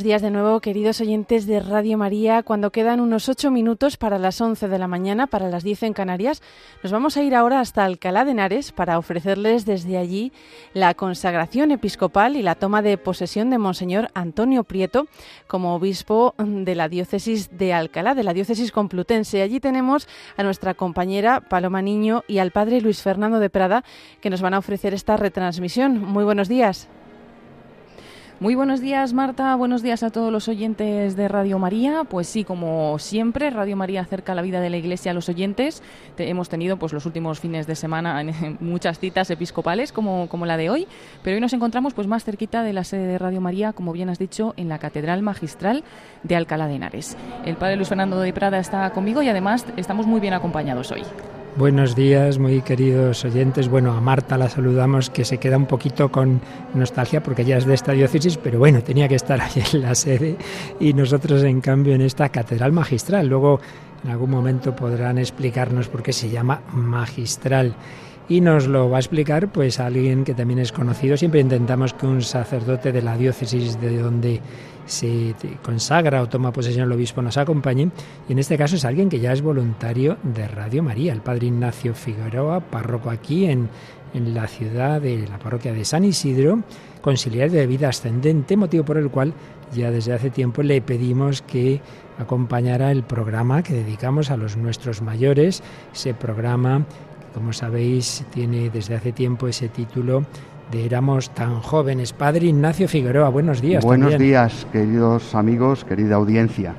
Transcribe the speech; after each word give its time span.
Buenos 0.00 0.08
días 0.08 0.22
de 0.22 0.30
nuevo, 0.30 0.60
queridos 0.60 0.98
oyentes 1.02 1.46
de 1.46 1.60
Radio 1.60 1.98
María. 1.98 2.42
Cuando 2.42 2.72
quedan 2.72 3.00
unos 3.00 3.28
ocho 3.28 3.50
minutos 3.50 3.98
para 3.98 4.18
las 4.18 4.40
once 4.40 4.66
de 4.66 4.78
la 4.78 4.86
mañana, 4.86 5.26
para 5.26 5.50
las 5.50 5.62
diez 5.62 5.82
en 5.82 5.92
Canarias, 5.92 6.40
nos 6.82 6.90
vamos 6.90 7.18
a 7.18 7.22
ir 7.22 7.34
ahora 7.34 7.60
hasta 7.60 7.84
Alcalá 7.84 8.24
de 8.24 8.30
Henares 8.30 8.72
para 8.72 8.96
ofrecerles 8.96 9.66
desde 9.66 9.98
allí 9.98 10.32
la 10.72 10.94
consagración 10.94 11.70
episcopal 11.70 12.36
y 12.36 12.42
la 12.42 12.54
toma 12.54 12.80
de 12.80 12.96
posesión 12.96 13.50
de 13.50 13.58
Monseñor 13.58 14.08
Antonio 14.14 14.64
Prieto 14.64 15.06
como 15.46 15.74
obispo 15.74 16.34
de 16.38 16.74
la 16.74 16.88
diócesis 16.88 17.58
de 17.58 17.74
Alcalá, 17.74 18.14
de 18.14 18.24
la 18.24 18.32
diócesis 18.32 18.72
complutense. 18.72 19.42
Allí 19.42 19.60
tenemos 19.60 20.08
a 20.38 20.42
nuestra 20.42 20.72
compañera 20.72 21.42
Paloma 21.42 21.82
Niño 21.82 22.24
y 22.26 22.38
al 22.38 22.52
padre 22.52 22.80
Luis 22.80 23.02
Fernando 23.02 23.38
de 23.38 23.50
Prada 23.50 23.84
que 24.22 24.30
nos 24.30 24.40
van 24.40 24.54
a 24.54 24.60
ofrecer 24.60 24.94
esta 24.94 25.18
retransmisión. 25.18 26.02
Muy 26.02 26.24
buenos 26.24 26.48
días. 26.48 26.88
Muy 28.40 28.54
buenos 28.54 28.80
días, 28.80 29.12
Marta. 29.12 29.54
Buenos 29.54 29.82
días 29.82 30.02
a 30.02 30.08
todos 30.08 30.32
los 30.32 30.48
oyentes 30.48 31.14
de 31.14 31.28
Radio 31.28 31.58
María. 31.58 32.04
Pues 32.04 32.26
sí, 32.26 32.42
como 32.42 32.98
siempre, 32.98 33.50
Radio 33.50 33.76
María 33.76 34.00
acerca 34.00 34.34
la 34.34 34.40
vida 34.40 34.62
de 34.62 34.70
la 34.70 34.78
Iglesia 34.78 35.10
a 35.10 35.14
los 35.14 35.28
oyentes. 35.28 35.82
hemos 36.16 36.48
tenido 36.48 36.78
pues 36.78 36.94
los 36.94 37.04
últimos 37.04 37.38
fines 37.38 37.66
de 37.66 37.76
semana 37.76 38.24
muchas 38.60 38.98
citas 38.98 39.28
episcopales 39.28 39.92
como, 39.92 40.26
como 40.30 40.46
la 40.46 40.56
de 40.56 40.70
hoy, 40.70 40.88
pero 41.22 41.34
hoy 41.34 41.40
nos 41.42 41.52
encontramos 41.52 41.92
pues 41.92 42.06
más 42.06 42.24
cerquita 42.24 42.62
de 42.62 42.72
la 42.72 42.84
sede 42.84 43.06
de 43.06 43.18
Radio 43.18 43.42
María, 43.42 43.74
como 43.74 43.92
bien 43.92 44.08
has 44.08 44.18
dicho, 44.18 44.54
en 44.56 44.70
la 44.70 44.78
Catedral 44.78 45.20
Magistral 45.20 45.84
de 46.22 46.36
Alcalá 46.36 46.66
de 46.66 46.76
Henares. 46.76 47.18
El 47.44 47.56
padre 47.56 47.76
Luis 47.76 47.90
Fernando 47.90 48.18
de 48.20 48.32
Prada 48.32 48.58
está 48.58 48.88
conmigo 48.88 49.20
y 49.20 49.28
además 49.28 49.66
estamos 49.76 50.06
muy 50.06 50.18
bien 50.18 50.32
acompañados 50.32 50.90
hoy. 50.92 51.02
Buenos 51.56 51.96
días, 51.96 52.38
muy 52.38 52.62
queridos 52.62 53.24
oyentes. 53.24 53.68
Bueno, 53.68 53.92
a 53.92 54.00
Marta 54.00 54.38
la 54.38 54.48
saludamos, 54.48 55.10
que 55.10 55.24
se 55.24 55.38
queda 55.38 55.56
un 55.56 55.66
poquito 55.66 56.10
con 56.10 56.40
nostalgia 56.74 57.24
porque 57.24 57.44
ya 57.44 57.56
es 57.56 57.66
de 57.66 57.74
esta 57.74 57.90
diócesis, 57.90 58.36
pero 58.36 58.60
bueno, 58.60 58.82
tenía 58.84 59.08
que 59.08 59.16
estar 59.16 59.40
ahí 59.40 59.62
en 59.72 59.82
la 59.82 59.96
sede 59.96 60.36
y 60.78 60.92
nosotros, 60.92 61.42
en 61.42 61.60
cambio, 61.60 61.94
en 61.94 62.02
esta 62.02 62.28
catedral 62.28 62.70
magistral. 62.70 63.26
Luego, 63.26 63.60
en 64.04 64.10
algún 64.10 64.30
momento 64.30 64.76
podrán 64.76 65.18
explicarnos 65.18 65.88
por 65.88 66.04
qué 66.04 66.12
se 66.12 66.30
llama 66.30 66.62
magistral 66.72 67.74
y 68.28 68.40
nos 68.40 68.68
lo 68.68 68.88
va 68.88 68.98
a 68.98 69.00
explicar 69.00 69.48
pues 69.48 69.80
alguien 69.80 70.22
que 70.22 70.34
también 70.34 70.60
es 70.60 70.70
conocido. 70.70 71.16
Siempre 71.16 71.40
intentamos 71.40 71.94
que 71.94 72.06
un 72.06 72.22
sacerdote 72.22 72.92
de 72.92 73.02
la 73.02 73.16
diócesis 73.16 73.80
de 73.80 73.98
donde 73.98 74.40
se 74.90 75.34
consagra 75.62 76.22
o 76.22 76.28
toma 76.28 76.52
posesión 76.52 76.86
el 76.86 76.92
obispo 76.92 77.22
nos 77.22 77.36
acompañe. 77.36 77.90
Y 78.28 78.32
en 78.32 78.38
este 78.38 78.58
caso 78.58 78.76
es 78.76 78.84
alguien 78.84 79.08
que 79.08 79.20
ya 79.20 79.32
es 79.32 79.42
voluntario 79.42 80.18
de 80.22 80.48
Radio 80.48 80.82
María, 80.82 81.12
el 81.12 81.20
padre 81.20 81.46
Ignacio 81.46 81.94
Figueroa, 81.94 82.60
párroco 82.60 83.10
aquí 83.10 83.46
en, 83.46 83.68
en 84.14 84.34
la 84.34 84.46
ciudad 84.46 85.00
de 85.00 85.26
la 85.28 85.38
parroquia 85.38 85.72
de 85.72 85.84
San 85.84 86.04
Isidro, 86.04 86.62
conciliar 87.00 87.50
de 87.50 87.66
vida 87.66 87.88
ascendente, 87.88 88.56
motivo 88.56 88.84
por 88.84 88.98
el 88.98 89.10
cual 89.10 89.32
ya 89.72 89.90
desde 89.90 90.12
hace 90.12 90.30
tiempo 90.30 90.62
le 90.62 90.80
pedimos 90.82 91.42
que 91.42 91.80
acompañara 92.18 92.90
el 92.90 93.04
programa 93.04 93.62
que 93.62 93.72
dedicamos 93.72 94.30
a 94.30 94.36
los 94.36 94.56
nuestros 94.56 95.00
mayores, 95.00 95.62
ese 95.94 96.12
programa 96.12 96.84
como 97.34 97.52
sabéis, 97.52 98.24
tiene 98.30 98.70
desde 98.70 98.94
hace 98.94 99.12
tiempo 99.12 99.46
ese 99.46 99.68
título 99.68 100.24
de 100.70 100.84
Éramos 100.84 101.30
tan 101.30 101.60
jóvenes. 101.60 102.12
Padre 102.12 102.46
Ignacio 102.46 102.88
Figueroa, 102.88 103.28
buenos 103.28 103.60
días. 103.60 103.84
Buenos 103.84 104.18
días, 104.18 104.66
queridos 104.72 105.34
amigos, 105.34 105.84
querida 105.84 106.16
audiencia. 106.16 106.74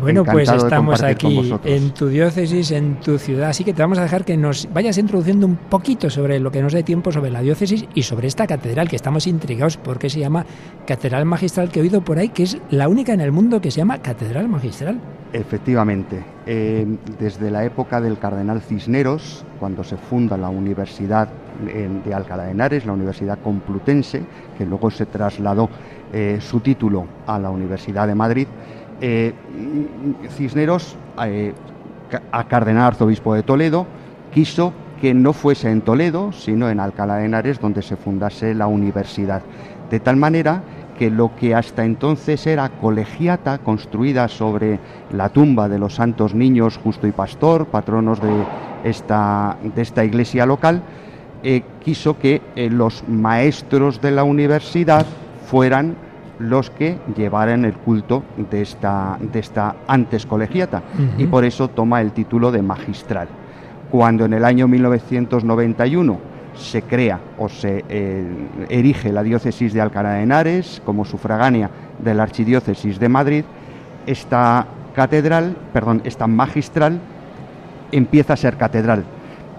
Bueno, 0.00 0.24
pues 0.24 0.50
estamos 0.50 1.02
aquí 1.02 1.52
en 1.64 1.90
tu 1.92 2.08
diócesis, 2.08 2.70
en 2.72 2.96
tu 2.96 3.18
ciudad, 3.18 3.50
así 3.50 3.62
que 3.62 3.72
te 3.72 3.82
vamos 3.82 3.98
a 3.98 4.02
dejar 4.02 4.24
que 4.24 4.36
nos 4.36 4.68
vayas 4.72 4.98
introduciendo 4.98 5.46
un 5.46 5.56
poquito 5.56 6.10
sobre 6.10 6.40
lo 6.40 6.50
que 6.50 6.62
nos 6.62 6.72
dé 6.72 6.82
tiempo 6.82 7.12
sobre 7.12 7.30
la 7.30 7.40
diócesis 7.40 7.86
y 7.94 8.02
sobre 8.02 8.26
esta 8.26 8.46
catedral, 8.46 8.88
que 8.88 8.96
estamos 8.96 9.26
intrigados 9.26 9.76
porque 9.76 10.10
se 10.10 10.18
llama 10.18 10.44
Catedral 10.86 11.24
Magistral, 11.24 11.70
que 11.70 11.78
he 11.78 11.82
oído 11.82 12.00
por 12.00 12.18
ahí 12.18 12.30
que 12.30 12.44
es 12.44 12.58
la 12.70 12.88
única 12.88 13.12
en 13.12 13.20
el 13.20 13.32
mundo 13.32 13.60
que 13.60 13.70
se 13.70 13.78
llama 13.78 13.98
Catedral 13.98 14.48
Magistral. 14.48 14.98
Efectivamente, 15.32 16.22
eh, 16.46 16.86
desde 17.18 17.50
la 17.50 17.64
época 17.64 18.00
del 18.00 18.18
cardenal 18.18 18.60
Cisneros, 18.60 19.44
cuando 19.60 19.84
se 19.84 19.96
funda 19.96 20.36
la 20.36 20.48
Universidad 20.48 21.28
de 21.62 22.14
Alcalá 22.14 22.44
de 22.44 22.52
Henares, 22.52 22.86
la 22.86 22.92
Universidad 22.92 23.38
Complutense, 23.42 24.22
que 24.56 24.66
luego 24.66 24.90
se 24.90 25.06
trasladó 25.06 25.68
eh, 26.12 26.38
su 26.40 26.60
título 26.60 27.06
a 27.26 27.38
la 27.38 27.50
Universidad 27.50 28.06
de 28.06 28.14
Madrid, 28.14 28.46
eh, 29.00 29.32
Cisneros, 30.30 30.96
a 31.16 32.44
cardenal 32.44 32.86
arzobispo 32.86 33.34
de 33.34 33.42
Toledo, 33.42 33.86
quiso 34.32 34.72
que 35.00 35.14
no 35.14 35.32
fuese 35.32 35.70
en 35.70 35.80
Toledo, 35.80 36.32
sino 36.32 36.70
en 36.70 36.78
Alcalá 36.78 37.16
de 37.16 37.24
Henares, 37.24 37.58
donde 37.58 37.82
se 37.82 37.96
fundase 37.96 38.54
la 38.54 38.68
universidad. 38.68 39.42
De 39.90 39.98
tal 39.98 40.16
manera 40.16 40.62
que 40.96 41.10
lo 41.10 41.34
que 41.34 41.54
hasta 41.54 41.84
entonces 41.84 42.46
era 42.46 42.68
colegiata, 42.68 43.58
construida 43.58 44.28
sobre 44.28 44.78
la 45.10 45.30
tumba 45.30 45.68
de 45.68 45.80
los 45.80 45.96
santos 45.96 46.34
niños 46.34 46.78
justo 46.78 47.08
y 47.08 47.12
pastor, 47.12 47.66
patronos 47.66 48.20
de 48.22 48.44
esta, 48.84 49.56
de 49.74 49.82
esta 49.82 50.04
iglesia 50.04 50.46
local, 50.46 50.82
eh, 51.42 51.62
quiso 51.82 52.18
que 52.18 52.40
eh, 52.56 52.70
los 52.70 53.06
maestros 53.08 54.00
de 54.00 54.10
la 54.10 54.24
universidad 54.24 55.06
fueran 55.46 55.96
los 56.38 56.70
que 56.70 56.98
llevaran 57.16 57.64
el 57.64 57.74
culto 57.74 58.22
de 58.36 58.62
esta, 58.62 59.18
de 59.20 59.38
esta 59.38 59.76
antes 59.86 60.26
colegiata 60.26 60.82
y 61.16 61.26
por 61.26 61.44
eso 61.44 61.68
toma 61.68 62.00
el 62.00 62.12
título 62.12 62.50
de 62.50 62.62
magistral. 62.62 63.28
Cuando 63.90 64.24
en 64.24 64.32
el 64.32 64.44
año 64.44 64.66
1991 64.66 66.18
se 66.54 66.82
crea 66.82 67.20
o 67.38 67.48
se 67.48 67.84
eh, 67.88 68.26
erige 68.68 69.12
la 69.12 69.22
diócesis 69.22 69.72
de 69.72 69.80
Alcalá 69.80 70.14
de 70.14 70.22
Henares 70.22 70.82
como 70.84 71.04
sufragánea 71.04 71.70
de 71.98 72.14
la 72.14 72.24
archidiócesis 72.24 72.98
de 72.98 73.08
Madrid, 73.08 73.44
esta 74.06 74.66
catedral, 74.94 75.56
perdón, 75.72 76.02
esta 76.04 76.26
magistral 76.26 77.00
empieza 77.92 78.34
a 78.34 78.36
ser 78.36 78.56
catedral. 78.56 79.04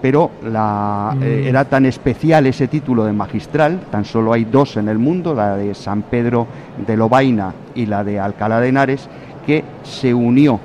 Pero 0.04 0.32
la, 0.42 1.16
eh, 1.22 1.44
mm. 1.44 1.48
era 1.48 1.64
tan 1.64 1.86
especial 1.86 2.44
ese 2.46 2.68
título 2.68 3.06
de 3.06 3.14
magistral, 3.14 3.80
tan 3.90 4.04
solo 4.04 4.34
hay 4.34 4.44
dos 4.44 4.76
en 4.76 4.90
el 4.90 4.98
mundo, 4.98 5.32
la 5.32 5.56
de 5.56 5.74
San 5.74 6.02
Pedro 6.02 6.46
de 6.86 6.94
Lobaina 6.94 7.54
y 7.74 7.86
la 7.86 8.04
de 8.04 8.20
Alcalá 8.20 8.60
de 8.60 8.68
Henares, 8.68 9.08
que 9.46 9.64
se 9.82 10.12
unió 10.12 10.60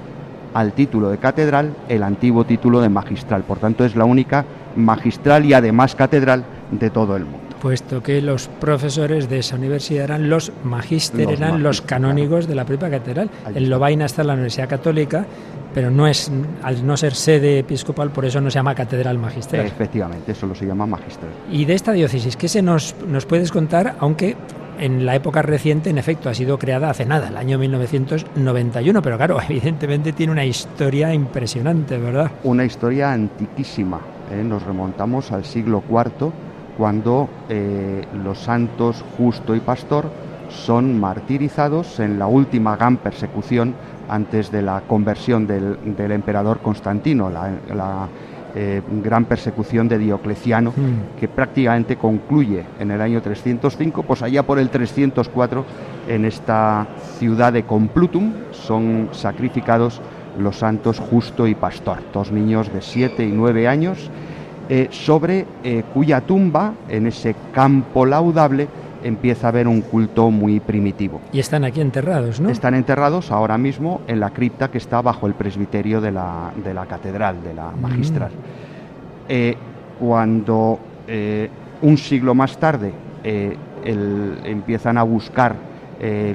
al 0.53 0.73
título 0.73 1.09
de 1.09 1.19
catedral 1.19 1.73
el 1.88 2.03
antiguo 2.03 2.44
título 2.44 2.81
de 2.81 2.89
magistral. 2.89 3.44
Por 3.44 3.59
tanto, 3.59 3.85
es 3.85 3.95
la 3.95 4.03
única 4.03 4.44
magistral 4.75 5.45
y 5.45 5.53
además 5.53 5.95
catedral 5.95 6.44
de 6.71 6.89
todo 6.89 7.16
el 7.16 7.23
mundo. 7.23 7.38
Puesto 7.62 8.02
que 8.02 8.22
los 8.22 8.47
profesores 8.47 9.30
de 9.30 9.40
esa 9.40 9.56
universidad 9.56 10.06
eran 10.06 10.30
los 10.30 10.52
magíster, 10.64 11.30
eran 11.30 11.62
los 11.62 11.81
canónigos 11.81 12.47
de 12.47 12.56
la 12.56 12.66
propia 12.66 12.90
catedral. 12.90 13.30
En 13.53 13.70
Lobaina 13.70 14.06
está 14.06 14.24
la 14.24 14.34
Universidad 14.34 14.70
Católica, 14.70 15.25
pero 15.74 15.92
no 15.92 16.08
es, 16.08 16.31
al 16.64 16.86
no 16.86 16.98
ser 16.98 17.14
sede 17.14 17.59
episcopal, 17.59 18.12
por 18.12 18.25
eso 18.25 18.42
no 18.42 18.50
se 18.50 18.56
llama 18.56 18.74
catedral 18.75 19.18
magistral. 19.18 19.66
Efectivamente, 19.66 20.34
solo 20.34 20.56
se 20.56 20.66
llama 20.66 20.86
magistral. 20.86 21.31
Y 21.52 21.66
de 21.66 21.74
esta 21.74 21.92
diócesis, 21.92 22.38
¿qué 22.38 22.48
se 22.48 22.62
nos, 22.62 22.96
nos 23.08 23.25
puedes 23.25 23.52
contar? 23.52 23.96
Aunque 24.00 24.36
en 24.80 25.06
la 25.06 25.16
época 25.16 25.42
reciente, 25.42 25.90
en 25.90 25.98
efecto, 25.98 26.30
ha 26.30 26.34
sido 26.34 26.58
creada 26.58 26.90
hace 26.90 27.06
nada, 27.06 27.28
el 27.28 27.38
año 27.38 27.59
1991, 27.59 29.02
pero 29.02 29.18
claro, 29.18 29.38
evidentemente 29.50 30.14
tiene 30.14 30.31
una 30.31 30.46
historia 30.46 31.14
impresionante, 31.14 31.98
¿verdad? 31.98 32.31
Una 32.44 32.66
historia 32.66 33.12
antiquísima. 33.12 34.00
¿eh? 34.31 34.44
Nos 34.44 34.64
remontamos 34.64 35.31
al 35.31 35.46
siglo 35.46 35.84
IV, 35.90 36.31
cuando 36.79 37.29
eh, 37.50 38.06
los 38.23 38.40
santos 38.40 39.03
Justo 39.17 39.53
y 39.53 39.59
Pastor 39.59 40.09
son 40.50 40.97
martirizados 40.97 42.00
en 42.00 42.17
la 42.17 42.25
última 42.25 42.77
gran 42.77 42.98
persecución 42.98 43.75
antes 44.07 44.50
de 44.50 44.62
la 44.62 44.81
conversión 44.88 45.45
del, 45.45 45.77
emperador 46.12 46.59
Constantino, 46.59 47.30
la 47.30 48.07
eh, 48.56 48.81
gran 49.04 49.25
persecución 49.25 49.88
de 49.88 50.00
Diocleciano, 50.00 50.71
hmm. 50.71 51.19
que 51.19 51.27
prácticamente 51.27 51.98
concluye 51.98 52.65
en 52.80 52.89
el 52.89 53.00
año 53.00 53.21
305, 53.21 54.01
pues 54.01 54.24
allá 54.24 54.42
por 54.42 54.57
el 54.57 54.69
304, 54.69 55.65
en 56.07 56.25
esta 56.25 56.88
ciudad 57.19 57.54
de 57.54 57.63
Complutum, 57.63 58.33
son 58.51 59.09
sacrificados 59.12 60.01
los 60.39 60.57
santos 60.57 61.00
Justo 61.00 61.45
y 61.45 61.54
Pastor, 61.54 62.00
dos 62.12 62.31
niños 62.31 62.74
de 62.74 62.81
7 62.81 63.24
y 63.24 63.31
9 63.31 63.68
años, 63.68 64.09
eh, 64.71 64.88
sobre 64.92 65.48
eh, 65.63 65.83
cuya 65.95 66.21
tumba, 66.21 66.75
en 66.88 67.07
ese 67.07 67.36
campo 67.51 68.06
laudable, 68.06 68.68
empieza 69.04 69.48
a 69.48 69.50
haber 69.50 69.68
un 69.68 69.81
culto 69.81 70.30
muy 70.30 70.60
primitivo. 70.60 71.21
Y 71.33 71.39
están 71.39 71.63
aquí 71.63 71.81
enterrados, 71.81 72.39
¿no? 72.39 72.51
Están 72.51 72.75
enterrados 72.75 73.31
ahora 73.31 73.57
mismo 73.57 74.01
en 74.06 74.19
la 74.19 74.30
cripta 74.30 74.69
que 74.69 74.77
está 74.77 75.01
bajo 75.01 75.25
el 75.25 75.33
presbiterio 75.33 76.01
de 76.01 76.12
la, 76.12 76.51
de 76.63 76.75
la 76.75 76.86
catedral, 76.86 77.42
de 77.42 77.56
la 77.56 77.71
mm. 77.71 77.81
magistral. 77.81 78.31
Eh, 79.27 79.56
cuando 80.00 80.80
un 81.81 81.98
siglo 81.98 82.36
más 82.36 82.56
tarde 82.60 82.94
empiezan 83.24 85.00
a 85.00 85.04
buscar 85.04 85.56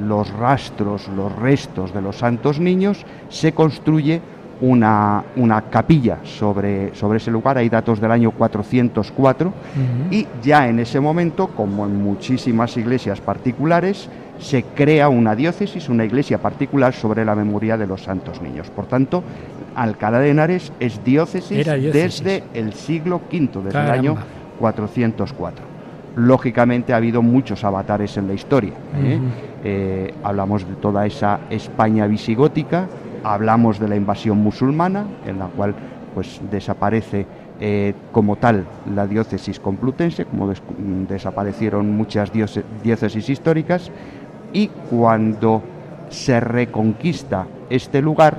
los 0.00 0.32
rastros, 0.32 1.06
los 1.08 1.32
restos 1.36 1.94
de 1.94 2.02
los 2.02 2.16
santos 2.16 2.58
niños, 2.58 3.06
se 3.28 3.52
construye 3.52 4.20
una, 4.60 5.24
una 5.36 5.62
capilla 5.62 6.18
sobre, 6.24 6.94
sobre 6.94 7.18
ese 7.18 7.30
lugar, 7.30 7.58
hay 7.58 7.68
datos 7.68 8.00
del 8.00 8.10
año 8.10 8.30
404, 8.30 9.52
y 10.10 10.26
ya 10.42 10.68
en 10.68 10.80
ese 10.80 11.00
momento, 11.00 11.48
como 11.48 11.86
en 11.86 12.02
muchísimas 12.02 12.76
iglesias 12.76 13.20
particulares, 13.20 14.08
se 14.38 14.62
crea 14.62 15.08
una 15.08 15.34
diócesis, 15.34 15.88
una 15.88 16.04
iglesia 16.04 16.38
particular 16.38 16.92
sobre 16.92 17.24
la 17.24 17.34
memoria 17.34 17.76
de 17.76 17.86
los 17.86 18.02
santos 18.02 18.42
niños. 18.42 18.68
Por 18.70 18.86
tanto, 18.86 19.22
Alcalá 19.74 20.18
de 20.18 20.30
Henares 20.30 20.72
es 20.80 21.02
diócesis, 21.04 21.66
desde 21.66 22.44
el 22.54 22.72
siglo 22.72 23.20
V, 23.30 23.62
desde 23.64 23.80
el 23.80 23.90
año 23.90 24.16
404. 24.58 25.64
Lógicamente 26.16 26.92
ha 26.92 26.96
habido 26.96 27.22
muchos 27.22 27.64
avatares 27.64 28.16
en 28.16 28.28
la 28.28 28.34
historia. 28.34 28.72
¿eh? 28.96 29.18
Eh, 29.64 30.14
hablamos 30.22 30.66
de 30.68 30.74
toda 30.76 31.06
esa 31.06 31.40
España 31.50 32.06
visigótica, 32.06 32.86
hablamos 33.24 33.78
de 33.80 33.88
la 33.88 33.96
invasión 33.96 34.38
musulmana, 34.38 35.06
en 35.26 35.38
la 35.38 35.46
cual 35.46 35.74
pues 36.14 36.40
desaparece 36.50 37.26
eh, 37.60 37.94
como 38.12 38.36
tal 38.36 38.66
la 38.94 39.06
diócesis 39.06 39.58
complutense, 39.58 40.26
como 40.26 40.52
desaparecieron 41.08 41.90
muchas 41.96 42.30
diócesis 42.82 43.28
históricas, 43.28 43.90
y 44.52 44.68
cuando 44.68 45.62
se 46.10 46.38
reconquista 46.38 47.46
este 47.70 48.00
lugar, 48.00 48.38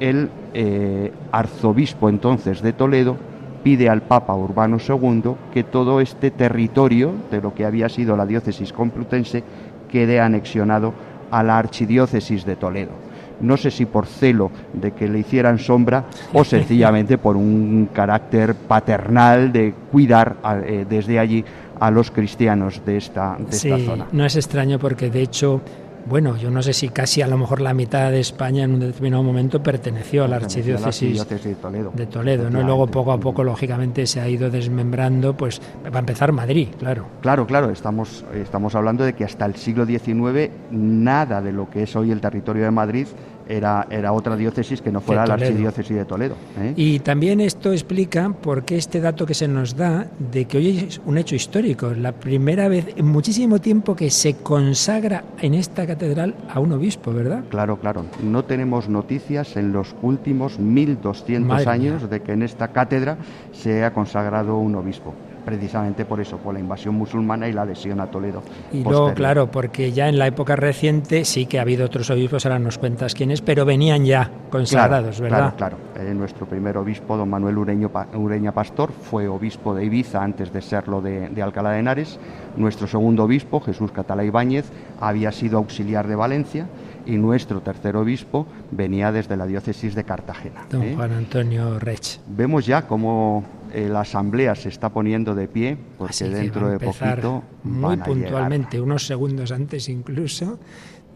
el 0.00 0.30
eh, 0.52 1.12
arzobispo 1.30 2.08
entonces 2.08 2.62
de 2.62 2.72
Toledo 2.72 3.16
pide 3.62 3.88
al 3.88 4.02
Papa 4.02 4.34
Urbano 4.34 4.78
II 4.86 5.34
que 5.52 5.64
todo 5.64 6.00
este 6.00 6.30
territorio 6.30 7.12
de 7.30 7.40
lo 7.40 7.54
que 7.54 7.64
había 7.64 7.88
sido 7.88 8.16
la 8.16 8.26
diócesis 8.26 8.72
complutense 8.72 9.44
quede 9.88 10.20
anexionado 10.20 10.92
a 11.30 11.42
la 11.42 11.58
archidiócesis 11.58 12.44
de 12.44 12.56
Toledo. 12.56 13.03
No 13.40 13.56
sé 13.56 13.70
si 13.70 13.86
por 13.86 14.06
celo 14.06 14.50
de 14.72 14.92
que 14.92 15.08
le 15.08 15.20
hicieran 15.20 15.58
sombra 15.58 16.04
o 16.32 16.44
sencillamente 16.44 17.18
por 17.18 17.36
un 17.36 17.88
carácter 17.92 18.54
paternal 18.54 19.52
de 19.52 19.74
cuidar 19.90 20.36
eh, 20.64 20.86
desde 20.88 21.18
allí 21.18 21.44
a 21.80 21.90
los 21.90 22.10
cristianos 22.10 22.82
de 22.84 22.96
esta, 22.96 23.36
de 23.38 23.56
esta 23.56 23.78
zona. 23.78 24.06
No 24.12 24.24
es 24.24 24.36
extraño 24.36 24.78
porque 24.78 25.10
de 25.10 25.22
hecho 25.22 25.60
bueno, 26.06 26.36
yo 26.36 26.50
no 26.50 26.62
sé 26.62 26.72
si 26.72 26.88
casi 26.88 27.22
a 27.22 27.26
lo 27.26 27.38
mejor 27.38 27.60
la 27.60 27.74
mitad 27.74 28.10
de 28.10 28.20
España 28.20 28.64
en 28.64 28.74
un 28.74 28.80
determinado 28.80 29.22
momento 29.22 29.62
perteneció 29.62 30.24
a 30.24 30.28
la 30.28 30.36
archidiócesis 30.36 31.28
de 31.28 31.54
Toledo, 31.54 31.92
de 31.94 32.06
Toledo 32.06 32.50
¿no? 32.50 32.60
y 32.60 32.64
luego 32.64 32.86
poco 32.86 33.12
a 33.12 33.18
poco 33.18 33.42
lógicamente 33.44 34.06
se 34.06 34.20
ha 34.20 34.28
ido 34.28 34.50
desmembrando, 34.50 35.36
pues 35.36 35.60
va 35.92 35.96
a 35.96 36.00
empezar 36.00 36.32
Madrid, 36.32 36.68
claro. 36.78 37.06
Claro, 37.20 37.46
claro, 37.46 37.70
estamos, 37.70 38.24
estamos 38.34 38.74
hablando 38.74 39.04
de 39.04 39.14
que 39.14 39.24
hasta 39.24 39.46
el 39.46 39.56
siglo 39.56 39.86
XIX 39.86 40.50
nada 40.70 41.40
de 41.40 41.52
lo 41.52 41.70
que 41.70 41.84
es 41.84 41.96
hoy 41.96 42.10
el 42.10 42.20
territorio 42.20 42.64
de 42.64 42.70
Madrid 42.70 43.06
era, 43.48 43.86
era 43.90 44.12
otra 44.12 44.36
diócesis 44.36 44.80
que 44.80 44.90
no 44.90 45.00
fuera 45.00 45.26
la 45.26 45.34
archidiócesis 45.34 45.96
de 45.96 46.04
Toledo. 46.04 46.36
¿eh? 46.58 46.72
Y 46.76 47.00
también 47.00 47.40
esto 47.40 47.72
explica 47.72 48.30
por 48.30 48.64
qué 48.64 48.76
este 48.76 49.00
dato 49.00 49.26
que 49.26 49.34
se 49.34 49.48
nos 49.48 49.76
da 49.76 50.06
de 50.18 50.44
que 50.46 50.58
hoy 50.58 50.78
es 50.78 51.00
un 51.04 51.18
hecho 51.18 51.34
histórico, 51.34 51.92
la 51.94 52.12
primera 52.12 52.68
vez 52.68 52.86
en 52.96 53.06
muchísimo 53.06 53.60
tiempo 53.60 53.94
que 53.96 54.10
se 54.10 54.34
consagra 54.34 55.24
en 55.40 55.54
esta 55.54 55.86
catedral 55.86 56.34
a 56.52 56.60
un 56.60 56.72
obispo, 56.72 57.12
¿verdad? 57.12 57.44
Claro, 57.50 57.78
claro. 57.78 58.06
No 58.22 58.44
tenemos 58.44 58.88
noticias 58.88 59.56
en 59.56 59.72
los 59.72 59.94
últimos 60.02 60.58
1200 60.58 61.66
años 61.66 62.10
de 62.10 62.20
que 62.20 62.32
en 62.32 62.42
esta 62.42 62.68
cátedra 62.68 63.18
se 63.52 63.84
ha 63.84 63.92
consagrado 63.92 64.56
un 64.56 64.74
obispo 64.74 65.14
precisamente 65.44 66.04
por 66.04 66.20
eso, 66.20 66.38
por 66.38 66.54
la 66.54 66.60
invasión 66.60 66.94
musulmana 66.94 67.48
y 67.48 67.52
la 67.52 67.62
adhesión 67.62 68.00
a 68.00 68.06
Toledo. 68.06 68.42
Y 68.72 68.82
luego, 68.82 69.14
claro, 69.14 69.50
porque 69.50 69.92
ya 69.92 70.08
en 70.08 70.18
la 70.18 70.26
época 70.26 70.56
reciente 70.56 71.24
sí 71.24 71.46
que 71.46 71.58
ha 71.58 71.62
habido 71.62 71.86
otros 71.86 72.10
obispos, 72.10 72.46
ahora 72.46 72.58
nos 72.58 72.78
cuentas 72.78 73.14
quiénes, 73.14 73.40
pero 73.42 73.64
venían 73.64 74.04
ya 74.04 74.30
consagrados, 74.50 75.20
¿verdad? 75.20 75.54
Claro, 75.56 75.76
claro. 75.94 76.08
Eh, 76.10 76.14
nuestro 76.14 76.46
primer 76.46 76.76
obispo, 76.76 77.16
don 77.16 77.28
Manuel 77.28 77.58
Ureño, 77.58 77.90
Ureña 78.14 78.52
Pastor, 78.52 78.90
fue 78.92 79.28
obispo 79.28 79.74
de 79.74 79.84
Ibiza 79.84 80.22
antes 80.22 80.52
de 80.52 80.62
serlo 80.62 81.00
de, 81.00 81.28
de 81.28 81.42
Alcalá 81.42 81.70
de 81.70 81.80
Henares. 81.80 82.18
Nuestro 82.56 82.86
segundo 82.86 83.24
obispo, 83.24 83.60
Jesús 83.60 83.92
Catala 83.92 84.24
Ibáñez, 84.24 84.70
había 85.00 85.32
sido 85.32 85.58
auxiliar 85.58 86.06
de 86.08 86.16
Valencia 86.16 86.66
y 87.06 87.16
nuestro 87.16 87.60
tercer 87.60 87.96
obispo 87.96 88.46
venía 88.70 89.12
desde 89.12 89.36
la 89.36 89.46
diócesis 89.46 89.94
de 89.94 90.04
Cartagena. 90.04 90.66
Don 90.70 90.82
¿eh? 90.82 90.94
Juan 90.94 91.12
Antonio 91.12 91.78
Rech. 91.78 92.20
Vemos 92.26 92.66
ya 92.66 92.82
cómo 92.86 93.44
eh, 93.74 93.88
la 93.88 94.02
asamblea 94.02 94.54
se 94.54 94.68
está 94.68 94.90
poniendo 94.90 95.34
de 95.34 95.48
pie, 95.48 95.76
porque 95.98 96.28
dentro 96.28 96.68
de 96.68 96.78
poquito. 96.78 97.42
Muy 97.64 97.96
puntualmente, 97.96 98.80
unos 98.80 99.04
segundos 99.04 99.50
antes 99.50 99.88
incluso 99.88 100.60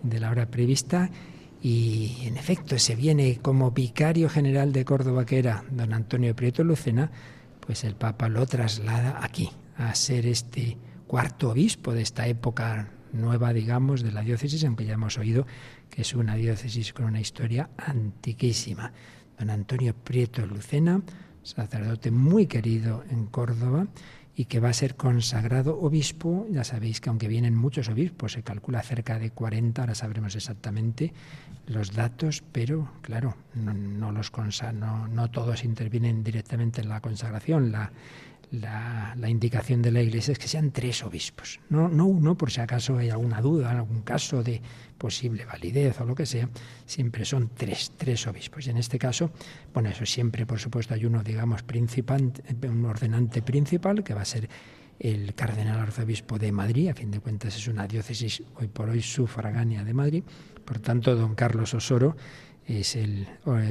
de 0.03 0.19
la 0.19 0.31
hora 0.31 0.47
prevista. 0.47 1.09
Y 1.63 2.17
en 2.25 2.37
efecto, 2.37 2.79
se 2.79 2.97
viene 2.97 3.39
como 3.41 3.71
vicario 3.71 4.29
general 4.29 4.73
de 4.73 4.85
Córdoba, 4.85 5.25
que 5.25 5.39
era 5.39 5.65
don 5.71 5.93
Antonio 5.93 6.35
Prieto 6.35 6.65
Lucena, 6.65 7.11
pues 7.61 7.85
el 7.85 7.95
Papa 7.95 8.29
lo 8.29 8.45
traslada 8.47 9.21
aquí, 9.23 9.51
a 9.77 9.95
ser 9.95 10.27
este 10.27 10.77
cuarto 11.07 11.51
obispo 11.51 11.95
de 11.95 12.03
esta 12.03 12.27
época 12.27 12.91
nueva, 13.13 13.53
digamos, 13.53 14.03
de 14.03 14.11
la 14.11 14.23
diócesis, 14.23 14.65
aunque 14.65 14.85
ya 14.85 14.95
hemos 14.95 15.17
oído 15.17 15.47
que 15.91 16.03
es 16.03 16.15
una 16.15 16.35
diócesis 16.35 16.93
con 16.93 17.05
una 17.07 17.21
historia 17.21 17.71
antiquísima. 17.77 18.93
Don 19.39 19.51
Antonio 19.51 19.95
Prieto 19.95 20.45
Lucena, 20.45 21.03
sacerdote 21.43 22.11
muy 22.11 22.47
querido 22.47 23.05
en 23.11 23.27
Córdoba 23.27 23.87
y 24.39 24.45
que 24.45 24.61
va 24.61 24.69
a 24.69 24.73
ser 24.73 24.95
consagrado 24.95 25.81
obispo. 25.81 26.47
Ya 26.49 26.63
sabéis 26.63 27.01
que 27.01 27.09
aunque 27.09 27.27
vienen 27.27 27.57
muchos 27.57 27.89
obispos, 27.89 28.33
se 28.33 28.45
calcula 28.45 28.83
cerca 28.83 29.19
de 29.19 29.31
40, 29.31 29.83
ahora 29.83 29.97
sabremos 29.97 30.37
exactamente 30.37 31.13
los 31.67 31.93
datos, 31.93 32.45
pero 32.53 32.89
claro, 33.03 33.37
no, 33.55 34.13
los 34.13 34.31
no, 35.11 35.31
todos 35.33 35.65
intervienen 35.65 36.23
directamente 36.23 36.81
en 36.81 36.89
la 36.89 37.01
consagración. 37.01 37.73
La, 37.73 37.91
la, 38.53 39.29
indicación 39.29 39.83
de 39.83 39.91
la 39.91 40.03
Iglesia 40.03 40.33
es 40.33 40.39
que 40.39 40.49
sean 40.49 40.71
tres 40.71 41.03
obispos, 41.03 41.61
no, 41.69 41.89
no 41.89 42.07
uno 42.07 42.37
por 42.37 42.51
si 42.51 42.61
acaso 42.61 42.97
hay 42.97 43.11
alguna 43.11 43.43
duda, 43.43 43.73
algún 43.73 44.03
caso 44.03 44.43
de 44.43 44.63
posible 44.99 45.45
validez 45.45 46.01
o 46.01 46.05
lo 46.05 46.15
que 46.15 46.27
sea, 46.27 46.49
siempre 46.85 47.25
son 47.25 47.51
tres, 47.55 47.93
tres 47.97 48.27
obispos. 48.27 48.67
Y 48.67 48.71
en 48.71 48.79
este 48.79 48.99
caso, 48.99 49.31
bueno, 49.73 49.89
eso 49.89 50.05
siempre, 50.05 50.45
por 50.45 50.59
supuesto, 50.59 50.95
hay 50.95 51.07
uno, 51.07 51.23
digamos, 51.23 51.65
un 52.63 52.85
ordenante 52.85 53.41
principal, 53.43 54.03
que 54.03 54.15
va 54.15 54.23
a 54.23 54.27
ser 54.27 54.49
el 54.99 55.35
cardenal 55.35 55.79
arzobispo 55.79 56.39
de 56.39 56.51
Madrid, 56.51 56.89
a 56.89 56.95
fin 56.95 57.11
de 57.11 57.21
cuentas 57.21 57.57
es 57.57 57.69
una 57.69 57.87
diócesis 57.87 58.43
hoy 58.57 58.67
por 58.67 58.89
hoy 58.89 59.01
sufragánea 59.01 59.85
de 59.85 59.95
Madrid, 59.95 60.25
por 60.65 60.81
tanto, 60.81 61.15
don 61.15 61.35
Carlos 61.35 61.73
Osoro 61.75 62.17
es 62.67 62.97
el 62.97 63.27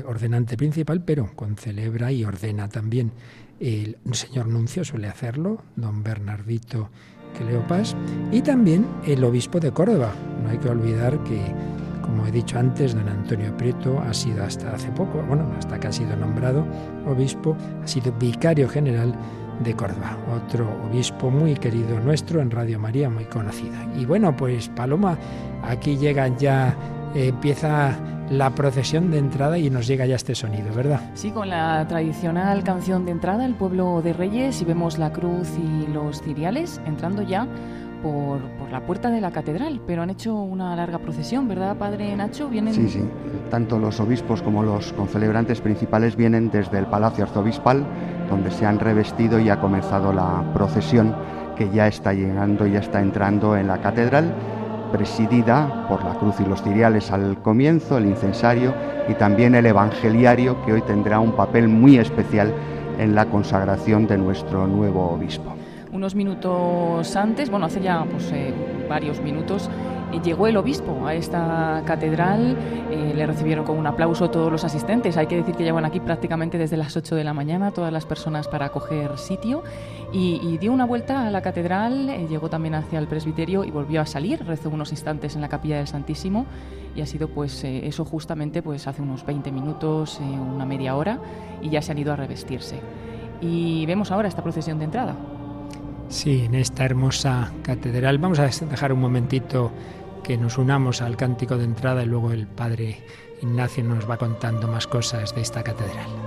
ordenante 0.06 0.58
principal, 0.58 1.04
pero 1.04 1.36
concelebra 1.36 2.12
y 2.12 2.24
ordena 2.24 2.70
también 2.70 3.12
el 3.60 3.98
señor 4.14 4.48
nuncio 4.48 4.84
suele 4.84 5.08
hacerlo, 5.08 5.64
don 5.76 6.02
Bernardito 6.02 6.90
Cleopas, 7.38 7.96
y 8.32 8.42
también 8.42 8.86
el 9.06 9.24
obispo 9.24 9.60
de 9.60 9.72
Córdoba. 9.72 10.12
No 10.44 10.50
hay 10.50 10.58
que 10.58 10.70
olvidar 10.70 11.18
que, 11.24 11.42
como 12.02 12.26
he 12.26 12.32
dicho 12.32 12.58
antes, 12.60 12.94
don 12.96 13.08
Antonio 13.10 13.56
Prieto 13.58 14.00
ha 14.00 14.14
sido 14.14 14.44
hasta 14.44 14.72
hace 14.74 14.90
poco, 14.90 15.24
bueno, 15.28 15.52
hasta 15.58 15.80
que 15.80 15.88
ha 15.88 15.92
sido 15.92 16.16
nombrado 16.16 16.66
obispo, 17.06 17.56
ha 17.84 17.88
sido 17.88 18.12
vicario 18.14 18.70
general 18.70 19.14
de 19.64 19.74
Córdoba, 19.74 20.18
otro 20.36 20.68
obispo 20.88 21.32
muy 21.32 21.56
querido 21.56 22.00
nuestro 22.00 22.42
en 22.42 22.52
Radio 22.52 22.80
María, 22.80 23.10
muy 23.10 23.26
conocida. 23.26 23.88
Y 23.98 24.06
bueno, 24.06 24.36
pues 24.36 24.70
Paloma, 24.70 25.18
aquí 25.64 25.98
llegan 25.98 26.38
ya, 26.38 26.76
empieza 27.16 27.98
la 28.30 28.50
procesión 28.52 29.12
de 29.12 29.18
entrada 29.20 29.58
y 29.58 29.70
nos 29.70 29.88
llega 29.88 30.06
ya 30.06 30.16
este 30.16 30.36
sonido, 30.36 30.74
¿verdad? 30.74 31.02
Sí, 31.14 31.32
con 31.32 31.50
la 31.50 31.88
tradicional 31.88 32.64
canción 32.64 33.06
de 33.06 33.12
entrada, 33.12 33.46
el 33.46 33.56
pueblo 33.56 34.02
de 34.02 34.14
Reyes, 34.14 34.62
y 34.62 34.66
vemos 34.66 34.98
la 34.98 35.12
cruz 35.12 35.48
y 35.58 35.92
los 35.92 36.22
ciriales 36.22 36.82
entrando 36.86 37.22
ya 37.22 37.48
por, 38.02 38.40
la 38.72 38.82
puerta 38.86 39.10
de 39.10 39.22
la 39.22 39.32
catedral, 39.32 39.82
pero 39.86 40.02
han 40.02 40.10
hecho 40.10 40.36
una 40.36 40.76
larga 40.76 41.00
procesión, 41.00 41.48
¿verdad, 41.48 41.78
Padre 41.78 42.16
Nacho? 42.16 42.50
¿Vienen... 42.50 42.74
Sí, 42.74 42.90
sí, 42.90 43.04
tanto 43.50 43.80
los 43.80 44.00
obispos 44.00 44.42
como 44.42 44.64
los 44.64 44.94
concelebrantes 44.94 45.62
principales 45.62 46.16
vienen 46.16 46.50
desde 46.52 46.80
el 46.80 46.88
Palacio 46.88 47.24
Arzobispal, 47.24 47.86
donde 48.30 48.52
se 48.52 48.66
han 48.66 48.80
revestido 48.80 49.40
y 49.40 49.50
ha 49.50 49.60
comenzado 49.60 50.14
la 50.14 50.44
procesión 50.54 51.16
que 51.56 51.70
ya 51.70 51.88
está 51.88 52.14
llegando, 52.14 52.68
ya 52.68 52.80
está 52.80 53.02
entrando 53.02 53.58
en 53.58 53.68
la 53.68 53.80
catedral 53.80 54.34
presidida 54.92 55.88
por 55.90 56.04
la 56.04 56.14
cruz 56.16 56.40
y 56.40 56.46
los 56.46 56.62
ciriales 56.62 57.12
al 57.12 57.42
comienzo, 57.42 57.98
el 57.98 58.06
incensario 58.06 58.74
y 59.08 59.14
también 59.14 59.56
el 59.56 59.66
evangeliario, 59.66 60.64
que 60.66 60.74
hoy 60.74 60.82
tendrá 60.82 61.20
un 61.20 61.34
papel 61.34 61.68
muy 61.68 61.98
especial 61.98 62.54
en 62.98 63.16
la 63.16 63.26
consagración 63.26 64.08
de 64.08 64.18
nuestro 64.18 64.68
nuevo 64.68 65.12
obispo. 65.12 65.57
Unos 65.98 66.14
minutos 66.14 67.16
antes, 67.16 67.50
bueno, 67.50 67.66
hace 67.66 67.82
ya 67.82 68.06
pues, 68.06 68.32
eh, 68.32 68.54
varios 68.88 69.20
minutos, 69.20 69.68
eh, 70.14 70.20
llegó 70.24 70.46
el 70.46 70.56
obispo 70.56 71.08
a 71.08 71.16
esta 71.16 71.82
catedral, 71.88 72.56
eh, 72.92 73.14
le 73.16 73.26
recibieron 73.26 73.66
con 73.66 73.80
un 73.80 73.88
aplauso 73.88 74.30
todos 74.30 74.52
los 74.52 74.64
asistentes. 74.64 75.18
Hay 75.18 75.26
que 75.26 75.38
decir 75.38 75.56
que 75.56 75.64
llevan 75.64 75.86
aquí 75.86 76.00
prácticamente 76.00 76.60
desde 76.60 76.78
las 76.78 76.96
8 76.96 77.16
de 77.16 77.24
la 77.24 77.34
mañana 77.34 77.72
todas 77.72 77.92
las 77.92 78.06
personas 78.06 78.48
para 78.48 78.70
coger 78.70 79.18
sitio 79.18 79.64
y, 80.14 80.60
dio 80.60 80.72
una 80.72 80.86
vuelta 80.86 81.26
a 81.26 81.32
la 81.32 81.42
catedral, 81.42 82.28
llegó 82.30 82.48
también 82.48 82.76
hacia 82.76 83.00
el 83.00 83.08
presbiterio 83.08 83.64
y 83.64 83.72
volvió 83.72 84.00
a 84.00 84.06
salir, 84.06 84.46
rezó 84.46 84.70
unos 84.70 84.92
instantes 84.92 85.34
en 85.34 85.42
la 85.42 85.50
capilla 85.50 85.78
del 85.78 85.88
Santísimo 85.88 86.46
y 86.96 87.02
ha 87.02 87.08
sido 87.08 87.28
pues 87.28 87.64
eso 87.64 88.06
justamente 88.06 88.62
pues 88.62 88.86
hace 88.86 89.02
unos 89.02 89.26
20 89.26 89.52
minutos, 89.52 90.20
una 90.20 90.68
media 90.68 90.96
hora 90.96 91.20
y 91.60 91.70
ya 91.72 91.82
se 91.82 91.92
han 91.92 91.98
ido 91.98 92.14
a 92.14 92.16
revestirse. 92.16 92.80
Y 93.42 93.84
vemos 93.88 94.12
ahora 94.12 94.28
esta 94.28 94.44
procesión 94.44 94.78
de 94.78 94.86
entrada. 94.86 95.16
Sí, 96.10 96.44
en 96.46 96.56
esta 96.56 96.86
hermosa 96.86 97.52
catedral. 97.64 98.18
Vamos 98.18 98.40
a 98.40 98.46
dejar 98.48 98.94
un 98.94 99.02
momentito 99.02 99.72
que 100.24 100.38
nos 100.38 100.58
unamos 100.58 101.02
al 101.02 101.18
cántico 101.18 101.58
de 101.58 101.66
entrada 101.66 102.04
y 102.04 102.06
luego 102.06 102.32
el 102.32 102.48
padre 102.48 103.02
Ignacio 103.42 103.84
nos 103.84 104.10
va 104.10 104.18
contando 104.18 104.68
más 104.68 104.88
cosas 104.88 105.36
de 105.36 105.42
esta 105.42 105.64
catedral. 105.64 106.27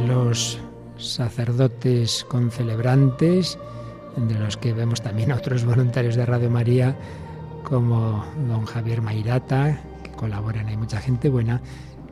Los 0.00 0.58
sacerdotes 0.98 2.24
concelebrantes, 2.28 3.58
entre 4.16 4.38
los 4.38 4.56
que 4.56 4.72
vemos 4.72 5.00
también 5.02 5.32
a 5.32 5.36
otros 5.36 5.64
voluntarios 5.64 6.14
de 6.16 6.26
Radio 6.26 6.50
María, 6.50 6.96
como 7.64 8.24
don 8.48 8.64
Javier 8.66 9.02
Mairata, 9.02 9.80
que 10.02 10.10
colaboran, 10.12 10.68
hay 10.68 10.76
mucha 10.76 11.00
gente 11.00 11.28
buena. 11.28 11.60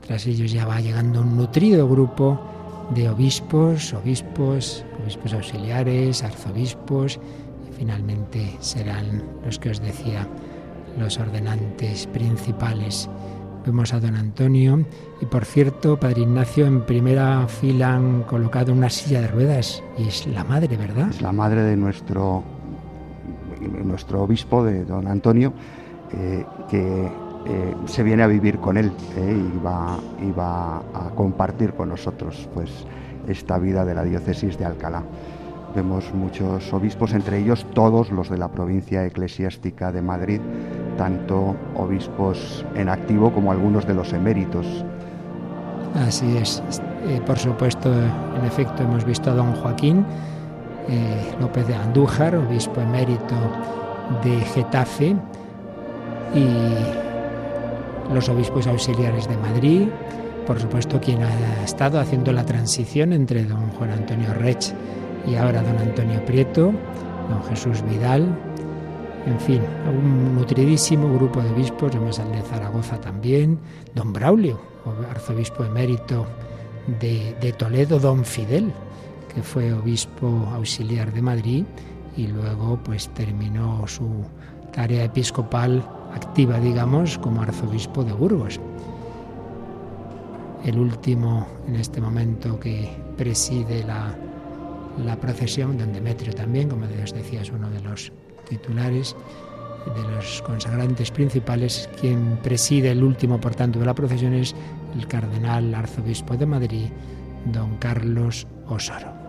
Tras 0.06 0.26
ellos 0.26 0.52
ya 0.52 0.66
va 0.66 0.80
llegando 0.80 1.20
un 1.20 1.36
nutrido 1.36 1.88
grupo 1.88 2.40
de 2.94 3.08
obispos, 3.08 3.92
obispos, 3.94 4.84
obispos 5.02 5.32
auxiliares, 5.32 6.22
arzobispos, 6.22 7.20
y 7.68 7.72
finalmente 7.72 8.56
serán 8.60 9.22
los 9.44 9.58
que 9.58 9.70
os 9.70 9.80
decía, 9.80 10.26
los 10.98 11.18
ordenantes 11.18 12.06
principales. 12.08 13.08
Vemos 13.64 13.92
a 13.92 14.00
don 14.00 14.16
Antonio 14.16 14.84
y 15.20 15.26
por 15.26 15.44
cierto, 15.44 15.98
Padre 15.98 16.22
Ignacio, 16.22 16.66
en 16.66 16.82
primera 16.82 17.46
fila 17.46 17.94
han 17.94 18.22
colocado 18.22 18.72
una 18.72 18.88
silla 18.88 19.20
de 19.20 19.28
ruedas 19.28 19.82
y 19.98 20.08
es 20.08 20.26
la 20.26 20.44
madre, 20.44 20.76
¿verdad? 20.76 21.10
Es 21.10 21.20
la 21.20 21.32
madre 21.32 21.62
de 21.62 21.76
nuestro, 21.76 22.42
nuestro 23.84 24.22
obispo, 24.22 24.64
de 24.64 24.84
don 24.84 25.06
Antonio, 25.06 25.52
eh, 26.12 26.44
que 26.70 27.04
eh, 27.46 27.74
se 27.86 28.02
viene 28.02 28.22
a 28.22 28.26
vivir 28.26 28.58
con 28.58 28.76
él 28.76 28.92
eh, 29.16 29.50
y, 29.54 29.64
va, 29.64 29.98
y 30.20 30.30
va 30.30 30.78
a 30.78 31.10
compartir 31.14 31.74
con 31.74 31.90
nosotros 31.90 32.48
pues, 32.54 32.70
esta 33.28 33.58
vida 33.58 33.84
de 33.84 33.94
la 33.94 34.04
diócesis 34.04 34.58
de 34.58 34.64
Alcalá. 34.64 35.02
Vemos 35.74 36.12
muchos 36.12 36.72
obispos, 36.72 37.12
entre 37.12 37.38
ellos 37.38 37.64
todos 37.74 38.10
los 38.10 38.28
de 38.28 38.38
la 38.38 38.48
provincia 38.48 39.06
eclesiástica 39.06 39.92
de 39.92 40.02
Madrid, 40.02 40.40
tanto 40.96 41.54
obispos 41.76 42.64
en 42.74 42.88
activo 42.88 43.32
como 43.32 43.52
algunos 43.52 43.86
de 43.86 43.94
los 43.94 44.12
eméritos. 44.12 44.66
Así 45.94 46.36
es. 46.36 46.62
Eh, 47.06 47.20
por 47.24 47.38
supuesto, 47.38 47.92
en 47.92 48.44
efecto, 48.44 48.82
hemos 48.82 49.04
visto 49.04 49.30
a 49.30 49.34
don 49.34 49.52
Joaquín 49.54 50.04
eh, 50.88 51.34
López 51.40 51.66
de 51.66 51.74
Andújar, 51.74 52.34
obispo 52.34 52.80
emérito 52.80 53.36
de 54.24 54.40
Getafe, 54.40 55.16
y 56.34 56.46
los 58.12 58.28
obispos 58.28 58.66
auxiliares 58.66 59.28
de 59.28 59.36
Madrid, 59.36 59.88
por 60.46 60.58
supuesto, 60.58 61.00
quien 61.00 61.22
ha 61.22 61.64
estado 61.64 62.00
haciendo 62.00 62.32
la 62.32 62.44
transición 62.44 63.12
entre 63.12 63.44
don 63.44 63.68
Juan 63.70 63.90
Antonio 63.90 64.34
Rech 64.34 64.74
y 65.26 65.34
ahora 65.36 65.62
don 65.62 65.78
Antonio 65.78 66.24
Prieto, 66.24 66.72
don 67.28 67.42
Jesús 67.48 67.82
Vidal, 67.88 68.36
en 69.26 69.38
fin, 69.38 69.62
un 69.86 70.34
nutridísimo 70.34 71.12
grupo 71.14 71.42
de 71.42 71.50
obispos, 71.50 71.94
además 71.94 72.18
al 72.18 72.32
de 72.32 72.42
Zaragoza 72.42 73.00
también, 73.00 73.58
don 73.94 74.12
Braulio, 74.12 74.58
arzobispo 75.10 75.64
emérito 75.64 76.26
de, 77.00 77.36
de 77.40 77.52
Toledo, 77.52 77.98
don 77.98 78.24
Fidel, 78.24 78.72
que 79.34 79.42
fue 79.42 79.72
obispo 79.72 80.26
auxiliar 80.54 81.12
de 81.12 81.22
Madrid 81.22 81.64
y 82.16 82.28
luego 82.28 82.78
pues 82.82 83.08
terminó 83.10 83.86
su 83.86 84.24
tarea 84.72 85.04
episcopal 85.04 85.84
activa, 86.14 86.58
digamos, 86.58 87.18
como 87.18 87.42
arzobispo 87.42 88.02
de 88.02 88.12
Burgos. 88.12 88.58
El 90.64 90.78
último 90.78 91.46
en 91.68 91.76
este 91.76 92.00
momento 92.00 92.58
que 92.58 92.90
preside 93.16 93.84
la, 93.84 94.14
la 94.98 95.16
procesión, 95.16 95.78
don 95.78 95.92
Demetrio 95.92 96.32
también, 96.32 96.68
como 96.68 96.86
os 96.86 97.12
decía, 97.12 97.42
es 97.42 97.50
uno 97.50 97.70
de 97.70 97.80
los 97.80 98.12
titulares 98.48 99.16
de 99.94 100.02
los 100.14 100.42
consagrantes 100.42 101.10
principales, 101.10 101.88
quien 102.00 102.38
preside 102.42 102.90
el 102.90 103.02
último, 103.02 103.40
por 103.40 103.54
tanto, 103.54 103.78
de 103.78 103.86
la 103.86 103.94
procesión 103.94 104.34
es 104.34 104.54
el 104.96 105.06
cardenal 105.06 105.74
arzobispo 105.74 106.36
de 106.36 106.46
Madrid, 106.46 106.88
don 107.46 107.76
Carlos 107.78 108.46
Osoro. 108.66 109.19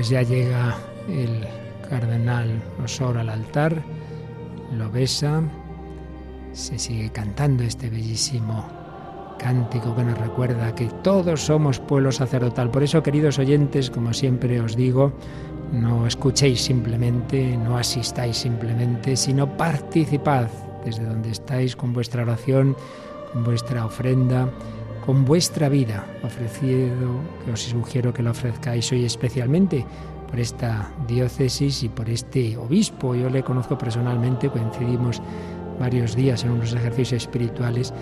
Pues 0.00 0.08
ya 0.08 0.22
llega 0.22 0.78
el 1.10 1.46
cardenal 1.90 2.62
Osor 2.82 3.18
al 3.18 3.28
altar, 3.28 3.82
lo 4.72 4.90
besa, 4.90 5.42
se 6.54 6.78
sigue 6.78 7.10
cantando 7.10 7.64
este 7.64 7.90
bellísimo 7.90 8.66
cántico 9.38 9.94
que 9.94 10.02
nos 10.02 10.16
recuerda 10.16 10.74
que 10.74 10.86
todos 11.02 11.42
somos 11.42 11.80
pueblo 11.80 12.12
sacerdotal. 12.12 12.70
Por 12.70 12.82
eso, 12.82 13.02
queridos 13.02 13.38
oyentes, 13.38 13.90
como 13.90 14.14
siempre 14.14 14.58
os 14.62 14.74
digo, 14.74 15.12
no 15.70 16.06
escuchéis 16.06 16.62
simplemente, 16.62 17.58
no 17.58 17.76
asistáis 17.76 18.38
simplemente, 18.38 19.16
sino 19.16 19.54
participad 19.54 20.46
desde 20.82 21.04
donde 21.04 21.30
estáis 21.30 21.76
con 21.76 21.92
vuestra 21.92 22.22
oración, 22.22 22.74
con 23.34 23.44
vuestra 23.44 23.84
ofrenda 23.84 24.48
con 25.04 25.24
vuestra 25.24 25.68
vida, 25.68 26.06
ofrecido, 26.22 27.20
que 27.44 27.52
os 27.52 27.60
sugiero 27.60 28.12
que 28.12 28.22
lo 28.22 28.30
ofrezcáis 28.30 28.90
hoy 28.92 29.04
especialmente 29.04 29.84
por 30.28 30.38
esta 30.38 30.90
diócesis 31.08 31.82
y 31.82 31.88
por 31.88 32.08
este 32.08 32.56
obispo. 32.56 33.14
Yo 33.14 33.28
le 33.30 33.42
conozco 33.42 33.76
personalmente, 33.76 34.48
coincidimos 34.48 35.20
varios 35.78 36.14
días 36.14 36.44
en 36.44 36.50
unos 36.50 36.72
ejercicios 36.72 37.24
espirituales 37.24 37.92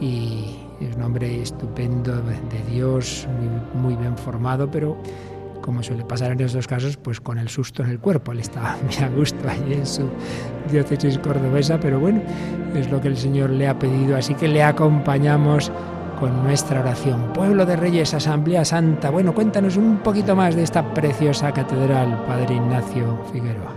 y 0.00 0.56
es 0.80 0.94
un 0.94 1.02
hombre 1.02 1.42
estupendo 1.42 2.22
de 2.22 2.72
Dios, 2.72 3.26
muy, 3.74 3.92
muy 3.92 4.00
bien 4.00 4.16
formado, 4.16 4.70
pero 4.70 4.96
como 5.60 5.82
suele 5.82 6.04
pasar 6.04 6.30
en 6.30 6.40
estos 6.40 6.68
casos, 6.68 6.96
pues 6.96 7.20
con 7.20 7.38
el 7.38 7.48
susto 7.48 7.82
en 7.82 7.90
el 7.90 7.98
cuerpo. 7.98 8.32
Él 8.32 8.38
estaba 8.38 8.76
muy 8.84 8.94
a 9.04 9.08
gusto 9.08 9.48
allí 9.48 9.74
en 9.74 9.86
su 9.86 10.08
diócesis 10.70 11.18
cordobesa, 11.18 11.78
pero 11.80 11.98
bueno, 11.98 12.22
es 12.74 12.90
lo 12.90 13.00
que 13.00 13.08
el 13.08 13.16
Señor 13.16 13.50
le 13.50 13.66
ha 13.66 13.78
pedido, 13.78 14.16
así 14.16 14.34
que 14.34 14.48
le 14.48 14.62
acompañamos 14.62 15.72
con 16.18 16.42
nuestra 16.42 16.80
oración. 16.80 17.32
Pueblo 17.32 17.66
de 17.66 17.76
Reyes, 17.76 18.14
Asamblea 18.14 18.64
Santa. 18.64 19.10
Bueno, 19.10 19.34
cuéntanos 19.34 19.76
un 19.76 19.98
poquito 19.98 20.34
más 20.34 20.54
de 20.56 20.62
esta 20.62 20.82
preciosa 20.94 21.52
catedral, 21.52 22.24
Padre 22.26 22.54
Ignacio 22.54 23.18
Figueroa. 23.32 23.72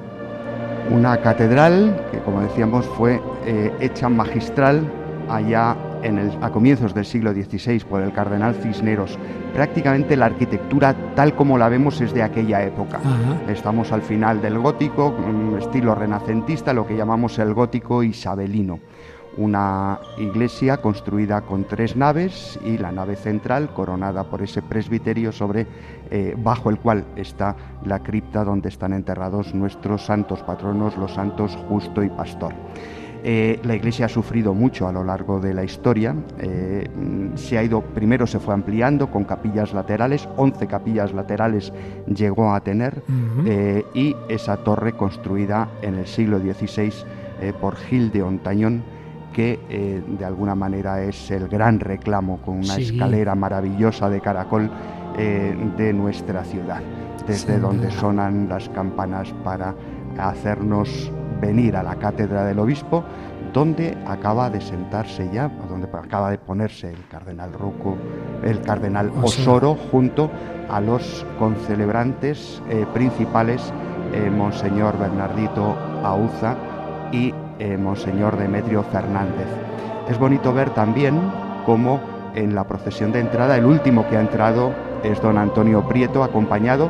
Una 0.89 1.17
catedral 1.17 2.08
que, 2.12 2.19
como 2.19 2.41
decíamos, 2.41 2.86
fue 2.86 3.22
eh, 3.46 3.72
hecha 3.79 4.10
magistral 4.10 4.89
allá 5.29 5.75
en 6.01 6.17
el, 6.17 6.31
a 6.41 6.50
comienzos 6.50 6.93
del 6.93 7.05
siglo 7.05 7.34
XVI 7.34 7.79
por 7.81 8.01
el 8.01 8.12
cardenal 8.12 8.55
Cisneros. 8.55 9.19
Prácticamente 9.53 10.15
la 10.15 10.27
arquitectura 10.27 10.96
tal 11.15 11.36
como 11.36 11.58
la 11.58 11.69
vemos 11.69 12.01
es 12.01 12.13
de 12.13 12.24
aquella 12.24 12.63
época. 12.63 13.00
Estamos 13.48 13.91
al 13.91 14.01
final 14.01 14.41
del 14.41 14.58
gótico, 14.58 15.08
un 15.08 15.58
estilo 15.60 15.93
renacentista, 15.93 16.74
lo 16.74 16.88
que 16.88 16.96
llamamos 16.96 17.38
el 17.39 17.53
gótico 17.53 18.01
isabelino 18.01 18.79
una 19.38 20.00
iglesia 20.17 20.77
construida 20.77 21.41
con 21.41 21.63
tres 21.65 21.95
naves 21.95 22.59
y 22.65 22.77
la 22.77 22.91
nave 22.91 23.15
central 23.15 23.74
coronada 23.74 24.24
por 24.24 24.41
ese 24.41 24.62
presbiterio 24.62 25.31
sobre 25.31 25.67
eh, 26.12 26.36
bajo 26.38 26.69
el 26.69 26.79
cual 26.79 27.05
está 27.15 27.55
la 27.86 28.00
cripta 28.00 28.43
donde 28.43 28.69
están 28.69 28.93
enterrados 28.93 29.53
nuestros 29.53 30.05
santos 30.05 30.41
patronos, 30.43 30.98
los 30.98 31.13
santos 31.13 31.57
Justo 31.67 32.03
y 32.03 32.09
Pastor. 32.09 32.53
Eh, 33.21 33.59
la 33.63 33.75
iglesia 33.75 34.05
ha 34.05 34.09
sufrido 34.09 34.53
mucho 34.53 34.88
a 34.88 34.93
lo 34.93 35.03
largo 35.03 35.41
de 35.41 35.53
la 35.53 35.63
historia. 35.63 36.15
Eh, 36.39 36.89
se 37.36 37.57
ha 37.57 37.63
ido, 37.63 37.81
primero 37.81 38.25
se 38.25 38.39
fue 38.39 38.53
ampliando 38.53 39.12
con 39.12 39.25
capillas 39.25 39.74
laterales, 39.74 40.27
11 40.38 40.67
capillas 40.67 41.13
laterales 41.13 41.74
llegó 42.07 42.53
a 42.53 42.62
tener, 42.62 43.03
y 43.93 44.15
esa 44.29 44.57
torre 44.57 44.93
construida 44.93 45.69
en 45.81 45.95
el 45.95 46.07
siglo 46.07 46.39
XVI 46.39 46.93
por 47.59 47.75
Gil 47.75 48.12
de 48.12 48.24
Ontañón 48.24 48.83
que 49.33 49.59
eh, 49.69 50.01
de 50.05 50.25
alguna 50.25 50.55
manera 50.55 51.01
es 51.03 51.31
el 51.31 51.48
gran 51.48 51.79
reclamo 51.79 52.38
con 52.38 52.57
una 52.57 52.75
escalera 52.75 53.36
maravillosa 53.36 54.09
de 54.09 54.21
caracol 54.21 54.69
eh, 55.17 55.55
de 55.77 55.93
nuestra 55.93 56.43
ciudad, 56.43 56.81
desde 57.27 57.59
donde 57.59 57.91
sonan 57.91 58.50
las 58.50 58.69
campanas 58.69 59.33
para 59.43 59.75
hacernos 60.17 61.12
venir 61.41 61.75
a 61.75 61.83
la 61.83 61.95
cátedra 61.95 62.45
del 62.45 62.59
obispo, 62.59 63.03
donde 63.53 63.98
acaba 64.05 64.50
de 64.50 64.62
sentarse 64.62 65.29
ya, 65.33 65.48
donde 65.67 65.88
acaba 65.91 66.31
de 66.31 66.38
ponerse 66.38 66.91
el 66.91 67.07
cardenal 67.07 67.53
Rocco, 67.53 67.98
el 68.43 68.62
cardenal 68.62 69.12
Osoro, 69.24 69.75
junto 69.91 70.29
a 70.69 70.79
los 70.79 71.25
concelebrantes 71.38 72.62
eh, 72.69 72.86
principales, 72.93 73.74
Monseñor 74.31 74.98
Bernardito 74.98 75.77
Auza 76.03 76.57
Monseñor 77.78 78.38
Demetrio 78.38 78.84
Fernández. 78.84 79.48
Es 80.10 80.18
bonito 80.18 80.54
ver 80.54 80.72
también 80.72 81.20
cómo 81.66 82.00
en 82.36 82.56
la 82.56 82.68
procesión 82.68 83.12
de 83.12 83.20
entrada 83.20 83.58
el 83.58 83.66
último 83.66 84.08
que 84.10 84.18
ha 84.18 84.22
entrado 84.22 84.74
es 85.04 85.22
don 85.22 85.38
Antonio 85.38 85.88
Prieto, 85.88 86.24
acompañado 86.24 86.89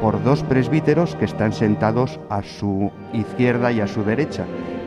por 0.00 0.22
dos 0.22 0.42
presbíteros 0.42 1.16
que 1.16 1.24
están 1.24 1.52
sentados 1.52 2.20
a 2.28 2.42
su 2.42 2.90
izquierda 3.12 3.72
y 3.72 3.80
a 3.80 3.86
su 3.86 4.04
derecha. 4.04 4.44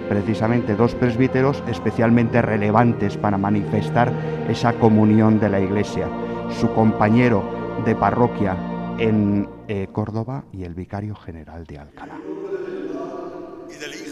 Precisamente 0.08 0.76
dos 0.76 0.96
presbíteros 0.96 1.64
especialmente 1.68 2.42
relevantes 2.42 3.18
para 3.18 3.38
manifestar 3.38 4.12
esa 4.50 4.74
comunión 4.74 5.40
de 5.40 5.50
la 5.50 5.60
Iglesia. 5.60 6.08
Su 6.60 6.74
compañero 6.74 7.44
de 7.86 7.96
parroquia 7.96 8.56
en 8.98 9.48
eh, 9.68 9.88
Córdoba 9.92 10.44
y 10.52 10.64
el 10.64 10.74
vicario 10.74 11.16
general 11.16 11.66
de 11.66 11.78
Alcalá 11.78 12.16
y 13.70 14.09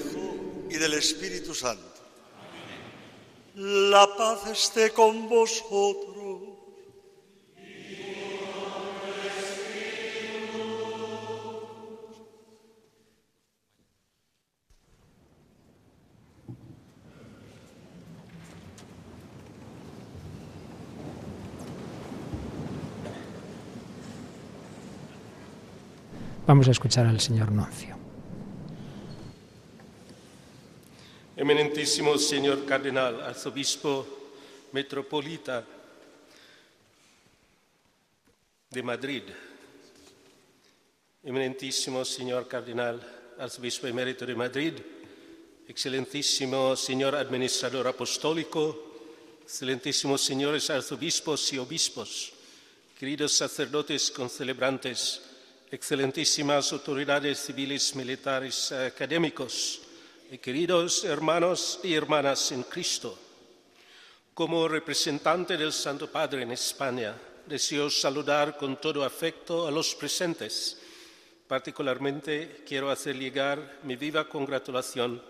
Espíritu 0.98 1.54
Santo. 1.54 1.84
La 3.56 4.08
paz 4.18 4.48
esté 4.52 4.92
con 4.92 5.30
vosotros. 5.30 6.58
Vamos 26.46 26.68
a 26.68 26.72
escuchar 26.72 27.06
al 27.06 27.20
señor 27.20 27.52
Nuncio. 27.52 27.97
Eminentísimo 31.38 32.18
señor 32.18 32.66
cardenal, 32.66 33.22
arzobispo 33.22 34.08
metropolita 34.72 35.64
de 38.72 38.82
Madrid, 38.82 39.22
eminentísimo 41.22 42.04
señor 42.04 42.48
cardenal, 42.48 42.98
arzobispo 43.38 43.86
emérito 43.86 44.26
de 44.26 44.34
Madrid, 44.34 44.74
excelentísimo 45.68 46.76
señor 46.76 47.14
administrador 47.14 47.88
apostólico, 47.88 49.38
excelentísimos 49.44 50.26
señores 50.26 50.72
arzobispos 50.72 51.54
y 51.54 51.60
obispos, 51.60 52.34
queridos 52.98 53.34
sacerdotes 53.34 54.10
concelebrantes, 54.10 55.22
excelentísimas 55.70 56.74
autoridades 56.74 57.38
civiles, 57.38 57.96
militares, 57.96 58.72
académicos, 58.72 59.87
queridos 60.36 61.06
hermanos 61.06 61.80
y 61.84 61.94
hermanas 61.94 62.52
en 62.52 62.64
Cristo, 62.64 63.18
como 64.34 64.68
representante 64.68 65.56
del 65.56 65.72
Santo 65.72 66.12
Padre 66.12 66.42
en 66.42 66.52
España, 66.52 67.16
deseo 67.46 67.90
saludar 67.90 68.58
con 68.58 68.76
todo 68.76 69.06
afecto 69.06 69.66
a 69.66 69.72
los 69.72 69.96
presentes. 69.96 70.82
Particularmente 71.48 72.64
quiero 72.68 72.92
hacer 72.92 73.18
llegar 73.18 73.80
mi 73.84 73.96
viva 73.96 74.28
congratulación 74.28 75.22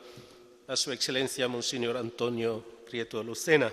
a 0.67 0.75
Su 0.75 0.91
Excelencia 0.91 1.47
Monseñor 1.47 1.95
Antonio 1.95 2.65
Prieto 2.89 3.21
Lucena. 3.23 3.71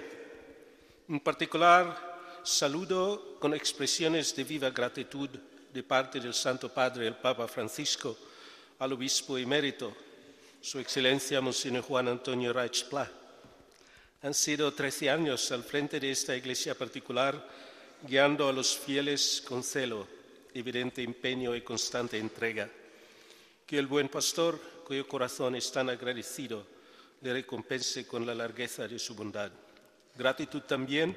En 1.09 1.21
particular, 1.21 2.41
saludo 2.43 3.39
con 3.41 3.55
expresiones 3.55 4.37
de 4.37 4.45
viva 4.45 4.69
gratitud 4.69 5.31
de 5.73 5.83
parte 5.83 6.21
del 6.21 6.35
Santo 6.35 6.69
Padre, 6.69 7.07
el 7.07 7.17
Papa 7.17 7.49
Francisco, 7.49 8.15
al 8.79 8.93
obispo 8.93 9.39
emérito 9.39 9.97
su 10.65 10.79
Excelencia 10.79 11.43
Monseñor 11.43 11.83
Juan 11.83 12.09
Antonio 12.09 12.51
Reich 12.51 12.87
Han 14.23 14.33
sido 14.33 14.73
13 14.73 15.11
años 15.11 15.53
al 15.53 15.63
frente 15.63 16.01
de 16.01 16.11
esta 16.11 16.35
iglesia 16.35 16.75
particular, 16.75 17.47
guiando 18.01 18.49
a 18.49 18.53
los 18.53 18.75
fieles 18.75 19.45
con 19.47 19.63
celo, 19.63 20.09
evidente 20.55 21.03
empeño 21.03 21.55
y 21.55 21.61
constante 21.61 22.19
entrega. 22.19 22.71
Que 23.67 23.79
el 23.79 23.87
buen 23.87 24.09
pastor, 24.09 24.59
cuyo 24.87 25.07
corazón 25.07 25.55
es 25.55 25.71
tan 25.71 25.91
agradecido, 25.91 26.67
le 27.21 27.35
recompense 27.35 28.07
con 28.07 28.25
la 28.25 28.35
largueza 28.35 28.89
de 28.89 28.99
su 28.99 29.15
bondad. 29.15 29.53
Gratitud 30.17 30.63
también 30.63 31.15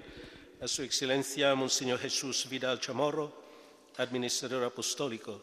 a 0.60 0.68
Su 0.68 0.84
Excelencia 0.84 1.56
Monseñor 1.56 2.00
Jesús 2.00 2.50
Vidal 2.50 2.82
Chamorro, 2.82 3.32
administrador 3.96 4.66
apostólico, 4.66 5.42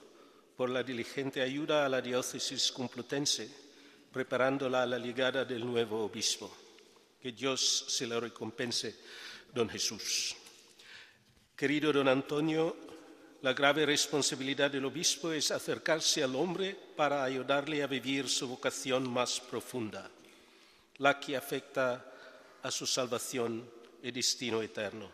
por 0.58 0.68
la 0.68 0.82
diligente 0.82 1.40
ayuda 1.40 1.86
a 1.86 1.88
la 1.88 2.02
diócesis 2.02 2.70
complutense 2.70 3.63
preparándola 4.14 4.84
a 4.84 4.86
la 4.86 4.98
llegada 4.98 5.44
del 5.44 5.66
nuevo 5.66 6.04
obispo. 6.04 6.48
Que 7.20 7.32
Dios 7.32 7.86
se 7.88 8.06
lo 8.06 8.20
recompense, 8.20 8.94
don 9.52 9.68
Jesús. 9.68 10.36
Querido 11.56 11.92
don 11.92 12.06
Antonio, 12.06 12.76
la 13.42 13.52
grave 13.52 13.84
responsabilidad 13.84 14.70
del 14.70 14.84
obispo 14.84 15.32
es 15.32 15.50
acercarse 15.50 16.22
al 16.22 16.36
hombre 16.36 16.76
para 16.94 17.24
ayudarle 17.24 17.82
a 17.82 17.88
vivir 17.88 18.28
su 18.28 18.46
vocación 18.46 19.10
más 19.10 19.40
profunda, 19.40 20.08
la 20.98 21.18
que 21.18 21.36
afecta 21.36 22.12
a 22.62 22.70
su 22.70 22.86
salvación 22.86 23.68
y 24.00 24.12
destino 24.12 24.62
eterno. 24.62 25.10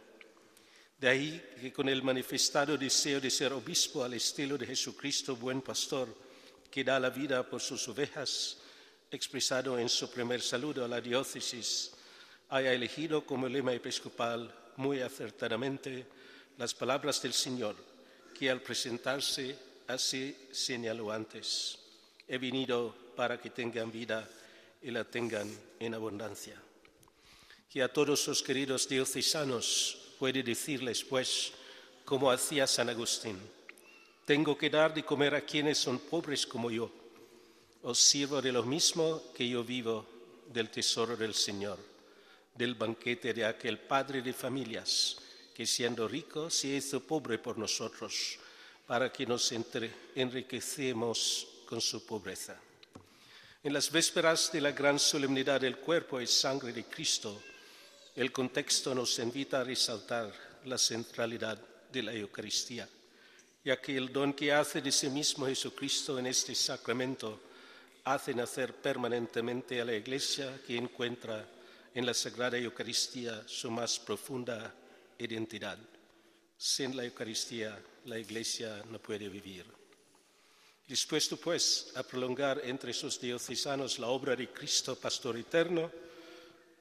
De 0.98 1.08
ahí 1.08 1.42
que 1.58 1.72
con 1.72 1.88
el 1.88 2.02
manifestado 2.02 2.76
deseo 2.76 3.18
de 3.18 3.30
ser 3.30 3.54
obispo 3.54 4.04
al 4.04 4.12
estilo 4.12 4.58
de 4.58 4.66
Jesucristo, 4.66 5.36
buen 5.36 5.62
pastor, 5.62 6.14
que 6.70 6.84
da 6.84 7.00
la 7.00 7.08
vida 7.08 7.42
por 7.48 7.62
sus 7.62 7.88
ovejas, 7.88 8.59
expresado 9.10 9.78
en 9.78 9.88
su 9.88 10.10
primer 10.10 10.40
saludo 10.40 10.84
a 10.84 10.88
la 10.88 11.00
diócesis, 11.00 11.92
haya 12.48 12.72
elegido 12.72 13.24
como 13.24 13.48
lema 13.48 13.72
episcopal 13.72 14.54
muy 14.76 15.00
acertadamente 15.00 16.06
las 16.58 16.74
palabras 16.74 17.20
del 17.22 17.32
Señor, 17.32 17.76
que 18.38 18.50
al 18.50 18.60
presentarse 18.60 19.56
así 19.86 20.36
señaló 20.52 21.10
antes, 21.10 21.78
he 22.28 22.38
venido 22.38 22.94
para 23.16 23.40
que 23.40 23.50
tengan 23.50 23.90
vida 23.90 24.28
y 24.82 24.90
la 24.90 25.04
tengan 25.04 25.50
en 25.78 25.94
abundancia. 25.94 26.60
Que 27.68 27.82
a 27.82 27.92
todos 27.92 28.20
sus 28.20 28.42
queridos 28.42 28.88
diocesanos 28.88 30.14
puede 30.18 30.42
decirles, 30.42 31.04
pues, 31.04 31.52
como 32.04 32.30
hacía 32.30 32.66
San 32.66 32.88
Agustín, 32.88 33.38
tengo 34.24 34.56
que 34.56 34.70
dar 34.70 34.92
de 34.94 35.04
comer 35.04 35.34
a 35.34 35.40
quienes 35.40 35.78
son 35.78 35.98
pobres 35.98 36.46
como 36.46 36.70
yo. 36.70 36.99
Os 37.82 37.98
sirvo 37.98 38.42
de 38.42 38.52
lo 38.52 38.62
mismo 38.62 39.32
que 39.34 39.48
yo 39.48 39.64
vivo 39.64 40.06
del 40.52 40.68
tesoro 40.68 41.16
del 41.16 41.34
Señor, 41.34 41.78
del 42.54 42.74
banquete 42.74 43.32
de 43.32 43.44
aquel 43.44 43.78
padre 43.78 44.20
de 44.20 44.32
familias 44.32 45.16
que 45.54 45.66
siendo 45.66 46.06
rico 46.06 46.50
se 46.50 46.68
hizo 46.68 47.00
pobre 47.00 47.38
por 47.38 47.56
nosotros, 47.56 48.38
para 48.86 49.12
que 49.12 49.26
nos 49.26 49.52
enriquecemos 50.14 51.46
con 51.66 51.80
su 51.80 52.04
pobreza. 52.04 52.58
En 53.62 53.72
las 53.72 53.92
vísperas 53.92 54.50
de 54.52 54.60
la 54.60 54.72
gran 54.72 54.98
solemnidad 54.98 55.60
del 55.60 55.76
cuerpo 55.76 56.20
y 56.20 56.26
sangre 56.26 56.72
de 56.72 56.84
Cristo, 56.84 57.42
el 58.16 58.32
contexto 58.32 58.94
nos 58.94 59.18
invita 59.18 59.60
a 59.60 59.64
resaltar 59.64 60.32
la 60.64 60.76
centralidad 60.76 61.58
de 61.92 62.02
la 62.02 62.12
Eucaristía, 62.12 62.88
ya 63.64 63.80
que 63.80 63.96
el 63.96 64.12
don 64.12 64.32
que 64.32 64.52
hace 64.52 64.80
de 64.80 64.92
sí 64.92 65.08
mismo 65.08 65.46
Jesucristo 65.46 66.18
en 66.18 66.26
este 66.26 66.54
sacramento 66.54 67.49
hace 68.04 68.34
nacer 68.34 68.74
permanentemente 68.74 69.80
a 69.80 69.84
la 69.84 69.94
Iglesia 69.94 70.60
que 70.66 70.76
encuentra 70.76 71.46
en 71.94 72.06
la 72.06 72.14
Sagrada 72.14 72.56
Eucaristía 72.56 73.42
su 73.46 73.70
más 73.70 73.98
profunda 73.98 74.74
identidad. 75.18 75.78
Sin 76.56 76.96
la 76.96 77.04
Eucaristía, 77.04 77.78
la 78.04 78.18
Iglesia 78.18 78.82
no 78.90 78.98
puede 78.98 79.28
vivir. 79.28 79.64
Dispuesto, 80.86 81.36
pues, 81.36 81.92
a 81.94 82.02
prolongar 82.02 82.62
entre 82.64 82.92
sus 82.92 83.20
diocesanos 83.20 83.98
la 83.98 84.08
obra 84.08 84.34
de 84.34 84.48
Cristo, 84.48 84.96
Pastor 84.96 85.36
eterno, 85.36 85.90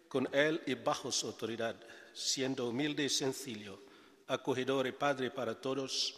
con 0.08 0.28
él 0.34 0.62
y 0.66 0.74
bajo 0.74 1.12
su 1.12 1.28
autoridad, 1.28 1.76
siendo 2.14 2.68
humilde 2.68 3.04
y 3.04 3.10
sencillo, 3.10 3.80
acogedor 4.28 4.88
y 4.88 4.92
Padre 4.92 5.30
para 5.30 5.60
todos, 5.60 6.16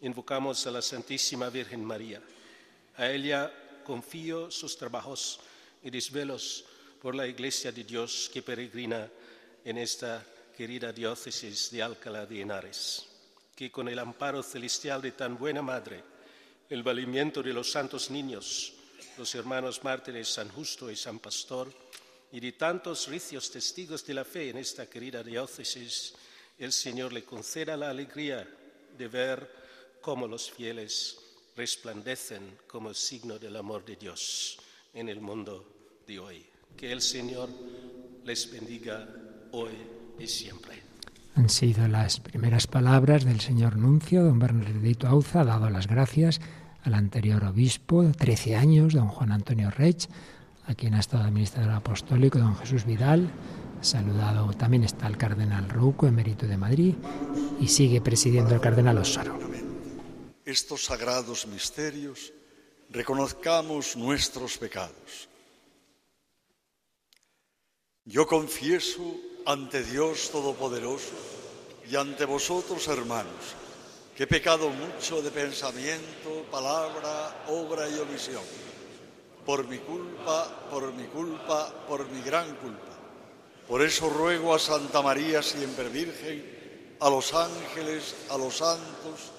invocamos 0.00 0.66
a 0.66 0.70
la 0.70 0.80
Santísima 0.80 1.50
Virgen 1.50 1.84
María. 1.84 2.22
A 2.96 3.10
ella 3.10 3.52
confío 3.84 4.50
sus 4.50 4.76
trabajos 4.76 5.38
y 5.82 5.90
desvelos 5.90 6.64
por 7.00 7.14
la 7.14 7.26
Iglesia 7.26 7.70
de 7.70 7.84
Dios 7.84 8.30
que 8.32 8.42
peregrina 8.42 9.08
en 9.64 9.78
esta 9.78 10.24
querida 10.56 10.92
diócesis 10.92 11.70
de 11.70 11.82
Alcalá 11.82 12.26
de 12.26 12.40
Henares, 12.40 13.06
que 13.54 13.70
con 13.70 13.88
el 13.88 13.98
amparo 13.98 14.42
celestial 14.42 15.02
de 15.02 15.12
tan 15.12 15.36
buena 15.36 15.62
madre, 15.62 16.02
el 16.70 16.82
valimiento 16.82 17.42
de 17.42 17.52
los 17.52 17.70
santos 17.70 18.10
niños, 18.10 18.72
los 19.18 19.34
hermanos 19.34 19.84
mártires 19.84 20.28
San 20.28 20.48
Justo 20.48 20.90
y 20.90 20.96
San 20.96 21.18
Pastor, 21.18 21.72
y 22.32 22.40
de 22.40 22.52
tantos 22.52 23.06
ricios 23.08 23.50
testigos 23.50 24.04
de 24.06 24.14
la 24.14 24.24
fe 24.24 24.50
en 24.50 24.56
esta 24.56 24.88
querida 24.88 25.22
diócesis, 25.22 26.14
el 26.58 26.72
Señor 26.72 27.12
le 27.12 27.24
conceda 27.24 27.76
la 27.76 27.90
alegría 27.90 28.48
de 28.96 29.08
ver 29.08 29.48
cómo 30.00 30.26
los 30.26 30.50
fieles 30.50 31.18
resplandecen 31.56 32.42
como 32.66 32.92
signo 32.94 33.38
del 33.38 33.56
amor 33.56 33.84
de 33.84 33.96
Dios 33.96 34.58
en 34.92 35.08
el 35.08 35.20
mundo 35.20 36.00
de 36.06 36.18
hoy. 36.18 36.46
Que 36.76 36.92
el 36.92 37.00
Señor 37.00 37.48
les 38.24 38.50
bendiga 38.50 39.06
hoy 39.52 39.72
y 40.18 40.26
siempre. 40.26 40.82
Han 41.36 41.48
sido 41.48 41.88
las 41.88 42.20
primeras 42.20 42.66
palabras 42.66 43.24
del 43.24 43.40
señor 43.40 43.76
Nuncio, 43.76 44.22
don 44.22 44.38
Bernardito 44.38 45.08
Auza, 45.08 45.40
ha 45.40 45.44
dado 45.44 45.68
las 45.68 45.88
gracias 45.88 46.40
al 46.82 46.94
anterior 46.94 47.42
obispo, 47.44 48.04
13 48.16 48.56
años, 48.56 48.92
don 48.92 49.08
Juan 49.08 49.32
Antonio 49.32 49.70
Rech, 49.70 50.08
a 50.66 50.74
quien 50.74 50.94
ha 50.94 51.00
estado 51.00 51.24
administrador 51.24 51.72
apostólico, 51.72 52.38
don 52.38 52.56
Jesús 52.56 52.84
Vidal. 52.84 53.30
Saludado 53.80 54.52
también 54.52 54.84
está 54.84 55.06
el 55.08 55.16
cardenal 55.16 55.68
Rouco, 55.68 56.06
emérito 56.06 56.46
de 56.46 56.56
Madrid, 56.56 56.94
y 57.60 57.68
sigue 57.68 58.00
presidiendo 58.00 58.54
el 58.54 58.60
cardenal 58.60 58.98
Osoro. 58.98 59.53
Estos 60.44 60.84
sagrados 60.84 61.46
misterios, 61.46 62.30
reconozcamos 62.90 63.96
nuestros 63.96 64.58
pecados. 64.58 65.28
Yo 68.04 68.26
confieso 68.26 69.16
ante 69.46 69.82
Dios 69.82 70.30
Todopoderoso 70.30 71.14
y 71.90 71.96
ante 71.96 72.26
vosotros, 72.26 72.86
hermanos, 72.88 73.56
que 74.14 74.24
he 74.24 74.26
pecado 74.26 74.68
mucho 74.68 75.22
de 75.22 75.30
pensamiento, 75.30 76.44
palabra, 76.50 77.46
obra 77.48 77.88
y 77.88 77.98
omisión. 77.98 78.44
Por 79.46 79.66
mi 79.66 79.78
culpa, 79.78 80.68
por 80.70 80.92
mi 80.92 81.04
culpa, 81.04 81.72
por 81.88 82.06
mi 82.10 82.20
gran 82.20 82.54
culpa. 82.56 82.92
Por 83.66 83.80
eso 83.80 84.10
ruego 84.10 84.54
a 84.54 84.58
Santa 84.58 85.00
María, 85.00 85.42
siempre 85.42 85.88
Virgen, 85.88 86.96
a 87.00 87.08
los 87.08 87.32
ángeles, 87.32 88.14
a 88.28 88.36
los 88.36 88.58
santos 88.58 89.32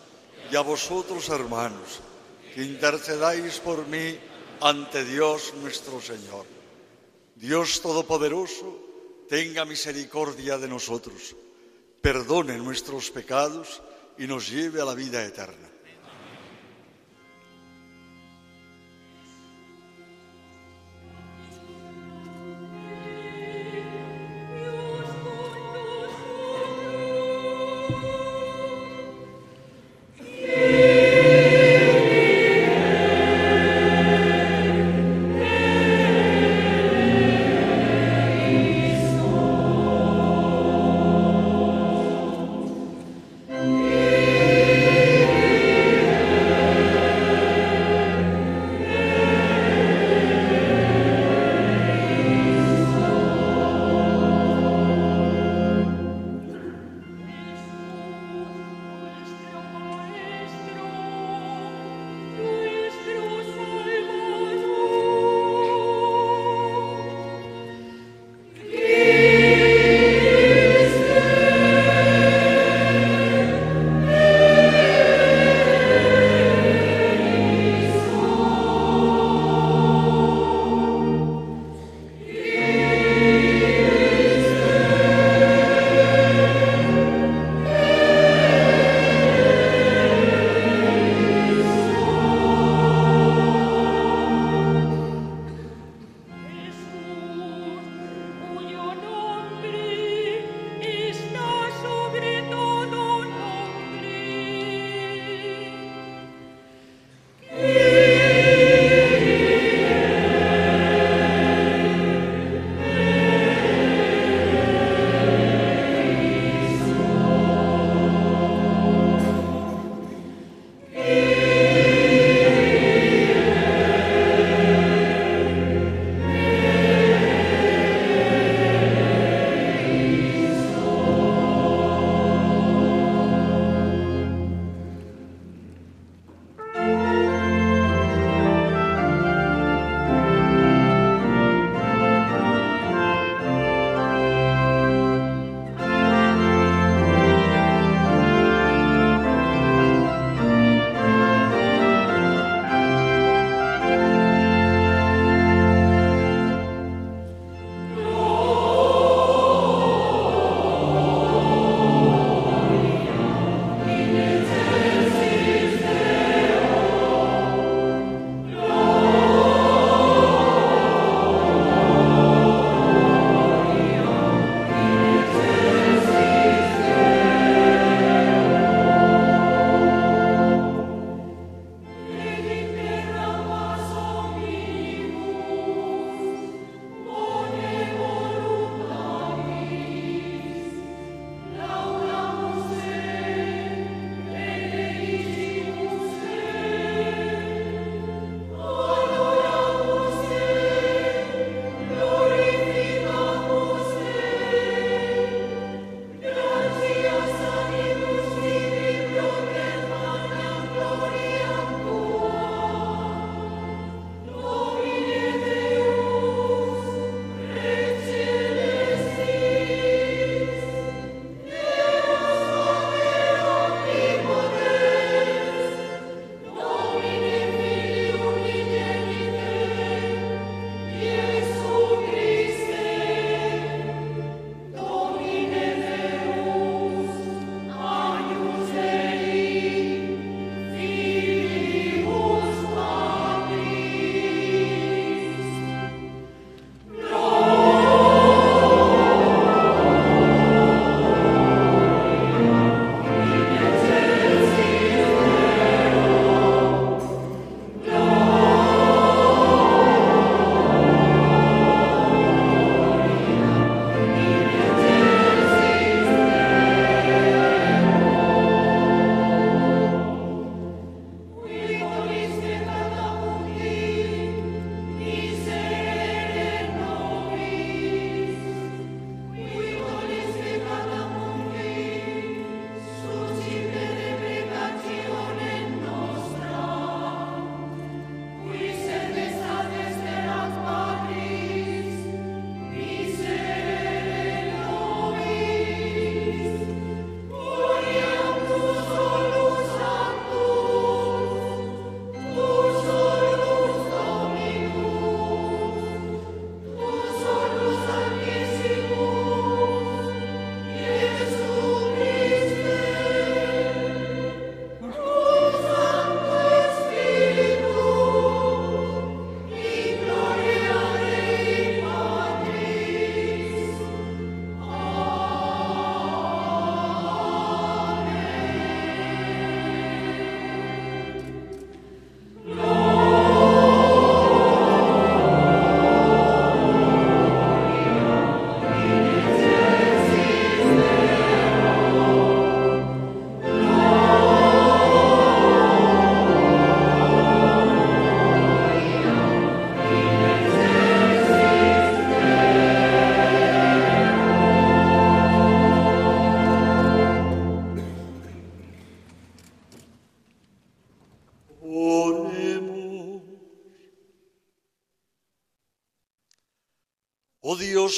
y 0.52 0.56
a 0.56 0.62
vosotros, 0.62 1.30
hermanos, 1.30 2.02
que 2.54 2.64
intercedáis 2.64 3.60
por 3.60 3.86
mí 3.88 4.18
ante 4.62 5.04
Dios 5.04 5.54
nuestro 5.62 6.00
Señor. 6.00 6.46
Dios 7.36 7.82
Todopoderoso, 7.82 8.80
tenga 9.28 9.66
misericordia 9.66 10.58
de 10.58 10.68
nosotros, 10.68 11.36
perdone 12.02 12.58
nuestros 12.58 13.12
pecados 13.12 13.82
y 14.18 14.28
nos 14.28 14.50
lleve 14.50 14.82
a 14.82 14.86
la 14.86 14.94
vida 14.94 15.24
eterna. 15.26 15.75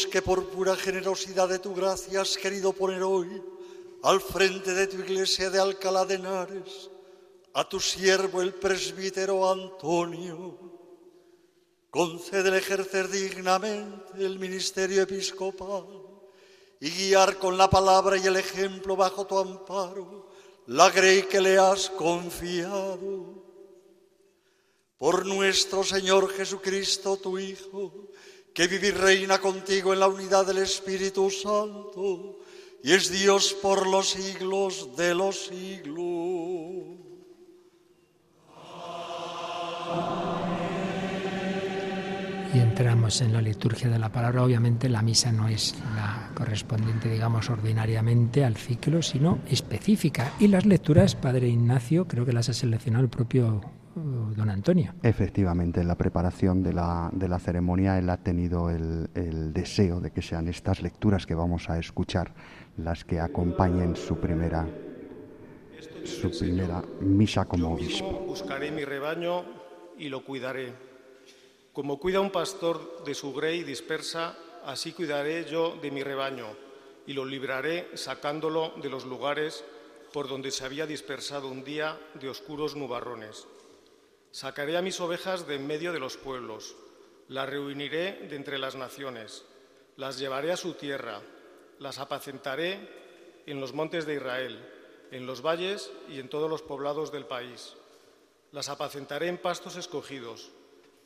Que 0.05 0.21
por 0.21 0.45
pura 0.49 0.75
generosidad 0.75 1.49
de 1.49 1.59
tu 1.59 1.73
gracia 1.73 2.21
has 2.21 2.37
querido 2.37 2.71
poner 2.73 3.01
hoy 3.01 3.41
al 4.03 4.21
frente 4.21 4.73
de 4.73 4.85
tu 4.87 4.99
iglesia 4.99 5.49
de 5.49 5.59
Alcalá 5.59 6.05
de 6.05 6.15
Henares 6.15 6.89
a 7.53 7.67
tu 7.67 7.79
siervo 7.79 8.41
el 8.41 8.53
presbítero 8.53 9.49
Antonio. 9.49 10.57
Concédele 11.89 12.59
ejercer 12.59 13.09
dignamente 13.09 14.23
el 14.23 14.37
ministerio 14.37 15.01
episcopal 15.01 15.87
y 16.79 16.91
guiar 16.91 17.39
con 17.39 17.57
la 17.57 17.67
palabra 17.67 18.17
y 18.17 18.27
el 18.27 18.35
ejemplo 18.35 18.95
bajo 18.95 19.25
tu 19.25 19.39
amparo 19.39 20.27
la 20.67 20.89
grey 20.91 21.23
que 21.23 21.41
le 21.41 21.57
has 21.57 21.89
confiado. 21.89 23.37
Por 24.97 25.25
nuestro 25.25 25.83
Señor 25.83 26.29
Jesucristo, 26.29 27.17
tu 27.17 27.39
Hijo, 27.39 28.09
que 28.57 28.67
vive 28.67 28.87
y 28.87 28.91
reina 28.91 29.37
contigo 29.37 29.93
en 29.93 29.99
la 29.99 30.07
unidad 30.07 30.43
del 30.47 30.57
Espíritu 30.57 31.29
Santo 31.29 32.39
y 32.83 32.91
es 32.91 33.11
Dios 33.11 33.55
por 33.61 33.85
los 33.85 34.09
siglos 34.09 34.97
de 34.97 35.13
los 35.13 35.45
siglos. 35.45 36.97
Y 42.51 42.59
entramos 42.59 43.21
en 43.21 43.33
la 43.33 43.41
liturgia 43.41 43.89
de 43.89 43.99
la 43.99 44.11
palabra. 44.11 44.41
Obviamente 44.41 44.89
la 44.89 45.03
misa 45.03 45.31
no 45.31 45.47
es 45.47 45.75
la 45.95 46.31
correspondiente, 46.33 47.11
digamos, 47.11 47.51
ordinariamente 47.51 48.43
al 48.43 48.57
ciclo, 48.57 49.03
sino 49.03 49.37
específica. 49.47 50.33
Y 50.39 50.47
las 50.47 50.65
lecturas, 50.65 51.13
Padre 51.13 51.47
Ignacio, 51.47 52.07
creo 52.07 52.25
que 52.25 52.33
las 52.33 52.49
ha 52.49 52.53
seleccionado 52.53 53.03
el 53.03 53.11
propio 53.11 53.61
don 54.03 54.49
Antonio. 54.49 54.93
Efectivamente, 55.03 55.81
en 55.81 55.87
la 55.87 55.95
preparación 55.95 56.63
de 56.63 56.73
la, 56.73 57.09
de 57.11 57.27
la 57.27 57.39
ceremonia 57.39 57.97
él 57.97 58.09
ha 58.09 58.17
tenido 58.17 58.69
el, 58.69 59.09
el 59.15 59.53
deseo 59.53 59.99
de 59.99 60.11
que 60.11 60.21
sean 60.21 60.47
estas 60.47 60.81
lecturas 60.81 61.25
que 61.25 61.35
vamos 61.35 61.69
a 61.69 61.79
escuchar 61.79 62.33
las 62.77 63.03
que 63.03 63.19
acompañen 63.19 63.95
su 63.95 64.17
primera, 64.17 64.67
su 66.03 66.29
primera 66.31 66.83
misa 67.01 67.45
como 67.45 67.73
obispo. 67.73 68.25
Buscaré 68.27 68.71
mi 68.71 68.85
rebaño 68.85 69.43
y 69.97 70.09
lo 70.09 70.23
cuidaré. 70.23 70.73
Como 71.73 71.99
cuida 71.99 72.21
un 72.21 72.31
pastor 72.31 73.03
de 73.05 73.13
su 73.13 73.33
grey 73.33 73.63
dispersa, 73.63 74.35
así 74.65 74.93
cuidaré 74.93 75.45
yo 75.45 75.77
de 75.81 75.91
mi 75.91 76.03
rebaño 76.03 76.47
y 77.05 77.13
lo 77.13 77.23
libraré 77.25 77.87
sacándolo 77.93 78.73
de 78.81 78.89
los 78.89 79.05
lugares 79.05 79.63
por 80.13 80.27
donde 80.27 80.51
se 80.51 80.65
había 80.65 80.85
dispersado 80.85 81.49
un 81.49 81.63
día 81.63 81.97
de 82.19 82.29
oscuros 82.29 82.75
nubarrones. 82.75 83.47
Sacaré 84.31 84.77
a 84.77 84.81
mis 84.81 84.99
ovejas 84.99 85.47
de 85.47 85.55
en 85.55 85.67
medio 85.67 85.93
de 85.93 85.99
los 85.99 86.17
pueblos, 86.17 86.75
las 87.27 87.49
reuniré 87.49 88.27
de 88.29 88.35
entre 88.35 88.57
las 88.57 88.75
naciones, 88.75 89.45
las 89.95 90.17
llevaré 90.19 90.51
a 90.51 90.57
su 90.57 90.73
tierra, 90.73 91.21
las 91.79 91.99
apacentaré 91.99 93.43
en 93.45 93.59
los 93.59 93.73
montes 93.73 94.05
de 94.05 94.15
Israel, 94.15 94.63
en 95.11 95.25
los 95.25 95.41
valles 95.41 95.91
y 96.09 96.19
en 96.19 96.29
todos 96.29 96.49
los 96.49 96.61
poblados 96.61 97.11
del 97.11 97.25
país. 97.25 97.75
Las 98.51 98.69
apacentaré 98.69 99.27
en 99.27 99.37
pastos 99.37 99.75
escogidos 99.75 100.51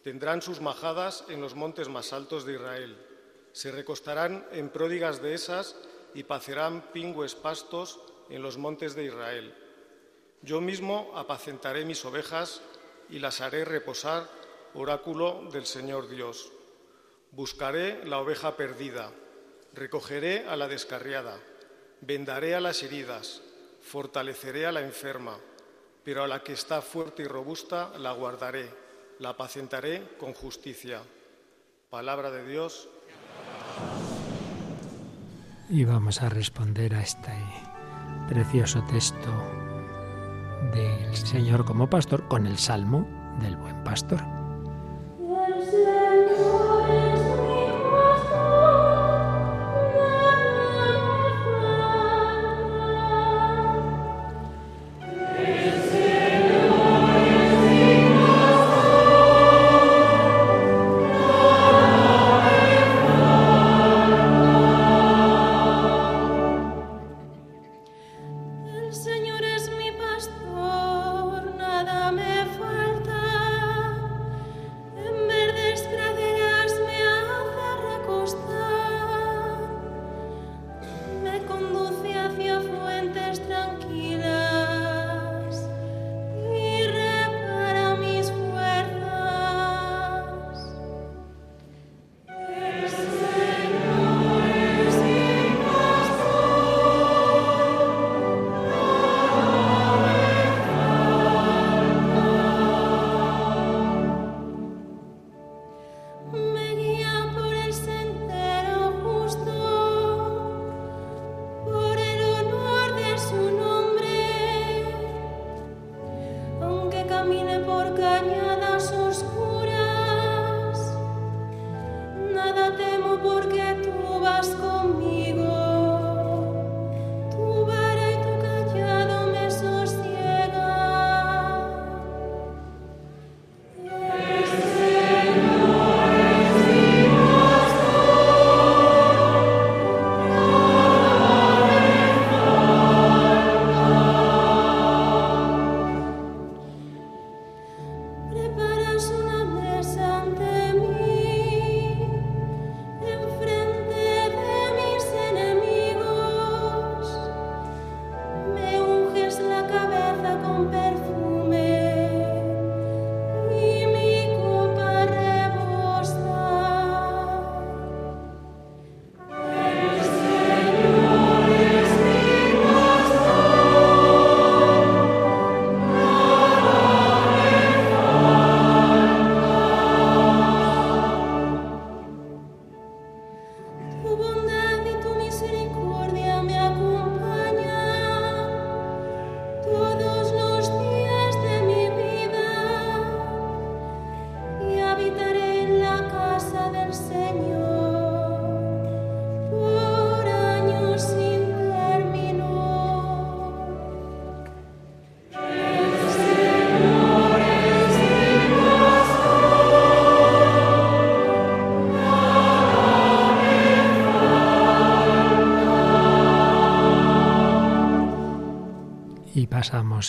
Tendrán 0.03 0.41
sus 0.41 0.61
majadas 0.61 1.25
en 1.29 1.41
los 1.41 1.53
montes 1.53 1.87
más 1.87 2.11
altos 2.11 2.43
de 2.45 2.53
Israel. 2.53 2.97
Se 3.51 3.71
recostarán 3.71 4.47
en 4.51 4.69
pródigas 4.69 5.21
dehesas 5.21 5.75
y 6.15 6.23
pacerán 6.23 6.91
pingües 6.91 7.35
pastos 7.35 7.99
en 8.29 8.41
los 8.41 8.57
montes 8.57 8.95
de 8.95 9.05
Israel. 9.05 9.53
Yo 10.41 10.59
mismo 10.59 11.11
apacentaré 11.15 11.85
mis 11.85 12.03
ovejas 12.03 12.61
y 13.11 13.19
las 13.19 13.41
haré 13.41 13.65
reposar, 13.65 14.27
oráculo 14.73 15.47
del 15.51 15.65
Señor 15.65 16.09
Dios. 16.09 16.51
Buscaré 17.31 18.03
la 18.05 18.19
oveja 18.19 18.57
perdida, 18.57 19.11
recogeré 19.73 20.47
a 20.47 20.55
la 20.55 20.67
descarriada, 20.67 21.37
vendaré 22.01 22.55
a 22.55 22.61
las 22.61 22.81
heridas, 22.81 23.43
fortaleceré 23.81 24.65
a 24.65 24.71
la 24.71 24.81
enferma, 24.81 25.37
pero 26.03 26.23
a 26.23 26.27
la 26.27 26.41
que 26.41 26.53
está 26.53 26.81
fuerte 26.81 27.21
y 27.21 27.25
robusta 27.27 27.91
la 27.99 28.11
guardaré 28.13 28.81
la 29.21 29.29
apacentaré 29.29 30.15
con 30.19 30.33
justicia. 30.33 31.03
Palabra 31.91 32.31
de 32.31 32.43
Dios. 32.47 32.89
Y 35.69 35.85
vamos 35.85 36.21
a 36.23 36.29
responder 36.29 36.95
a 36.95 37.01
este 37.01 37.31
precioso 38.27 38.83
texto 38.91 39.70
del 40.73 41.15
Señor 41.15 41.65
como 41.65 41.89
pastor 41.89 42.27
con 42.27 42.45
el 42.45 42.57
salmo 42.57 43.07
del 43.41 43.55
buen 43.57 43.83
pastor. 43.83 44.19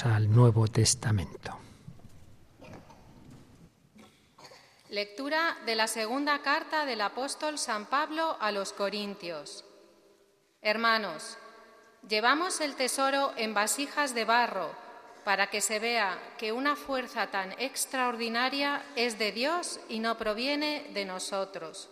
Al 0.00 0.32
Nuevo 0.32 0.66
Testamento. 0.68 1.58
Lectura 4.88 5.58
de 5.66 5.74
la 5.74 5.86
segunda 5.86 6.40
carta 6.40 6.86
del 6.86 7.02
apóstol 7.02 7.58
San 7.58 7.84
Pablo 7.84 8.38
a 8.40 8.52
los 8.52 8.72
Corintios. 8.72 9.66
Hermanos, 10.62 11.36
llevamos 12.08 12.62
el 12.62 12.74
tesoro 12.74 13.32
en 13.36 13.52
vasijas 13.52 14.14
de 14.14 14.24
barro 14.24 14.70
para 15.24 15.48
que 15.48 15.60
se 15.60 15.78
vea 15.78 16.18
que 16.38 16.52
una 16.52 16.74
fuerza 16.74 17.26
tan 17.26 17.52
extraordinaria 17.58 18.82
es 18.96 19.18
de 19.18 19.30
Dios 19.30 19.78
y 19.90 19.98
no 19.98 20.16
proviene 20.16 20.90
de 20.94 21.04
nosotros. 21.04 21.90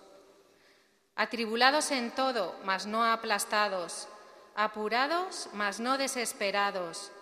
Atribulados 1.16 1.90
en 1.90 2.10
todo, 2.12 2.58
mas 2.64 2.86
no 2.86 3.04
aplastados, 3.04 4.08
apurados, 4.54 5.50
mas 5.52 5.80
no 5.80 5.98
desesperados, 5.98 7.12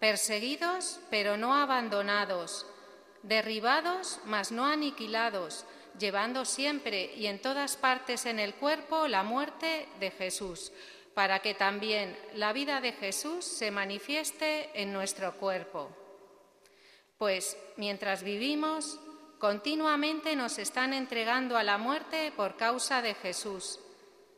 perseguidos, 0.00 1.00
pero 1.10 1.36
no 1.36 1.54
abandonados, 1.54 2.66
derribados, 3.22 4.20
mas 4.26 4.52
no 4.52 4.66
aniquilados, 4.66 5.64
llevando 5.98 6.44
siempre 6.44 7.14
y 7.14 7.26
en 7.26 7.40
todas 7.40 7.76
partes 7.76 8.26
en 8.26 8.38
el 8.38 8.54
cuerpo 8.54 9.08
la 9.08 9.22
muerte 9.22 9.88
de 10.00 10.10
Jesús, 10.10 10.72
para 11.14 11.40
que 11.40 11.54
también 11.54 12.16
la 12.34 12.52
vida 12.52 12.80
de 12.80 12.92
Jesús 12.92 13.44
se 13.44 13.70
manifieste 13.70 14.70
en 14.74 14.92
nuestro 14.92 15.34
cuerpo. 15.36 15.90
Pues 17.16 17.56
mientras 17.76 18.22
vivimos, 18.22 18.98
continuamente 19.38 20.36
nos 20.36 20.58
están 20.58 20.92
entregando 20.92 21.56
a 21.56 21.62
la 21.62 21.78
muerte 21.78 22.32
por 22.36 22.56
causa 22.56 23.00
de 23.00 23.14
Jesús, 23.14 23.78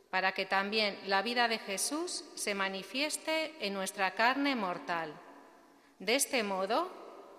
para 0.09 0.31
que 0.31 0.45
también 0.45 0.97
la 1.07 1.21
vida 1.21 1.47
de 1.47 1.59
Jesús 1.59 2.23
se 2.35 2.55
manifieste 2.55 3.53
en 3.59 3.73
nuestra 3.73 4.11
carne 4.11 4.55
mortal. 4.55 5.13
De 5.99 6.13
este 6.13 6.43
modo, 6.43 6.89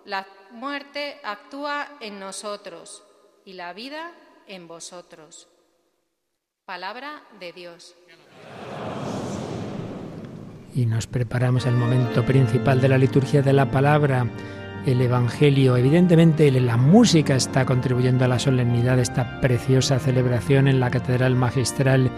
la 0.03 0.27
muerte 0.51 1.17
actúa 1.23 1.87
en 2.01 2.19
nosotros 2.19 3.03
y 3.45 3.53
la 3.53 3.71
vida 3.71 4.11
en 4.47 4.67
vosotros. 4.67 5.47
Palabra 6.65 7.23
de 7.39 7.53
Dios. 7.53 7.95
Y 10.75 10.85
nos 10.85 11.07
preparamos 11.07 11.65
el 11.67 11.75
momento 11.75 12.25
principal 12.25 12.81
de 12.81 12.89
la 12.89 12.97
liturgia 12.97 13.41
de 13.41 13.53
la 13.53 13.71
palabra, 13.71 14.29
el 14.85 15.01
Evangelio. 15.01 15.77
Evidentemente 15.77 16.51
la 16.51 16.75
música 16.75 17.35
está 17.35 17.65
contribuyendo 17.65 18.25
a 18.25 18.27
la 18.27 18.39
solemnidad 18.39 18.97
de 18.97 19.03
esta 19.03 19.39
preciosa 19.39 19.99
celebración 19.99 20.67
en 20.67 20.81
la 20.81 20.91
Catedral 20.91 21.35
Magistral 21.35 22.11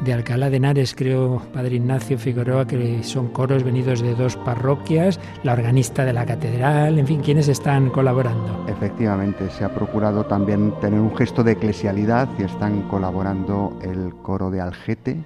de 0.00 0.12
Alcalá 0.12 0.50
de 0.50 0.58
Henares, 0.58 0.94
creo, 0.94 1.42
Padre 1.52 1.76
Ignacio 1.76 2.18
Figueroa, 2.18 2.66
que 2.66 3.02
son 3.02 3.28
coros 3.28 3.64
venidos 3.64 4.00
de 4.00 4.14
dos 4.14 4.36
parroquias, 4.36 5.18
la 5.42 5.52
organista 5.52 6.04
de 6.04 6.12
la 6.12 6.24
catedral, 6.24 6.98
en 6.98 7.06
fin, 7.06 7.20
¿quiénes 7.20 7.48
están 7.48 7.90
colaborando? 7.90 8.64
Efectivamente, 8.68 9.50
se 9.50 9.64
ha 9.64 9.74
procurado 9.74 10.24
también 10.24 10.72
tener 10.80 11.00
un 11.00 11.14
gesto 11.16 11.42
de 11.42 11.52
eclesialidad 11.52 12.28
y 12.38 12.44
están 12.44 12.82
colaborando 12.82 13.76
el 13.82 14.14
coro 14.22 14.50
de 14.50 14.60
Algete, 14.60 15.16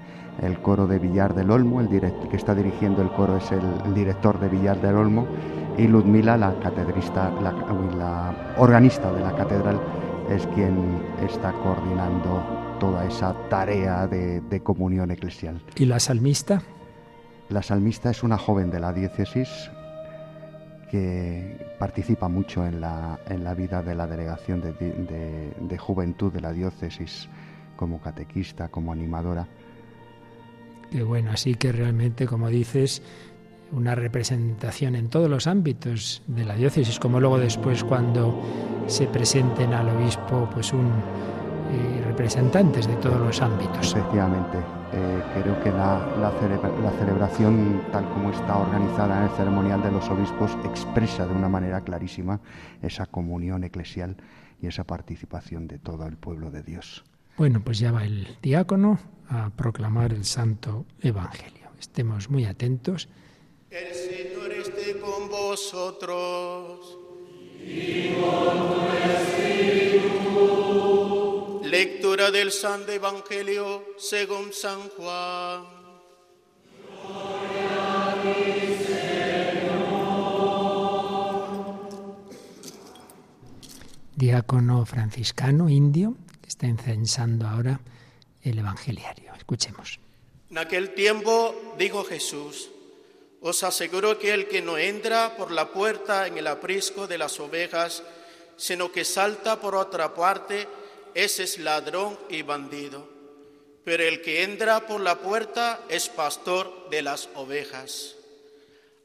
el 0.41 0.59
coro 0.61 0.87
de 0.87 0.99
Villar 0.99 1.35
del 1.35 1.51
Olmo, 1.51 1.81
el 1.81 1.89
que 1.89 2.37
está 2.37 2.55
dirigiendo 2.55 3.03
el 3.03 3.11
coro 3.11 3.37
es 3.37 3.53
el, 3.53 3.95
director 3.95 4.41
de 4.41 4.49
Villar 4.49 4.81
del 4.81 4.97
Olmo, 4.97 5.27
y 5.77 5.87
Ludmila, 5.87 6.37
la 6.37 6.55
catedrista, 6.61 7.31
la 7.41 8.55
organista 8.59 9.13
de 9.13 9.21
la 9.21 9.35
catedral, 9.35 9.81
es 10.31 10.47
quien 10.55 11.03
está 11.23 11.53
coordinando 11.53 12.62
toda 12.83 13.07
esa 13.07 13.33
tarea 13.49 14.09
de, 14.09 14.61
comunión 14.61 15.13
eclesial. 15.13 15.63
¿Y 15.77 15.85
la 15.85 16.01
salmista? 16.01 16.63
La 17.49 17.63
salmista 17.63 18.11
es 18.11 18.25
una 18.25 18.37
joven 18.37 18.73
de 18.73 18.81
la 18.81 18.93
diócesis 18.93 19.71
que 20.91 21.65
participa 21.79 22.27
mucho 22.27 22.67
en 22.67 22.81
la, 22.81 23.21
en 23.29 23.45
la 23.45 23.55
vida 23.55 23.85
de 23.85 23.95
la 23.95 24.09
delegación 24.09 24.61
de, 24.61 24.73
de, 24.73 25.79
juventud 25.79 26.33
de 26.33 26.41
la 26.41 26.53
diócesis 26.53 27.29
como 27.77 28.01
catequista, 28.01 28.67
como 28.67 28.91
animadora. 28.91 29.47
Qué 30.91 31.05
bueno, 31.05 31.31
así 31.31 31.55
que 31.55 31.71
realmente, 31.71 32.27
como 32.27 32.49
dices, 32.49 33.01
una 33.73 33.95
representación 33.95 34.95
en 34.95 35.09
todos 35.09 35.29
los 35.29 35.47
ámbitos 35.47 36.23
de 36.27 36.45
la 36.45 36.55
diócesis, 36.55 36.99
como 36.99 37.21
luego 37.21 37.39
después 37.39 37.85
cuando 37.85 38.41
se 38.87 39.07
presenten 39.07 39.73
al 39.73 39.89
obispo 39.89 40.49
pues 40.53 40.73
un, 40.73 40.91
representantes 42.13 42.87
de 42.87 42.97
todos 42.97 43.19
los 43.19 43.41
ámbitos. 43.41 43.95
Efectivamente, 43.95 44.59
eh, 44.93 45.23
creo 45.41 45.63
que 45.63 45.71
la, 45.71 46.07
la, 46.21 46.93
celebración, 46.99 47.83
tal 47.91 48.07
como 48.11 48.31
está 48.31 48.59
organizada 48.59 49.19
en 49.19 49.31
el 49.31 49.31
ceremonial 49.31 49.83
de 49.83 49.91
los 49.93 50.09
obispos, 50.11 50.51
expresa 50.65 51.27
de 51.27 51.33
una 51.35 51.49
manera 51.49 51.81
clarísima 51.81 52.41
esa 52.83 53.07
comunión 53.07 53.65
eclesial 53.65 54.17
y 54.61 54.67
esa 54.67 54.85
participación 54.85 55.67
de 55.67 55.79
todo 55.79 56.07
el 56.07 56.19
pueblo 56.19 56.51
de 56.51 56.63
Dios. 56.63 57.03
Bueno, 57.39 57.63
pues 57.65 57.79
ya 57.79 57.93
va 57.93 58.05
el 58.05 58.37
diácono 58.43 58.99
a 59.31 59.49
proclamar 59.49 60.13
el 60.13 60.27
Santo 60.27 60.85
Evangelio. 61.01 61.71
Estemos 61.81 62.29
muy 62.29 62.45
atentos. 62.45 63.09
El 63.73 63.95
Señor 63.95 64.53
esté 64.53 65.01
con 65.01 65.31
vosotros. 65.31 66.99
Y 67.59 68.13
con 68.21 68.59
tu 68.69 68.83
espíritu. 69.73 71.63
Lectura 71.65 72.31
del 72.31 72.53
Santo 72.53 72.93
Evangelio 72.93 73.95
según 73.97 74.53
San 74.53 74.91
Juan. 74.91 75.65
Diácono 84.15 84.85
franciscano 84.85 85.71
indio 85.71 86.15
que 86.43 86.51
está 86.51 86.67
incensando 86.67 87.47
ahora 87.47 87.81
el 88.43 88.59
Evangeliario. 88.59 89.33
Escuchemos. 89.35 89.99
En 90.51 90.59
aquel 90.59 90.93
tiempo 90.93 91.55
dijo 91.79 92.05
Jesús, 92.05 92.72
os 93.43 93.63
aseguro 93.65 94.19
que 94.19 94.33
el 94.33 94.47
que 94.47 94.63
no 94.63 94.79
entra 94.79 95.37
por 95.37 95.51
la 95.51 95.69
puerta 95.69 96.27
en 96.29 96.39
el 96.39 96.47
aprisco 96.47 97.09
de 97.09 97.19
las 97.19 97.41
ovejas, 97.41 98.03
sino 98.57 98.93
que 98.93 99.05
salta 99.05 99.61
por 99.61 99.75
otra 99.75 100.15
parte, 100.15 100.69
ese 101.13 101.43
es 101.43 101.59
ladrón 101.59 102.19
y 102.29 102.43
bandido, 102.43 103.09
pero 103.85 104.05
el 104.05 104.23
que 104.23 104.45
entra 104.45 104.87
por 104.87 105.01
la 105.01 105.19
puerta 105.19 105.81
es 105.89 106.09
pastor 106.09 106.89
de 106.89 107.03
las 107.03 107.29
ovejas. 107.35 108.15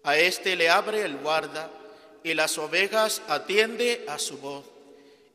A 0.03 0.17
éste 0.17 0.55
le 0.55 0.69
abre 0.69 1.01
el 1.01 1.17
guarda 1.17 1.71
y 2.23 2.35
las 2.35 2.57
ovejas 2.59 3.21
atiende 3.27 4.05
a 4.07 4.19
su 4.19 4.37
voz. 4.37 4.63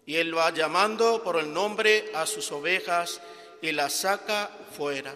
Y 0.06 0.16
él 0.16 0.36
va 0.36 0.52
llamando 0.52 1.22
por 1.22 1.36
el 1.36 1.52
nombre 1.52 2.10
a 2.14 2.26
sus 2.26 2.50
ovejas 2.52 3.20
y 3.60 3.72
las 3.72 3.92
saca 3.92 4.50
fuera. 4.76 5.14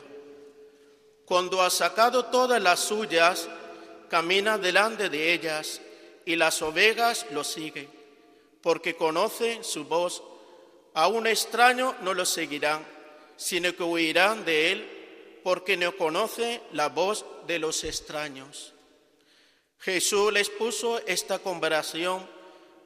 Cuando 1.25 1.63
ha 1.63 1.71
sacado 1.71 2.27
todas 2.27 2.63
las 2.63 2.81
suyas, 2.81 3.49
camina 4.09 4.59
delante 4.59 5.09
de 5.09 5.33
ellas 5.33 5.81
y 6.25 6.37
las 6.37 6.61
ovejas 6.63 7.27
lo 7.31 7.45
siguen, 7.45 7.89
porque 8.63 8.97
conocen 8.97 9.63
su 9.65 9.85
voz 9.85 10.23
a 10.97 11.09
un 11.09 11.27
extraño 11.27 11.95
no 12.01 12.15
lo 12.15 12.25
seguirán, 12.25 12.83
sino 13.37 13.77
que 13.77 13.83
huirán 13.83 14.47
de 14.47 14.73
él, 14.73 15.41
porque 15.45 15.77
no 15.77 15.95
conoce 15.95 16.63
la 16.73 16.89
voz 16.89 17.27
de 17.47 17.59
los 17.59 17.85
extraños. 17.85 18.73
Jesús 19.79 20.33
les 20.33 20.49
puso 20.49 20.99
esta 21.07 21.39
comparación, 21.39 22.27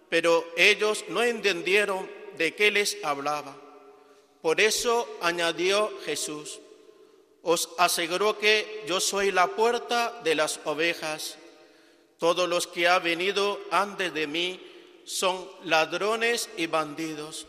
pero 0.08 0.44
ellos 0.56 1.04
no 1.08 1.22
entendieron 1.22 2.10
de 2.36 2.52
qué 2.56 2.72
les 2.72 2.98
hablaba. 3.04 3.56
Por 4.42 4.60
eso 4.60 5.08
añadió 5.20 5.92
Jesús, 6.04 6.58
os 7.42 7.70
aseguro 7.78 8.38
que 8.38 8.84
yo 8.86 9.00
soy 9.00 9.30
la 9.32 9.48
puerta 9.48 10.20
de 10.22 10.34
las 10.34 10.60
ovejas. 10.64 11.36
Todos 12.18 12.48
los 12.48 12.66
que 12.66 12.88
han 12.88 13.02
venido 13.02 13.60
antes 13.70 14.12
de 14.12 14.26
mí 14.26 14.60
son 15.04 15.48
ladrones 15.64 16.50
y 16.56 16.66
bandidos 16.66 17.46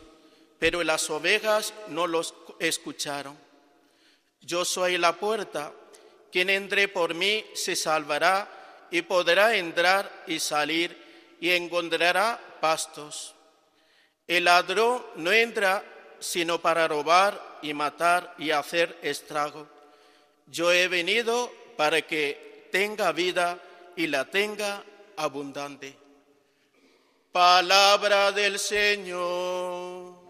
pero 0.62 0.84
las 0.84 1.10
ovejas 1.10 1.74
no 1.88 2.06
los 2.06 2.36
escucharon. 2.60 3.36
Yo 4.42 4.64
soy 4.64 4.96
la 4.96 5.14
puerta, 5.14 5.72
quien 6.30 6.50
entre 6.50 6.86
por 6.86 7.14
mí 7.14 7.44
se 7.52 7.74
salvará 7.74 8.86
y 8.88 9.02
podrá 9.02 9.56
entrar 9.56 10.08
y 10.28 10.38
salir 10.38 11.36
y 11.40 11.50
encontrará 11.50 12.38
pastos. 12.60 13.34
El 14.28 14.44
ladrón 14.44 15.04
no 15.16 15.32
entra 15.32 15.84
sino 16.20 16.62
para 16.62 16.86
robar 16.86 17.58
y 17.60 17.74
matar 17.74 18.32
y 18.38 18.52
hacer 18.52 18.96
estrago. 19.02 19.66
Yo 20.52 20.70
he 20.70 20.86
venido 20.86 21.50
para 21.76 22.02
que 22.02 22.68
tenga 22.70 23.10
vida 23.10 23.58
y 23.96 24.06
la 24.06 24.30
tenga 24.30 24.84
abundante. 25.16 25.96
Palabra 27.32 28.30
del 28.30 28.60
Señor. 28.60 30.22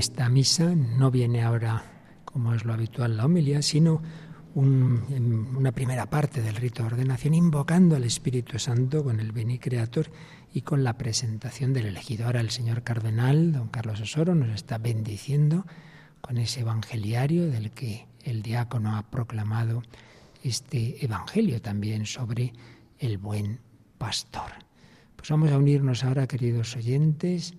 esta 0.00 0.30
Misa 0.30 0.74
no 0.74 1.10
viene 1.10 1.42
ahora, 1.42 1.84
como 2.24 2.54
es 2.54 2.64
lo 2.64 2.72
habitual, 2.72 3.18
la 3.18 3.26
homilía, 3.26 3.60
sino 3.60 4.00
una 4.54 5.72
primera 5.72 6.08
parte 6.08 6.40
del 6.40 6.56
rito 6.56 6.82
de 6.82 6.88
ordenación 6.94 7.34
invocando 7.34 7.96
al 7.96 8.04
Espíritu 8.04 8.58
Santo 8.58 9.04
con 9.04 9.20
el 9.20 9.30
Beni 9.30 9.58
Creator 9.58 10.10
y 10.52 10.62
con 10.62 10.84
la 10.84 10.96
presentación 10.96 11.72
del 11.72 11.86
elegido. 11.86 12.26
Ahora 12.26 12.40
el 12.40 12.50
señor 12.50 12.82
cardenal, 12.82 13.52
don 13.52 13.68
Carlos 13.68 14.00
Osoro, 14.00 14.34
nos 14.34 14.50
está 14.50 14.78
bendiciendo 14.78 15.66
con 16.20 16.38
ese 16.38 16.60
evangeliario 16.60 17.50
del 17.50 17.70
que 17.70 18.06
el 18.24 18.42
diácono 18.42 18.96
ha 18.96 19.10
proclamado 19.10 19.82
este 20.42 21.04
evangelio 21.04 21.60
también 21.60 22.06
sobre 22.06 22.52
el 22.98 23.18
buen 23.18 23.60
pastor. 23.98 24.50
Pues 25.16 25.30
vamos 25.30 25.50
a 25.52 25.58
unirnos 25.58 26.04
ahora, 26.04 26.26
queridos 26.26 26.76
oyentes, 26.76 27.54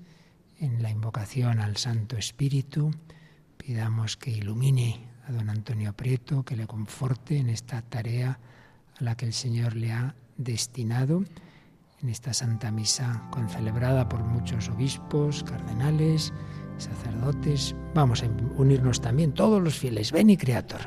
en 0.60 0.82
la 0.82 0.90
invocación 0.90 1.60
al 1.60 1.78
Santo 1.78 2.18
Espíritu. 2.18 2.92
Pidamos 3.58 4.18
que 4.18 4.32
ilumine 4.32 5.08
a 5.28 5.32
don 5.32 5.50
Antonio 5.50 5.94
Prieto, 5.94 6.44
que 6.44 6.56
le 6.56 6.68
conforte 6.68 7.38
en 7.38 7.50
esta 7.50 7.82
tarea 7.82 8.40
a 9.00 9.04
la 9.04 9.16
que 9.16 9.26
el 9.26 9.34
Señor 9.34 9.76
le 9.76 9.92
ha 9.92 10.16
destinado 10.38 11.24
en 12.04 12.10
esta 12.10 12.34
Santa 12.34 12.72
Misa 12.72 13.28
concelebrada 13.32 14.10
por 14.10 14.24
muchos 14.24 14.70
obispos, 14.70 15.44
cardenales, 15.44 16.34
sacerdotes. 16.78 17.76
Vamos 17.94 18.24
a 18.24 18.28
unirnos 18.58 19.02
también 19.02 19.34
todos 19.34 19.62
los 19.62 19.76
fieles. 19.78 20.12
Ven 20.12 20.30
y 20.30 20.38
Creator. 20.38 20.82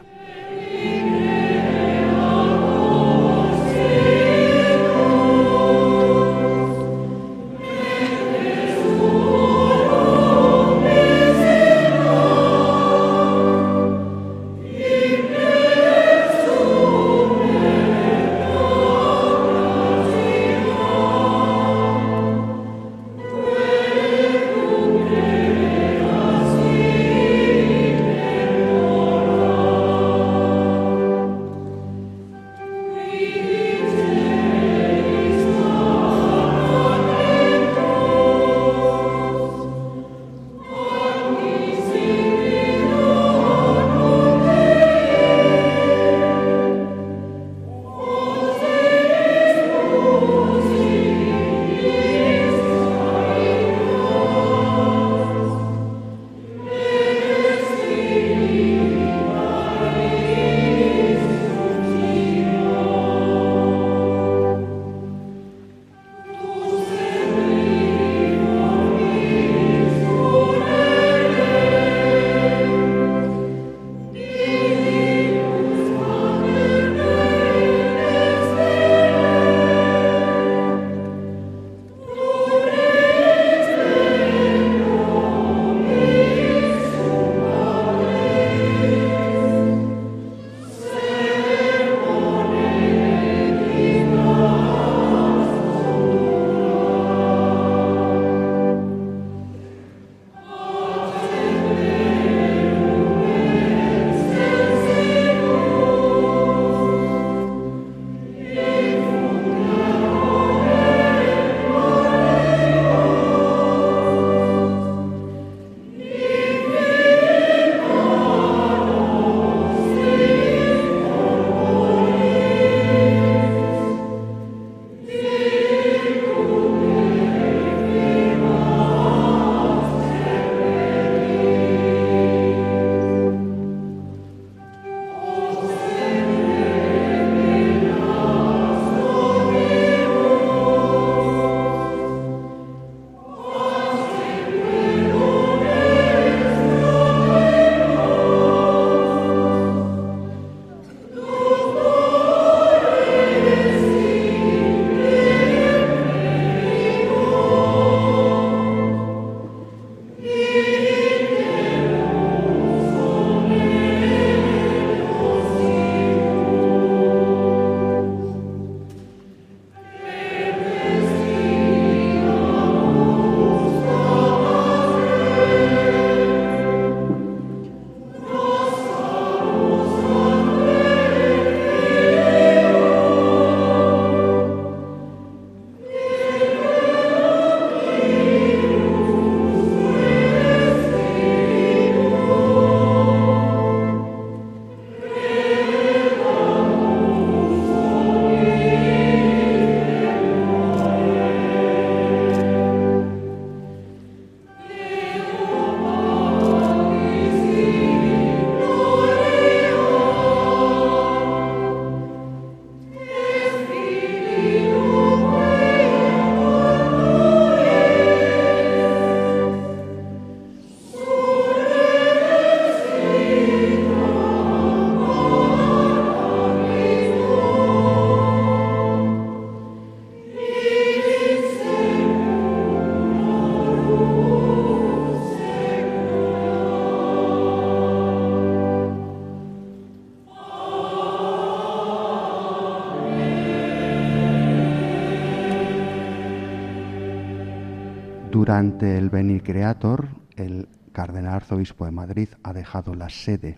Durante 248.44 248.98
el 248.98 249.08
Beni 249.08 249.40
Creator, 249.40 250.06
el 250.36 250.68
cardenal 250.92 251.32
arzobispo 251.32 251.86
de 251.86 251.92
Madrid 251.92 252.28
ha 252.42 252.52
dejado 252.52 252.94
la 252.94 253.08
sede 253.08 253.56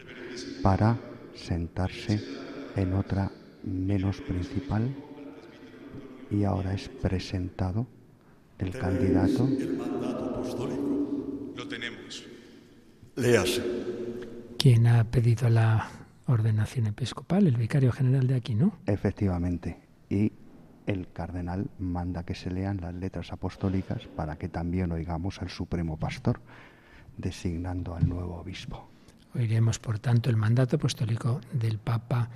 para 0.62 0.96
sentarse 1.34 2.22
en 2.76 2.92
otra 2.92 3.32
menos 3.64 4.20
principal 4.20 4.94
y 6.30 6.44
ahora 6.44 6.72
es 6.72 6.88
presentado 6.88 7.88
el 8.60 8.70
candidato. 8.78 9.48
El 9.48 9.76
mandato 9.76 10.24
apostólico. 10.36 11.52
Lo 11.56 11.66
tenemos. 11.66 12.24
Léase. 13.16 13.64
¿Quién 14.56 14.86
ha 14.86 15.02
pedido 15.02 15.48
la 15.48 15.88
ordenación 16.28 16.86
episcopal? 16.86 17.48
El 17.48 17.56
vicario 17.56 17.90
general 17.90 18.28
de 18.28 18.36
aquí, 18.36 18.54
¿no? 18.54 18.78
Efectivamente. 18.86 19.78
Y 20.08 20.30
el 20.86 21.08
cardenal 21.12 21.68
manda 21.78 22.24
que 22.24 22.34
se 22.34 22.50
lean 22.50 22.80
las 22.80 22.94
letras 22.94 23.32
apostólicas 23.32 24.06
para 24.16 24.36
que 24.36 24.48
también 24.48 24.92
oigamos 24.92 25.42
al 25.42 25.50
Supremo 25.50 25.96
Pastor, 25.96 26.40
designando 27.16 27.94
al 27.94 28.08
nuevo 28.08 28.36
obispo. 28.36 28.88
Oiremos, 29.34 29.78
por 29.78 29.98
tanto, 29.98 30.30
el 30.30 30.36
mandato 30.36 30.76
apostólico 30.76 31.40
del 31.52 31.78
Papa 31.78 32.30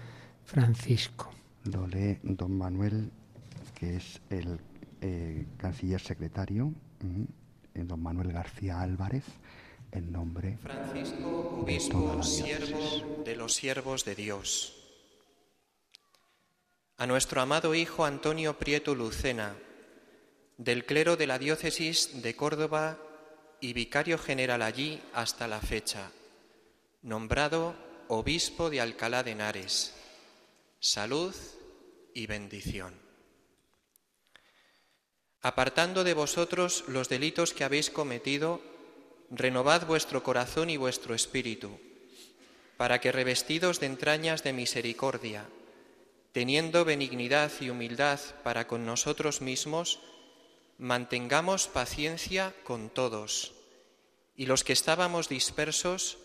Francisco. 0.45 1.31
Lo 1.65 1.87
lee 1.87 2.19
don 2.23 2.57
Manuel, 2.57 3.11
que 3.75 3.97
es 3.97 4.21
el 4.31 4.61
eh, 5.01 5.47
canciller 5.57 6.01
secretario, 6.01 6.67
uh, 6.67 7.85
don 7.85 8.03
Manuel 8.03 8.33
García 8.33 8.81
Álvarez, 8.81 9.25
en 9.93 10.13
nombre 10.13 10.59
Francisco, 10.59 11.61
obispo, 11.63 12.23
siervo 12.23 13.23
de 13.25 13.37
los 13.37 13.55
siervos 13.55 14.05
de 14.05 14.15
Dios. 14.15 14.80
A 17.01 17.07
nuestro 17.07 17.41
amado 17.41 17.75
hijo 17.75 18.05
Antonio 18.05 18.59
Prieto 18.59 18.95
Lucena, 18.95 19.57
del 20.59 20.85
clero 20.85 21.17
de 21.17 21.27
la 21.27 21.39
diócesis 21.39 22.21
de 22.21 22.37
Córdoba 22.37 22.99
y 23.59 23.73
vicario 23.73 24.19
general 24.19 24.61
allí 24.61 25.01
hasta 25.15 25.49
la 25.49 25.63
fecha, 25.63 26.13
nombrado 27.01 27.75
obispo 28.09 28.69
de 28.69 28.83
Alcalá 28.83 29.23
de 29.23 29.31
Henares. 29.31 29.95
Salud 30.79 31.35
y 32.13 32.27
bendición. 32.27 32.93
Apartando 35.41 36.05
de 36.05 36.13
vosotros 36.13 36.85
los 36.87 37.09
delitos 37.09 37.55
que 37.55 37.65
habéis 37.65 37.89
cometido, 37.89 38.61
renovad 39.31 39.87
vuestro 39.87 40.23
corazón 40.23 40.69
y 40.69 40.77
vuestro 40.77 41.15
espíritu, 41.15 41.81
para 42.77 43.01
que 43.01 43.11
revestidos 43.11 43.81
de 43.81 43.87
entrañas 43.87 44.45
de 44.45 44.53
misericordia, 44.53 45.49
teniendo 46.33 46.85
benignidad 46.85 47.51
y 47.61 47.71
humildad 47.71 48.21
para 48.45 48.67
con 48.67 48.87
nosotros 48.87 49.41
mismos, 49.41 50.01
mantengamos 50.79 51.67
paciencia 51.67 52.55
con 52.65 52.89
todos, 52.89 53.53
y 54.35 54.47
los 54.47 54.65
que 54.65 54.73
estábamos 54.73 55.29
dispersos 55.29 56.19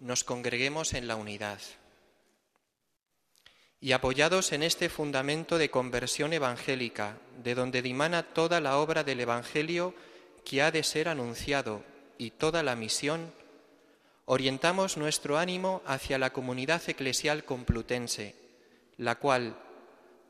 nos 0.00 0.24
congreguemos 0.24 0.92
en 0.92 1.08
la 1.08 1.16
unidad. 1.16 1.60
Y 3.80 3.92
apoyados 3.92 4.52
en 4.52 4.62
este 4.62 4.88
fundamento 4.88 5.56
de 5.56 5.70
conversión 5.70 6.32
evangélica, 6.32 7.18
de 7.42 7.54
donde 7.54 7.82
dimana 7.82 8.22
toda 8.22 8.60
la 8.60 8.78
obra 8.78 9.04
del 9.04 9.20
Evangelio 9.20 9.94
que 10.44 10.62
ha 10.62 10.70
de 10.70 10.82
ser 10.82 11.08
anunciado 11.08 11.84
y 12.18 12.30
toda 12.30 12.62
la 12.62 12.76
misión, 12.76 13.32
orientamos 14.24 14.96
nuestro 14.96 15.38
ánimo 15.38 15.82
hacia 15.86 16.18
la 16.18 16.32
comunidad 16.32 16.82
eclesial 16.88 17.44
complutense, 17.44 18.43
la 18.98 19.16
cual, 19.16 19.56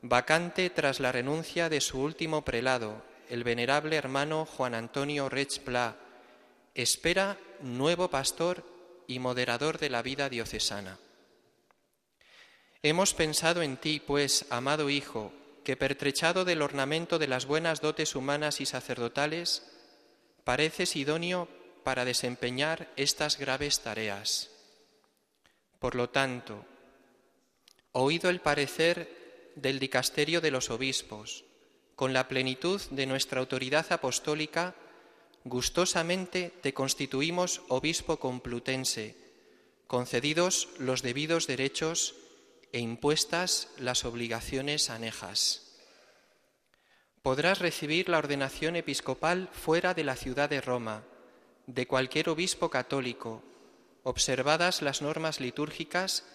vacante 0.01 0.69
tras 0.69 0.99
la 0.99 1.11
renuncia 1.11 1.69
de 1.69 1.81
su 1.81 2.01
último 2.01 2.43
prelado, 2.43 3.03
el 3.29 3.43
venerable 3.43 3.95
hermano 3.95 4.45
Juan 4.45 4.75
Antonio 4.75 5.29
Rech 5.29 5.59
Pla, 5.61 5.95
espera 6.73 7.37
nuevo 7.61 8.09
pastor 8.09 8.63
y 9.07 9.19
moderador 9.19 9.77
de 9.77 9.89
la 9.89 10.01
vida 10.01 10.29
diocesana. 10.29 10.99
Hemos 12.83 13.13
pensado 13.13 13.61
en 13.61 13.77
ti, 13.77 13.99
pues, 13.99 14.45
amado 14.49 14.89
Hijo, 14.89 15.33
que 15.63 15.75
pertrechado 15.75 16.45
del 16.45 16.61
ornamento 16.61 17.17
de 17.17 17.27
las 17.27 17.47
buenas 17.47 17.81
dotes 17.81 18.15
humanas 18.15 18.61
y 18.61 18.67
sacerdotales, 18.67 19.63
pareces 20.43 20.95
idóneo 20.95 21.47
para 21.83 22.05
desempeñar 22.05 22.87
estas 22.95 23.39
graves 23.39 23.81
tareas. 23.81 24.51
Por 25.79 25.95
lo 25.95 26.09
tanto, 26.09 26.65
oído 27.97 28.29
el 28.29 28.41
parecer 28.41 29.53
del 29.55 29.79
dicasterio 29.79 30.41
de 30.41 30.51
los 30.51 30.69
obispos, 30.69 31.45
con 31.95 32.11
la 32.11 32.27
plenitud 32.27 32.81
de 32.91 33.05
nuestra 33.05 33.39
autoridad 33.39 33.89
apostólica, 33.89 34.75
gustosamente 35.45 36.51
te 36.61 36.73
constituimos 36.73 37.61
obispo 37.69 38.19
complutense, 38.19 39.15
concedidos 39.87 40.67
los 40.77 41.03
debidos 41.03 41.47
derechos 41.47 42.15
e 42.73 42.79
impuestas 42.79 43.69
las 43.77 44.03
obligaciones 44.03 44.89
anejas. 44.89 45.77
Podrás 47.21 47.59
recibir 47.59 48.09
la 48.09 48.17
ordenación 48.17 48.75
episcopal 48.75 49.47
fuera 49.53 49.93
de 49.93 50.03
la 50.03 50.17
ciudad 50.17 50.49
de 50.49 50.59
Roma, 50.59 51.05
de 51.65 51.87
cualquier 51.87 52.27
obispo 52.27 52.69
católico, 52.69 53.41
observadas 54.03 54.81
las 54.81 55.01
normas 55.01 55.39
litúrgicas, 55.39 56.25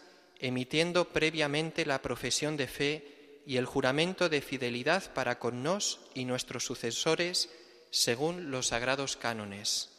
emitiendo 0.41 1.09
previamente 1.09 1.85
la 1.87 2.03
profesión 2.03 2.57
de 2.57 2.67
fe 2.67 3.43
y 3.47 3.57
el 3.57 3.67
juramento 3.67 4.29
de 4.29 4.41
fidelidad 4.41 5.13
para 5.13 5.39
con 5.39 5.63
nos 5.63 6.01
y 6.15 6.25
nuestros 6.25 6.65
sucesores 6.65 7.51
según 7.91 8.51
los 8.51 8.69
sagrados 8.69 9.17
cánones. 9.17 9.91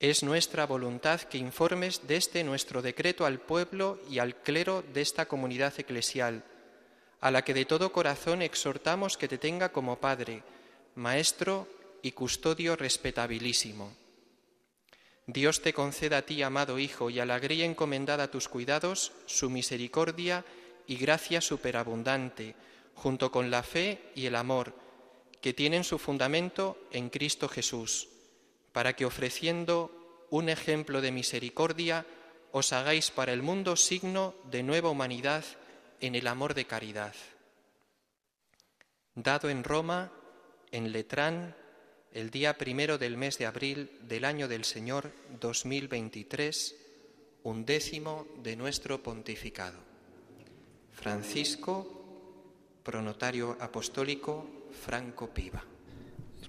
Es 0.00 0.24
nuestra 0.24 0.66
voluntad 0.66 1.20
que 1.20 1.38
informes 1.38 2.08
de 2.08 2.16
este 2.16 2.42
nuestro 2.42 2.82
decreto 2.82 3.24
al 3.24 3.38
pueblo 3.38 4.00
y 4.10 4.18
al 4.18 4.34
clero 4.34 4.82
de 4.92 5.00
esta 5.00 5.26
comunidad 5.26 5.74
eclesial, 5.78 6.44
a 7.20 7.30
la 7.30 7.44
que 7.44 7.54
de 7.54 7.66
todo 7.66 7.92
corazón 7.92 8.42
exhortamos 8.42 9.16
que 9.16 9.28
te 9.28 9.38
tenga 9.38 9.70
como 9.70 10.00
Padre, 10.00 10.42
Maestro 10.96 11.68
y 12.02 12.10
custodio 12.10 12.74
respetabilísimo. 12.74 14.01
Dios 15.32 15.62
te 15.62 15.72
conceda 15.72 16.18
a 16.18 16.22
ti, 16.22 16.42
amado 16.42 16.78
Hijo, 16.78 17.08
y 17.08 17.18
a 17.18 17.26
la 17.26 17.38
grey 17.38 17.62
encomendada 17.62 18.24
a 18.24 18.30
tus 18.30 18.48
cuidados, 18.48 19.12
su 19.26 19.48
misericordia 19.50 20.44
y 20.86 20.96
gracia 20.96 21.40
superabundante, 21.40 22.54
junto 22.94 23.30
con 23.30 23.50
la 23.50 23.62
fe 23.62 24.10
y 24.14 24.26
el 24.26 24.34
amor, 24.34 24.74
que 25.40 25.54
tienen 25.54 25.84
su 25.84 25.98
fundamento 25.98 26.76
en 26.92 27.08
Cristo 27.08 27.48
Jesús 27.48 28.08
para 28.72 28.94
que 28.94 29.04
ofreciendo 29.04 30.26
un 30.30 30.48
ejemplo 30.48 31.00
de 31.00 31.12
misericordia 31.12 32.06
os 32.50 32.72
hagáis 32.72 33.10
para 33.10 33.32
el 33.32 33.42
mundo 33.42 33.76
signo 33.76 34.34
de 34.50 34.62
nueva 34.62 34.90
humanidad 34.90 35.44
en 36.00 36.14
el 36.14 36.26
amor 36.26 36.54
de 36.54 36.66
caridad. 36.66 37.14
Dado 39.14 39.50
en 39.50 39.62
Roma, 39.62 40.10
en 40.70 40.90
Letrán, 40.90 41.54
el 42.14 42.30
día 42.30 42.58
primero 42.58 42.98
del 42.98 43.16
mes 43.16 43.38
de 43.38 43.46
abril 43.46 43.90
del 44.08 44.24
año 44.24 44.48
del 44.48 44.64
Señor 44.64 45.10
2023, 45.40 46.76
undécimo 47.44 48.26
de 48.42 48.56
nuestro 48.56 49.02
pontificado. 49.02 49.78
Francisco, 50.92 52.80
pronotario 52.82 53.56
apostólico 53.60 54.68
Franco 54.72 55.28
Piva 55.28 55.64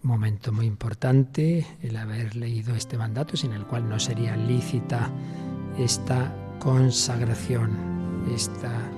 momento 0.03 0.51
muy 0.51 0.66
importante 0.66 1.66
el 1.82 1.95
haber 1.95 2.36
leído 2.36 2.76
este 2.76 2.97
mandato, 2.97 3.38
sin 3.38 3.53
el 3.53 3.66
cual 3.66 3.88
no 3.88 3.99
sería 3.99 4.36
lícita 4.36 5.09
esta 5.78 6.34
consagración, 6.59 8.26
esta, 8.34 8.91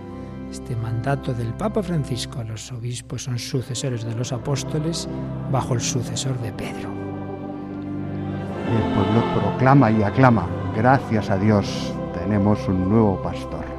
este 0.52 0.76
mandato 0.76 1.34
del 1.34 1.54
Papa 1.54 1.82
Francisco. 1.84 2.44
Los 2.44 2.72
obispos 2.72 3.24
son 3.24 3.40
sucesores 3.40 4.04
de 4.04 4.16
los 4.16 4.32
apóstoles 4.32 5.08
bajo 5.52 5.74
el 5.74 5.82
sucesor 5.82 6.40
de 6.42 6.52
Pedro. 6.52 6.90
El 8.72 8.94
pueblo 8.94 9.24
proclama 9.40 9.92
y 9.92 10.04
aclama, 10.04 10.48
gracias 10.76 11.30
a 11.30 11.38
Dios 11.38 11.94
tenemos 12.14 12.68
un 12.68 12.90
nuevo 12.90 13.22
pastor. 13.22 13.76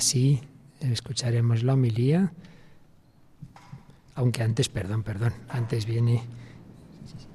así 0.00 0.40
escucharemos 0.80 1.62
la 1.62 1.74
homilía. 1.74 2.32
Aunque 4.14 4.42
antes, 4.42 4.68
perdón, 4.68 5.02
perdón, 5.02 5.32
antes 5.48 5.86
viene. 5.86 6.24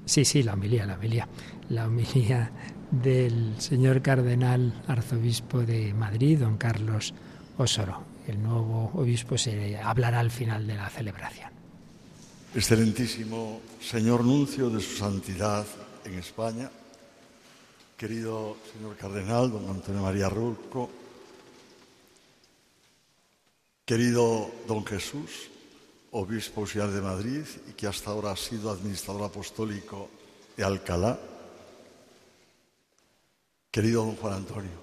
Sí, 0.04 0.24
sí, 0.24 0.42
la 0.42 0.54
homilía, 0.54 0.86
la 0.86 0.94
homilía. 0.94 1.28
La 1.68 1.86
homilía 1.86 2.50
del 2.90 3.60
señor 3.60 4.02
cardenal 4.02 4.82
arzobispo 4.86 5.62
de 5.62 5.92
Madrid, 5.94 6.38
don 6.40 6.56
Carlos 6.56 7.14
Osoro. 7.58 8.04
El 8.28 8.42
nuevo 8.42 8.90
obispo 8.94 9.38
se 9.38 9.78
hablará 9.78 10.20
al 10.20 10.30
final 10.30 10.66
de 10.66 10.76
la 10.76 10.88
celebración. 10.88 11.50
Excelentísimo 12.54 13.60
señor 13.80 14.24
nuncio 14.24 14.70
de 14.70 14.80
su 14.80 14.96
santidad 14.96 15.66
en 16.04 16.18
España, 16.18 16.70
querido 17.96 18.56
señor 18.72 18.96
cardenal, 18.96 19.50
don 19.50 19.68
Antonio 19.68 20.02
María 20.02 20.28
Rulco, 20.28 20.90
querido 23.86 24.50
don 24.66 24.84
Jesús, 24.84 25.46
obispo 26.10 26.66
auxiliar 26.66 26.90
de 26.90 26.98
Madrid 27.00 27.46
y 27.70 27.72
que 27.78 27.86
hasta 27.86 28.10
ahora 28.10 28.34
ha 28.34 28.36
sido 28.36 28.74
administrador 28.74 29.30
apostólico 29.30 30.10
de 30.58 30.66
Alcalá, 30.66 31.14
querido 33.70 34.02
don 34.02 34.18
Juan 34.18 34.42
Antonio, 34.42 34.74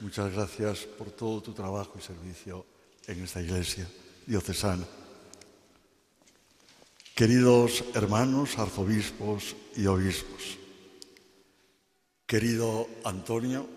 muchas 0.00 0.32
gracias 0.32 0.88
por 0.96 1.12
todo 1.12 1.44
tu 1.44 1.52
trabajo 1.52 2.00
y 2.00 2.02
servicio 2.02 2.64
en 3.06 3.22
esta 3.22 3.42
iglesia 3.42 3.86
diocesana. 4.24 4.88
Queridos 7.14 7.84
hermanos, 7.92 8.56
arzobispos 8.56 9.54
y 9.76 9.84
obispos, 9.84 10.56
querido 12.24 12.88
Antonio, 13.04 13.68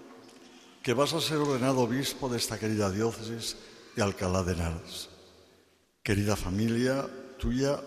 que 0.81 0.93
vas 0.93 1.11
a 1.11 1.19
ser 1.19 1.37
ordenado 1.37 1.81
obispo 1.81 2.29
de 2.29 2.37
esta 2.37 2.57
querida 2.57 2.89
diócesis 2.89 3.57
de 3.95 4.01
Alcalá 4.01 4.43
de 4.43 4.53
Henares. 4.53 5.09
Querida 6.03 6.35
familia 6.35 7.07
tuya, 7.37 7.79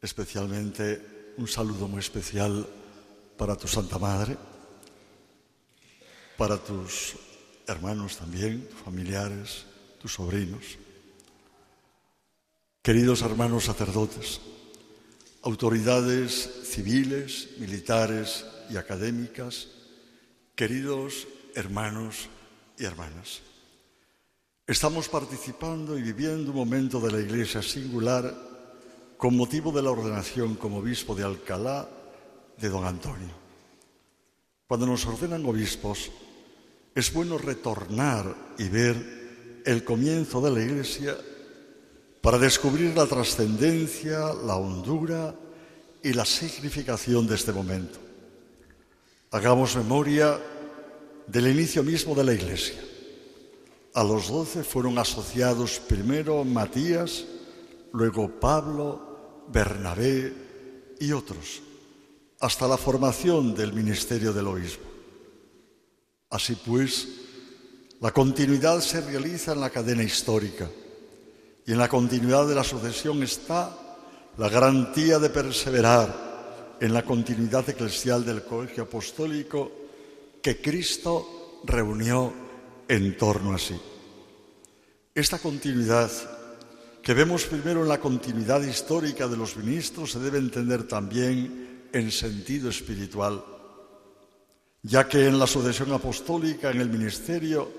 especialmente 0.00 1.32
un 1.36 1.48
saludo 1.48 1.88
muy 1.88 2.00
especial 2.00 2.66
para 3.36 3.56
tu 3.56 3.68
Santa 3.68 3.98
Madre, 3.98 4.36
para 6.36 6.56
tus 6.58 7.14
hermanos 7.66 8.16
también, 8.16 8.68
familiares, 8.84 9.66
tus 10.00 10.14
sobrinos. 10.14 10.78
Queridos 12.82 13.22
hermanos 13.22 13.64
sacerdotes, 13.64 14.40
autoridades 15.42 16.48
civiles, 16.64 17.48
militares 17.58 18.46
y 18.70 18.76
académicas, 18.76 19.68
queridos 20.54 21.26
hermanos 21.54 22.28
y 22.78 22.84
hermanas, 22.84 23.42
estamos 24.68 25.08
participando 25.08 25.96
y 25.96 26.02
viviendo 26.02 26.50
un 26.50 26.58
momento 26.58 27.00
de 27.00 27.10
la 27.10 27.18
Iglesia 27.18 27.62
singular 27.62 28.34
con 29.16 29.34
motivo 29.34 29.72
de 29.72 29.80
la 29.80 29.90
ordenación 29.90 30.56
como 30.56 30.78
obispo 30.78 31.14
de 31.14 31.24
Alcalá 31.24 31.88
de 32.60 32.68
don 32.68 32.84
Antonio. 32.84 33.32
Cuando 34.66 34.86
nos 34.86 35.06
ordenan 35.06 35.46
obispos, 35.46 36.10
es 36.94 37.12
bueno 37.14 37.38
retornar 37.38 38.54
y 38.58 38.68
ver 38.68 39.62
el 39.64 39.84
comienzo 39.84 40.42
de 40.42 40.50
la 40.50 40.62
Iglesia 40.62 41.16
para 42.20 42.36
descubrir 42.36 42.94
la 42.94 43.06
trascendencia, 43.06 44.34
la 44.44 44.56
hondura 44.56 45.34
y 46.02 46.12
la 46.12 46.26
significación 46.26 47.26
de 47.26 47.36
este 47.36 47.52
momento. 47.52 47.98
Hagamos 49.30 49.76
memoria 49.76 50.38
del 51.26 51.48
inicio 51.48 51.82
mismo 51.82 52.14
de 52.14 52.24
la 52.24 52.34
Iglesia. 52.34 52.97
A 53.98 54.04
los 54.04 54.28
doce 54.28 54.62
fueron 54.62 54.96
asociados 54.96 55.80
primero 55.80 56.44
Matías, 56.44 57.24
luego 57.92 58.30
Pablo, 58.38 59.42
Bernabé 59.48 60.32
y 61.00 61.10
otros, 61.10 61.60
hasta 62.38 62.68
la 62.68 62.76
formación 62.76 63.56
del 63.56 63.72
ministerio 63.72 64.32
del 64.32 64.46
obispo. 64.46 64.86
Así 66.30 66.54
pues, 66.64 67.08
la 68.00 68.12
continuidad 68.12 68.78
se 68.82 69.00
realiza 69.00 69.52
en 69.54 69.62
la 69.62 69.70
cadena 69.70 70.04
histórica 70.04 70.70
y 71.66 71.72
en 71.72 71.78
la 71.78 71.88
continuidad 71.88 72.46
de 72.46 72.54
la 72.54 72.62
sucesión 72.62 73.20
está 73.24 73.76
la 74.36 74.48
garantía 74.48 75.18
de 75.18 75.30
perseverar 75.30 76.76
en 76.80 76.94
la 76.94 77.04
continuidad 77.04 77.68
eclesial 77.68 78.24
del 78.24 78.44
colegio 78.44 78.84
apostólico 78.84 79.72
que 80.40 80.62
Cristo 80.62 81.60
reunió 81.64 82.46
en 82.88 83.16
torno 83.16 83.54
a 83.54 83.58
sí. 83.58 83.78
Esta 85.14 85.38
continuidad, 85.38 86.10
que 87.02 87.14
vemos 87.14 87.44
primero 87.44 87.82
en 87.82 87.88
la 87.88 88.00
continuidad 88.00 88.62
histórica 88.62 89.28
de 89.28 89.36
los 89.36 89.56
ministros, 89.56 90.12
se 90.12 90.18
debe 90.18 90.38
entender 90.38 90.84
también 90.84 91.88
en 91.92 92.10
sentido 92.10 92.70
espiritual, 92.70 93.44
ya 94.82 95.06
que 95.08 95.26
en 95.26 95.38
la 95.38 95.46
sucesión 95.46 95.92
apostólica, 95.92 96.70
en 96.70 96.80
el 96.80 96.88
ministerio, 96.88 97.70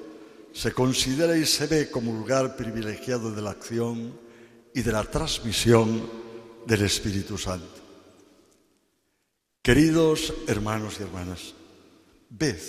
se 0.53 0.73
considera 0.73 1.37
y 1.37 1.45
se 1.45 1.67
ve 1.67 1.89
como 1.89 2.11
lugar 2.11 2.55
privilegiado 2.55 3.31
de 3.31 3.41
la 3.41 3.51
acción 3.51 4.13
y 4.73 4.81
de 4.81 4.91
la 4.91 5.03
transmisión 5.03 6.09
del 6.65 6.81
Espíritu 6.83 7.37
Santo. 7.37 7.79
Queridos 9.61 10.33
hermanos 10.47 10.97
y 10.99 11.03
hermanas, 11.03 11.53
ved, 12.29 12.59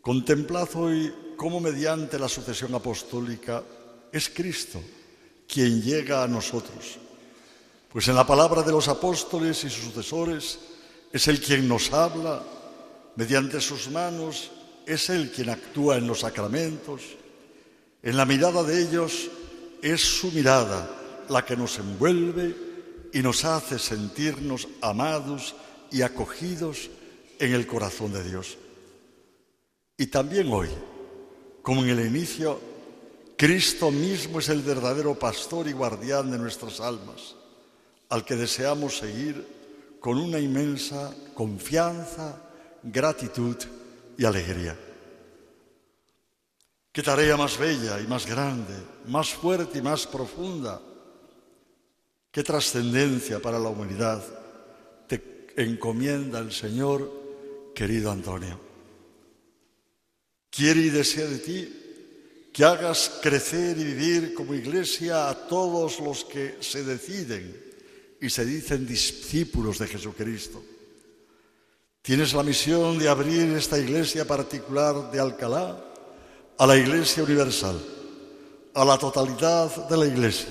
contemplad 0.00 0.68
hoy 0.74 1.12
cómo 1.36 1.60
mediante 1.60 2.18
la 2.18 2.28
sucesión 2.28 2.74
apostólica 2.74 3.62
es 4.10 4.28
Cristo 4.28 4.82
quien 5.48 5.82
llega 5.82 6.22
a 6.22 6.28
nosotros, 6.28 6.98
pues 7.92 8.08
en 8.08 8.14
la 8.14 8.26
palabra 8.26 8.62
de 8.62 8.72
los 8.72 8.88
apóstoles 8.88 9.64
y 9.64 9.70
sucesores 9.70 10.58
es 11.12 11.28
el 11.28 11.40
quien 11.40 11.68
nos 11.68 11.92
habla, 11.92 12.42
mediante 13.16 13.60
sus 13.60 13.90
manos 13.90 14.50
es 14.86 15.10
Él 15.10 15.30
quien 15.30 15.50
actúa 15.50 15.96
en 15.96 16.06
los 16.06 16.20
sacramentos. 16.20 17.02
En 18.02 18.16
la 18.16 18.24
mirada 18.24 18.62
de 18.62 18.82
ellos 18.82 19.30
es 19.82 20.00
su 20.00 20.32
mirada 20.32 21.24
la 21.28 21.44
que 21.44 21.56
nos 21.56 21.78
envuelve 21.78 22.56
y 23.12 23.20
nos 23.20 23.44
hace 23.44 23.78
sentirnos 23.78 24.68
amados 24.80 25.54
y 25.90 26.02
acogidos 26.02 26.90
en 27.38 27.52
el 27.52 27.66
corazón 27.66 28.12
de 28.12 28.24
Dios. 28.24 28.56
Y 29.96 30.06
también 30.06 30.52
hoy, 30.52 30.68
como 31.62 31.82
en 31.82 31.90
el 31.90 32.06
inicio, 32.06 32.60
Cristo 33.36 33.90
mismo 33.90 34.40
es 34.40 34.48
el 34.48 34.62
verdadero 34.62 35.18
pastor 35.18 35.68
y 35.68 35.72
guardián 35.72 36.30
de 36.30 36.38
nuestras 36.38 36.80
almas, 36.80 37.36
al 38.08 38.24
que 38.24 38.36
deseamos 38.36 38.98
seguir 38.98 39.98
con 40.00 40.18
una 40.18 40.38
inmensa 40.38 41.14
confianza, 41.34 42.40
gratitud 42.82 43.56
y 44.18 44.24
alegría. 44.24 44.76
Qué 46.90 47.02
tarea 47.02 47.36
más 47.36 47.56
bella 47.56 48.00
y 48.00 48.06
más 48.06 48.26
grande, 48.26 48.74
más 49.06 49.30
fuerte 49.30 49.78
y 49.78 49.82
más 49.82 50.06
profunda. 50.06 50.80
Qué 52.30 52.42
trascendencia 52.42 53.40
para 53.40 53.58
la 53.58 53.68
humanidad 53.68 54.22
te 55.06 55.52
encomienda 55.56 56.38
el 56.38 56.52
Señor, 56.52 57.10
querido 57.74 58.10
Antonio. 58.10 58.71
Quiere 60.52 60.82
y 60.82 60.90
desea 60.90 61.26
de 61.26 61.38
ti 61.38 61.78
que 62.52 62.64
hagas 62.64 63.18
crecer 63.22 63.76
y 63.78 63.84
vivir 63.84 64.34
como 64.34 64.54
iglesia 64.54 65.28
a 65.28 65.48
todos 65.48 65.98
los 65.98 66.24
que 66.24 66.58
se 66.60 66.84
deciden 66.84 67.56
y 68.20 68.28
se 68.30 68.44
dicen 68.44 68.86
discípulos 68.86 69.78
de 69.78 69.88
Jesucristo 69.88 70.62
Tienes 72.02 72.34
la 72.34 72.42
misión 72.42 72.98
de 72.98 73.08
abrir 73.08 73.56
esta 73.56 73.78
iglesia 73.78 74.26
particular 74.26 75.12
de 75.12 75.20
Alcalá 75.20 75.78
a 76.58 76.66
la 76.66 76.76
iglesia 76.76 77.22
universal, 77.22 77.80
a 78.74 78.84
la 78.84 78.98
totalidad 78.98 79.88
de 79.88 79.96
la 79.96 80.06
iglesia, 80.06 80.48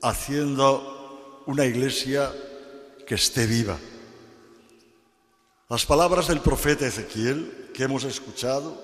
haciendo 0.00 1.42
una 1.46 1.64
iglesia 1.66 2.32
que 3.04 3.16
esté 3.16 3.46
viva. 3.46 3.76
Las 5.68 5.84
palabras 5.84 6.28
del 6.28 6.38
profeta 6.38 6.86
Ezequiel 6.86 7.70
que 7.74 7.82
hemos 7.82 8.04
escuchado 8.04 8.80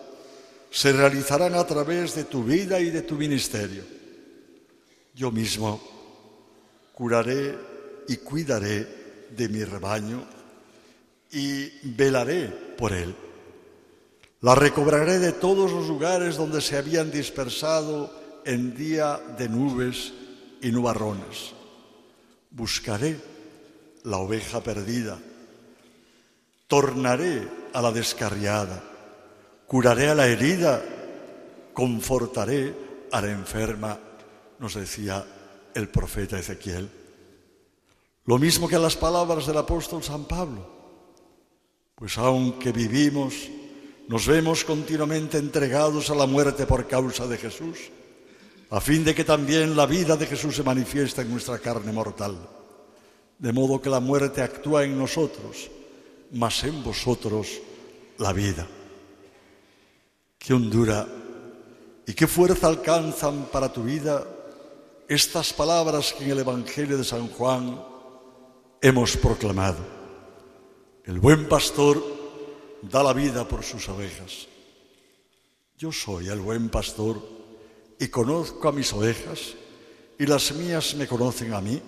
se 0.70 0.92
realizarán 0.92 1.54
a 1.54 1.66
través 1.66 2.14
de 2.14 2.24
tu 2.24 2.44
vida 2.44 2.80
y 2.80 2.90
de 2.90 3.02
tu 3.02 3.16
ministerio. 3.16 3.82
Yo 5.14 5.30
mismo 5.30 5.80
curaré 6.94 7.58
y 8.08 8.16
cuidaré 8.18 8.86
de 9.36 9.48
mi 9.48 9.64
rebaño 9.64 10.24
y 11.32 11.68
velaré 11.94 12.48
por 12.76 12.92
él. 12.92 13.14
La 14.42 14.54
recobraré 14.54 15.18
de 15.18 15.32
todos 15.32 15.70
los 15.70 15.88
lugares 15.88 16.36
donde 16.36 16.60
se 16.60 16.76
habían 16.76 17.10
dispersado 17.10 18.10
en 18.44 18.74
día 18.74 19.20
de 19.36 19.48
nubes 19.48 20.12
y 20.62 20.70
nubarrones. 20.70 21.52
Buscaré 22.50 23.16
la 24.04 24.16
oveja 24.16 24.62
perdida, 24.62 25.18
tornaré 26.66 27.46
a 27.72 27.82
la 27.82 27.92
descarriada, 27.92 28.82
curaré 29.70 30.08
a 30.08 30.16
la 30.16 30.26
herida, 30.26 30.82
confortaré 31.72 32.74
a 33.12 33.20
la 33.20 33.30
enferma, 33.30 33.96
nos 34.58 34.74
decía 34.74 35.24
el 35.72 35.88
profeta 35.88 36.36
Ezequiel. 36.36 36.90
Lo 38.24 38.36
mismo 38.36 38.66
que 38.66 38.80
las 38.80 38.96
palabras 38.96 39.46
del 39.46 39.58
apóstol 39.58 40.02
San 40.02 40.24
Pablo. 40.24 40.66
Pues 41.94 42.18
aunque 42.18 42.72
vivimos, 42.72 43.34
nos 44.08 44.26
vemos 44.26 44.64
continuamente 44.64 45.38
entregados 45.38 46.10
a 46.10 46.16
la 46.16 46.26
muerte 46.26 46.66
por 46.66 46.88
causa 46.88 47.28
de 47.28 47.38
Jesús, 47.38 47.78
a 48.70 48.80
fin 48.80 49.04
de 49.04 49.14
que 49.14 49.22
también 49.22 49.76
la 49.76 49.86
vida 49.86 50.16
de 50.16 50.26
Jesús 50.26 50.56
se 50.56 50.64
manifieste 50.64 51.22
en 51.22 51.30
nuestra 51.30 51.60
carne 51.60 51.92
mortal. 51.92 52.36
De 53.38 53.52
modo 53.52 53.80
que 53.80 53.88
la 53.88 54.00
muerte 54.00 54.42
actúa 54.42 54.82
en 54.82 54.98
nosotros 54.98 55.70
mas 56.32 56.62
en 56.64 56.82
vosotros 56.82 57.60
la 58.18 58.32
vida. 58.32 58.66
Qué 60.40 60.54
hondura 60.54 61.06
y 62.06 62.14
qué 62.14 62.26
fuerza 62.26 62.66
alcanzan 62.66 63.44
para 63.52 63.70
tu 63.70 63.82
vida 63.82 64.26
estas 65.06 65.52
palabras 65.52 66.14
que 66.14 66.24
en 66.24 66.30
el 66.30 66.38
Evangelio 66.38 66.96
de 66.96 67.04
San 67.04 67.28
Juan 67.28 67.78
hemos 68.80 69.18
proclamado. 69.18 69.84
El 71.04 71.20
buen 71.20 71.46
pastor 71.46 72.02
da 72.80 73.02
la 73.02 73.12
vida 73.12 73.46
por 73.46 73.62
sus 73.62 73.86
ovejas. 73.90 74.48
Yo 75.76 75.92
soy 75.92 76.28
el 76.28 76.40
buen 76.40 76.70
pastor 76.70 77.20
y 77.98 78.08
conozco 78.08 78.66
a 78.66 78.72
mis 78.72 78.90
ovejas 78.94 79.54
y 80.18 80.24
las 80.24 80.52
mías 80.52 80.94
me 80.94 81.06
conocen 81.06 81.52
a 81.52 81.60
mí. 81.60 81.82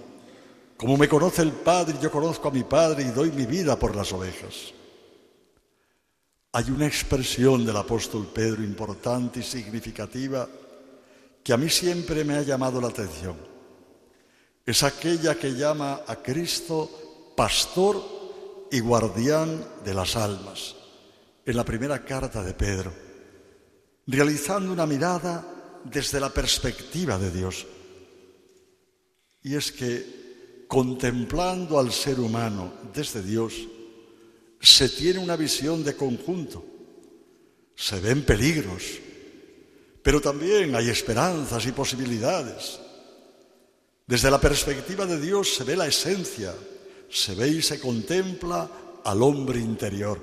Como 0.77 0.99
me 0.99 1.09
conoce 1.09 1.41
el 1.41 1.53
Padre, 1.53 1.97
yo 2.03 2.11
conozco 2.11 2.49
a 2.49 2.53
mi 2.53 2.65
Padre 2.65 3.03
y 3.03 3.13
doy 3.13 3.33
mi 3.33 3.47
vida 3.47 3.79
por 3.79 3.97
las 3.97 4.13
ovejas. 4.13 4.75
Hay 6.55 6.71
una 6.71 6.87
expresión 6.87 7.65
del 7.65 7.77
apóstol 7.79 8.27
Pedro 8.27 8.63
importante 8.63 9.41
y 9.41 9.43
significativa 9.43 10.47
que 11.43 11.53
a 11.53 11.57
mí 11.57 11.71
siempre 11.71 12.25
me 12.25 12.37
ha 12.37 12.43
llamado 12.43 12.79
la 12.79 12.89
atención. 12.89 13.37
Es 14.67 14.83
aquella 14.83 15.35
que 15.35 15.55
llama 15.55 16.03
a 16.07 16.17
Cristo 16.17 17.33
pastor 17.35 18.69
y 18.71 18.81
guardián 18.81 19.65
de 19.83 19.95
las 19.95 20.15
almas, 20.15 20.77
en 21.47 21.57
la 21.57 21.65
primera 21.65 22.05
carta 22.05 22.43
de 22.43 22.53
Pedro, 22.53 22.93
realizando 24.07 24.73
una 24.73 24.87
mirada 24.87 25.81
desde 25.85 26.21
la 26.21 26.29
perspectiva 26.29 27.19
de 27.19 27.31
Dios. 27.31 27.67
Y 29.43 29.55
es 29.55 29.73
que 29.73 30.67
contemplando 30.69 31.79
al 31.79 31.93
ser 31.93 32.21
humano 32.21 32.75
desde 32.95 33.23
Dios, 33.23 33.55
se 34.63 34.89
tiene 34.89 35.19
una 35.19 35.37
visión 35.37 35.83
de 35.83 35.97
conjunto. 35.97 36.65
Se 37.75 37.99
ven 38.01 38.25
peligros, 38.25 38.83
pero 40.03 40.21
también 40.21 40.77
hay 40.77 40.89
esperanzas 40.89 41.67
y 41.67 41.73
posibilidades. 41.73 42.79
Desde 44.07 44.31
la 44.31 44.41
perspectiva 44.41 45.05
de 45.05 45.21
Dios 45.21 45.55
se 45.55 45.65
ve 45.65 45.75
la 45.75 45.89
esencia, 45.89 46.55
se 47.11 47.35
ve 47.35 47.49
y 47.49 47.63
se 47.63 47.81
contempla 47.81 48.71
al 49.05 49.23
hombre 49.23 49.59
interior. 49.59 50.21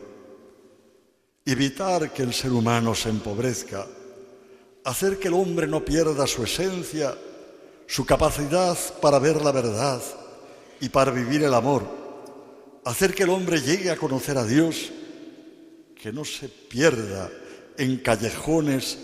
Evitar 1.46 2.14
que 2.14 2.24
el 2.24 2.34
ser 2.34 2.52
humano 2.52 2.96
se 2.96 3.10
empobrezca, 3.10 3.88
hacer 4.86 5.20
que 5.20 5.28
el 5.28 5.34
hombre 5.34 5.68
no 5.68 5.84
pierda 5.84 6.28
su 6.28 6.44
esencia, 6.44 7.18
su 7.88 8.06
capacidad 8.06 8.78
para 9.02 9.20
ver 9.20 9.42
la 9.42 9.52
verdad, 9.52 10.02
y 10.80 10.88
para 10.90 11.12
vivir 11.12 11.44
el 11.44 11.54
amor, 11.54 11.99
hacer 12.90 13.14
que 13.14 13.24
el 13.24 13.30
hombre 13.30 13.62
llegue 13.62 13.92
a 13.92 13.98
conocer 13.98 14.38
a 14.38 14.46
Dios, 14.46 14.90
que 15.96 16.12
no 16.12 16.26
se 16.26 16.50
pierda 16.50 17.30
en 17.78 17.98
callejones 17.98 18.98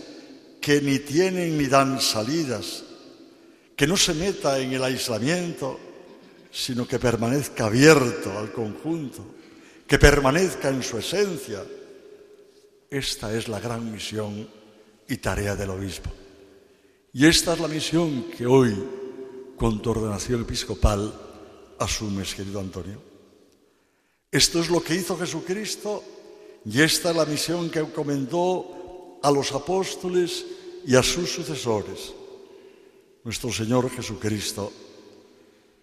que 0.60 0.80
ni 0.80 0.98
tienen 0.98 1.56
ni 1.56 1.66
dan 1.66 2.00
salidas, 2.00 2.82
que 3.76 3.86
no 3.86 3.96
se 3.96 4.14
meta 4.14 4.58
en 4.58 4.72
el 4.72 4.82
aislamiento, 4.82 5.78
sino 6.50 6.88
que 6.88 6.98
permanezca 6.98 7.66
abierto 7.66 8.36
al 8.36 8.50
conjunto, 8.50 9.24
que 9.86 10.00
permanezca 10.00 10.68
en 10.68 10.82
su 10.82 10.98
esencia. 10.98 11.62
Esta 12.90 13.32
es 13.36 13.46
la 13.46 13.60
gran 13.60 13.92
misión 13.92 14.48
y 15.06 15.16
tarea 15.18 15.54
del 15.54 15.70
obispo. 15.70 16.10
Y 17.12 17.26
esta 17.26 17.52
es 17.52 17.60
la 17.60 17.68
misión 17.68 18.24
que 18.36 18.46
hoy, 18.46 18.74
con 19.56 19.80
tu 19.80 19.90
ordenación 19.90 20.40
episcopal, 20.40 21.14
asumes, 21.78 22.34
querido 22.34 22.58
Antonio. 22.58 23.05
Esto 24.36 24.60
es 24.60 24.68
lo 24.68 24.84
que 24.84 24.94
hizo 24.94 25.16
Jesucristo 25.16 26.04
y 26.66 26.82
esta 26.82 27.08
es 27.08 27.16
la 27.16 27.24
misión 27.24 27.70
que 27.70 27.78
encomendó 27.78 29.18
a 29.22 29.30
los 29.30 29.50
apóstoles 29.52 30.44
y 30.84 30.94
a 30.94 31.02
sus 31.02 31.30
sucesores. 31.30 32.12
Nuestro 33.24 33.50
Señor 33.50 33.88
Jesucristo 33.88 34.70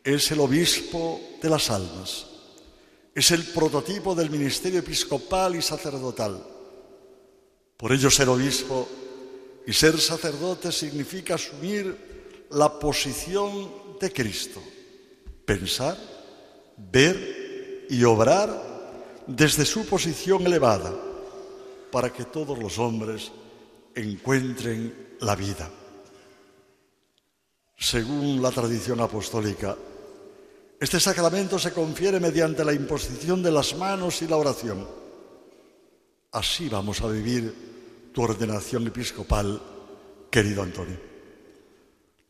es 0.03 0.29
el 0.29 0.39
obispo 0.39 1.19
de 1.41 1.49
las 1.49 1.71
almas, 1.71 2.27
es 3.15 3.31
el 3.31 3.43
prototipo 3.43 4.13
del 4.13 4.29
ministerio 4.29 4.81
episcopal 4.81 5.55
y 5.55 5.61
sacerdotal. 5.63 6.45
Por 7.75 7.91
ello 7.91 8.11
ser 8.11 8.29
obispo 8.29 8.87
y 9.65 9.73
ser 9.73 9.99
sacerdote 9.99 10.71
significa 10.71 11.33
asumir 11.33 12.45
la 12.51 12.77
posición 12.77 13.97
de 13.99 14.13
Cristo 14.13 14.61
pensar, 15.43 15.97
ver 16.77 17.42
y 17.89 18.03
obrar 18.03 18.73
desde 19.27 19.65
su 19.65 19.85
posición 19.85 20.45
elevada 20.45 20.93
para 21.91 22.11
que 22.11 22.25
todos 22.25 22.57
los 22.57 22.79
hombres 22.79 23.31
encuentren 23.95 25.15
la 25.21 25.35
vida. 25.35 25.69
Según 27.77 28.41
la 28.41 28.51
tradición 28.51 28.99
apostólica, 29.01 29.75
este 30.79 30.99
sacramento 30.99 31.59
se 31.59 31.71
confiere 31.71 32.19
mediante 32.19 32.65
la 32.65 32.73
imposición 32.73 33.43
de 33.43 33.51
las 33.51 33.75
manos 33.75 34.21
y 34.21 34.27
la 34.27 34.37
oración. 34.37 34.87
Así 36.31 36.67
vamos 36.67 37.01
a 37.01 37.07
vivir 37.07 38.11
tu 38.13 38.23
ordenación 38.23 38.87
episcopal, 38.87 39.61
querido 40.29 40.63
Antonio. 40.63 40.99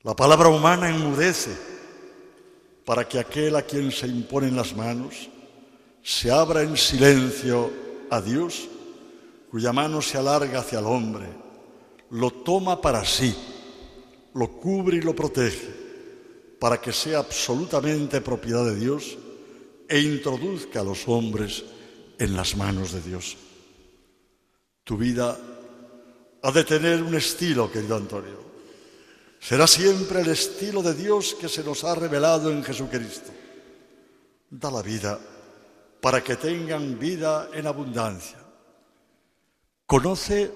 La 0.03 0.15
palabra 0.15 0.49
humana 0.49 0.89
enmudece 0.89 1.51
para 2.85 3.07
que 3.07 3.19
aquel 3.19 3.55
a 3.55 3.61
quien 3.61 3.91
se 3.91 4.07
imponen 4.07 4.55
las 4.55 4.75
manos 4.75 5.29
se 6.03 6.29
abra 6.29 6.61
en 6.61 6.77
silencio 6.77 7.71
a 8.09 8.21
Dios, 8.21 8.67
cuya 9.49 9.71
mano 9.71 10.01
se 10.01 10.17
alarga 10.17 10.59
hacia 10.59 10.79
el 10.79 10.85
hombre, 10.85 11.27
lo 12.11 12.29
toma 12.31 12.81
para 12.81 13.05
sí, 13.05 13.33
lo 14.33 14.51
cubre 14.59 14.97
y 14.97 15.01
lo 15.01 15.15
protege, 15.15 15.73
para 16.59 16.79
que 16.79 16.91
sea 16.91 17.19
absolutamente 17.19 18.21
propiedad 18.21 18.65
de 18.65 18.75
Dios 18.75 19.17
e 19.87 19.99
introduzca 19.99 20.81
a 20.81 20.83
los 20.83 21.07
hombres 21.07 21.63
en 22.19 22.35
las 22.35 22.55
manos 22.55 22.91
de 22.91 23.01
Dios. 23.01 23.37
Tu 24.83 24.97
vida 24.97 25.37
ha 26.41 26.51
de 26.51 26.63
tener 26.63 27.01
un 27.01 27.15
estilo, 27.15 27.71
querido 27.71 27.95
Antonio 27.95 28.43
Será 29.43 29.67
siempre 29.67 30.21
el 30.21 30.29
estilo 30.29 30.81
de 30.81 30.93
Dios 30.93 31.35
que 31.35 31.49
se 31.49 31.65
nos 31.65 31.83
ha 31.83 31.93
revelado 31.95 32.49
en 32.49 32.63
Jesucristo. 32.63 33.29
Da 34.49 34.71
la 34.71 34.81
vida 34.81 35.19
para 36.03 36.21
que 36.21 36.35
tengan 36.35 36.99
vida 36.99 37.49
en 37.53 37.65
abundancia. 37.65 38.37
Conoce 39.85 40.51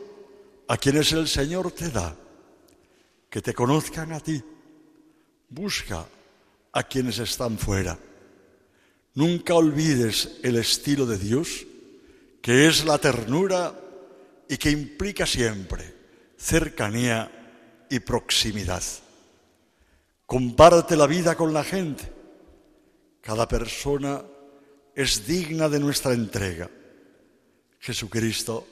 a 0.67 0.75
quienes 0.75 1.13
el 1.13 1.25
Señor 1.25 1.71
te 1.71 1.89
da, 1.89 2.13
que 3.29 3.41
te 3.41 3.53
conozcan 3.53 4.11
a 4.11 4.19
ti. 4.19 4.43
Busca 5.47 6.05
a 6.73 6.83
quienes 6.83 7.19
están 7.19 7.57
fuera. 7.57 7.97
Nunca 9.13 9.53
olvides 9.53 10.37
el 10.43 10.57
estilo 10.57 11.05
de 11.05 11.17
Dios, 11.17 11.65
que 12.41 12.67
es 12.67 12.83
la 12.83 12.97
ternura 12.97 13.73
y 14.49 14.57
que 14.57 14.69
implica 14.69 15.25
siempre 15.25 15.95
cercanía 16.37 17.85
y 17.89 18.01
proximidad. 18.01 18.83
Comparte 20.25 20.97
la 20.97 21.07
vida 21.07 21.35
con 21.35 21.53
la 21.53 21.63
gente. 21.63 22.03
Cada 23.21 23.47
persona 23.47 24.21
es 24.97 25.27
digna 25.27 25.69
de 25.69 25.79
nuestra 25.79 26.13
entrega. 26.13 26.69
Jesucristo 27.79 28.65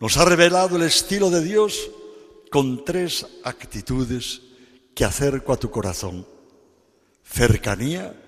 nos 0.00 0.16
ha 0.16 0.24
revelado 0.24 0.76
el 0.76 0.82
estilo 0.82 1.30
de 1.30 1.44
Dios 1.44 1.90
con 2.50 2.84
tres 2.84 3.26
actitudes 3.44 4.40
que 4.94 5.04
acerco 5.04 5.52
a 5.52 5.58
tu 5.58 5.70
corazón. 5.70 6.26
Cercanía, 7.22 8.18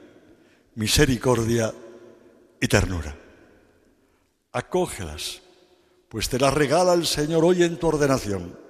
misericordia 0.75 1.75
y 2.61 2.69
ternura. 2.69 3.17
Acógelas, 4.53 5.41
pues 6.09 6.29
te 6.29 6.39
las 6.39 6.53
regala 6.53 6.93
el 6.93 7.07
Señor 7.07 7.45
hoy 7.45 7.63
en 7.63 7.79
tu 7.79 7.89
ordenación 7.89 8.63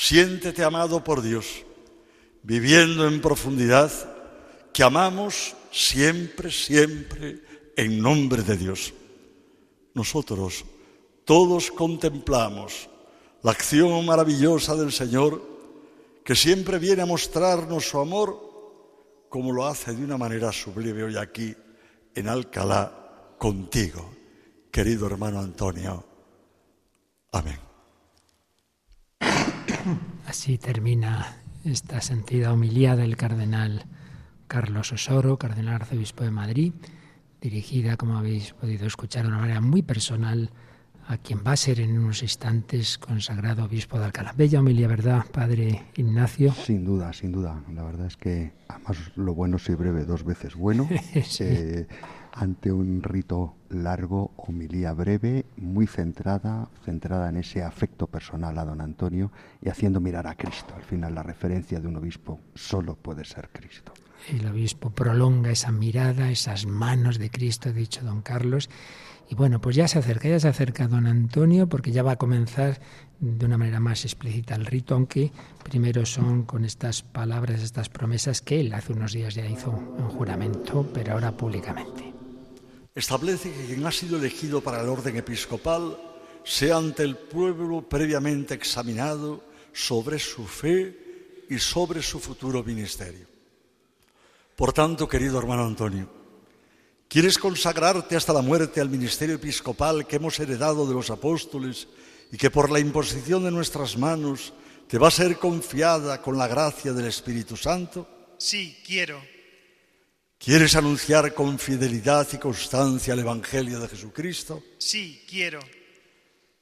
Siéntete 0.00 0.62
amado 0.62 1.02
por 1.02 1.22
Dios, 1.22 1.64
viviendo 2.44 3.08
en 3.08 3.20
profundidad 3.20 3.90
que 4.72 4.84
amamos 4.84 5.56
siempre, 5.70 6.50
siempre 6.50 7.40
en 7.76 8.00
nombre 8.00 8.42
de 8.42 8.56
Dios. 8.56 8.92
Nosotros 9.94 10.64
todos 11.24 11.70
contemplamos 11.70 12.88
la 13.42 13.52
acción 13.52 14.04
maravillosa 14.06 14.74
del 14.74 14.92
Señor 14.92 15.42
que 16.24 16.34
siempre 16.34 16.78
viene 16.78 17.02
a 17.02 17.06
mostrarnos 17.06 17.88
su 17.88 17.98
amor 17.98 19.26
como 19.28 19.52
lo 19.52 19.66
hace 19.66 19.94
de 19.94 20.04
una 20.04 20.16
manera 20.16 20.52
sublime 20.52 21.02
hoy 21.02 21.16
aquí 21.16 21.54
en 22.14 22.28
Alcalá 22.28 23.34
contigo, 23.38 24.10
querido 24.70 25.06
hermano 25.06 25.40
Antonio. 25.40 26.04
Amén. 27.32 27.58
Así 30.26 30.58
termina 30.58 31.42
esta 31.64 32.00
sentida 32.00 32.52
homilía 32.52 32.96
del 32.96 33.16
cardenal 33.16 33.86
Carlos 34.48 34.92
Osoro, 34.92 35.38
cardenal 35.38 35.76
arzobispo 35.76 36.24
de 36.24 36.30
Madrid, 36.30 36.72
dirigida, 37.40 37.96
como 37.96 38.18
habéis 38.18 38.54
podido 38.54 38.86
escuchar, 38.86 39.22
de 39.22 39.28
una 39.28 39.38
manera 39.38 39.60
muy 39.60 39.82
personal 39.82 40.50
a 41.06 41.16
quien 41.16 41.42
va 41.46 41.52
a 41.52 41.56
ser 41.56 41.80
en 41.80 41.98
unos 41.98 42.22
instantes 42.22 42.98
consagrado 42.98 43.64
obispo 43.64 43.98
de 43.98 44.06
Alcalá. 44.06 44.34
Bella 44.36 44.60
homilía, 44.60 44.88
¿verdad, 44.88 45.24
padre 45.30 45.86
Ignacio? 45.96 46.52
Sin 46.52 46.84
duda, 46.84 47.12
sin 47.14 47.32
duda. 47.32 47.62
La 47.72 47.82
verdad 47.82 48.06
es 48.06 48.16
que, 48.16 48.52
además, 48.68 49.12
lo 49.16 49.34
bueno 49.34 49.58
si 49.58 49.74
breve, 49.74 50.04
dos 50.04 50.24
veces 50.24 50.54
bueno. 50.54 50.88
Eh, 51.40 51.86
ante 52.32 52.70
un 52.70 53.02
rito 53.02 53.54
largo, 53.70 54.32
homilía 54.36 54.92
breve, 54.92 55.44
muy 55.56 55.86
centrada, 55.86 56.68
centrada 56.84 57.28
en 57.28 57.36
ese 57.36 57.62
afecto 57.62 58.06
personal 58.06 58.58
a 58.58 58.64
don 58.64 58.80
Antonio 58.80 59.32
y 59.62 59.68
haciendo 59.68 60.00
mirar 60.00 60.26
a 60.26 60.34
Cristo. 60.34 60.74
Al 60.76 60.82
final, 60.82 61.14
la 61.14 61.22
referencia 61.22 61.80
de 61.80 61.88
un 61.88 61.96
obispo 61.96 62.40
solo 62.54 62.96
puede 62.96 63.24
ser 63.24 63.50
Cristo. 63.50 63.92
El 64.26 64.46
obispo 64.46 64.90
prolonga 64.90 65.50
esa 65.50 65.70
mirada, 65.72 66.30
esas 66.30 66.66
manos 66.66 67.18
de 67.18 67.30
Cristo, 67.30 67.72
dicho 67.72 68.02
don 68.04 68.20
Carlos, 68.20 68.68
y 69.30 69.34
bueno, 69.34 69.60
pues 69.60 69.76
ya 69.76 69.86
se 69.88 69.98
acerca, 69.98 70.28
ya 70.28 70.40
se 70.40 70.48
acerca 70.48 70.88
don 70.88 71.06
Antonio, 71.06 71.68
porque 71.68 71.92
ya 71.92 72.02
va 72.02 72.12
a 72.12 72.16
comenzar 72.16 72.80
de 73.20 73.44
una 73.44 73.58
manera 73.58 73.78
más 73.78 74.04
explícita 74.04 74.54
el 74.54 74.64
rito, 74.64 74.94
aunque 74.94 75.32
primero 75.62 76.06
son 76.06 76.44
con 76.44 76.64
estas 76.64 77.02
palabras, 77.02 77.62
estas 77.62 77.88
promesas 77.88 78.40
que 78.40 78.60
él 78.60 78.72
hace 78.72 78.92
unos 78.92 79.12
días 79.12 79.34
ya 79.34 79.46
hizo 79.46 79.78
en 79.98 80.08
juramento, 80.08 80.88
pero 80.94 81.12
ahora 81.12 81.36
públicamente. 81.36 82.12
Establece 82.94 83.52
que 83.52 83.66
quien 83.66 83.86
ha 83.86 83.92
sido 83.92 84.18
elegido 84.18 84.62
para 84.62 84.80
el 84.80 84.88
orden 84.88 85.16
episcopal 85.16 85.96
sea 86.42 86.78
ante 86.78 87.02
el 87.02 87.16
pueblo 87.16 87.86
previamente 87.86 88.54
examinado 88.54 89.44
sobre 89.72 90.18
su 90.18 90.46
fe 90.46 91.44
y 91.50 91.58
sobre 91.58 92.02
su 92.02 92.18
futuro 92.18 92.64
ministerio. 92.64 93.27
Por 94.58 94.72
tanto, 94.72 95.06
querido 95.08 95.38
hermano 95.38 95.64
Antonio, 95.64 96.10
¿Quieres 97.06 97.38
consagrarte 97.38 98.16
hasta 98.16 98.34
la 98.34 98.42
muerte 98.42 98.82
al 98.82 98.90
ministerio 98.90 99.36
episcopal 99.36 100.06
que 100.06 100.16
hemos 100.16 100.38
heredado 100.40 100.86
de 100.86 100.92
los 100.92 101.08
apóstoles 101.10 101.86
y 102.30 102.36
que 102.36 102.50
por 102.50 102.70
la 102.70 102.80
imposición 102.80 103.44
de 103.44 103.50
nuestras 103.50 103.96
manos 103.96 104.52
te 104.88 104.98
va 104.98 105.08
a 105.08 105.12
ser 105.12 105.38
confiada 105.38 106.20
con 106.20 106.36
la 106.36 106.48
gracia 106.48 106.92
del 106.92 107.06
Espíritu 107.06 107.56
Santo? 107.56 108.34
Sí, 108.36 108.76
quiero. 108.84 109.22
¿Quieres 110.36 110.76
anunciar 110.76 111.32
con 111.32 111.58
fidelidad 111.58 112.28
y 112.32 112.36
constancia 112.36 113.14
el 113.14 113.20
Evangelio 113.20 113.80
de 113.80 113.88
Jesucristo? 113.88 114.62
Sí, 114.76 115.24
quiero. 115.26 115.60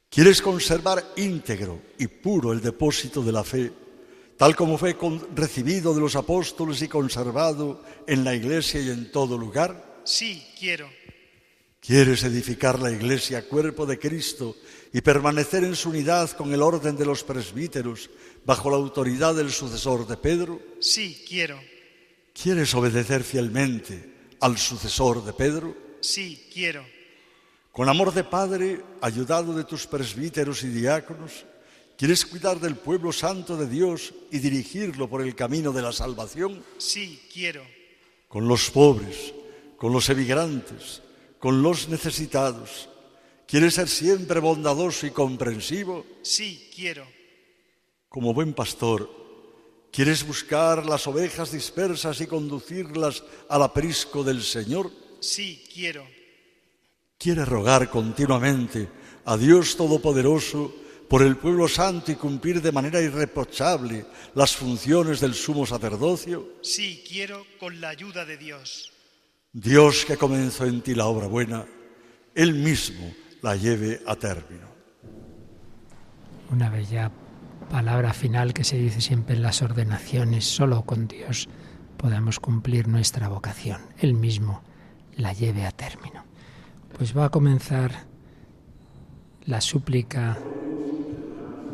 ¿Quieres 0.08 0.40
conservar 0.42 1.12
íntegro 1.16 1.80
y 1.98 2.06
puro 2.06 2.52
el 2.52 2.60
depósito 2.60 3.20
de 3.22 3.32
la 3.32 3.42
fe, 3.42 3.72
tal 4.36 4.54
como 4.54 4.78
fue 4.78 4.96
recibido 5.34 5.94
de 5.94 6.00
los 6.00 6.16
apóstoles 6.16 6.82
y 6.82 6.88
conservado 6.88 7.82
en 8.06 8.24
la 8.24 8.34
Iglesia 8.34 8.80
y 8.80 8.90
en 8.90 9.10
todo 9.10 9.38
lugar? 9.38 10.00
Sí, 10.04 10.46
quiero. 10.58 10.88
¿Quieres 11.80 12.24
edificar 12.24 12.80
la 12.80 12.90
iglesia, 12.90 13.48
cuerpo 13.48 13.86
de 13.86 13.96
Cristo, 13.96 14.56
y 14.92 15.02
permanecer 15.02 15.62
en 15.62 15.76
su 15.76 15.90
unidad 15.90 16.30
con 16.32 16.52
el 16.52 16.60
orden 16.60 16.96
de 16.96 17.06
los 17.06 17.22
presbíteros, 17.22 18.10
bajo 18.44 18.70
la 18.70 18.76
autoridad 18.76 19.36
del 19.36 19.52
sucesor 19.52 20.04
de 20.04 20.16
Pedro? 20.16 20.60
Sí, 20.80 21.24
quiero. 21.28 21.60
¿Quieres 22.34 22.74
obedecer 22.74 23.22
fielmente 23.22 24.14
al 24.40 24.58
sucesor 24.58 25.24
de 25.24 25.32
Pedro? 25.32 25.76
Sí, 26.00 26.48
quiero. 26.52 26.84
Con 27.70 27.88
amor 27.88 28.12
de 28.12 28.24
Padre, 28.24 28.80
ayudado 29.00 29.54
de 29.54 29.62
tus 29.62 29.86
presbíteros 29.86 30.64
y 30.64 30.68
diáconos, 30.68 31.46
¿quieres 31.96 32.26
cuidar 32.26 32.60
del 32.60 32.76
pueblo 32.76 33.12
santo 33.12 33.56
de 33.56 33.68
Dios 33.68 34.14
y 34.30 34.38
dirigirlo 34.38 35.08
por 35.08 35.22
el 35.22 35.34
camino 35.34 35.72
de 35.72 35.82
la 35.82 35.92
salvación? 35.92 36.62
Sí, 36.78 37.20
quiero. 37.32 37.62
Con 38.28 38.48
los 38.48 38.70
pobres, 38.70 39.34
con 39.76 39.92
los 39.92 40.08
emigrantes, 40.08 41.02
con 41.38 41.62
los 41.62 41.88
necesitados. 41.88 42.88
¿Quieres 43.46 43.74
ser 43.74 43.88
siempre 43.88 44.40
bondadoso 44.40 45.06
y 45.06 45.10
comprensivo? 45.10 46.04
Sí, 46.22 46.68
quiero. 46.74 47.06
Como 48.08 48.34
buen 48.34 48.54
pastor, 48.54 49.08
¿quieres 49.92 50.26
buscar 50.26 50.84
las 50.86 51.06
ovejas 51.06 51.52
dispersas 51.52 52.20
y 52.20 52.26
conducirlas 52.26 53.22
al 53.48 53.62
aprisco 53.62 54.24
del 54.24 54.42
Señor? 54.42 54.90
Sí, 55.20 55.64
quiero. 55.72 56.04
¿Quieres 57.18 57.48
rogar 57.48 57.88
continuamente 57.88 58.88
a 59.24 59.36
Dios 59.36 59.76
Todopoderoso 59.76 60.74
por 61.08 61.22
el 61.22 61.36
pueblo 61.36 61.68
santo 61.68 62.12
y 62.12 62.16
cumplir 62.16 62.60
de 62.60 62.72
manera 62.72 63.00
irreprochable 63.00 64.06
las 64.34 64.56
funciones 64.56 65.20
del 65.20 65.34
sumo 65.34 65.66
sacerdocio? 65.66 66.48
Sí, 66.62 67.04
quiero 67.06 67.44
con 67.58 67.80
la 67.80 67.90
ayuda 67.90 68.24
de 68.24 68.36
Dios. 68.36 68.92
Dios 69.52 70.04
que 70.04 70.16
comenzó 70.16 70.66
en 70.66 70.82
ti 70.82 70.94
la 70.94 71.06
obra 71.06 71.26
buena, 71.28 71.64
Él 72.34 72.54
mismo 72.54 73.14
la 73.42 73.56
lleve 73.56 74.02
a 74.06 74.16
término. 74.16 74.66
Una 76.50 76.68
bella 76.68 77.10
palabra 77.70 78.12
final 78.12 78.52
que 78.52 78.64
se 78.64 78.76
dice 78.76 79.00
siempre 79.00 79.36
en 79.36 79.42
las 79.42 79.62
ordenaciones, 79.62 80.44
solo 80.44 80.82
con 80.82 81.08
Dios 81.08 81.48
podemos 81.96 82.38
cumplir 82.38 82.88
nuestra 82.88 83.28
vocación, 83.28 83.80
Él 83.98 84.14
mismo 84.14 84.62
la 85.16 85.32
lleve 85.32 85.64
a 85.64 85.70
término. 85.70 86.24
Pues 86.96 87.16
va 87.16 87.26
a 87.26 87.30
comenzar 87.30 88.06
la 89.44 89.60
súplica 89.60 90.38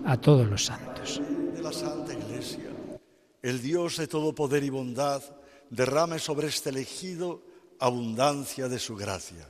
a 0.04 0.20
todos 0.20 0.48
los 0.48 0.64
santos. 0.64 1.20
De 1.54 1.62
la 1.62 1.72
Santa 1.72 2.12
Iglesia, 2.12 2.70
el 3.42 3.62
Dios 3.62 3.96
de 3.96 4.06
todo 4.06 4.34
poder 4.34 4.64
y 4.64 4.70
bondad, 4.70 5.22
derrame 5.70 6.18
sobre 6.18 6.48
este 6.48 6.70
elegido 6.70 7.42
abundancia 7.78 8.68
de 8.68 8.78
su 8.78 8.96
gracia. 8.96 9.48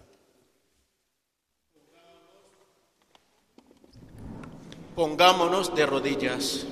Pongámonos 4.95 5.75
de 5.75 5.87
rodillas. 5.87 6.67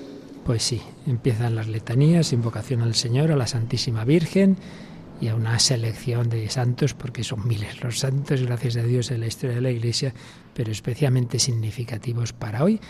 Pues 0.44 0.62
sí, 0.62 0.82
empiezan 1.06 1.54
las 1.54 1.68
letanías, 1.68 2.32
invocación 2.32 2.82
al 2.82 2.94
Señor, 2.94 3.32
a 3.32 3.36
la 3.36 3.46
Santísima 3.46 4.04
Virgen 4.04 4.56
y 5.20 5.28
a 5.28 5.34
una 5.34 5.58
selección 5.58 6.28
de 6.28 6.48
santos, 6.48 6.94
porque 6.94 7.24
son 7.24 7.46
miles 7.46 7.82
los 7.82 7.98
santos, 7.98 8.42
gracias 8.42 8.76
a 8.76 8.82
Dios, 8.82 9.10
en 9.10 9.20
la 9.20 9.26
historia 9.26 9.56
de 9.56 9.62
la 9.62 9.70
Iglesia, 9.70 10.14
pero 10.54 10.72
especialmente 10.72 11.38
significativos 11.38 12.32
para 12.32 12.64
hoy, 12.64 12.80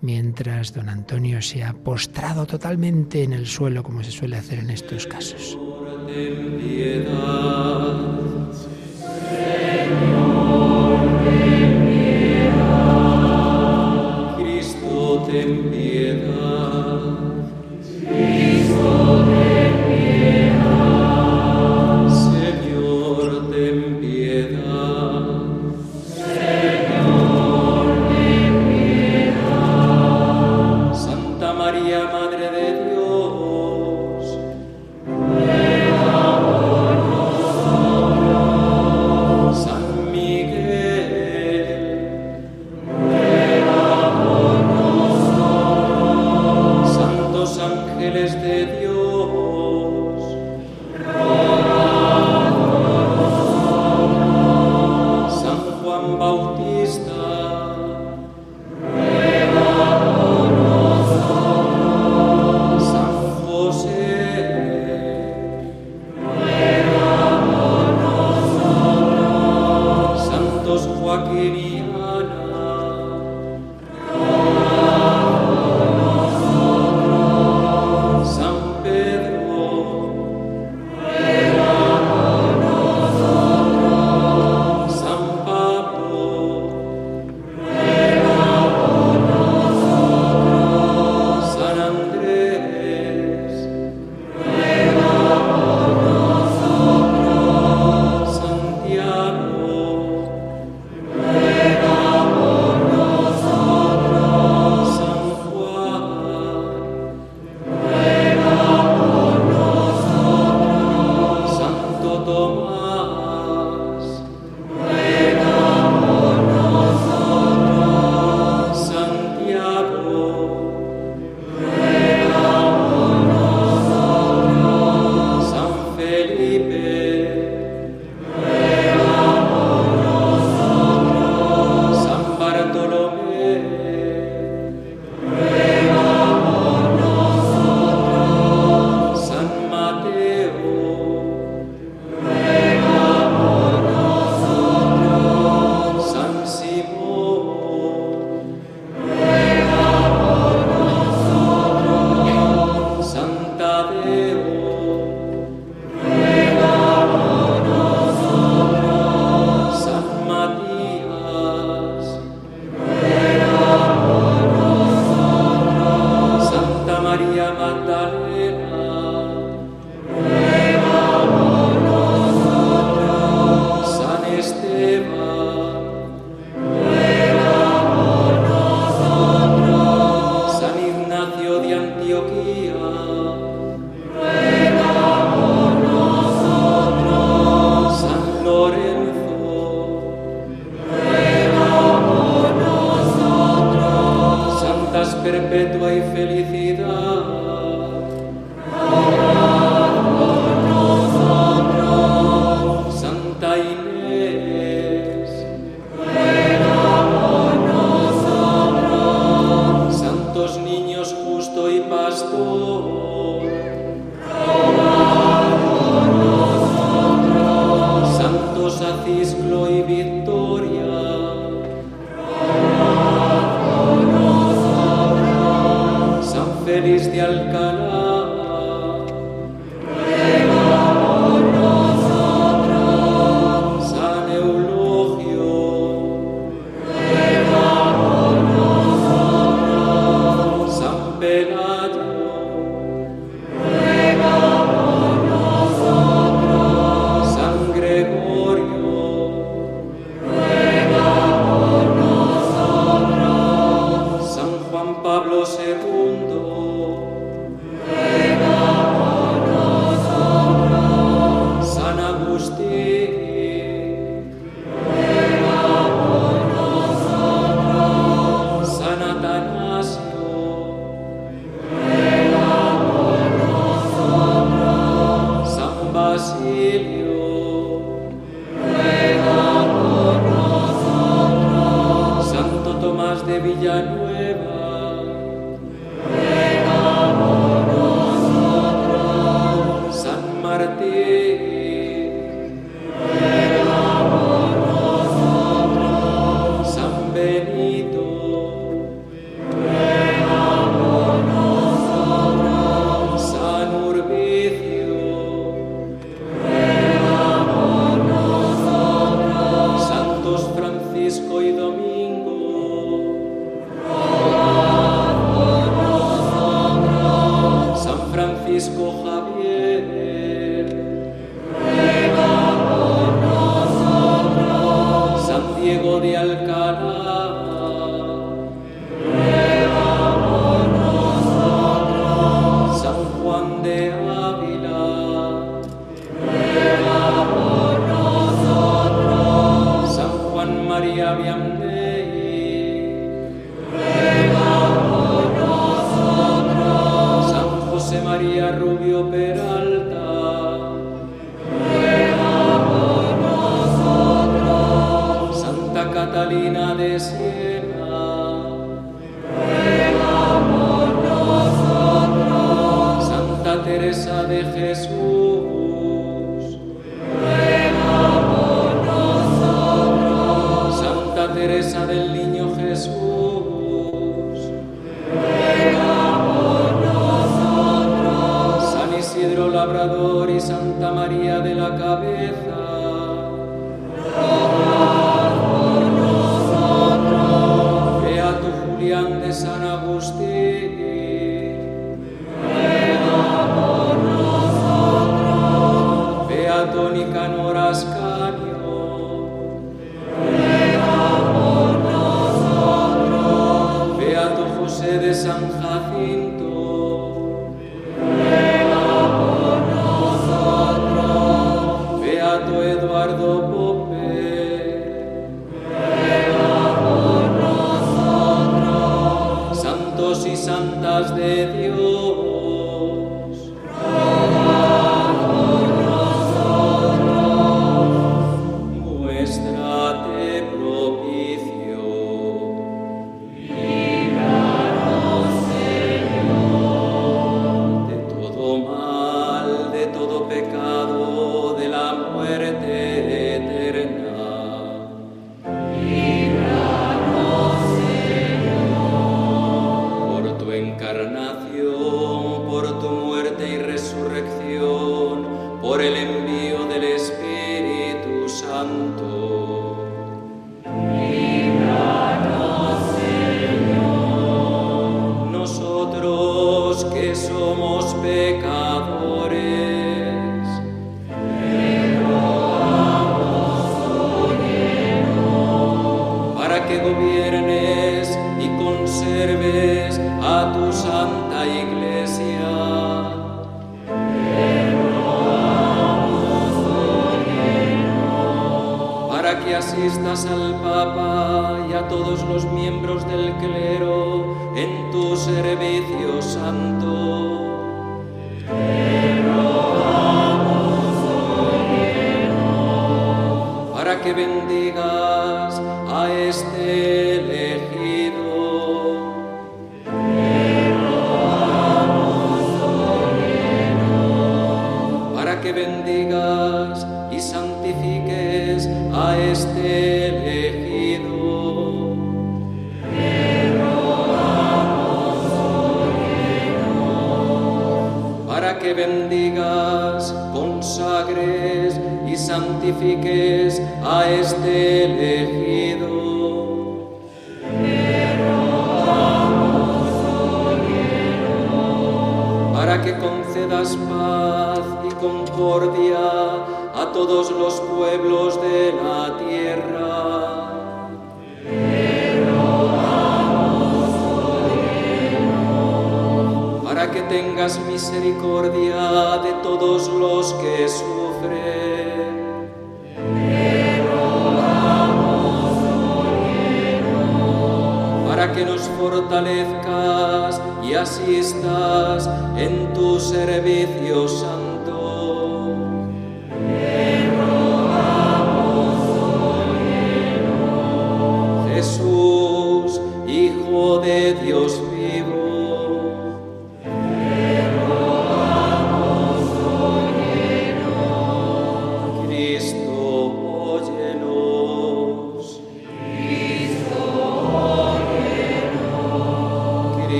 mientras 0.00 0.72
don 0.72 0.88
Antonio 0.88 1.42
se 1.42 1.62
ha 1.62 1.72
postrado 1.72 2.46
totalmente 2.46 3.22
en 3.22 3.32
el 3.32 3.46
suelo, 3.46 3.82
como 3.82 4.02
se 4.02 4.10
suele 4.10 4.36
hacer 4.36 4.60
en 4.60 4.70
estos 4.70 5.06
casos. 5.06 5.58
Cristo, 14.38 15.26
ten 15.30 15.70
piedad. 15.70 15.79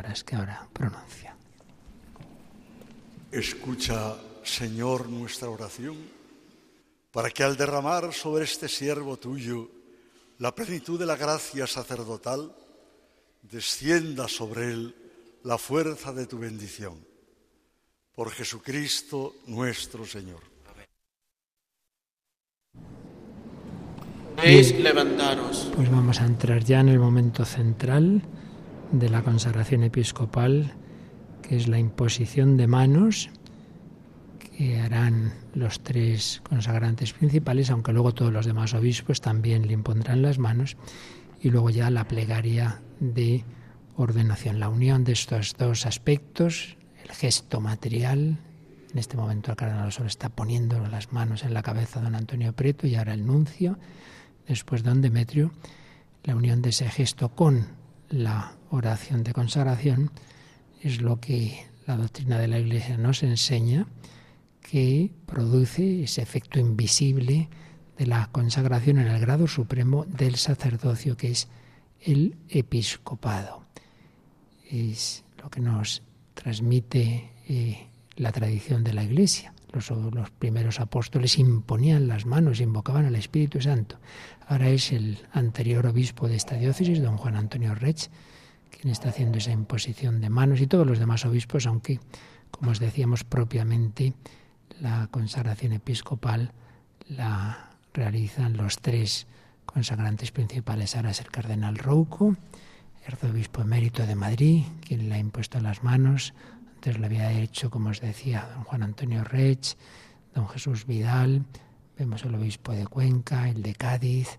palabras 0.00 0.24
que 0.24 0.36
ahora 0.36 0.66
pronuncia. 0.72 1.36
Escucha, 3.30 4.16
Señor, 4.42 5.08
nuestra 5.08 5.48
oración, 5.50 5.96
para 7.12 7.30
que 7.30 7.44
al 7.44 7.56
derramar 7.56 8.12
sobre 8.12 8.44
este 8.44 8.68
siervo 8.68 9.18
tuyo 9.18 9.68
la 10.38 10.54
plenitud 10.54 10.98
de 10.98 11.06
la 11.06 11.16
gracia 11.16 11.66
sacerdotal, 11.66 12.50
descienda 13.42 14.26
sobre 14.26 14.72
él 14.72 14.94
la 15.44 15.58
fuerza 15.58 16.12
de 16.12 16.26
tu 16.26 16.38
bendición. 16.38 16.96
Por 18.14 18.30
Jesucristo 18.30 19.34
nuestro 19.46 20.06
Señor. 20.06 20.40
Pues 25.76 25.90
vamos 25.90 26.20
a 26.20 26.24
entrar 26.24 26.64
ya 26.64 26.80
en 26.80 26.88
el 26.88 26.98
momento 26.98 27.44
central 27.44 28.22
de 28.92 29.08
la 29.08 29.22
consagración 29.22 29.82
episcopal, 29.82 30.74
que 31.42 31.56
es 31.56 31.68
la 31.68 31.78
imposición 31.78 32.56
de 32.56 32.66
manos 32.66 33.30
que 34.38 34.78
harán 34.78 35.32
los 35.54 35.80
tres 35.80 36.42
consagrantes 36.48 37.12
principales, 37.12 37.70
aunque 37.70 37.92
luego 37.92 38.12
todos 38.12 38.32
los 38.32 38.46
demás 38.46 38.74
obispos 38.74 39.20
también 39.20 39.66
le 39.66 39.72
impondrán 39.72 40.22
las 40.22 40.38
manos, 40.38 40.76
y 41.40 41.50
luego 41.50 41.70
ya 41.70 41.90
la 41.90 42.06
plegaria 42.06 42.82
de 42.98 43.44
ordenación, 43.96 44.60
la 44.60 44.68
unión 44.68 45.04
de 45.04 45.12
estos 45.12 45.56
dos 45.56 45.86
aspectos, 45.86 46.76
el 47.02 47.10
gesto 47.12 47.60
material. 47.60 48.38
En 48.92 48.98
este 48.98 49.16
momento 49.16 49.50
el 49.50 49.56
cardenal 49.56 49.92
solo 49.92 50.08
está 50.08 50.28
poniendo 50.28 50.78
las 50.88 51.12
manos 51.12 51.44
en 51.44 51.54
la 51.54 51.62
cabeza 51.62 52.00
de 52.00 52.06
don 52.06 52.14
Antonio 52.14 52.52
Prieto 52.52 52.86
y 52.86 52.96
ahora 52.96 53.14
el 53.14 53.26
nuncio, 53.26 53.78
después 54.46 54.82
don 54.82 55.00
Demetrio, 55.00 55.52
la 56.24 56.34
unión 56.36 56.60
de 56.60 56.70
ese 56.70 56.88
gesto 56.90 57.30
con 57.30 57.68
la 58.10 58.59
oración 58.70 59.22
de 59.24 59.32
consagración 59.32 60.10
es 60.80 61.02
lo 61.02 61.20
que 61.20 61.66
la 61.86 61.96
doctrina 61.96 62.38
de 62.38 62.48
la 62.48 62.58
Iglesia 62.58 62.96
nos 62.96 63.22
enseña, 63.22 63.86
que 64.62 65.10
produce 65.26 66.04
ese 66.04 66.22
efecto 66.22 66.60
invisible 66.60 67.48
de 67.98 68.06
la 68.06 68.28
consagración 68.30 68.98
en 68.98 69.08
el 69.08 69.20
grado 69.20 69.46
supremo 69.46 70.04
del 70.06 70.36
sacerdocio, 70.36 71.16
que 71.16 71.32
es 71.32 71.48
el 72.00 72.36
episcopado. 72.48 73.64
Es 74.70 75.24
lo 75.42 75.50
que 75.50 75.60
nos 75.60 76.02
transmite 76.34 77.32
eh, 77.48 77.88
la 78.16 78.32
tradición 78.32 78.84
de 78.84 78.94
la 78.94 79.04
Iglesia. 79.04 79.52
Los, 79.72 79.90
los, 79.90 80.30
primeros 80.30 80.80
apóstoles 80.80 81.38
imponían 81.38 82.08
las 82.08 82.26
manos, 82.26 82.60
invocaban 82.60 83.06
al 83.06 83.16
Espíritu 83.16 83.60
Santo. 83.60 83.98
Ahora 84.46 84.68
es 84.68 84.92
el 84.92 85.18
anterior 85.32 85.86
obispo 85.86 86.28
de 86.28 86.36
esta 86.36 86.56
diócesis, 86.56 87.02
don 87.02 87.16
Juan 87.16 87.36
Antonio 87.36 87.74
Rech, 87.74 88.10
quien 88.70 88.90
está 88.90 89.10
haciendo 89.10 89.38
esa 89.38 89.50
imposición 89.50 90.20
de 90.20 90.30
manos 90.30 90.60
y 90.60 90.66
todos 90.66 90.86
los 90.86 90.98
demás 90.98 91.24
obispos, 91.24 91.66
aunque, 91.66 92.00
como 92.50 92.70
os 92.70 92.78
decíamos 92.78 93.24
propiamente, 93.24 94.14
la 94.80 95.08
consagración 95.10 95.72
episcopal 95.72 96.52
la 97.08 97.70
realizan 97.92 98.56
los 98.56 98.78
tres 98.78 99.26
consagrantes 99.66 100.32
principales. 100.32 100.96
Ahora 100.96 101.10
es 101.10 101.20
el 101.20 101.28
cardenal 101.28 101.76
Rouco, 101.76 102.36
arzobispo 103.06 103.62
emérito 103.62 104.06
de 104.06 104.14
Madrid, 104.14 104.64
quien 104.86 105.08
le 105.08 105.16
ha 105.16 105.18
impuesto 105.18 105.60
las 105.60 105.82
manos. 105.82 106.34
Antes 106.74 106.98
lo 106.98 107.06
había 107.06 107.32
hecho, 107.32 107.70
como 107.70 107.90
os 107.90 108.00
decía, 108.00 108.48
don 108.54 108.64
Juan 108.64 108.82
Antonio 108.82 109.24
Rech, 109.24 109.76
don 110.34 110.48
Jesús 110.48 110.86
Vidal, 110.86 111.44
vemos 111.98 112.24
el 112.24 112.34
obispo 112.34 112.72
de 112.72 112.86
Cuenca, 112.86 113.48
el 113.48 113.62
de 113.62 113.74
Cádiz, 113.74 114.38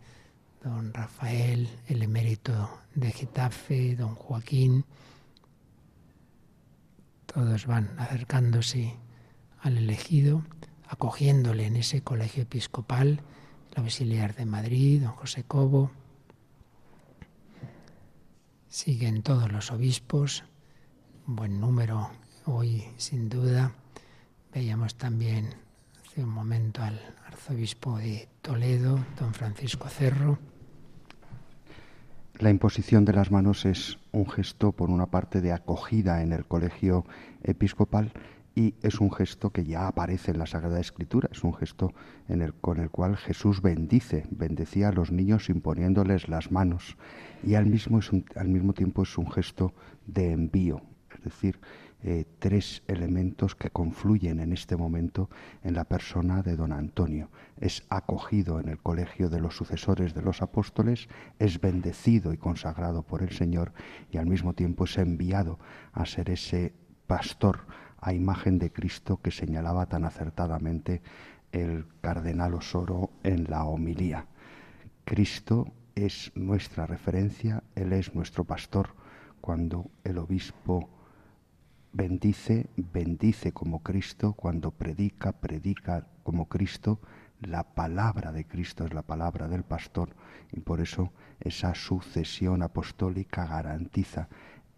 don 0.64 0.94
Rafael, 0.94 1.70
el 1.88 2.04
emérito 2.04 2.82
de 2.94 3.12
Getafe, 3.12 3.96
don 3.96 4.16
Joaquín. 4.16 4.86
Todos 7.26 7.66
van 7.66 7.96
acercándose 7.98 8.96
al 9.60 9.78
elegido, 9.78 10.44
acogiéndole 10.88 11.66
en 11.66 11.78
ese 11.78 12.02
colegio 12.02 12.44
episcopal, 12.44 13.22
el 13.72 13.84
auxiliar 13.84 14.36
de 14.36 14.46
Madrid, 14.46 15.02
don 15.02 15.12
José 15.14 15.44
Cobo, 15.44 15.92
Siguen 18.72 19.22
todos 19.22 19.52
los 19.52 19.70
obispos, 19.70 20.46
un 21.28 21.36
buen 21.36 21.60
número 21.60 22.10
hoy 22.46 22.86
sin 22.96 23.28
duda. 23.28 23.74
Veíamos 24.54 24.96
también 24.96 25.56
hace 26.06 26.24
un 26.24 26.30
momento 26.30 26.82
al 26.82 26.98
arzobispo 27.26 27.98
de 27.98 28.30
Toledo, 28.42 28.98
don 29.20 29.34
Francisco 29.34 29.90
Cerro. 29.90 30.40
La 32.42 32.50
imposición 32.50 33.06
de 33.06 33.14
las 33.14 33.30
manos 33.30 33.68
es 33.68 34.00
un 34.12 34.28
gesto, 34.28 34.72
por 34.72 34.90
una 34.90 35.06
parte, 35.06 35.42
de 35.42 35.52
acogida 35.52 36.24
en 36.24 36.34
el 36.34 36.44
colegio 36.44 37.06
episcopal 37.44 38.12
y 38.56 38.74
es 38.82 39.00
un 39.00 39.12
gesto 39.12 39.52
que 39.52 39.64
ya 39.64 39.88
aparece 39.88 40.32
en 40.32 40.40
la 40.40 40.48
Sagrada 40.48 40.80
Escritura, 40.80 41.30
es 41.32 41.44
un 41.44 41.54
gesto 41.54 41.94
en 42.28 42.42
el, 42.42 42.56
con 42.56 42.80
el 42.80 42.90
cual 42.90 43.16
Jesús 43.16 43.62
bendice, 43.62 44.26
bendecía 44.32 44.88
a 44.88 44.92
los 44.92 45.12
niños 45.12 45.52
imponiéndoles 45.52 46.30
las 46.30 46.52
manos. 46.52 46.98
Y 47.44 47.54
al 47.54 47.68
mismo, 47.68 48.00
al 48.36 48.48
mismo 48.48 48.74
tiempo 48.74 49.04
es 49.04 49.16
un 49.20 49.30
gesto 49.30 49.76
de 50.08 50.32
envío, 50.32 50.82
es 51.16 51.24
decir, 51.24 51.60
eh, 52.04 52.26
tres 52.40 52.84
elementos 52.88 53.56
que 53.56 53.70
confluyen 53.70 54.40
en 54.40 54.54
este 54.54 54.76
momento 54.76 55.30
en 55.64 55.76
la 55.76 55.86
persona 55.86 56.42
de 56.42 56.56
don 56.56 56.72
Antonio. 56.72 57.30
Es 57.60 57.84
acogido 57.90 58.60
en 58.60 58.70
el 58.70 58.80
colegio 58.80 59.30
de 59.30 59.40
los 59.40 59.56
sucesores 59.56 60.14
de 60.14 60.22
los 60.22 60.42
apóstoles, 60.42 61.10
es 61.38 61.62
bendecido 61.62 62.34
y 62.34 62.38
consagrado 62.38 63.04
por 63.04 63.22
el 63.22 63.32
Señor 63.32 63.74
y 64.10 64.18
al 64.18 64.26
mismo 64.26 64.54
tiempo 64.54 64.86
es 64.86 64.98
enviado 64.98 65.60
a 65.94 66.06
ser 66.06 66.30
ese 66.30 66.74
pastor 67.06 67.68
a 68.00 68.14
imagen 68.14 68.58
de 68.58 68.72
Cristo 68.72 69.22
que 69.22 69.30
señalaba 69.32 69.86
tan 69.86 70.06
acertadamente 70.06 71.02
el 71.52 71.86
cardenal 72.02 72.56
Osoro 72.56 73.12
en 73.24 73.46
la 73.50 73.66
homilía. 73.66 74.26
Cristo 75.06 75.68
es 75.96 76.32
nuestra 76.36 76.88
referencia, 76.88 77.64
Él 77.76 77.94
es 77.94 78.16
nuestro 78.16 78.44
pastor. 78.44 78.96
Cuando 79.40 79.90
el 80.04 80.18
obispo 80.18 80.90
bendice, 81.94 82.70
bendice 82.76 83.52
como 83.52 83.84
Cristo, 83.84 84.34
cuando 84.34 84.72
predica, 84.72 85.34
predica 85.34 86.08
como 86.24 86.48
Cristo, 86.48 87.00
la 87.42 87.64
palabra 87.64 88.32
de 88.32 88.46
Cristo 88.46 88.86
es 88.86 88.94
la 88.94 89.02
palabra 89.02 89.48
del 89.48 89.64
pastor 89.64 90.16
y 90.52 90.60
por 90.60 90.80
eso 90.80 91.12
esa 91.40 91.74
sucesión 91.74 92.62
apostólica 92.62 93.48
garantiza 93.48 94.30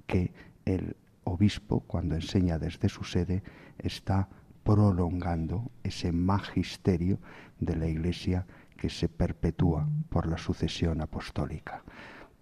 que 0.07 0.33
el 0.65 0.95
obispo, 1.25 1.81
cuando 1.81 2.15
enseña 2.15 2.59
desde 2.59 2.89
su 2.89 3.03
sede, 3.03 3.43
está 3.79 4.29
prolongando 4.63 5.71
ese 5.83 6.11
magisterio 6.11 7.19
de 7.59 7.75
la 7.75 7.87
Iglesia 7.87 8.45
que 8.77 8.89
se 8.89 9.09
perpetúa 9.09 9.87
por 10.09 10.25
la 10.25 10.37
sucesión 10.37 11.01
apostólica. 11.01 11.83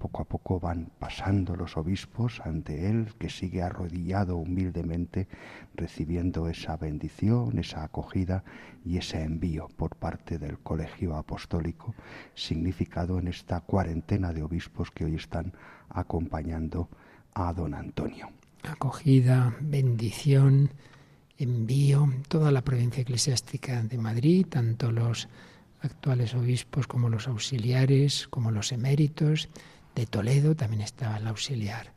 Poco 0.01 0.23
a 0.23 0.25
poco 0.25 0.59
van 0.59 0.89
pasando 0.97 1.55
los 1.55 1.77
obispos 1.77 2.41
ante 2.43 2.89
él, 2.89 3.13
que 3.19 3.29
sigue 3.29 3.61
arrodillado 3.61 4.35
humildemente, 4.35 5.27
recibiendo 5.75 6.47
esa 6.47 6.75
bendición, 6.75 7.59
esa 7.59 7.83
acogida 7.83 8.43
y 8.83 8.97
ese 8.97 9.21
envío 9.21 9.67
por 9.77 9.95
parte 9.95 10.39
del 10.39 10.57
colegio 10.57 11.15
apostólico, 11.15 11.93
significado 12.33 13.19
en 13.19 13.27
esta 13.27 13.61
cuarentena 13.61 14.33
de 14.33 14.41
obispos 14.41 14.89
que 14.89 15.05
hoy 15.05 15.13
están 15.13 15.53
acompañando 15.89 16.89
a 17.35 17.53
don 17.53 17.75
Antonio. 17.75 18.31
Acogida, 18.63 19.55
bendición, 19.61 20.71
envío, 21.37 22.11
toda 22.27 22.51
la 22.51 22.63
provincia 22.63 23.01
eclesiástica 23.01 23.83
de 23.83 23.99
Madrid, 23.99 24.47
tanto 24.49 24.91
los 24.91 25.29
actuales 25.83 26.33
obispos 26.33 26.87
como 26.87 27.07
los 27.07 27.27
auxiliares, 27.27 28.27
como 28.29 28.49
los 28.49 28.71
eméritos 28.71 29.47
de 29.95 30.05
Toledo, 30.05 30.55
también 30.55 30.81
estaba 30.81 31.17
el 31.17 31.27
auxiliar 31.27 31.93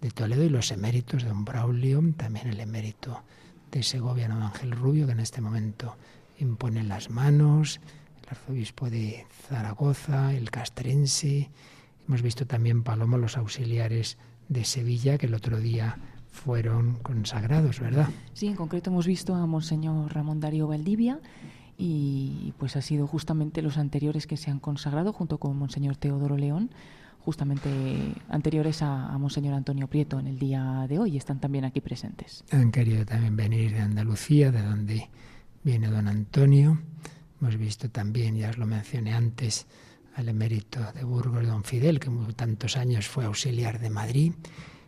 de 0.00 0.10
Toledo 0.10 0.44
y 0.44 0.48
los 0.48 0.70
eméritos 0.70 1.22
de 1.22 1.28
don 1.28 1.44
Braulio, 1.44 2.02
también 2.16 2.48
el 2.48 2.60
emérito 2.60 3.22
de 3.70 3.82
Segovia, 3.82 4.28
don 4.28 4.42
Ángel 4.42 4.72
Rubio, 4.72 5.06
que 5.06 5.12
en 5.12 5.20
este 5.20 5.40
momento 5.40 5.96
impone 6.38 6.84
las 6.84 7.10
manos, 7.10 7.80
el 8.22 8.28
arzobispo 8.28 8.90
de 8.90 9.26
Zaragoza, 9.48 10.34
el 10.34 10.50
castrense, 10.50 11.50
hemos 12.06 12.22
visto 12.22 12.46
también 12.46 12.82
Palomo 12.82 13.18
los 13.18 13.36
auxiliares 13.36 14.18
de 14.48 14.64
Sevilla 14.64 15.18
que 15.18 15.26
el 15.26 15.34
otro 15.34 15.58
día 15.58 15.98
fueron 16.30 16.94
consagrados, 17.02 17.80
¿verdad? 17.80 18.08
Sí, 18.32 18.46
en 18.46 18.54
concreto 18.54 18.90
hemos 18.90 19.06
visto 19.06 19.34
a 19.34 19.46
Monseñor 19.46 20.14
Ramón 20.14 20.40
Darío 20.40 20.68
Valdivia 20.68 21.20
y 21.76 22.54
pues 22.58 22.76
ha 22.76 22.82
sido 22.82 23.06
justamente 23.06 23.62
los 23.62 23.78
anteriores 23.78 24.26
que 24.26 24.36
se 24.36 24.50
han 24.50 24.58
consagrado 24.58 25.12
junto 25.12 25.38
con 25.38 25.56
Monseñor 25.56 25.96
Teodoro 25.96 26.36
León, 26.36 26.70
justamente 27.28 27.68
anteriores 28.30 28.80
a, 28.80 29.18
Monseñor 29.18 29.52
Antonio 29.52 29.86
Prieto 29.86 30.18
en 30.18 30.28
el 30.28 30.38
día 30.38 30.86
de 30.88 30.98
hoy, 30.98 31.18
están 31.18 31.38
también 31.40 31.66
aquí 31.66 31.82
presentes. 31.82 32.42
Han 32.52 32.72
querido 32.72 33.04
también 33.04 33.36
venir 33.36 33.72
de 33.74 33.80
Andalucía, 33.80 34.50
de 34.50 34.62
donde 34.62 35.10
viene 35.62 35.88
don 35.88 36.08
Antonio. 36.08 36.80
Hemos 37.38 37.58
visto 37.58 37.90
también, 37.90 38.34
ya 38.34 38.48
os 38.48 38.56
lo 38.56 38.64
mencioné 38.64 39.12
antes, 39.12 39.66
al 40.14 40.30
emérito 40.30 40.80
de 40.94 41.04
Burgos, 41.04 41.46
don 41.46 41.64
Fidel, 41.64 42.00
que 42.00 42.10
tantos 42.34 42.78
años 42.78 43.06
fue 43.06 43.26
auxiliar 43.26 43.78
de 43.78 43.90
Madrid. 43.90 44.32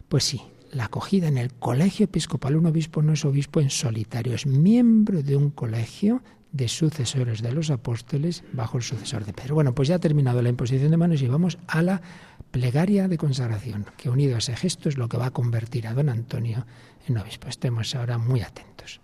Pues 0.08 0.24
sí, 0.24 0.40
la 0.72 0.86
acogida 0.86 1.28
en 1.28 1.36
el 1.36 1.52
colegio 1.52 2.04
episcopal, 2.04 2.56
un 2.56 2.64
obispo 2.64 3.02
no 3.02 3.12
es 3.12 3.22
obispo 3.26 3.60
en 3.60 3.68
solitario, 3.68 4.32
es 4.32 4.46
miembro 4.46 5.22
de 5.22 5.36
un 5.36 5.50
colegio 5.50 6.22
de 6.52 6.68
sucesores 6.68 7.42
de 7.42 7.52
los 7.52 7.70
apóstoles 7.70 8.42
bajo 8.52 8.78
el 8.78 8.82
sucesor 8.82 9.24
de 9.24 9.32
Pedro. 9.32 9.54
Bueno, 9.54 9.74
pues 9.74 9.88
ya 9.88 9.96
ha 9.96 10.00
terminado 10.00 10.42
la 10.42 10.48
imposición 10.48 10.90
de 10.90 10.96
manos 10.96 11.22
y 11.22 11.28
vamos 11.28 11.58
a 11.66 11.82
la 11.82 12.02
plegaria 12.50 13.06
de 13.08 13.18
consagración, 13.18 13.86
que 13.96 14.10
unido 14.10 14.34
a 14.34 14.38
ese 14.38 14.56
gesto 14.56 14.88
es 14.88 14.98
lo 14.98 15.08
que 15.08 15.16
va 15.16 15.26
a 15.26 15.30
convertir 15.30 15.86
a 15.86 15.94
don 15.94 16.08
Antonio 16.08 16.66
en 17.06 17.18
obispo. 17.18 17.48
Estemos 17.48 17.94
ahora 17.94 18.18
muy 18.18 18.40
atentos. 18.40 19.00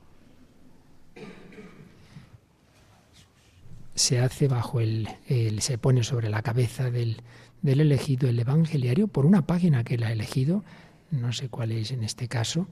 Se 3.94 4.18
hace 4.18 4.48
bajo 4.48 4.80
el, 4.80 5.08
el 5.26 5.62
se 5.62 5.78
pone 5.78 6.02
sobre 6.02 6.28
la 6.28 6.42
cabeza 6.42 6.90
del, 6.90 7.22
del 7.62 7.80
elegido 7.80 8.28
el 8.28 8.38
evangeliario 8.38 9.08
por 9.08 9.24
una 9.24 9.46
página 9.46 9.84
que 9.84 9.94
él 9.94 10.02
ha 10.02 10.12
elegido, 10.12 10.64
no 11.10 11.32
sé 11.32 11.48
cuál 11.48 11.72
es 11.72 11.92
en 11.92 12.02
este 12.02 12.28
caso, 12.28 12.68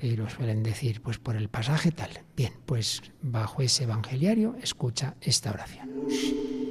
pero 0.00 0.30
suelen 0.30 0.62
decir, 0.62 1.02
pues 1.02 1.18
por 1.18 1.36
el 1.36 1.50
pasaje 1.50 1.92
tal. 1.92 2.24
Bien, 2.34 2.54
pues 2.64 3.02
bajo 3.20 3.60
ese 3.60 3.84
evangeliario 3.84 4.56
escucha 4.62 5.14
esta 5.20 5.50
oración. 5.50 6.06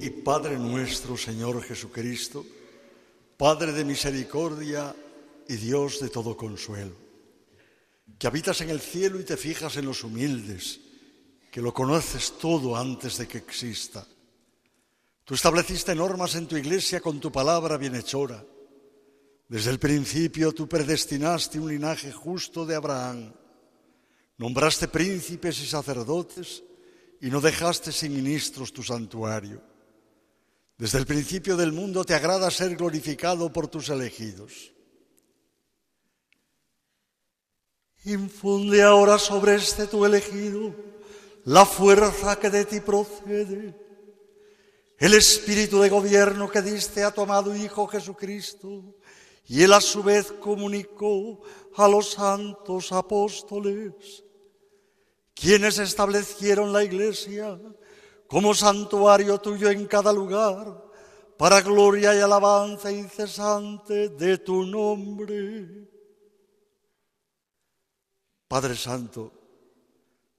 Y 0.01 0.09
Padre 0.09 0.57
nuestro, 0.57 1.15
Señor 1.15 1.61
Jesucristo, 1.61 2.43
Padre 3.37 3.71
de 3.71 3.85
misericordia 3.85 4.95
y 5.47 5.55
Dios 5.57 5.99
de 5.99 6.09
todo 6.09 6.35
consuelo, 6.35 6.95
que 8.17 8.25
habitas 8.25 8.61
en 8.61 8.71
el 8.71 8.79
cielo 8.79 9.19
y 9.19 9.23
te 9.23 9.37
fijas 9.37 9.77
en 9.77 9.85
los 9.85 10.03
humildes, 10.03 10.79
que 11.51 11.61
lo 11.61 11.71
conoces 11.71 12.33
todo 12.39 12.75
antes 12.75 13.17
de 13.19 13.27
que 13.27 13.37
exista. 13.37 14.07
Tú 15.23 15.35
estableciste 15.35 15.93
normas 15.93 16.33
en 16.33 16.47
tu 16.47 16.57
iglesia 16.57 16.99
con 16.99 17.19
tu 17.19 17.31
palabra 17.31 17.77
bienhechora 17.77 18.43
desde 19.49 19.71
el 19.71 19.79
principio 19.79 20.51
tú 20.53 20.69
predestinaste 20.69 21.59
un 21.59 21.69
linaje 21.69 22.11
justo 22.11 22.67
de 22.67 22.75
Abraham, 22.75 23.33
nombraste 24.37 24.87
príncipes 24.87 25.59
y 25.59 25.65
sacerdotes 25.65 26.63
y 27.19 27.31
no 27.31 27.41
dejaste 27.41 27.91
sin 27.91 28.13
ministros 28.13 28.71
tu 28.71 28.83
santuario. 28.83 29.59
Desde 30.77 30.99
el 30.99 31.07
principio 31.07 31.57
del 31.57 31.73
mundo 31.73 32.05
te 32.05 32.13
agrada 32.13 32.51
ser 32.51 32.75
glorificado 32.75 33.51
por 33.51 33.67
tus 33.67 33.89
elegidos. 33.89 34.71
Infunde 38.05 38.83
ahora 38.83 39.17
sobre 39.17 39.55
este 39.55 39.87
tu 39.87 40.05
elegido 40.05 40.75
la 41.45 41.65
fuerza 41.65 42.39
que 42.39 42.51
de 42.51 42.65
ti 42.65 42.81
procede, 42.81 43.75
el 44.99 45.13
espíritu 45.15 45.81
de 45.81 45.89
gobierno 45.89 46.49
que 46.49 46.61
diste 46.61 47.03
a 47.03 47.11
tu 47.11 47.21
amado 47.21 47.55
Hijo 47.55 47.87
Jesucristo 47.87 48.95
y 49.49 49.63
él 49.63 49.73
a 49.73 49.81
su 49.81 50.03
vez 50.03 50.31
comunicó 50.31 51.41
a 51.75 51.87
los 51.87 52.11
santos 52.11 52.91
apóstoles, 52.91 54.23
quienes 55.33 55.79
establecieron 55.79 56.71
la 56.71 56.83
iglesia 56.83 57.59
como 58.27 58.53
santuario 58.53 59.39
tuyo 59.39 59.71
en 59.71 59.87
cada 59.87 60.13
lugar, 60.13 60.85
para 61.35 61.61
gloria 61.61 62.15
y 62.15 62.19
alabanza 62.19 62.91
incesante 62.91 64.09
de 64.09 64.37
tu 64.37 64.65
nombre. 64.65 65.87
Padre 68.47 68.75
Santo, 68.75 69.33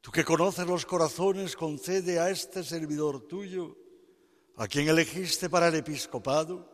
tú 0.01 0.13
que 0.13 0.25
conoces 0.25 0.69
los 0.69 0.87
corazones, 0.87 1.57
concede 1.57 2.21
a 2.21 2.31
este 2.31 2.63
servidor 2.63 3.27
tuyo, 3.27 3.77
a 4.55 4.69
quien 4.69 4.89
elegiste 4.89 5.51
para 5.51 5.67
el 5.67 5.75
episcopado, 5.75 6.70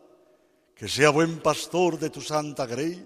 que 0.77 0.89
sea 0.89 1.09
buen 1.09 1.40
pastor 1.40 1.98
de 1.98 2.11
tu 2.11 2.20
santa 2.20 2.66
grey 2.66 3.01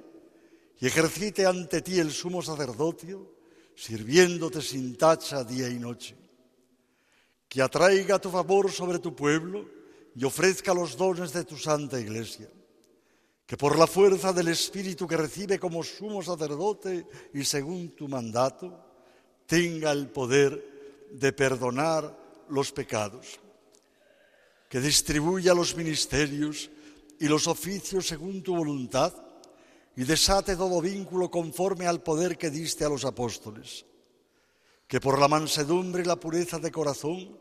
y 0.80 0.86
ejercite 0.86 1.46
ante 1.46 1.82
ti 1.82 2.00
el 2.00 2.10
sumo 2.10 2.42
sacerdocio, 2.42 3.30
sirviéndote 3.76 4.60
sin 4.60 4.96
tacha 4.96 5.44
día 5.44 5.68
y 5.68 5.78
noche. 5.78 6.16
Que 7.48 7.62
atraiga 7.62 8.18
tu 8.18 8.28
favor 8.28 8.70
sobre 8.72 8.98
tu 8.98 9.14
pueblo 9.14 9.70
y 10.16 10.24
ofrezca 10.24 10.74
los 10.74 10.96
dones 10.96 11.32
de 11.32 11.44
tu 11.44 11.56
santa 11.56 12.00
iglesia. 12.00 12.48
Que 13.46 13.56
por 13.56 13.78
la 13.78 13.86
fuerza 13.86 14.32
del 14.32 14.48
Espíritu 14.48 15.06
que 15.06 15.16
recibe 15.16 15.58
como 15.60 15.84
sumo 15.84 16.22
sacerdote 16.22 17.06
y 17.32 17.44
según 17.44 17.94
tu 17.94 18.08
mandato, 18.08 18.84
tenga 19.46 19.92
el 19.92 20.08
poder 20.08 21.08
de 21.12 21.32
perdonar 21.32 22.16
los 22.48 22.72
pecados. 22.72 23.38
Que 24.68 24.80
distribuya 24.80 25.54
los 25.54 25.76
ministerios 25.76 26.70
y 27.20 27.28
los 27.28 27.46
oficios 27.46 28.08
según 28.08 28.42
tu 28.42 28.56
voluntad, 28.56 29.14
y 29.94 30.04
desate 30.04 30.56
todo 30.56 30.80
vínculo 30.80 31.30
conforme 31.30 31.86
al 31.86 32.02
poder 32.02 32.38
que 32.38 32.50
diste 32.50 32.84
a 32.84 32.88
los 32.88 33.04
apóstoles. 33.04 33.84
Que 34.88 35.00
por 35.00 35.18
la 35.18 35.28
mansedumbre 35.28 36.02
y 36.02 36.06
la 36.06 36.18
pureza 36.18 36.58
de 36.58 36.72
corazón 36.72 37.38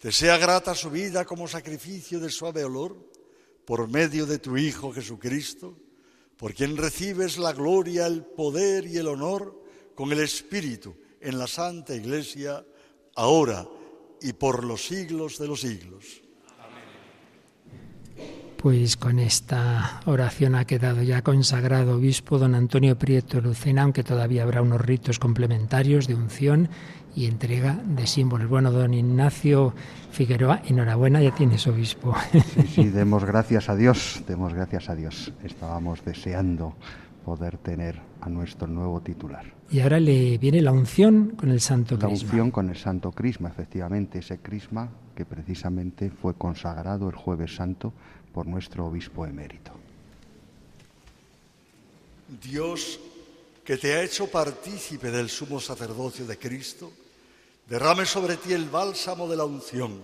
te 0.00 0.10
sea 0.12 0.38
grata 0.38 0.74
su 0.74 0.90
vida 0.90 1.26
como 1.26 1.46
sacrificio 1.46 2.18
de 2.18 2.30
suave 2.30 2.64
olor, 2.64 2.96
por 3.66 3.86
medio 3.86 4.24
de 4.24 4.38
tu 4.38 4.56
Hijo 4.56 4.92
Jesucristo, 4.92 5.76
por 6.38 6.54
quien 6.54 6.78
recibes 6.78 7.36
la 7.36 7.52
gloria, 7.52 8.06
el 8.06 8.24
poder 8.24 8.86
y 8.86 8.96
el 8.96 9.08
honor 9.08 9.62
con 9.94 10.10
el 10.10 10.20
Espíritu 10.20 10.96
en 11.20 11.38
la 11.38 11.46
Santa 11.46 11.94
Iglesia, 11.94 12.64
ahora 13.14 13.68
y 14.22 14.32
por 14.32 14.64
los 14.64 14.86
siglos 14.86 15.38
de 15.38 15.48
los 15.48 15.60
siglos. 15.60 16.22
Pues 18.60 18.96
con 18.96 19.20
esta 19.20 20.00
oración 20.04 20.56
ha 20.56 20.64
quedado 20.64 21.00
ya 21.02 21.22
consagrado 21.22 21.94
obispo 21.94 22.38
don 22.38 22.56
Antonio 22.56 22.98
Prieto 22.98 23.40
Lucena, 23.40 23.82
aunque 23.82 24.02
todavía 24.02 24.42
habrá 24.42 24.62
unos 24.62 24.80
ritos 24.80 25.20
complementarios 25.20 26.08
de 26.08 26.16
unción 26.16 26.68
y 27.14 27.26
entrega 27.26 27.74
de 27.74 28.04
símbolos. 28.08 28.48
Bueno, 28.48 28.72
don 28.72 28.94
Ignacio 28.94 29.74
Figueroa, 30.10 30.62
enhorabuena, 30.66 31.22
ya 31.22 31.32
tienes 31.32 31.68
obispo. 31.68 32.16
Sí, 32.32 32.62
sí, 32.66 32.84
demos 32.88 33.24
gracias 33.24 33.68
a 33.68 33.76
Dios, 33.76 34.24
demos 34.26 34.52
gracias 34.52 34.88
a 34.90 34.96
Dios. 34.96 35.32
Estábamos 35.44 36.04
deseando 36.04 36.74
poder 37.24 37.58
tener 37.58 38.00
a 38.20 38.28
nuestro 38.28 38.66
nuevo 38.66 39.00
titular. 39.02 39.44
Y 39.70 39.80
ahora 39.80 40.00
le 40.00 40.36
viene 40.38 40.62
la 40.62 40.72
unción 40.72 41.34
con 41.36 41.50
el 41.50 41.60
Santo 41.60 41.96
Crisma. 41.96 42.08
La 42.08 42.14
unción 42.14 42.50
con 42.50 42.70
el 42.70 42.76
Santo 42.76 43.12
Crisma, 43.12 43.50
efectivamente, 43.50 44.18
ese 44.18 44.38
Crisma 44.38 44.88
que 45.14 45.24
precisamente 45.24 46.10
fue 46.10 46.34
consagrado 46.34 47.08
el 47.08 47.16
jueves 47.16 47.56
santo 47.56 47.92
por 48.38 48.46
nuestro 48.46 48.86
obispo 48.86 49.26
emérito. 49.26 49.72
Dios, 52.40 53.00
que 53.64 53.76
te 53.76 53.94
ha 53.94 54.04
hecho 54.04 54.30
partícipe 54.30 55.10
del 55.10 55.28
sumo 55.28 55.58
sacerdocio 55.58 56.24
de 56.24 56.38
Cristo, 56.38 56.92
derrame 57.68 58.06
sobre 58.06 58.36
ti 58.36 58.52
el 58.52 58.68
bálsamo 58.68 59.26
de 59.26 59.36
la 59.36 59.44
unción 59.44 60.00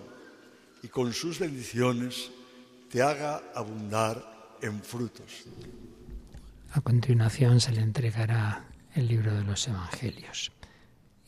y 0.83 0.89
con 0.89 1.13
sus 1.13 1.39
bendiciones 1.39 2.33
te 2.91 3.03
haga 3.03 3.41
abundar 3.55 4.57
en 4.61 4.83
frutos. 4.83 5.45
A 6.73 6.81
continuación 6.81 7.61
se 7.61 7.71
le 7.71 7.83
entregará 7.83 8.67
el 8.97 9.07
libro 9.07 9.33
de 9.33 9.45
los 9.45 9.69
Evangelios 9.69 10.51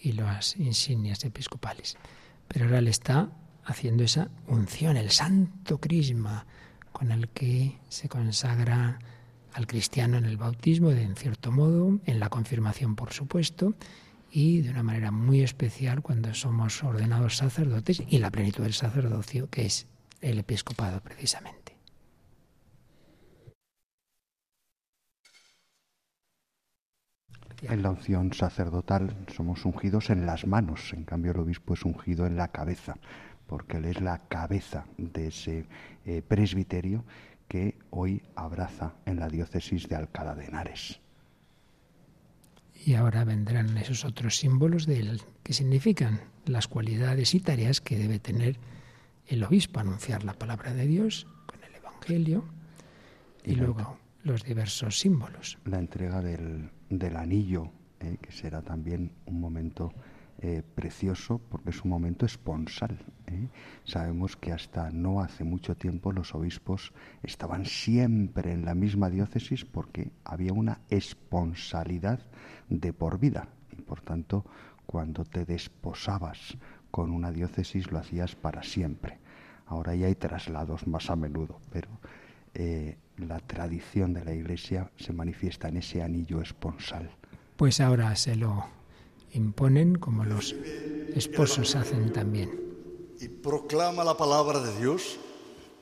y 0.01 0.11
las 0.11 0.57
insignias 0.57 1.25
episcopales. 1.25 1.97
Pero 2.49 2.65
ahora 2.65 2.81
le 2.81 2.91
está 2.91 3.31
haciendo 3.65 4.03
esa 4.03 4.29
unción, 4.49 4.97
el 4.97 5.13
santo 5.13 5.79
crisma, 5.79 6.45
con 6.97 7.13
el 7.13 7.29
que 7.29 7.77
se 7.91 8.09
consagra 8.09 8.99
al 9.53 9.67
cristiano 9.67 10.17
en 10.17 10.25
el 10.25 10.39
bautismo, 10.39 10.89
de, 10.89 11.03
en 11.03 11.15
cierto 11.15 11.53
modo, 11.53 12.01
en 12.07 12.19
la 12.19 12.31
confirmación, 12.31 12.97
por 12.97 13.13
supuesto, 13.13 13.75
y 14.31 14.63
de 14.63 14.71
una 14.71 14.83
manera 14.83 15.11
muy 15.11 15.43
especial 15.43 16.01
cuando 16.01 16.33
somos 16.33 16.83
ordenados 16.83 17.37
sacerdotes 17.37 18.03
y 18.09 18.17
la 18.17 18.31
plenitud 18.31 18.63
del 18.63 18.73
sacerdocio, 18.73 19.51
que 19.51 19.67
es 19.67 19.87
el 20.23 20.39
episcopado 20.39 21.03
precisamente. 21.03 21.77
En 27.61 27.83
la 27.83 27.91
unción 27.91 28.33
sacerdotal 28.33 29.27
somos 29.37 29.67
ungidos 29.67 30.09
en 30.09 30.25
las 30.25 30.47
manos, 30.47 30.95
en 30.95 31.05
cambio 31.05 31.33
el 31.33 31.41
obispo 31.41 31.75
es 31.75 31.85
ungido 31.85 32.27
en 32.27 32.37
la 32.37 32.49
cabeza 32.49 32.97
porque 33.47 33.79
él 33.79 33.87
es 33.87 34.01
la 34.01 34.19
cabeza 34.29 34.87
de 34.99 35.29
ese 35.29 35.67
eh, 36.05 36.23
presbiterio 36.27 37.05
que 37.49 37.77
hoy 37.91 38.23
abraza 38.35 38.95
en 39.05 39.21
la 39.21 39.29
diócesis 39.29 39.89
de 39.89 39.97
Alcalá 39.97 40.35
de 40.35 40.47
Henares. 40.47 41.01
Y 42.85 42.95
ahora 42.95 43.25
vendrán 43.25 43.77
esos 43.79 44.05
otros 44.05 44.37
símbolos 44.37 44.87
del 44.87 45.23
que 45.43 45.53
significan 45.53 46.21
las 46.45 46.69
cualidades 46.69 47.35
y 47.35 47.41
tareas 47.41 47.81
que 47.81 47.97
debe 47.97 48.19
tener 48.19 48.59
el 49.27 49.43
obispo, 49.43 49.81
anunciar 49.81 50.25
la 50.25 50.35
palabra 50.35 50.73
de 50.73 50.87
Dios 50.87 51.27
con 51.47 51.63
el 51.65 51.75
Evangelio 51.75 52.45
y, 53.45 53.55
luego 53.55 53.99
los 54.23 54.45
diversos 54.45 54.99
símbolos. 54.99 55.59
La 55.65 55.79
entrega 55.79 56.21
del, 56.21 56.71
anillo, 57.17 57.71
eh, 58.01 58.19
que 58.21 58.33
será 58.33 58.63
también 58.63 59.13
un 59.25 59.41
momento 59.41 59.93
eh, 60.49 60.63
precioso 60.63 61.41
porque 61.49 61.71
es 61.71 61.83
un 61.83 61.91
momento 61.91 62.25
esponsal. 62.25 62.97
¿eh? 63.27 63.49
Sabemos 63.83 64.37
que 64.37 64.53
hasta 64.53 64.93
no 64.93 65.21
hace 65.21 65.43
mucho 65.43 65.77
tiempo 65.77 66.13
los 66.13 66.37
obispos 66.37 66.93
estaban 67.25 67.65
siempre 67.65 68.53
en 68.53 68.65
la 68.65 68.77
misma 68.77 69.11
diócesis 69.11 69.65
porque 69.65 70.13
había 70.23 70.53
una 70.53 70.83
esponsalidad 70.89 72.21
de 72.69 72.93
por 72.93 73.19
vida 73.19 73.49
y 73.77 73.83
por 73.83 74.03
tanto 74.03 74.45
cuando 74.87 75.25
te 75.25 75.45
desposabas 75.45 76.57
con 76.93 77.11
una 77.11 77.33
diócesis 77.33 77.91
lo 77.91 77.99
hacías 77.99 78.37
para 78.37 78.63
siempre. 78.63 79.19
Ahora 79.67 79.97
ya 79.97 80.07
hay 80.07 80.15
traslados 80.15 80.87
más 80.87 81.11
a 81.11 81.17
menudo, 81.17 81.59
pero 81.73 81.89
eh, 82.55 82.99
la 83.17 83.41
tradición 83.41 84.13
de 84.13 84.25
la 84.25 84.33
Iglesia 84.33 84.93
se 84.95 85.13
manifiesta 85.13 85.67
en 85.67 85.79
ese 85.79 86.05
anillo 86.05 86.41
esponsal. 86.41 87.11
Pues 87.57 87.81
ahora 87.81 88.15
se 88.15 88.37
lo 88.37 88.76
imponen 89.37 89.97
como 89.97 90.25
los 90.25 90.55
esposos 91.15 91.77
hacen 91.77 92.13
también. 92.13 92.65
y 93.19 93.29
proclama 93.29 94.05
la 94.05 94.17
palabra 94.17 94.61
de 94.61 94.79
Dios 94.79 95.19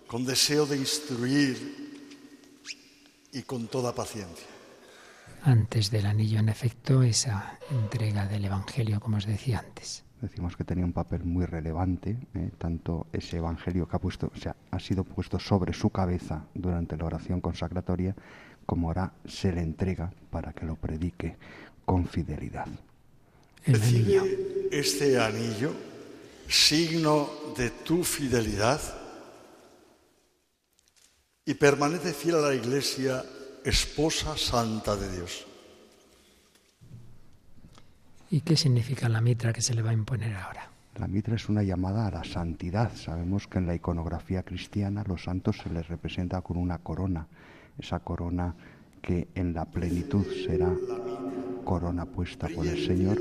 con 0.06 0.24
deseo 0.24 0.66
de 0.66 0.76
instruir 0.76 1.56
y 3.32 3.42
con 3.42 3.66
toda 3.66 3.92
paciencia. 3.92 4.46
Antes 5.42 5.90
del 5.90 6.06
anillo, 6.06 6.38
en 6.38 6.48
efecto, 6.48 7.02
esa 7.02 7.58
entrega 7.70 8.26
del 8.26 8.44
Evangelio, 8.44 9.00
como 9.00 9.16
os 9.16 9.26
decía 9.26 9.58
antes. 9.58 10.04
Decimos 10.22 10.56
que 10.56 10.64
tenía 10.64 10.84
un 10.84 10.92
papel 10.92 11.24
muy 11.24 11.44
relevante, 11.44 12.16
¿eh? 12.34 12.50
tanto 12.56 13.08
ese 13.12 13.38
Evangelio 13.38 13.88
que 13.88 13.96
ha, 13.96 13.98
puesto, 13.98 14.30
o 14.32 14.38
sea, 14.38 14.54
ha 14.70 14.78
sido 14.78 15.04
puesto 15.04 15.38
sobre 15.38 15.72
su 15.74 15.90
cabeza 15.90 16.46
durante 16.54 16.96
la 16.96 17.04
oración 17.04 17.40
consacratoria, 17.40 18.14
como 18.64 18.88
ahora 18.88 19.12
se 19.26 19.52
le 19.52 19.60
entrega 19.60 20.12
para 20.30 20.52
que 20.52 20.64
lo 20.64 20.76
predique 20.76 21.36
con 21.84 22.06
fidelidad. 22.06 22.68
Recibe 23.66 24.68
este 24.70 25.18
anillo, 25.18 25.72
signo 26.48 27.30
de 27.56 27.70
tu 27.70 28.04
fidelidad, 28.04 28.80
y 31.46 31.54
permanece 31.54 32.12
fiel 32.12 32.36
a 32.36 32.48
la 32.48 32.54
Iglesia, 32.54 33.24
esposa 33.64 34.36
santa 34.36 34.96
de 34.96 35.16
Dios. 35.16 35.46
¿Y 38.30 38.40
qué 38.40 38.56
significa 38.56 39.08
la 39.08 39.20
mitra 39.20 39.52
que 39.52 39.62
se 39.62 39.74
le 39.74 39.82
va 39.82 39.90
a 39.90 39.94
imponer 39.94 40.34
ahora? 40.34 40.70
La 40.96 41.06
mitra 41.06 41.34
es 41.34 41.48
una 41.48 41.62
llamada 41.62 42.06
a 42.06 42.10
la 42.10 42.24
santidad. 42.24 42.94
Sabemos 42.94 43.46
que 43.46 43.58
en 43.58 43.66
la 43.66 43.74
iconografía 43.74 44.42
cristiana 44.42 45.02
a 45.02 45.08
los 45.08 45.24
santos 45.24 45.58
se 45.62 45.70
les 45.70 45.86
representa 45.88 46.40
con 46.40 46.56
una 46.56 46.78
corona, 46.78 47.26
esa 47.78 48.00
corona 48.00 48.54
que 49.02 49.28
en 49.34 49.52
la 49.52 49.64
plenitud 49.64 50.24
será 50.46 50.72
corona 51.64 52.06
puesta 52.06 52.48
por 52.48 52.66
el 52.66 52.86
Señor, 52.86 53.20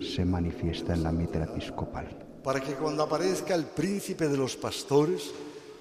se 0.00 0.24
manifiesta 0.24 0.94
en 0.94 1.02
la 1.02 1.12
mitra 1.12 1.44
episcopal. 1.44 2.06
Para 2.42 2.60
que 2.60 2.74
cuando 2.74 3.02
aparezca 3.02 3.54
el 3.54 3.64
príncipe 3.64 4.28
de 4.28 4.36
los 4.36 4.56
pastores, 4.56 5.32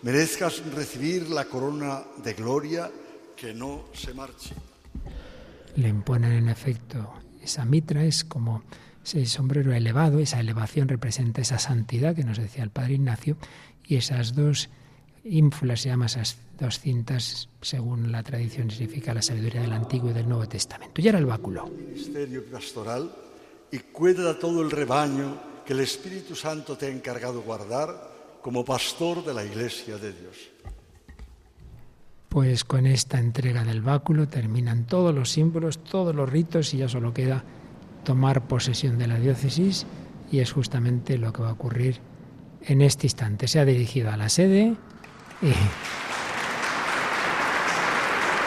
merezcas 0.01 0.63
recibir 0.73 1.29
la 1.29 1.45
corona 1.45 2.03
de 2.23 2.33
gloria 2.33 2.91
que 3.35 3.53
no 3.53 3.85
se 3.93 4.13
marche. 4.13 4.55
Le 5.75 5.89
imponen 5.89 6.31
en 6.31 6.49
efecto 6.49 7.13
esa 7.43 7.65
mitra, 7.65 8.03
es 8.03 8.23
como 8.23 8.63
ese 9.03 9.25
sombrero 9.25 9.73
elevado, 9.73 10.19
esa 10.19 10.39
elevación 10.39 10.87
representa 10.87 11.41
esa 11.41 11.59
santidad 11.59 12.15
que 12.15 12.23
nos 12.23 12.37
decía 12.37 12.63
el 12.63 12.71
padre 12.71 12.95
Ignacio, 12.95 13.37
y 13.85 13.97
esas 13.97 14.33
dos 14.33 14.69
ínfulas, 15.23 15.81
se 15.81 15.89
llaman 15.89 16.07
esas 16.07 16.37
dos 16.59 16.79
cintas, 16.79 17.49
según 17.61 18.11
la 18.11 18.23
tradición 18.23 18.71
significa 18.71 19.13
la 19.13 19.21
sabiduría 19.21 19.61
del 19.61 19.73
Antiguo 19.73 20.11
y 20.11 20.13
del 20.13 20.27
Nuevo 20.27 20.47
Testamento. 20.47 21.01
Y 21.01 21.07
era 21.07 21.19
el 21.19 21.25
báculo. 21.25 21.67
Ministerio 21.67 22.43
pastoral 22.45 23.11
y 23.71 23.79
cuida 23.79 24.37
todo 24.37 24.61
el 24.61 24.71
rebaño 24.71 25.37
que 25.65 25.73
el 25.73 25.79
Espíritu 25.79 26.35
Santo 26.35 26.77
te 26.77 26.85
ha 26.85 26.89
encargado 26.89 27.41
guardar 27.41 28.15
como 28.41 28.63
pastor 28.63 29.25
de 29.25 29.33
la 29.33 29.43
Iglesia 29.43 29.97
de 29.97 30.13
Dios. 30.13 30.35
Pues 32.29 32.63
con 32.63 32.85
esta 32.85 33.17
entrega 33.17 33.63
del 33.63 33.81
báculo 33.81 34.27
terminan 34.27 34.85
todos 34.85 35.15
los 35.15 35.31
símbolos, 35.31 35.83
todos 35.83 36.13
los 36.13 36.29
ritos 36.29 36.73
y 36.73 36.77
ya 36.77 36.89
solo 36.89 37.13
queda 37.13 37.43
tomar 38.03 38.47
posesión 38.47 38.97
de 38.97 39.07
la 39.07 39.17
diócesis 39.19 39.85
y 40.31 40.39
es 40.39 40.51
justamente 40.51 41.17
lo 41.17 41.33
que 41.33 41.41
va 41.41 41.49
a 41.49 41.53
ocurrir 41.53 41.99
en 42.61 42.81
este 42.81 43.07
instante. 43.07 43.47
Se 43.47 43.59
ha 43.59 43.65
dirigido 43.65 44.11
a 44.11 44.17
la 44.17 44.29
sede 44.29 44.75
y, 45.41 45.47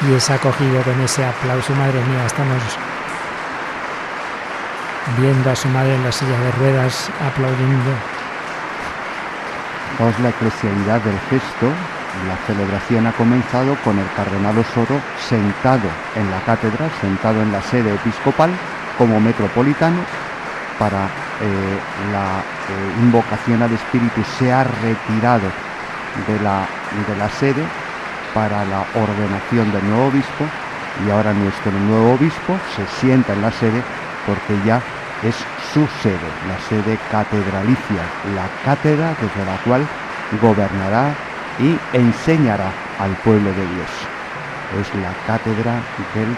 y 0.07 0.15
es 0.15 0.31
acogido 0.31 0.83
con 0.83 1.01
ese 1.01 1.25
aplauso. 1.25 1.75
Madre 1.75 2.05
mía, 2.05 2.27
estamos 2.27 2.63
viendo 5.17 5.51
a 5.51 5.57
su 5.57 5.69
madre 5.69 5.95
en 5.95 6.05
la 6.05 6.13
silla 6.13 6.39
de 6.39 6.51
ruedas 6.53 7.11
aplaudiendo. 7.25 7.93
La 10.23 10.29
eclesialidad 10.29 11.01
del 11.01 11.19
gesto, 11.29 11.67
la 12.29 12.37
celebración 12.47 13.07
ha 13.07 13.13
comenzado 13.13 13.75
con 13.83 13.99
el 13.99 14.07
cardenal 14.15 14.57
Osoro 14.59 15.01
sentado 15.29 15.89
en 16.15 16.31
la 16.31 16.41
cátedra, 16.41 16.89
sentado 17.01 17.43
en 17.43 17.51
la 17.51 17.61
sede 17.63 17.95
episcopal 17.95 18.51
como 18.97 19.21
metropolitano 19.21 19.99
para 20.79 21.07
eh, 21.41 21.79
la 22.13 22.39
eh, 22.41 23.01
invocación 23.01 23.63
al 23.63 23.73
Espíritu 23.73 24.23
se 24.39 24.53
ha 24.53 24.65
retirado 24.65 25.51
de 26.27 26.41
la, 26.41 26.67
de 27.07 27.17
la 27.17 27.29
sede 27.29 27.63
para 28.35 28.65
la 28.65 28.85
ordenación 28.95 29.73
del 29.73 29.89
nuevo 29.89 30.07
obispo 30.07 30.45
y 31.07 31.11
ahora 31.11 31.33
nuestro 31.33 31.73
nuevo 31.73 32.15
obispo 32.15 32.57
se 32.77 32.87
sienta 33.01 33.33
en 33.33 33.43
la 33.43 33.51
sede 33.51 33.83
porque 34.27 34.55
ya 34.65 34.81
es 35.23 35.35
su 35.73 35.87
sede, 36.03 36.31
la 36.47 36.59
sede 36.69 36.99
catedralicia, 37.11 38.03
la 38.35 38.47
cátedra 38.65 39.15
desde 39.21 39.45
la 39.45 39.57
cual 39.65 39.87
gobernará 40.41 41.15
y 41.59 41.77
enseñará 41.97 42.71
al 42.99 43.11
pueblo 43.25 43.51
de 43.51 43.67
Dios. 43.75 43.91
Es 44.81 44.95
la 45.03 45.13
cátedra 45.27 45.81
del 46.15 46.29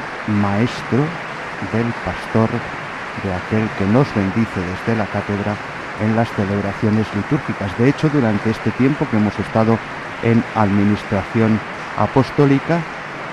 maestro, 0.41 1.05
del 1.73 1.93
pastor, 2.05 2.49
de 3.23 3.35
aquel 3.35 3.69
que 3.77 3.85
nos 3.87 4.07
bendice 4.15 4.61
desde 4.61 4.97
la 4.97 5.07
cátedra 5.07 5.55
en 6.01 6.17
las 6.17 6.31
celebraciones 6.31 7.07
litúrgicas. 7.15 7.77
De 7.77 7.89
hecho, 7.89 8.09
durante 8.09 8.51
este 8.51 8.71
tiempo 8.73 9.07
que 9.11 9.17
hemos 9.17 9.39
estado 9.39 9.79
en 10.23 10.43
administración 10.55 11.61
apostólica, 11.99 12.79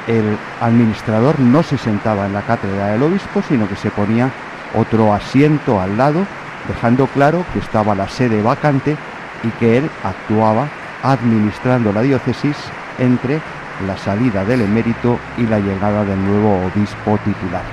el 0.08 0.38
administrador 0.62 1.40
no 1.40 1.64
se 1.64 1.78
sentaba 1.78 2.26
en 2.26 2.34
la 2.34 2.42
cátedra 2.42 2.88
del 2.88 3.04
obispo, 3.04 3.42
sino 3.48 3.68
que 3.68 3.76
se 3.76 3.92
ponía 3.92 4.30
otro 4.78 5.14
asiento 5.14 5.82
al 5.82 5.98
lado, 5.98 6.26
dejando 6.68 7.08
claro 7.08 7.46
que 7.54 7.60
estaba 7.60 7.96
la 7.96 8.08
sede 8.08 8.42
vacante 8.42 8.96
y 9.44 9.50
que 9.60 9.78
él 9.78 9.90
actuaba 10.04 10.68
administrando 11.04 11.92
la 11.94 12.02
diócesis 12.02 12.58
entre 13.00 13.40
la 13.86 13.98
salida 13.98 14.44
del 14.44 14.62
emérito 14.62 15.20
y 15.38 15.46
la 15.46 15.60
llegada 15.60 16.04
del 16.04 16.24
nuevo 16.26 16.66
obispo 16.66 17.18
titular. 17.24 17.64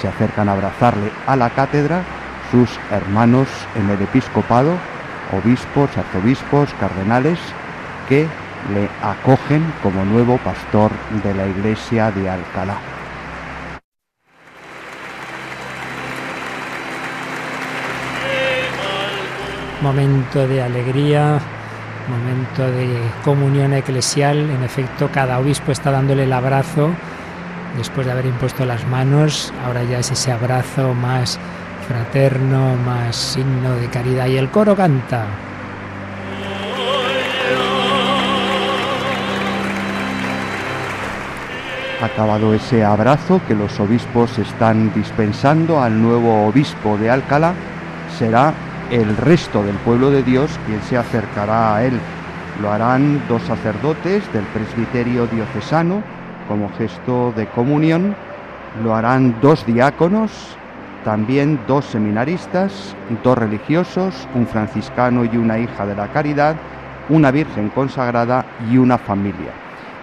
Se 0.00 0.08
acercan 0.08 0.48
a 0.48 0.52
abrazarle 0.52 1.10
a 1.26 1.36
la 1.36 1.50
cátedra 1.50 2.02
sus 2.50 2.78
hermanos 2.90 3.48
en 3.74 3.90
el 3.90 4.02
episcopado, 4.02 4.72
obispos, 5.32 5.90
arzobispos, 5.96 6.68
cardenales, 6.78 7.38
que 8.08 8.28
le 8.74 8.88
acogen 9.02 9.62
como 9.82 10.04
nuevo 10.04 10.38
pastor 10.38 10.90
de 11.24 11.34
la 11.34 11.46
iglesia 11.46 12.10
de 12.10 12.28
Alcalá. 12.28 12.95
Momento 19.82 20.48
de 20.48 20.62
alegría, 20.62 21.38
momento 22.08 22.70
de 22.70 22.98
comunión 23.24 23.74
eclesial. 23.74 24.38
En 24.38 24.62
efecto, 24.62 25.10
cada 25.12 25.38
obispo 25.38 25.72
está 25.72 25.90
dándole 25.90 26.24
el 26.24 26.32
abrazo 26.32 26.90
después 27.76 28.06
de 28.06 28.12
haber 28.12 28.26
impuesto 28.26 28.64
las 28.64 28.86
manos. 28.86 29.52
Ahora 29.64 29.82
ya 29.84 29.98
es 29.98 30.10
ese 30.10 30.32
abrazo 30.32 30.94
más 30.94 31.38
fraterno, 31.86 32.74
más 32.86 33.16
signo 33.16 33.76
de 33.76 33.88
caridad. 33.88 34.26
Y 34.26 34.38
el 34.38 34.48
coro 34.48 34.74
canta. 34.74 35.26
Acabado 42.00 42.54
ese 42.54 42.84
abrazo 42.84 43.40
que 43.48 43.54
los 43.54 43.80
obispos 43.80 44.38
están 44.38 44.92
dispensando 44.94 45.82
al 45.82 46.00
nuevo 46.00 46.46
obispo 46.46 46.98
de 46.98 47.10
Alcalá, 47.10 47.54
será 48.18 48.52
el 48.90 49.16
resto 49.16 49.62
del 49.62 49.76
pueblo 49.76 50.10
de 50.10 50.22
Dios 50.22 50.58
quien 50.66 50.80
se 50.82 50.96
acercará 50.96 51.76
a 51.76 51.84
él. 51.84 51.98
Lo 52.62 52.70
harán 52.70 53.22
dos 53.28 53.42
sacerdotes 53.42 54.32
del 54.32 54.44
presbiterio 54.44 55.26
diocesano 55.26 56.02
como 56.48 56.70
gesto 56.70 57.32
de 57.36 57.46
comunión, 57.46 58.14
lo 58.82 58.94
harán 58.94 59.36
dos 59.40 59.66
diáconos, 59.66 60.30
también 61.04 61.58
dos 61.66 61.84
seminaristas, 61.84 62.94
dos 63.22 63.38
religiosos, 63.38 64.26
un 64.34 64.46
franciscano 64.46 65.24
y 65.24 65.36
una 65.36 65.58
hija 65.58 65.86
de 65.86 65.94
la 65.94 66.08
caridad, 66.08 66.56
una 67.08 67.30
virgen 67.30 67.68
consagrada 67.70 68.44
y 68.70 68.78
una 68.78 68.98
familia. 68.98 69.52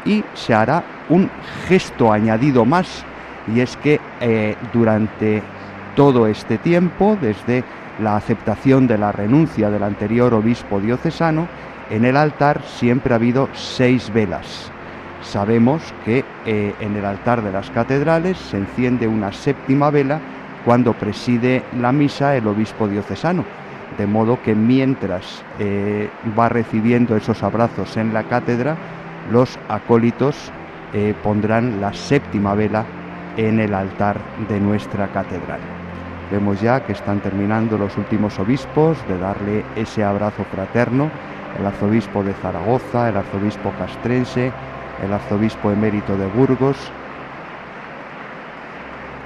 Y 0.05 0.23
se 0.34 0.53
hará 0.53 0.84
un 1.10 1.30
gesto 1.68 2.11
añadido 2.11 2.65
más, 2.65 3.05
y 3.53 3.60
es 3.60 3.76
que 3.77 3.99
eh, 4.22 4.55
durante 4.72 5.41
todo 5.95 6.27
este 6.27 6.57
tiempo, 6.57 7.18
desde 7.22 7.64
la 7.99 8.15
aceptación 8.15 8.88
de 8.88 8.98
la 8.98 9.11
renuncia 9.11 9.70
del 9.70 9.84
anterior 9.84 10.34
obispo 10.34 10.80
diocesano, 10.80 11.48
en 11.90 12.06
el 12.06 12.18
altar 12.18 12.61
siempre 12.64 13.14
ha 13.14 13.18
habido 13.18 13.49
seis 13.53 14.11
velas. 14.11 14.72
Sabemos 15.22 15.94
que 16.06 16.26
eh, 16.45 16.74
en 16.80 16.95
el 16.95 17.06
altar 17.06 17.41
de 17.41 17.52
las 17.52 17.70
catedrales 17.70 18.38
se 18.38 18.57
enciende 18.57 19.07
una 19.07 19.32
séptima 19.32 19.90
vela 19.90 20.20
cuando 20.65 20.94
preside 20.94 21.64
la 21.80 21.91
misa 21.91 22.36
el 22.36 22.48
obispo 22.48 22.88
diocesano, 22.88 23.44
de 23.98 24.07
modo 24.07 24.41
que 24.41 24.56
mientras 24.56 25.44
eh, 25.60 26.10
va 26.38 26.49
recibiendo 26.49 27.15
esos 27.15 27.44
abrazos 27.44 27.95
en 27.98 28.14
la 28.14 28.24
cátedra, 28.24 28.76
los 29.32 29.57
acólitos 29.70 30.52
eh, 30.94 31.14
pondrán 31.24 31.80
la 31.80 31.94
séptima 31.94 32.53
vela 32.56 32.86
en 33.38 33.60
el 33.60 33.74
altar 33.74 34.18
de 34.48 34.60
nuestra 34.60 35.07
catedral. 35.07 35.73
Vemos 36.34 36.60
ya 36.61 36.80
que 36.80 36.93
están 36.93 37.19
terminando 37.19 37.77
los 37.77 37.95
últimos 37.95 38.39
obispos 38.39 38.97
de 39.07 39.19
darle 39.19 39.64
ese 39.76 40.03
abrazo 40.03 40.43
fraterno, 40.45 41.11
el 41.60 41.64
arzobispo 41.64 42.23
de 42.23 42.34
Zaragoza, 42.34 43.07
el 43.07 43.18
arzobispo 43.18 43.72
castrense, 43.77 44.51
el 45.03 45.14
arzobispo 45.14 45.69
emérito 45.69 46.18
de 46.18 46.26
Burgos, 46.26 46.76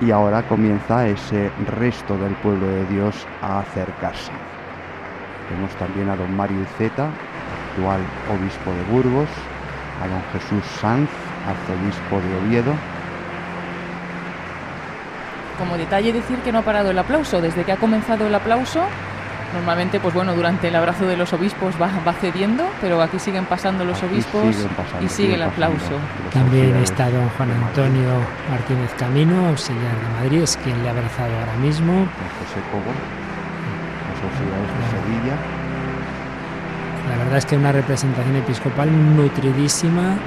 y 0.02 0.12
ahora 0.12 0.44
comienza 0.44 1.08
ese 1.08 1.50
resto 1.80 2.18
del 2.18 2.34
pueblo 2.34 2.68
de 2.68 2.86
Dios 2.88 3.26
a 3.42 3.60
acercarse. 3.60 4.34
Vemos 5.50 5.74
también 5.78 6.10
a 6.10 6.18
don 6.18 6.36
Mario 6.36 6.66
Zeta, 6.78 7.08
actual 7.72 8.02
obispo 8.38 8.70
de 8.74 8.84
Burgos, 8.92 9.30
a 10.04 10.08
don 10.10 10.22
Jesús 10.34 10.66
Sanz, 10.82 11.10
arzobispo 11.48 12.20
de 12.20 12.36
Oviedo. 12.36 12.97
Como 15.58 15.78
detalle 15.78 16.14
decir 16.14 16.38
que 16.40 16.52
no 16.52 16.60
ha 16.60 16.62
parado 16.62 16.92
el 16.92 17.00
aplauso. 17.00 17.42
Desde 17.42 17.64
que 17.64 17.72
ha 17.72 17.78
comenzado 17.78 18.28
el 18.28 18.36
aplauso, 18.36 18.84
normalmente, 19.54 20.00
pues 20.00 20.14
bueno, 20.14 20.34
durante 20.36 20.68
el 20.68 20.76
abrazo 20.76 21.08
de 21.08 21.18
los 21.18 21.34
obispos 21.34 21.76
va, 21.82 21.90
va 22.06 22.14
cediendo, 22.14 22.64
pero 22.82 23.02
aquí 23.02 23.18
siguen 23.18 23.46
pasando 23.46 23.84
los 23.86 23.98
Aquí 23.98 24.14
obispos 24.14 24.56
siguen 24.56 24.70
pasando, 24.76 25.06
y 25.06 25.10
sigue 25.10 25.36
el 25.36 25.42
aplauso. 25.42 25.98
También 26.34 26.76
está 26.78 27.10
don 27.10 27.28
Juan 27.30 27.52
Antonio 27.52 28.10
Martínez 28.50 28.94
Camino, 28.98 29.48
auxiliar 29.48 29.96
de 29.96 30.22
Madrid, 30.22 30.42
es 30.44 30.58
quien 30.58 30.82
le 30.84 30.90
ha 30.90 30.92
abrazado 30.92 31.34
ahora 31.40 31.56
mismo. 31.56 31.94
Don 31.94 32.06
José 32.06 32.62
Cobo, 32.72 32.92
de 34.22 34.84
Sevilla. 34.92 35.36
La 37.10 37.18
verdad 37.18 37.38
es 37.38 37.46
que 37.46 37.56
una 37.56 37.72
representación 37.72 38.36
episcopal 38.36 38.90
nutridísima 39.16 40.18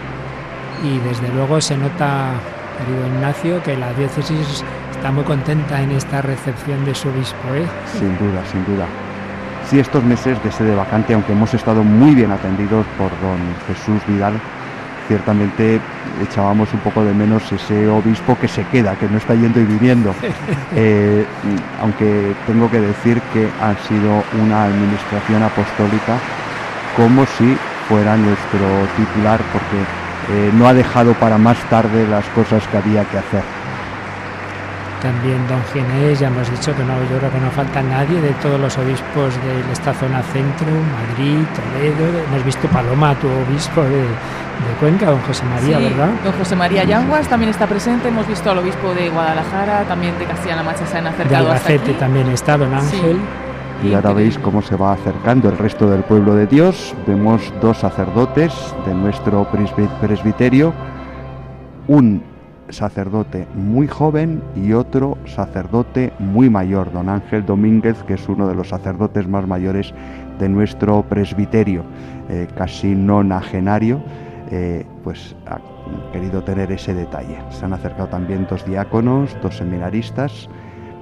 y 0.83 0.99
desde 1.01 1.29
luego 1.29 1.61
se 1.61 1.77
nota, 1.77 2.33
querido 2.79 3.07
Ignacio, 3.07 3.63
que 3.63 3.77
la 3.77 3.93
diócesis 3.93 4.65
está 5.01 5.11
muy 5.11 5.25
contenta 5.25 5.81
en 5.81 5.93
esta 5.93 6.21
recepción 6.21 6.85
de 6.85 6.95
su 6.95 7.09
obispo. 7.09 7.55
¿eh? 7.55 7.65
Sin 7.99 8.19
duda, 8.19 8.45
sin 8.53 8.63
duda. 8.67 8.85
Sí, 9.71 9.79
estos 9.79 10.05
meses 10.05 10.37
de 10.45 10.53
sede 10.53 10.75
vacante, 10.75 11.15
aunque 11.15 11.33
hemos 11.33 11.55
estado 11.55 11.83
muy 11.83 12.15
bien 12.15 12.31
atendidos 12.31 12.85
por 12.99 13.09
don 13.23 13.39
Jesús 13.67 14.03
Vidal, 14.07 14.35
ciertamente 15.09 15.81
echábamos 16.23 16.71
un 16.75 16.81
poco 16.81 17.03
de 17.03 17.15
menos 17.15 17.51
ese 17.51 17.89
obispo 17.89 18.37
que 18.39 18.47
se 18.47 18.63
queda, 18.67 18.95
que 18.97 19.09
no 19.09 19.17
está 19.17 19.35
yendo 19.35 19.59
y 19.61 19.65
viniendo. 19.65 20.15
Eh, 20.77 21.25
aunque 21.83 22.33
tengo 22.47 22.71
que 22.71 22.81
decir 22.81 23.21
que 23.33 23.49
ha 23.61 23.75
sido 23.89 24.23
una 24.41 24.65
administración 24.65 25.43
apostólica 25.43 26.17
como 26.97 27.27
si 27.27 27.57
fuera 27.89 28.17
nuestro 28.17 28.69
titular, 28.97 29.41
porque 29.53 29.79
eh, 30.33 30.53
no 30.55 30.69
ha 30.69 30.75
dejado 30.75 31.15
para 31.15 31.39
más 31.39 31.59
tarde 31.71 32.07
las 32.07 32.25
cosas 32.27 32.63
que 32.69 32.77
había 32.77 33.05
que 33.07 33.19
hacer. 33.19 33.60
También 35.03 35.39
don 35.49 35.63
Ginés, 35.73 36.21
ya 36.21 36.27
hemos 36.29 36.51
dicho 36.51 36.77
que 36.77 36.85
no, 36.85 36.93
yo 37.11 37.17
creo 37.19 37.31
que 37.33 37.41
no 37.41 37.51
falta 37.51 37.81
nadie 37.83 38.21
de 38.21 38.31
todos 38.43 38.61
los 38.61 38.77
obispos 38.77 39.35
de 39.35 39.73
esta 39.73 39.95
zona 39.95 40.23
centro, 40.23 40.67
Madrid, 40.69 41.39
Toledo, 41.57 42.19
hemos 42.29 42.45
visto 42.45 42.69
Paloma, 42.69 43.15
tu 43.15 43.27
obispo 43.27 43.81
de, 43.83 44.03
de 44.03 44.75
Cuenca, 44.79 45.07
don 45.07 45.21
José 45.23 45.45
María, 45.47 45.79
Sí, 45.79 45.85
¿verdad? 45.85 46.11
Don 46.23 46.33
José 46.35 46.55
María 46.55 46.85
Yanguas 46.85 47.27
también 47.29 47.49
está 47.51 47.67
presente. 47.67 48.09
Hemos 48.09 48.29
visto 48.29 48.51
al 48.51 48.59
obispo 48.59 48.93
de 48.93 49.09
Guadalajara, 49.09 49.85
también 49.85 50.19
de 50.19 50.27
Castilla-La 50.27 50.63
Mancha 50.65 50.85
se 50.87 50.99
han 50.99 51.05
De 51.05 51.11
acercado 51.11 51.51
hasta 51.51 51.69
Albacete 51.69 51.91
aquí. 51.93 52.01
también 52.01 52.29
está 52.29 52.59
don 52.59 52.75
Ángel. 52.75 53.17
Y 53.83 53.95
ahora 53.95 54.13
veis 54.13 54.39
cómo 54.39 54.61
se 54.61 54.77
va 54.77 54.93
acercando 54.93 55.49
el 55.49 55.57
resto 55.57 55.89
del 55.89 56.03
pueblo 56.03 56.35
de 56.35 56.47
Dios. 56.47 56.95
Vemos 57.07 57.51
dos 57.63 57.79
sacerdotes 57.79 58.53
de 58.85 58.93
nuestro 58.93 59.51
presbi- 59.51 59.89
presbiterio, 60.03 60.75
un 61.89 62.23
sacerdote 62.71 63.47
muy 63.55 63.87
joven 63.87 64.43
y 64.57 64.73
otro 64.73 65.19
sacerdote 65.27 66.13
muy 66.19 66.51
mayor, 66.51 66.93
don 66.93 67.09
Ángel 67.09 67.45
Domínguez, 67.45 68.03
que 68.05 68.15
es 68.15 68.29
uno 68.29 68.49
de 68.49 68.55
los 68.55 68.69
sacerdotes 68.69 69.29
más 69.29 69.47
mayores 69.47 69.93
de 70.39 70.49
nuestro 70.49 71.03
presbiterio, 71.03 71.85
eh, 72.29 72.49
casi 72.57 72.95
nonagenario, 72.95 74.03
eh, 74.51 74.87
pues 75.05 75.37
ha 75.47 75.61
querido 76.13 76.43
tener 76.43 76.73
ese 76.73 76.95
detalle. 76.95 77.39
Se 77.51 77.65
han 77.65 77.73
acercado 77.73 78.09
también 78.09 78.47
dos 78.49 78.65
diáconos, 78.65 79.37
dos 79.43 79.57
seminaristas, 79.57 80.49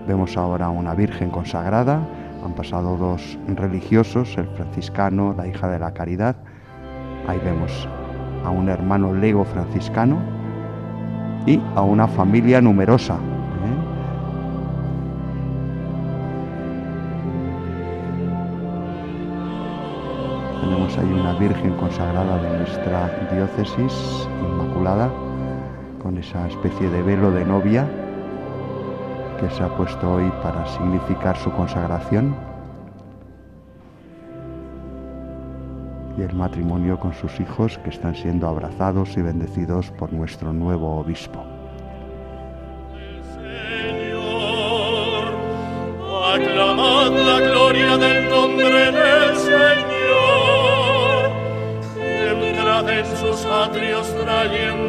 vemos 0.06 0.36
ahora 0.36 0.70
una 0.70 0.94
Virgen 0.94 1.30
consagrada, 1.30 2.00
han 2.44 2.54
pasado 2.54 2.96
dos 2.96 3.38
religiosos, 3.56 4.36
el 4.38 4.48
franciscano, 4.48 5.34
la 5.36 5.46
hija 5.46 5.68
de 5.68 5.78
la 5.78 5.92
caridad. 5.92 6.36
Ahí 7.26 7.40
vemos 7.44 7.88
a 8.44 8.50
un 8.50 8.68
hermano 8.68 9.12
lego 9.12 9.44
franciscano 9.44 10.38
y 11.48 11.62
a 11.74 11.80
una 11.80 12.06
familia 12.06 12.60
numerosa. 12.60 13.14
¿eh? 13.14 13.18
Tenemos 20.60 20.98
ahí 20.98 21.10
una 21.10 21.32
Virgen 21.38 21.72
consagrada 21.74 22.38
de 22.42 22.58
nuestra 22.58 23.10
diócesis, 23.32 24.28
Inmaculada, 24.42 25.08
con 26.02 26.18
esa 26.18 26.46
especie 26.48 26.90
de 26.90 27.02
velo 27.02 27.30
de 27.30 27.46
novia 27.46 27.88
que 29.40 29.48
se 29.48 29.62
ha 29.62 29.74
puesto 29.74 30.14
hoy 30.14 30.30
para 30.42 30.66
significar 30.66 31.36
su 31.38 31.50
consagración. 31.52 32.47
Y 36.18 36.22
el 36.22 36.34
matrimonio 36.34 36.98
con 36.98 37.14
sus 37.14 37.38
hijos 37.38 37.78
que 37.78 37.90
están 37.90 38.16
siendo 38.16 38.48
abrazados 38.48 39.16
y 39.16 39.22
bendecidos 39.22 39.92
por 39.92 40.12
nuestro 40.12 40.52
nuevo 40.52 40.98
obispo. 40.98 41.44
Aclamad 46.34 47.12
la 47.12 47.40
gloria 47.40 47.96
del 47.96 48.28
nombre 48.28 48.90
del 48.90 49.36
Señor. 49.36 49.78
Entrad 52.02 52.88
en 52.90 53.06
sus 53.16 53.44
atrios 53.46 54.12
trayéndole 54.16 54.87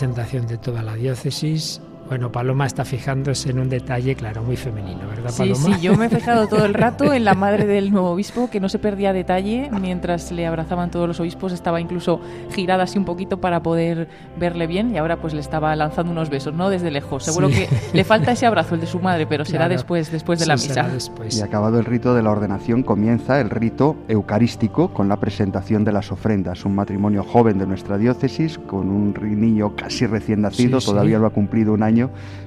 representación 0.00 0.46
de 0.46 0.56
toda 0.56 0.82
la 0.82 0.94
diócesis. 0.94 1.80
Bueno, 2.10 2.32
Paloma 2.32 2.66
está 2.66 2.84
fijándose 2.84 3.50
en 3.50 3.60
un 3.60 3.68
detalle, 3.68 4.16
claro, 4.16 4.42
muy 4.42 4.56
femenino, 4.56 5.06
¿verdad, 5.08 5.30
Sí, 5.30 5.38
Paloma? 5.38 5.76
sí, 5.76 5.80
yo 5.80 5.96
me 5.96 6.06
he 6.06 6.08
fijado 6.08 6.48
todo 6.48 6.64
el 6.64 6.74
rato 6.74 7.12
en 7.12 7.24
la 7.24 7.34
madre 7.34 7.66
del 7.66 7.92
nuevo 7.92 8.10
obispo, 8.10 8.50
que 8.50 8.58
no 8.58 8.68
se 8.68 8.80
perdía 8.80 9.12
detalle 9.12 9.70
mientras 9.80 10.32
le 10.32 10.44
abrazaban 10.44 10.90
todos 10.90 11.06
los 11.06 11.20
obispos, 11.20 11.52
estaba 11.52 11.80
incluso 11.80 12.20
girada 12.52 12.82
así 12.82 12.98
un 12.98 13.04
poquito 13.04 13.40
para 13.40 13.62
poder 13.62 14.08
verle 14.40 14.66
bien 14.66 14.92
y 14.92 14.98
ahora 14.98 15.18
pues 15.20 15.34
le 15.34 15.40
estaba 15.40 15.76
lanzando 15.76 16.10
unos 16.10 16.30
besos, 16.30 16.52
¿no? 16.52 16.68
Desde 16.68 16.90
lejos. 16.90 17.22
Seguro 17.22 17.48
Sí. 17.48 17.54
que 17.54 17.68
le 17.96 18.02
falta 18.02 18.32
ese 18.32 18.44
abrazo, 18.44 18.74
el 18.74 18.80
de 18.80 18.88
su 18.88 18.98
madre, 18.98 19.28
pero 19.28 19.44
será 19.44 19.58
Claro, 19.66 19.74
después, 19.74 20.10
después 20.10 20.40
de 20.40 20.46
la 20.46 20.54
eso 20.54 20.68
misa. 20.68 20.88
después. 20.88 21.38
Y 21.38 21.42
acabado 21.42 21.78
el 21.78 21.84
rito 21.84 22.16
de 22.16 22.24
la 22.24 22.32
ordenación, 22.32 22.82
comienza 22.82 23.40
el 23.40 23.50
rito 23.50 23.94
eucarístico 24.08 24.92
con 24.92 25.08
la 25.08 25.20
presentación 25.20 25.84
de 25.84 25.92
las 25.92 26.10
ofrendas. 26.10 26.64
Un 26.64 26.74
matrimonio 26.74 27.22
joven 27.22 27.58
de 27.60 27.68
nuestra 27.68 27.98
diócesis, 27.98 28.58
con 28.58 28.88
un 28.90 29.14
niño 29.40 29.76
casi 29.76 30.06
recién 30.06 30.40
nacido, 30.40 30.80
Sí, 30.80 30.86
sí. 30.86 30.92
todavía 30.92 31.20
no 31.20 31.26
ha 31.26 31.30
cumplido 31.30 31.72
un 31.72 31.84
año, 31.84 31.99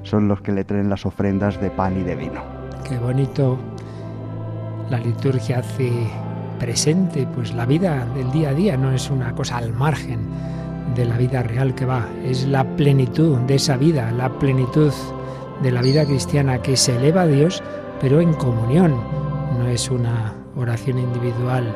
son 0.04 0.28
los 0.28 0.42
que 0.42 0.52
le 0.52 0.64
traen 0.64 0.90
las 0.90 1.06
ofrendas 1.06 1.60
de 1.60 1.70
pan 1.70 2.00
y 2.00 2.04
de 2.04 2.16
vino. 2.16 2.42
Qué 2.88 2.98
bonito 2.98 3.58
la 4.90 5.00
liturgia 5.00 5.60
hace 5.60 5.92
presente, 6.60 7.28
pues 7.34 7.54
la 7.54 7.66
vida 7.66 8.06
del 8.16 8.32
día 8.32 8.50
a 8.50 8.54
día 8.54 8.78
no 8.78 8.92
es 8.92 9.10
una 9.10 9.34
cosa 9.34 9.58
al 9.58 9.74
margen 9.74 10.20
de 10.96 11.06
la 11.06 11.18
vida 11.18 11.44
real 11.44 11.74
que 11.76 11.86
va, 11.86 12.08
es 12.24 12.46
la 12.46 12.64
plenitud 12.76 13.38
de 13.40 13.56
esa 13.56 13.78
vida, 13.78 14.12
la 14.12 14.30
plenitud 14.30 14.92
de 15.62 15.72
la 15.72 15.82
vida 15.82 16.06
cristiana 16.06 16.62
que 16.62 16.78
se 16.78 16.96
eleva 16.96 17.22
a 17.22 17.28
Dios, 17.28 17.64
pero 18.00 18.22
en 18.22 18.34
comunión, 18.34 18.96
no 19.58 19.68
es 19.68 19.90
una 19.90 20.34
oración 20.56 21.00
individual, 21.00 21.74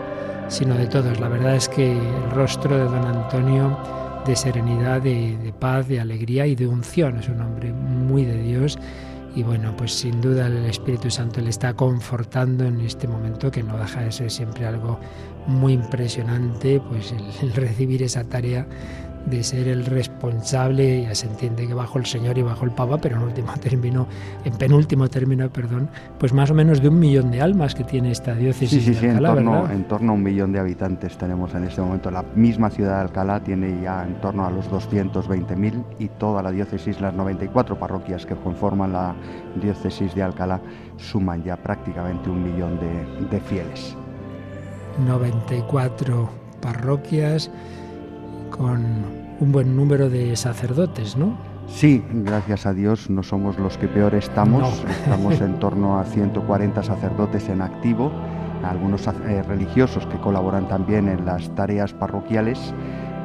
sino 0.47 0.75
de 0.75 0.87
todos. 0.87 1.19
La 1.19 1.29
verdad 1.29 1.55
es 1.55 1.69
que 1.69 1.93
el 1.93 2.31
rostro 2.31 2.77
de 2.77 2.83
don 2.83 3.05
Antonio 3.05 3.77
de 4.27 4.35
serenidad, 4.35 5.01
de, 5.01 5.53
paz, 5.57 5.87
de 5.87 6.01
alegría 6.01 6.45
y 6.45 6.55
de 6.55 6.67
unción, 6.67 7.17
es 7.17 7.29
un 7.29 7.41
hombre 7.41 7.71
muy 7.71 8.25
de 8.25 8.37
Dios 8.43 8.77
y 9.35 9.43
bueno, 9.43 9.73
pues 9.77 9.93
sin 9.93 10.19
duda 10.19 10.47
el 10.47 10.65
Espíritu 10.65 11.09
Santo 11.09 11.39
le 11.39 11.49
está 11.49 11.73
confortando 11.73 12.65
en 12.65 12.81
este 12.81 13.07
momento 13.07 13.49
que 13.51 13.63
no 13.63 13.77
deja 13.77 14.01
de 14.01 14.11
ser 14.11 14.29
siempre 14.29 14.65
algo 14.65 14.99
muy 15.45 15.73
impresionante, 15.73 16.81
pues 16.89 17.13
el 17.41 17.53
recibir 17.53 18.03
esa 18.03 18.25
tarea 18.25 18.67
de 19.29 19.43
ser 19.43 19.67
el 19.67 19.85
responsable, 19.85 21.03
ya 21.03 21.13
se 21.13 21.27
entiende 21.27 21.67
que 21.67 21.73
bajo 21.73 21.99
el 21.99 22.05
Señor 22.05 22.37
y 22.37 22.43
bajo 22.43 22.65
el 22.65 22.71
Papa, 22.71 22.97
pero 22.97 23.17
en 23.17 23.23
último 23.23 23.51
término, 23.61 24.07
en 24.45 24.53
penúltimo 24.53 25.09
término, 25.09 25.49
perdón, 25.49 25.89
pues 26.17 26.33
más 26.33 26.49
o 26.51 26.53
menos 26.53 26.81
de 26.81 26.89
un 26.89 26.99
millón 26.99 27.31
de 27.31 27.41
almas 27.41 27.75
que 27.75 27.83
tiene 27.83 28.11
esta 28.11 28.33
diócesis 28.33 28.83
sí, 28.83 28.93
sí, 28.93 29.05
de 29.05 29.11
Alcalá, 29.11 29.29
en, 29.29 29.45
torno, 29.45 29.71
en 29.71 29.83
torno 29.87 30.11
a 30.11 30.15
un 30.15 30.23
millón 30.23 30.51
de 30.51 30.59
habitantes 30.59 31.17
tenemos 31.17 31.53
en 31.53 31.65
este 31.65 31.81
momento. 31.81 32.09
La 32.09 32.23
misma 32.35 32.69
ciudad 32.69 32.95
de 32.95 33.01
Alcalá 33.01 33.41
tiene 33.41 33.81
ya 33.81 34.05
en 34.05 34.15
torno 34.21 34.45
a 34.45 34.51
los 34.51 34.69
220.000 34.71 35.83
y 35.99 36.07
toda 36.07 36.41
la 36.41 36.51
diócesis, 36.51 37.01
las 37.01 37.13
94 37.13 37.77
parroquias 37.77 38.25
que 38.25 38.35
conforman 38.35 38.93
la 38.93 39.15
diócesis 39.61 40.15
de 40.15 40.23
Alcalá, 40.23 40.61
suman 40.97 41.43
ya 41.43 41.57
prácticamente 41.57 42.29
un 42.29 42.43
millón 42.43 42.79
de, 42.79 43.27
de 43.27 43.41
fieles. 43.41 43.95
94 45.05 46.29
parroquias 46.61 47.51
con 48.49 48.83
un 49.39 49.51
buen 49.51 49.75
número 49.75 50.09
de 50.09 50.35
sacerdotes, 50.35 51.17
¿no? 51.17 51.37
Sí, 51.67 52.03
gracias 52.09 52.65
a 52.65 52.73
Dios 52.73 53.09
no 53.09 53.23
somos 53.23 53.59
los 53.59 53.77
que 53.77 53.87
peor 53.87 54.15
estamos. 54.15 54.83
No. 54.83 54.89
Estamos 55.03 55.41
en 55.41 55.59
torno 55.59 55.99
a 55.99 56.05
140 56.05 56.81
sacerdotes 56.81 57.49
en 57.49 57.61
activo, 57.61 58.11
algunos 58.63 59.07
eh, 59.07 59.43
religiosos 59.43 60.05
que 60.07 60.17
colaboran 60.17 60.67
también 60.67 61.09
en 61.09 61.25
las 61.25 61.53
tareas 61.55 61.93
parroquiales 61.93 62.73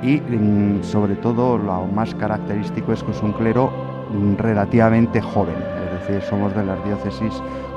y 0.02 0.20
mm, 0.20 0.82
sobre 0.82 1.14
todo 1.16 1.56
lo 1.56 1.86
más 1.86 2.14
característico 2.14 2.92
es 2.92 3.02
que 3.02 3.12
es 3.12 3.22
un 3.22 3.32
clero 3.32 3.72
mm, 4.12 4.36
relativamente 4.36 5.20
joven, 5.20 5.56
es 5.84 6.08
decir, 6.08 6.22
somos 6.28 6.54
de 6.54 6.64
las 6.64 6.84
diócesis 6.84 7.32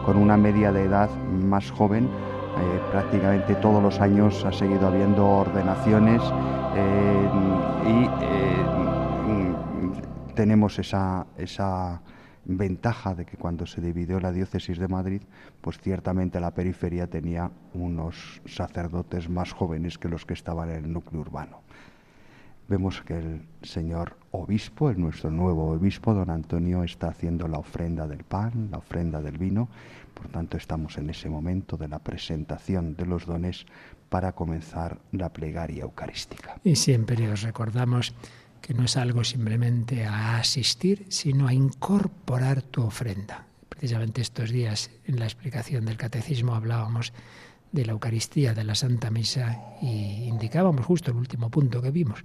con 0.06 0.18
una 0.18 0.38
media 0.38 0.72
de 0.72 0.84
edad 0.84 1.10
más 1.30 1.72
joven. 1.72 2.10
Eh, 2.58 2.80
prácticamente 2.92 3.56
todos 3.56 3.84
los 3.84 4.00
años 4.00 4.46
ha 4.46 4.52
seguido 4.52 4.88
habiendo 4.88 5.28
ordenaciones 5.28 6.22
eh, 6.76 7.30
y 7.86 8.10
eh, 8.24 8.66
tenemos 10.36 10.80
esa, 10.80 11.28
esa 11.38 12.02
ventaja 12.46 13.14
de 13.14 13.26
que 13.26 13.38
cuando 13.38 13.66
se 13.66 13.82
dividió 13.82 14.20
la 14.20 14.32
diócesis 14.32 14.78
de 14.78 14.88
Madrid, 14.88 15.22
pues 15.62 15.80
ciertamente 15.80 16.40
la 16.40 16.52
periferia 16.52 17.08
tenía 17.08 17.52
unos 17.74 18.42
sacerdotes 18.46 19.30
más 19.30 19.52
jóvenes 19.52 19.98
que 19.98 20.08
los 20.08 20.26
que 20.26 20.34
estaban 20.34 20.70
en 20.70 20.86
el 20.86 20.94
núcleo 20.94 21.22
urbano. 21.22 21.62
Vemos 22.68 23.02
que 23.04 23.18
el 23.18 23.48
señor 23.62 24.18
obispo, 24.32 24.90
el 24.90 25.00
nuestro 25.00 25.30
nuevo 25.30 25.72
obispo, 25.72 26.14
don 26.14 26.32
Antonio, 26.32 26.84
está 26.84 27.10
haciendo 27.10 27.48
la 27.48 27.60
ofrenda 27.60 28.08
del 28.08 28.24
pan, 28.24 28.70
la 28.72 28.80
ofrenda 28.80 29.22
del 29.22 29.38
vino. 29.38 29.70
Por 30.16 30.30
tanto, 30.30 30.58
estamos 30.58 30.98
en 30.98 31.12
ese 31.12 31.30
momento 31.30 31.78
de 31.78 31.88
la 31.88 32.00
presentación 32.00 32.96
de 32.96 33.06
los 33.06 33.28
dones 33.28 33.68
para 34.10 34.32
comenzar 34.32 35.00
la 35.12 35.32
plegaria 35.32 35.84
eucarística. 35.84 36.60
Y 36.64 36.76
siempre 36.76 37.32
os 37.32 37.44
recordamos 37.44 38.16
que 38.62 38.74
no 38.74 38.86
es 38.86 38.98
algo 38.98 39.24
simplemente 39.24 40.06
a 40.06 40.38
asistir, 40.38 41.06
sino 41.10 41.48
a 41.48 41.54
incorporar 41.54 42.64
tu 42.64 42.82
ofrenda. 42.82 43.46
Precisamente 43.70 44.22
estos 44.22 44.50
días 44.50 44.90
en 45.06 45.20
la 45.20 45.26
explicación 45.26 45.86
del 45.86 45.98
catecismo 45.98 46.56
hablábamos 46.56 47.14
de 47.72 47.86
la 47.86 47.92
Eucaristía, 47.92 48.54
de 48.54 48.64
la 48.64 48.74
Santa 48.74 49.12
Misa, 49.12 49.76
y 49.82 50.24
indicábamos 50.24 50.86
justo 50.86 51.12
el 51.12 51.18
último 51.18 51.50
punto 51.52 51.82
que 51.82 51.92
vimos. 51.92 52.24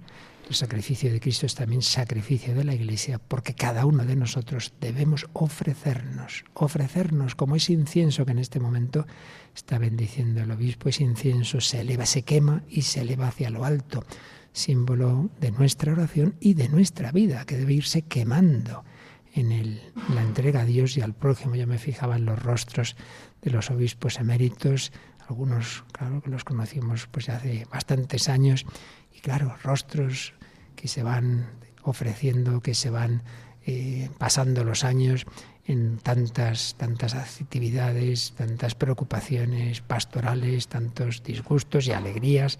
El 0.51 0.55
sacrificio 0.55 1.09
de 1.09 1.21
Cristo 1.21 1.45
es 1.45 1.55
también 1.55 1.81
sacrificio 1.81 2.53
de 2.53 2.65
la 2.65 2.75
Iglesia, 2.75 3.19
porque 3.25 3.53
cada 3.55 3.85
uno 3.85 4.03
de 4.03 4.17
nosotros 4.17 4.73
debemos 4.81 5.27
ofrecernos, 5.31 6.43
ofrecernos 6.55 7.35
como 7.35 7.55
ese 7.55 7.71
incienso 7.71 8.25
que 8.25 8.33
en 8.33 8.39
este 8.39 8.59
momento 8.59 9.07
está 9.55 9.77
bendiciendo 9.77 10.41
el 10.41 10.51
obispo, 10.51 10.89
ese 10.89 11.05
incienso 11.05 11.61
se 11.61 11.79
eleva, 11.79 12.05
se 12.05 12.23
quema 12.23 12.63
y 12.67 12.81
se 12.81 12.99
eleva 12.99 13.29
hacia 13.29 13.49
lo 13.49 13.63
alto, 13.63 14.03
símbolo 14.51 15.29
de 15.39 15.51
nuestra 15.51 15.93
oración 15.93 16.35
y 16.41 16.53
de 16.53 16.67
nuestra 16.67 17.13
vida, 17.13 17.45
que 17.45 17.55
debe 17.55 17.71
irse 17.71 18.01
quemando 18.01 18.83
en 19.33 19.53
el, 19.53 19.81
la 20.13 20.21
entrega 20.21 20.63
a 20.63 20.65
Dios 20.65 20.97
y 20.97 21.01
al 21.01 21.13
prójimo. 21.13 21.55
Yo 21.55 21.65
me 21.65 21.77
fijaba 21.77 22.17
en 22.17 22.25
los 22.25 22.43
rostros 22.43 22.97
de 23.41 23.51
los 23.51 23.71
obispos 23.71 24.19
eméritos, 24.19 24.91
algunos, 25.29 25.85
claro, 25.93 26.21
que 26.21 26.29
los 26.29 26.43
conocimos 26.43 27.07
pues 27.07 27.29
hace 27.29 27.65
bastantes 27.71 28.27
años, 28.27 28.65
y 29.15 29.21
claro, 29.21 29.55
rostros 29.63 30.33
que 30.81 30.87
se 30.87 31.03
van 31.03 31.45
ofreciendo, 31.83 32.61
que 32.61 32.73
se 32.73 32.89
van 32.89 33.21
eh, 33.67 34.09
pasando 34.17 34.63
los 34.63 34.83
años 34.83 35.27
en 35.65 35.99
tantas, 35.99 36.73
tantas 36.75 37.13
actividades, 37.13 38.33
tantas 38.35 38.73
preocupaciones 38.73 39.81
pastorales, 39.81 40.67
tantos 40.67 41.21
disgustos 41.21 41.85
y 41.85 41.91
alegrías. 41.91 42.57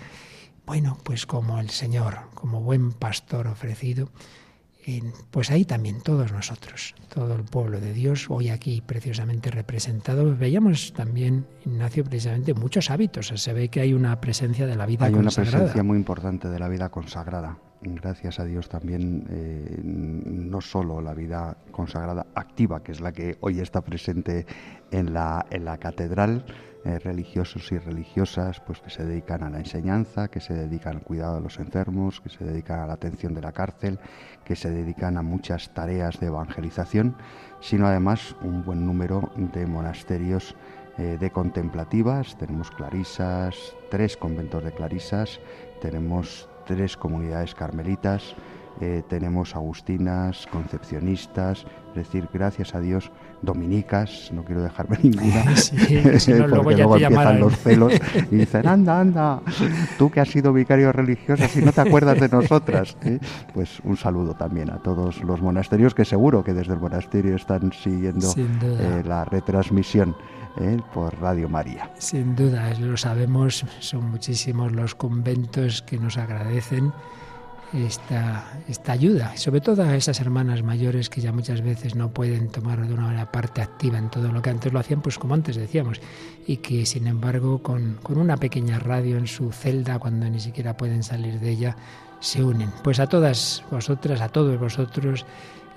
Bueno, 0.68 1.00
pues 1.04 1.26
como 1.26 1.60
el 1.60 1.72
Señor, 1.72 2.20
como 2.36 2.62
buen 2.62 2.92
pastor 2.92 3.48
ofrecido, 3.48 4.10
pues 5.32 5.50
ahí 5.50 5.66
también 5.66 6.02
todos 6.02 6.32
nosotros, 6.32 6.94
todo 7.12 7.36
el 7.36 7.44
pueblo 7.44 7.80
de 7.80 7.94
Dios, 7.94 8.28
hoy 8.30 8.50
aquí 8.50 8.82
preciosamente 8.82 9.50
representado, 9.50 10.36
veíamos 10.36 10.94
también, 10.94 11.48
Ignacio, 11.66 12.04
precisamente 12.04 12.54
muchos 12.54 12.92
hábitos. 12.92 13.34
Se 13.36 13.54
ve 13.54 13.70
que 13.70 13.82
hay 13.82 13.96
una 13.96 14.22
presencia 14.22 14.68
de 14.68 14.76
la 14.76 14.86
vida 14.86 15.06
hay 15.08 15.14
consagrada. 15.14 15.50
Hay 15.50 15.54
una 15.54 15.60
presencia 15.60 15.84
muy 15.84 15.98
importante 15.98 16.50
de 16.50 16.60
la 16.60 16.68
vida 16.68 16.90
consagrada. 16.90 17.58
Gracias 17.84 18.40
a 18.40 18.46
Dios 18.46 18.70
también, 18.70 19.26
eh, 19.32 19.82
no 19.84 20.62
solo 20.62 21.02
la 21.02 21.16
vida 21.16 21.58
consagrada 21.72 22.28
activa, 22.36 22.84
que 22.84 22.92
es 22.92 23.02
la 23.02 23.12
que 23.12 23.38
hoy 23.42 23.60
está 23.60 23.82
presente 23.82 24.46
en 24.92 25.16
la, 25.16 25.48
en 25.50 25.66
la 25.66 25.80
catedral, 25.80 26.46
eh, 26.86 27.00
religiosos 27.00 27.72
y 27.72 27.80
religiosas 27.80 28.60
pues 28.60 28.82
que 28.82 28.92
se 28.92 29.04
dedican 29.04 29.42
a 29.42 29.50
la 29.50 29.58
enseñanza, 29.58 30.28
que 30.28 30.40
se 30.40 30.54
dedican 30.54 30.98
al 30.98 31.02
cuidado 31.02 31.36
de 31.36 31.42
los 31.42 31.58
enfermos, 31.58 32.22
que 32.22 32.30
se 32.30 32.44
dedican 32.44 32.82
a 32.82 32.86
la 32.86 32.94
atención 32.94 33.34
de 33.34 33.42
la 33.42 33.52
cárcel, 33.52 34.00
que 34.46 34.56
se 34.56 34.70
dedican 34.70 35.18
a 35.18 35.24
muchas 35.24 35.74
tareas 35.74 36.20
de 36.20 36.28
evangelización, 36.28 37.16
sino 37.62 37.88
además 37.88 38.36
un 38.44 38.64
buen 38.64 38.86
número 38.86 39.32
de 39.36 39.66
monasterios 39.66 40.56
eh, 41.00 41.18
de 41.20 41.32
contemplativas, 41.32 42.38
tenemos 42.38 42.70
clarisas, 42.70 43.56
tres 43.90 44.18
conventos 44.18 44.64
de 44.64 44.72
clarisas, 44.72 45.40
tenemos 45.82 46.48
tres 46.76 46.96
comunidades 46.96 47.54
carmelitas, 47.54 48.34
eh, 48.82 49.04
tenemos 49.08 49.56
agustinas, 49.56 50.48
concepcionistas, 50.52 51.66
es 51.90 51.96
decir, 51.96 52.28
gracias 52.34 52.74
a 52.74 52.80
Dios, 52.80 53.12
dominicas, 53.42 54.32
no 54.34 54.44
quiero 54.44 54.64
dejarme 54.64 54.98
ninguna, 55.04 55.56
sí, 55.56 55.78
si 56.20 56.34
no, 56.34 56.48
porque 56.48 56.76
luego, 56.78 56.98
luego 56.98 56.98
empiezan 56.98 57.40
los 57.40 57.58
celos 57.58 57.94
y 58.32 58.36
dicen, 58.36 58.68
anda, 58.68 59.00
anda, 59.00 59.42
tú 59.98 60.10
que 60.10 60.20
has 60.20 60.30
sido 60.30 60.52
vicario 60.52 60.92
religioso, 60.92 61.48
si 61.48 61.62
no 61.62 61.72
te 61.72 61.82
acuerdas 61.82 62.20
de 62.20 62.30
nosotras. 62.30 62.98
¿eh? 63.04 63.20
Pues 63.54 63.80
un 63.84 63.98
saludo 63.98 64.34
también 64.34 64.72
a 64.72 64.78
todos 64.78 65.24
los 65.24 65.42
monasterios 65.42 65.94
que 65.94 66.06
seguro 66.06 66.44
que 66.44 66.54
desde 66.54 66.74
el 66.74 66.80
monasterio 66.80 67.36
están 67.36 67.72
siguiendo 67.74 68.34
eh, 68.38 69.04
la 69.06 69.26
retransmisión. 69.26 70.16
¿eh? 70.60 70.78
por 70.94 71.18
Radio 71.22 71.48
María. 71.48 71.90
Sin 71.98 72.36
duda, 72.36 72.74
lo 72.80 72.98
sabemos, 72.98 73.66
son 73.80 74.12
muchísimos 74.12 74.74
los 74.74 74.96
conventos 74.96 75.82
que 75.82 75.98
nos 75.98 76.18
agradecen 76.18 76.92
esta, 77.74 78.62
esta 78.68 78.92
ayuda, 78.92 79.36
sobre 79.38 79.62
todo 79.62 79.84
a 79.84 79.96
esas 79.96 80.20
hermanas 80.20 80.64
mayores 80.64 81.10
que 81.10 81.22
ya 81.22 81.32
muchas 81.32 81.62
veces 81.62 81.96
no 81.96 82.12
pueden 82.12 82.50
tomar 82.50 82.86
de 82.86 82.94
una 82.94 83.04
manera 83.04 83.32
parte 83.32 83.62
activa 83.62 83.98
en 83.98 84.10
todo 84.10 84.32
lo 84.32 84.42
que 84.42 84.50
antes 84.50 84.74
lo 84.74 84.80
hacían, 84.80 85.02
pues 85.02 85.18
como 85.18 85.34
antes 85.34 85.56
decíamos, 85.56 86.02
y 86.46 86.58
que 86.58 86.86
sin 86.86 87.08
embargo 87.08 87.62
con, 87.64 87.98
con 88.04 88.18
una 88.18 88.38
pequeña 88.38 88.80
radio 88.80 89.18
en 89.18 89.28
su 89.28 89.52
celda, 89.52 90.00
cuando 90.00 90.30
ni 90.30 90.40
siquiera 90.40 90.76
pueden 90.76 91.04
salir 91.04 91.40
de 91.40 91.50
ella, 91.50 91.78
se 92.20 92.44
unen. 92.44 92.70
Pues 92.84 93.00
a 93.00 93.08
todas 93.08 93.64
vosotras, 93.72 94.22
a 94.22 94.30
todos 94.30 94.60
vosotros, 94.60 95.26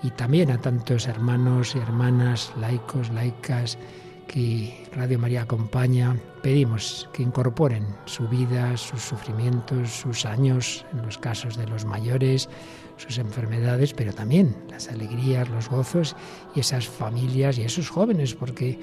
y 0.02 0.10
también 0.10 0.50
a 0.50 0.60
tantos 0.60 1.06
hermanos 1.06 1.74
y 1.74 1.78
hermanas, 1.78 2.52
laicos, 2.60 3.10
laicas, 3.10 3.78
que 4.26 4.86
Radio 4.94 5.18
María 5.18 5.42
acompaña, 5.42 6.16
pedimos 6.42 7.08
que 7.12 7.22
incorporen 7.22 7.86
su 8.06 8.28
vida, 8.28 8.76
sus 8.76 9.02
sufrimientos, 9.02 9.90
sus 9.90 10.24
años, 10.24 10.84
en 10.92 11.02
los 11.02 11.18
casos 11.18 11.56
de 11.56 11.66
los 11.66 11.84
mayores, 11.84 12.48
sus 12.96 13.18
enfermedades, 13.18 13.92
pero 13.92 14.12
también 14.12 14.56
las 14.70 14.88
alegrías, 14.88 15.48
los 15.48 15.68
gozos 15.68 16.16
y 16.54 16.60
esas 16.60 16.88
familias 16.88 17.58
y 17.58 17.62
esos 17.62 17.88
jóvenes, 17.88 18.34
porque 18.34 18.78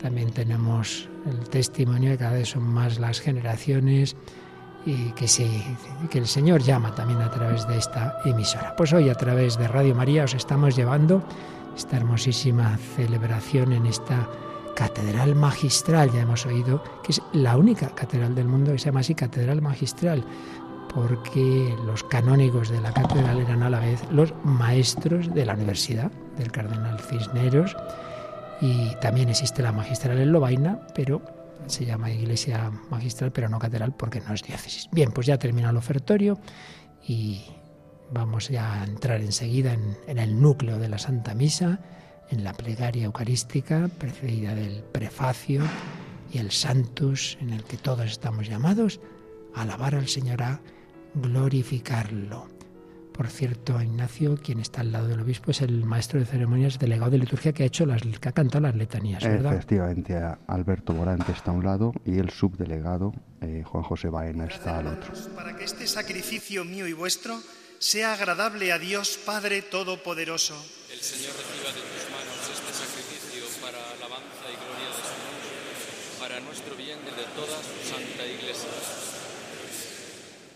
también 0.00 0.30
tenemos 0.30 1.08
el 1.26 1.48
testimonio 1.48 2.10
de 2.10 2.16
que 2.16 2.24
cada 2.24 2.36
vez 2.36 2.48
son 2.48 2.64
más 2.64 2.98
las 2.98 3.20
generaciones 3.20 4.16
y 4.86 5.12
que, 5.12 5.28
se, 5.28 5.48
que 6.10 6.18
el 6.18 6.26
Señor 6.26 6.62
llama 6.62 6.94
también 6.94 7.22
a 7.22 7.30
través 7.30 7.66
de 7.66 7.78
esta 7.78 8.18
emisora. 8.24 8.76
Pues 8.76 8.92
hoy 8.92 9.08
a 9.08 9.14
través 9.14 9.56
de 9.56 9.66
Radio 9.66 9.94
María 9.94 10.24
os 10.24 10.34
estamos 10.34 10.76
llevando 10.76 11.24
esta 11.74 11.96
hermosísima 11.96 12.76
celebración 12.96 13.72
en 13.72 13.86
esta 13.86 14.28
catedral 14.74 15.34
magistral, 15.34 16.10
ya 16.12 16.22
hemos 16.22 16.46
oído 16.46 16.82
que 17.02 17.12
es 17.12 17.22
la 17.32 17.56
única 17.56 17.88
catedral 17.94 18.34
del 18.34 18.48
mundo 18.48 18.72
que 18.72 18.78
se 18.78 18.86
llama 18.86 19.00
así 19.00 19.14
catedral 19.14 19.62
magistral, 19.62 20.24
porque 20.94 21.76
los 21.84 22.04
canónigos 22.04 22.68
de 22.70 22.80
la 22.80 22.92
catedral 22.92 23.40
eran 23.40 23.62
a 23.62 23.70
la 23.70 23.80
vez 23.80 24.00
los 24.10 24.34
maestros 24.44 25.32
de 25.34 25.44
la 25.44 25.54
universidad 25.54 26.10
del 26.38 26.52
cardenal 26.52 27.00
Cisneros 27.00 27.76
y 28.60 28.94
también 29.00 29.28
existe 29.28 29.62
la 29.62 29.72
magistral 29.72 30.18
en 30.18 30.32
Lovaina, 30.32 30.86
pero 30.94 31.22
se 31.66 31.84
llama 31.84 32.10
iglesia 32.10 32.70
magistral, 32.90 33.32
pero 33.32 33.48
no 33.48 33.58
catedral 33.58 33.94
porque 33.96 34.20
no 34.20 34.34
es 34.34 34.42
diócesis. 34.42 34.88
Bien, 34.92 35.10
pues 35.10 35.26
ya 35.26 35.38
termina 35.38 35.70
el 35.70 35.76
ofertorio 35.76 36.38
y 37.06 37.44
Vamos 38.10 38.48
ya 38.48 38.82
a 38.82 38.84
entrar 38.84 39.20
enseguida 39.20 39.72
en, 39.72 39.96
en 40.06 40.18
el 40.18 40.40
núcleo 40.40 40.78
de 40.78 40.88
la 40.88 40.98
Santa 40.98 41.34
Misa, 41.34 41.80
en 42.30 42.44
la 42.44 42.52
plegaria 42.52 43.04
eucarística, 43.04 43.88
precedida 43.98 44.54
del 44.54 44.82
prefacio 44.82 45.62
y 46.32 46.38
el 46.38 46.50
Santus, 46.50 47.38
en 47.40 47.50
el 47.50 47.64
que 47.64 47.76
todos 47.76 48.06
estamos 48.06 48.48
llamados 48.48 49.00
a 49.54 49.62
alabar 49.62 49.94
al 49.94 50.08
Señor, 50.08 50.42
a 50.42 50.60
glorificarlo. 51.14 52.48
Por 53.14 53.28
cierto, 53.28 53.80
Ignacio, 53.80 54.36
quien 54.36 54.58
está 54.58 54.80
al 54.80 54.90
lado 54.90 55.06
del 55.06 55.20
obispo, 55.20 55.52
es 55.52 55.62
el 55.62 55.84
maestro 55.84 56.18
de 56.18 56.26
ceremonias, 56.26 56.80
delegado 56.80 57.12
de 57.12 57.18
liturgia, 57.18 57.52
que 57.52 57.62
ha 57.62 57.66
hecho 57.66 57.86
las, 57.86 58.02
que 58.02 58.28
ha 58.28 58.32
cantado 58.32 58.62
las 58.62 58.74
letanías, 58.74 59.22
¿verdad? 59.22 59.52
Efectivamente, 59.54 60.20
Alberto 60.48 60.92
Morante 60.92 61.30
está 61.30 61.52
a 61.52 61.54
un 61.54 61.64
lado 61.64 61.92
y 62.04 62.18
el 62.18 62.30
subdelegado, 62.30 63.12
eh, 63.40 63.62
Juan 63.64 63.84
José 63.84 64.08
Baena, 64.08 64.46
está 64.46 64.78
al 64.78 64.88
otro. 64.88 65.12
Para 65.36 65.54
que 65.54 65.62
este 65.62 65.86
sacrificio 65.86 66.64
mío 66.64 66.88
y 66.88 66.92
vuestro 66.92 67.38
sea 67.78 68.14
agradable 68.14 68.72
a 68.72 68.80
Dios 68.80 69.16
Padre 69.24 69.62
Todopoderoso. 69.62 70.56
El 70.92 70.98
Señor 70.98 71.34
reciba 71.36 71.70
de 71.70 71.86
tus 71.86 72.10
manos 72.10 72.50
este 72.50 72.72
sacrificio 72.72 73.44
para 73.62 73.78
alabanza 73.94 74.46
y 74.50 74.56
gloria 74.58 74.90
de 74.90 75.02
su 75.06 75.14
nombre, 75.22 76.18
para 76.18 76.40
nuestro 76.40 76.74
bien 76.74 76.98
y 76.98 77.14
de 77.14 77.26
toda 77.36 77.62
su 77.62 77.78
santa 77.86 78.26
iglesia. 78.26 79.14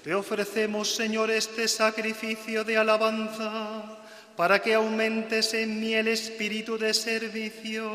Te 0.03 0.15
ofrecemos, 0.15 0.95
Señor, 0.95 1.31
este 1.31 1.67
sacrificio 1.67 2.65
de 2.65 2.77
alabanza, 2.77 3.99
para 4.37 4.61
que 4.63 4.75
aumentes 4.75 5.53
en 5.55 5.81
mí 5.81 5.95
el 5.95 6.07
espíritu 6.09 6.79
de 6.79 6.95
servicio 6.95 7.91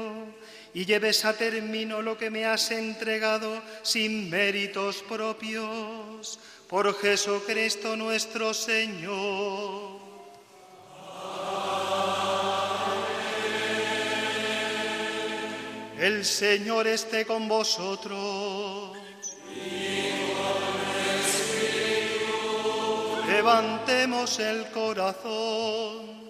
y 0.73 0.85
lleves 0.85 1.23
a 1.23 1.33
término 1.33 2.01
lo 2.01 2.17
que 2.17 2.29
me 2.29 2.45
has 2.45 2.71
entregado 2.71 3.61
sin 3.83 4.29
méritos 4.29 5.03
propios. 5.07 6.39
Por 6.67 6.93
Jesucristo 6.99 7.95
nuestro 7.95 8.53
Señor. 8.53 10.01
El 15.97 16.25
Señor 16.25 16.87
esté 16.87 17.25
con 17.25 17.47
vosotros. 17.47 18.82
Levantemos 23.27 24.39
el 24.39 24.69
corazón. 24.71 26.23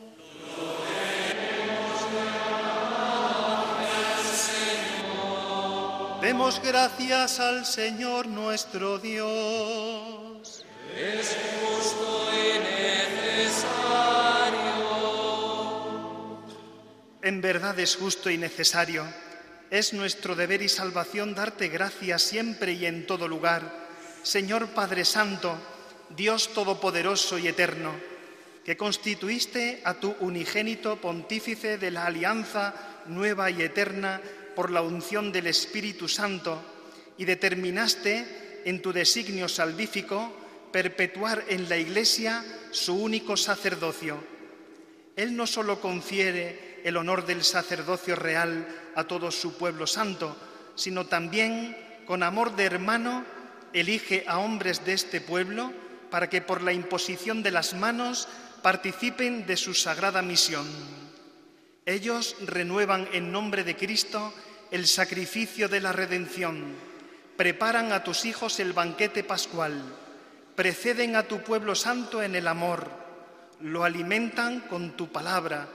Demos 6.21 6.61
gracias 6.63 7.39
al 7.39 7.65
Señor 7.65 8.27
nuestro 8.27 8.97
Dios. 8.97 10.65
Es 10.97 11.35
justo 11.59 12.29
y 12.31 12.59
necesario. 12.59 13.73
En 17.21 17.41
verdad 17.41 17.77
es 17.79 17.95
justo 17.97 18.29
y 18.29 18.37
necesario. 18.37 19.03
Es 19.69 19.93
nuestro 19.93 20.35
deber 20.35 20.61
y 20.61 20.69
salvación 20.69 21.35
darte 21.35 21.67
gracias 21.67 22.21
siempre 22.21 22.73
y 22.73 22.85
en 22.85 23.05
todo 23.05 23.27
lugar. 23.27 23.63
Señor 24.21 24.67
Padre 24.67 25.03
Santo, 25.03 25.57
Dios 26.09 26.53
Todopoderoso 26.53 27.37
y 27.37 27.47
Eterno, 27.47 27.91
que 28.63 28.77
constituiste 28.77 29.81
a 29.83 29.95
tu 29.95 30.15
unigénito 30.19 30.97
pontífice 30.97 31.77
de 31.77 31.91
la 31.91 32.05
alianza 32.05 32.73
nueva 33.07 33.49
y 33.51 33.61
eterna 33.61 34.21
por 34.55 34.71
la 34.71 34.81
unción 34.81 35.31
del 35.31 35.47
Espíritu 35.47 36.07
Santo 36.07 36.61
y 37.17 37.25
determinaste 37.25 38.61
en 38.65 38.81
tu 38.81 38.93
designio 38.93 39.49
salvífico 39.49 40.31
perpetuar 40.71 41.43
en 41.49 41.67
la 41.67 41.77
Iglesia 41.77 42.43
su 42.71 42.95
único 42.95 43.35
sacerdocio. 43.35 44.23
Él 45.15 45.35
no 45.35 45.45
solo 45.45 45.79
confiere 45.79 46.81
el 46.83 46.97
honor 46.97 47.25
del 47.25 47.43
sacerdocio 47.43 48.15
real 48.15 48.65
a 48.95 49.03
todo 49.03 49.31
su 49.31 49.57
pueblo 49.57 49.85
santo, 49.85 50.35
sino 50.75 51.05
también, 51.05 51.77
con 52.05 52.23
amor 52.23 52.55
de 52.55 52.63
hermano, 52.63 53.23
elige 53.73 54.23
a 54.27 54.39
hombres 54.39 54.85
de 54.85 54.93
este 54.93 55.21
pueblo 55.21 55.71
para 56.13 56.29
que 56.29 56.43
por 56.43 56.61
la 56.61 56.71
imposición 56.71 57.41
de 57.41 57.49
las 57.49 57.73
manos 57.73 58.27
participen 58.61 59.47
de 59.47 59.57
su 59.57 59.73
sagrada 59.73 60.21
misión. 60.21 60.67
Ellos 61.87 62.35
renuevan 62.45 63.09
en 63.13 63.31
nombre 63.31 63.63
de 63.63 63.75
Cristo 63.75 64.31
el 64.69 64.85
sacrificio 64.85 65.67
de 65.69 65.81
la 65.81 65.91
redención, 65.91 66.75
preparan 67.35 67.91
a 67.93 68.03
tus 68.03 68.25
hijos 68.25 68.59
el 68.59 68.73
banquete 68.73 69.23
pascual, 69.23 69.81
preceden 70.55 71.15
a 71.15 71.23
tu 71.23 71.41
pueblo 71.41 71.73
santo 71.73 72.21
en 72.21 72.35
el 72.35 72.47
amor, 72.47 72.91
lo 73.61 73.83
alimentan 73.83 74.59
con 74.59 74.91
tu 74.91 75.11
palabra 75.11 75.67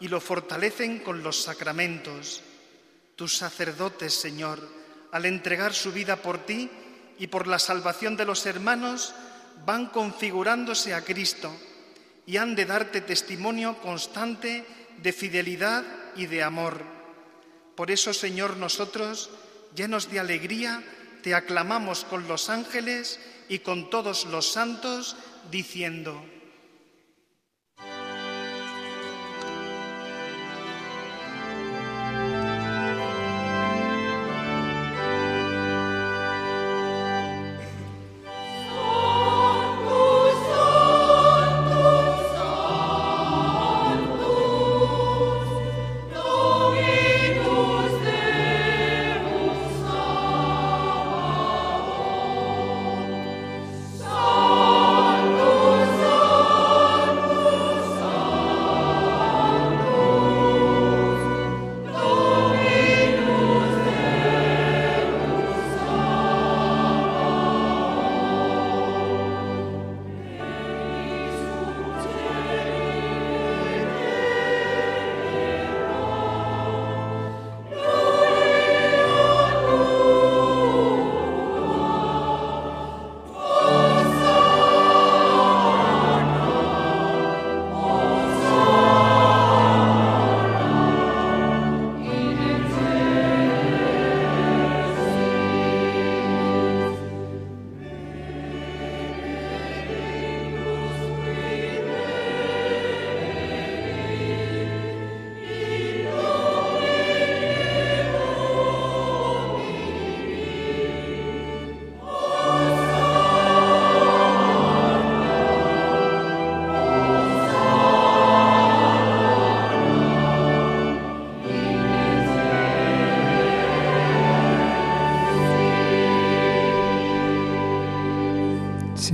y 0.00 0.08
lo 0.08 0.20
fortalecen 0.20 0.98
con 0.98 1.22
los 1.22 1.40
sacramentos. 1.40 2.42
Tus 3.14 3.36
sacerdotes, 3.36 4.12
Señor, 4.12 4.58
al 5.12 5.24
entregar 5.24 5.72
su 5.72 5.92
vida 5.92 6.16
por 6.16 6.38
ti 6.38 6.68
y 7.16 7.28
por 7.28 7.46
la 7.46 7.60
salvación 7.60 8.16
de 8.16 8.24
los 8.24 8.44
hermanos, 8.44 9.14
van 9.64 9.86
configurándose 9.86 10.94
a 10.94 11.04
Cristo 11.04 11.50
y 12.26 12.36
han 12.36 12.54
de 12.54 12.66
darte 12.66 13.00
testimonio 13.00 13.78
constante 13.80 14.64
de 15.02 15.12
fidelidad 15.12 15.84
y 16.16 16.26
de 16.26 16.42
amor. 16.42 16.82
Por 17.74 17.90
eso, 17.90 18.12
Señor, 18.14 18.56
nosotros, 18.56 19.30
llenos 19.74 20.10
de 20.10 20.20
alegría, 20.20 20.82
te 21.22 21.34
aclamamos 21.34 22.04
con 22.04 22.28
los 22.28 22.50
ángeles 22.50 23.18
y 23.48 23.60
con 23.60 23.90
todos 23.90 24.26
los 24.26 24.52
santos, 24.52 25.16
diciendo, 25.50 26.24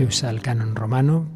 Se 0.01 0.07
usa 0.07 0.31
el 0.31 0.41
canon 0.41 0.75
romano, 0.75 1.29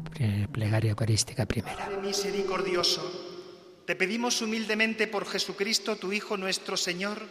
plegaria 0.51 0.89
eucarística 0.89 1.45
primera. 1.45 1.87
Misericordioso, 2.01 3.83
te 3.85 3.95
pedimos 3.95 4.41
humildemente 4.41 5.05
por 5.05 5.27
Jesucristo, 5.27 5.97
tu 5.97 6.11
Hijo 6.11 6.35
nuestro 6.35 6.75
Señor, 6.75 7.27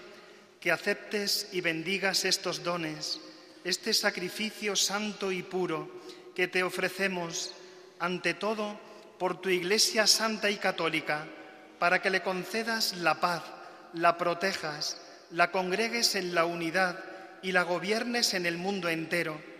que 0.60 0.70
aceptes 0.70 1.48
y 1.50 1.60
bendigas 1.60 2.24
estos 2.24 2.62
dones, 2.62 3.20
este 3.64 3.92
sacrificio 3.94 4.76
santo 4.76 5.32
y 5.32 5.42
puro 5.42 5.90
que 6.36 6.46
te 6.46 6.62
ofrecemos, 6.62 7.50
ante 7.98 8.34
todo, 8.34 8.78
por 9.18 9.40
tu 9.40 9.48
Iglesia 9.48 10.06
santa 10.06 10.50
y 10.50 10.58
católica, 10.58 11.26
para 11.80 12.00
que 12.00 12.10
le 12.10 12.22
concedas 12.22 12.96
la 12.98 13.18
paz, 13.18 13.42
la 13.92 14.16
protejas, 14.18 15.02
la 15.32 15.50
congregues 15.50 16.14
en 16.14 16.32
la 16.32 16.44
unidad 16.44 17.02
y 17.42 17.50
la 17.50 17.64
gobiernes 17.64 18.34
en 18.34 18.46
el 18.46 18.56
mundo 18.56 18.88
entero. 18.88 19.52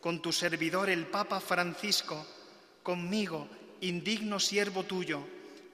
Con 0.00 0.22
tu 0.22 0.32
servidor 0.32 0.88
el 0.90 1.06
Papa 1.06 1.40
Francisco, 1.40 2.24
conmigo, 2.82 3.48
indigno 3.80 4.38
siervo 4.38 4.84
tuyo, 4.84 5.26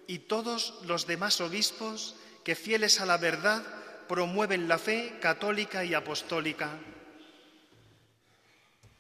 y 0.07 0.21
todos 0.21 0.75
los 0.85 1.07
demás 1.07 1.41
obispos 1.41 2.17
que 2.43 2.55
fieles 2.55 3.01
a 3.01 3.07
la 3.07 3.17
verdad 3.17 3.65
promueven 4.09 4.69
la 4.69 4.79
fe 4.79 5.19
católica 5.21 5.85
y 5.85 5.95
apostólica. 5.95 6.79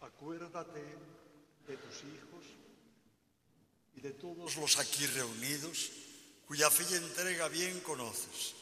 Acuérdate 0.00 0.80
de 1.68 1.76
tus 1.76 1.96
hijos 2.04 2.44
y 3.96 4.00
de 4.00 4.12
todos 4.12 4.56
los 4.56 4.78
aquí 4.78 5.06
reunidos, 5.06 5.90
cuya 6.46 6.70
fe 6.70 6.84
y 6.90 6.94
entrega 6.94 7.48
bien 7.48 7.80
conoces, 7.80 8.54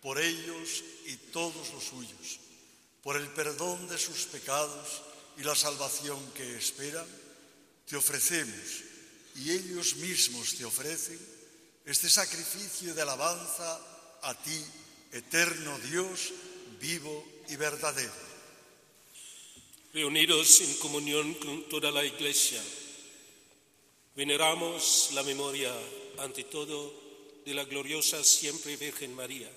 por 0.00 0.18
ellos 0.18 0.84
y 1.06 1.16
todos 1.32 1.72
los 1.72 1.84
suyos, 1.84 2.40
por 3.02 3.16
el 3.16 3.28
perdón 3.28 3.88
de 3.88 3.98
sus 3.98 4.24
pecados 4.26 5.02
y 5.36 5.42
la 5.42 5.54
salvación 5.54 6.18
que 6.32 6.56
esperan, 6.56 7.06
te 7.86 7.96
ofrecemos 7.96 8.82
y 9.36 9.50
ellos 9.50 9.96
mismos 9.96 10.54
te 10.54 10.64
ofrecen 10.64 11.18
este 11.84 12.08
sacrificio 12.08 12.94
de 12.94 13.02
alabanza 13.02 13.80
a 14.22 14.34
ti, 14.34 14.64
eterno 15.12 15.78
Dios, 15.80 16.32
vivo 16.80 17.26
y 17.48 17.56
verdadero. 17.56 18.12
Reunidos 19.92 20.60
en 20.62 20.74
comunión 20.78 21.34
con 21.34 21.68
toda 21.68 21.90
la 21.90 22.04
Iglesia, 22.04 22.62
veneramos 24.16 25.10
la 25.12 25.22
memoria, 25.22 25.72
ante 26.18 26.44
todo, 26.44 27.04
de 27.44 27.54
la 27.54 27.64
gloriosa 27.64 28.24
siempre 28.24 28.76
Virgen 28.76 29.14
María, 29.14 29.50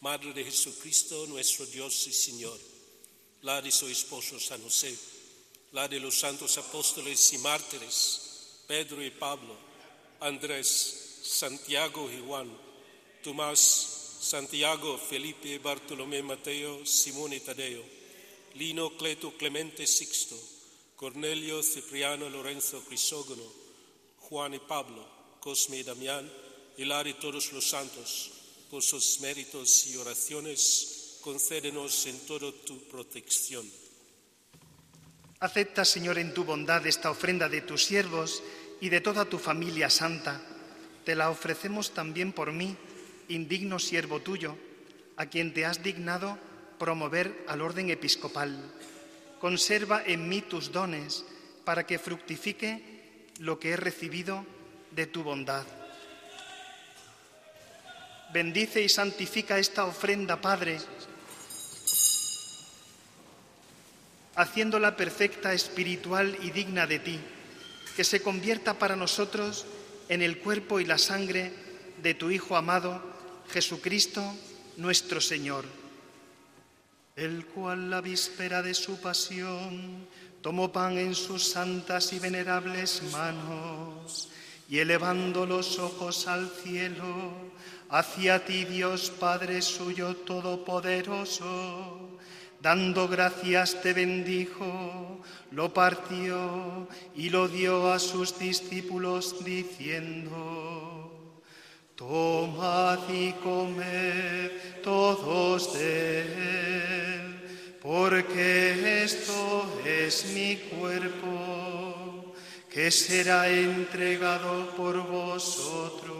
Madre 0.00 0.32
de 0.32 0.44
Jesucristo, 0.44 1.26
nuestro 1.26 1.66
Dios 1.66 2.06
y 2.08 2.12
Señor, 2.12 2.58
la 3.42 3.60
de 3.60 3.72
su 3.72 3.88
esposo 3.88 4.38
San 4.38 4.62
José, 4.62 4.96
la 5.72 5.88
de 5.88 5.98
los 5.98 6.18
santos 6.18 6.56
apóstoles 6.58 7.32
y 7.32 7.38
mártires, 7.38 8.62
Pedro 8.66 9.04
y 9.04 9.10
Pablo, 9.10 9.56
Andrés, 10.20 11.20
Santiago 11.22 12.10
y 12.10 12.22
Juan, 12.24 12.50
Tomás, 13.22 14.18
Santiago, 14.20 14.96
Felipe, 14.96 15.58
Bartolomé, 15.58 16.22
Mateo, 16.22 16.86
Simón 16.86 17.32
y 17.32 17.40
Tadeo, 17.40 17.82
Lino, 18.54 18.96
Cleto, 18.96 19.32
Clemente, 19.36 19.86
Sixto, 19.86 20.38
Cornelio, 20.94 21.62
Cipriano, 21.62 22.28
Lorenzo, 22.28 22.84
Crisógono, 22.84 23.42
Juan 24.20 24.54
y 24.54 24.60
Pablo, 24.60 25.04
Cosme 25.40 25.78
y 25.78 25.82
Damián, 25.82 26.30
y 26.76 26.84
la 26.84 27.02
de 27.02 27.14
todos 27.14 27.52
los 27.52 27.68
santos, 27.68 28.30
por 28.70 28.82
sus 28.82 29.18
méritos 29.20 29.86
y 29.88 29.96
oraciones, 29.96 31.01
concédenos 31.22 32.06
en 32.06 32.18
todo 32.26 32.52
tu 32.52 32.82
protección. 32.88 33.64
Acepta, 35.38 35.84
Señor, 35.84 36.18
en 36.18 36.34
tu 36.34 36.44
bondad 36.44 36.86
esta 36.86 37.10
ofrenda 37.10 37.48
de 37.48 37.62
tus 37.62 37.84
siervos 37.84 38.42
y 38.80 38.88
de 38.90 39.00
toda 39.00 39.24
tu 39.24 39.38
familia 39.38 39.88
santa. 39.88 40.42
Te 41.04 41.14
la 41.14 41.30
ofrecemos 41.30 41.92
también 41.94 42.32
por 42.32 42.52
mí, 42.52 42.76
indigno 43.28 43.78
siervo 43.78 44.20
tuyo, 44.20 44.56
a 45.16 45.26
quien 45.26 45.54
te 45.54 45.64
has 45.64 45.82
dignado 45.82 46.38
promover 46.78 47.44
al 47.46 47.60
orden 47.60 47.90
episcopal. 47.90 48.58
Conserva 49.40 50.02
en 50.04 50.28
mí 50.28 50.42
tus 50.42 50.72
dones 50.72 51.24
para 51.64 51.86
que 51.86 51.98
fructifique 51.98 53.30
lo 53.38 53.58
que 53.58 53.70
he 53.70 53.76
recibido 53.76 54.44
de 54.90 55.06
tu 55.06 55.22
bondad. 55.22 55.64
Bendice 58.32 58.80
y 58.80 58.88
santifica 58.88 59.58
esta 59.58 59.84
ofrenda, 59.84 60.40
Padre, 60.40 60.78
haciéndola 64.36 64.96
perfecta, 64.96 65.52
espiritual 65.52 66.36
y 66.42 66.50
digna 66.50 66.86
de 66.86 66.98
ti, 66.98 67.20
que 67.96 68.04
se 68.04 68.22
convierta 68.22 68.78
para 68.78 68.96
nosotros 68.96 69.66
en 70.08 70.22
el 70.22 70.38
cuerpo 70.38 70.80
y 70.80 70.84
la 70.84 70.98
sangre 70.98 71.52
de 72.02 72.14
tu 72.14 72.30
Hijo 72.30 72.56
amado, 72.56 73.02
Jesucristo, 73.50 74.22
nuestro 74.76 75.20
Señor, 75.20 75.64
el 77.16 77.44
cual 77.46 77.90
la 77.90 78.00
víspera 78.00 78.62
de 78.62 78.74
su 78.74 79.00
pasión 79.00 80.06
tomó 80.40 80.72
pan 80.72 80.98
en 80.98 81.14
sus 81.14 81.48
santas 81.50 82.12
y 82.12 82.18
venerables 82.18 83.02
manos, 83.12 84.28
y 84.68 84.78
elevando 84.78 85.44
los 85.44 85.78
ojos 85.78 86.26
al 86.26 86.50
cielo, 86.50 87.32
hacia 87.90 88.44
ti 88.44 88.64
Dios 88.64 89.10
Padre 89.10 89.60
suyo 89.60 90.16
todopoderoso, 90.16 92.11
Dando 92.62 93.08
gracias 93.08 93.82
te 93.82 93.92
bendijo, 93.92 95.18
lo 95.50 95.74
partió 95.74 96.86
y 97.16 97.28
lo 97.28 97.48
dio 97.48 97.92
a 97.92 97.98
sus 97.98 98.38
discípulos 98.38 99.44
diciendo, 99.44 101.40
Tomad 101.96 103.00
y 103.12 103.32
comed 103.32 104.52
todos 104.84 105.74
de 105.74 106.20
él, 106.20 107.78
porque 107.82 109.02
esto 109.02 109.66
es 109.84 110.26
mi 110.32 110.54
cuerpo, 110.78 112.32
que 112.70 112.92
será 112.92 113.48
entregado 113.48 114.70
por 114.76 115.04
vosotros. 115.04 116.11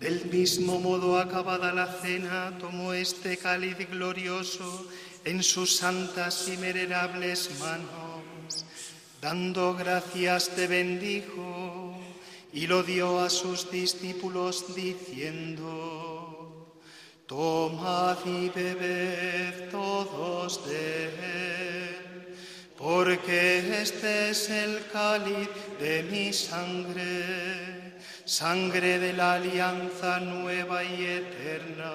Del 0.00 0.24
mismo 0.32 0.80
modo, 0.80 1.18
acabada 1.18 1.74
la 1.74 1.86
cena, 1.86 2.56
tomó 2.58 2.94
este 2.94 3.36
cáliz 3.36 3.76
glorioso 3.90 4.88
en 5.26 5.42
sus 5.42 5.76
santas 5.76 6.48
y 6.48 6.56
venerables 6.56 7.50
manos. 7.60 8.64
Dando 9.20 9.74
gracias 9.74 10.48
te 10.56 10.66
bendijo 10.66 12.00
y 12.50 12.66
lo 12.66 12.82
dio 12.82 13.20
a 13.20 13.28
sus 13.28 13.70
discípulos 13.70 14.74
diciendo, 14.74 16.78
Tomad 17.26 18.24
y 18.24 18.48
bebed 18.48 19.68
todos 19.70 20.66
de 20.66 21.04
él, 21.04 22.36
porque 22.78 23.82
este 23.82 24.30
es 24.30 24.48
el 24.48 24.82
cáliz 24.90 25.50
de 25.78 26.02
mi 26.04 26.32
sangre 26.32 27.79
sangre 28.30 29.00
de 29.00 29.12
la 29.12 29.32
alianza 29.32 30.20
nueva 30.20 30.84
y 30.84 31.04
eterna, 31.04 31.90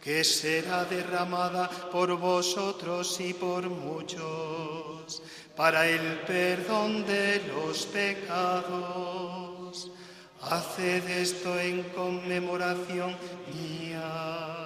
que 0.00 0.22
será 0.22 0.84
derramada 0.84 1.68
por 1.90 2.16
vosotros 2.16 3.18
y 3.18 3.34
por 3.34 3.68
muchos 3.68 5.20
para 5.56 5.88
el 5.88 6.20
perdón 6.20 7.04
de 7.06 7.42
los 7.48 7.86
pecados. 7.86 9.90
Haced 10.42 11.10
esto 11.10 11.58
en 11.58 11.82
conmemoración 11.90 13.16
mía. 13.52 14.65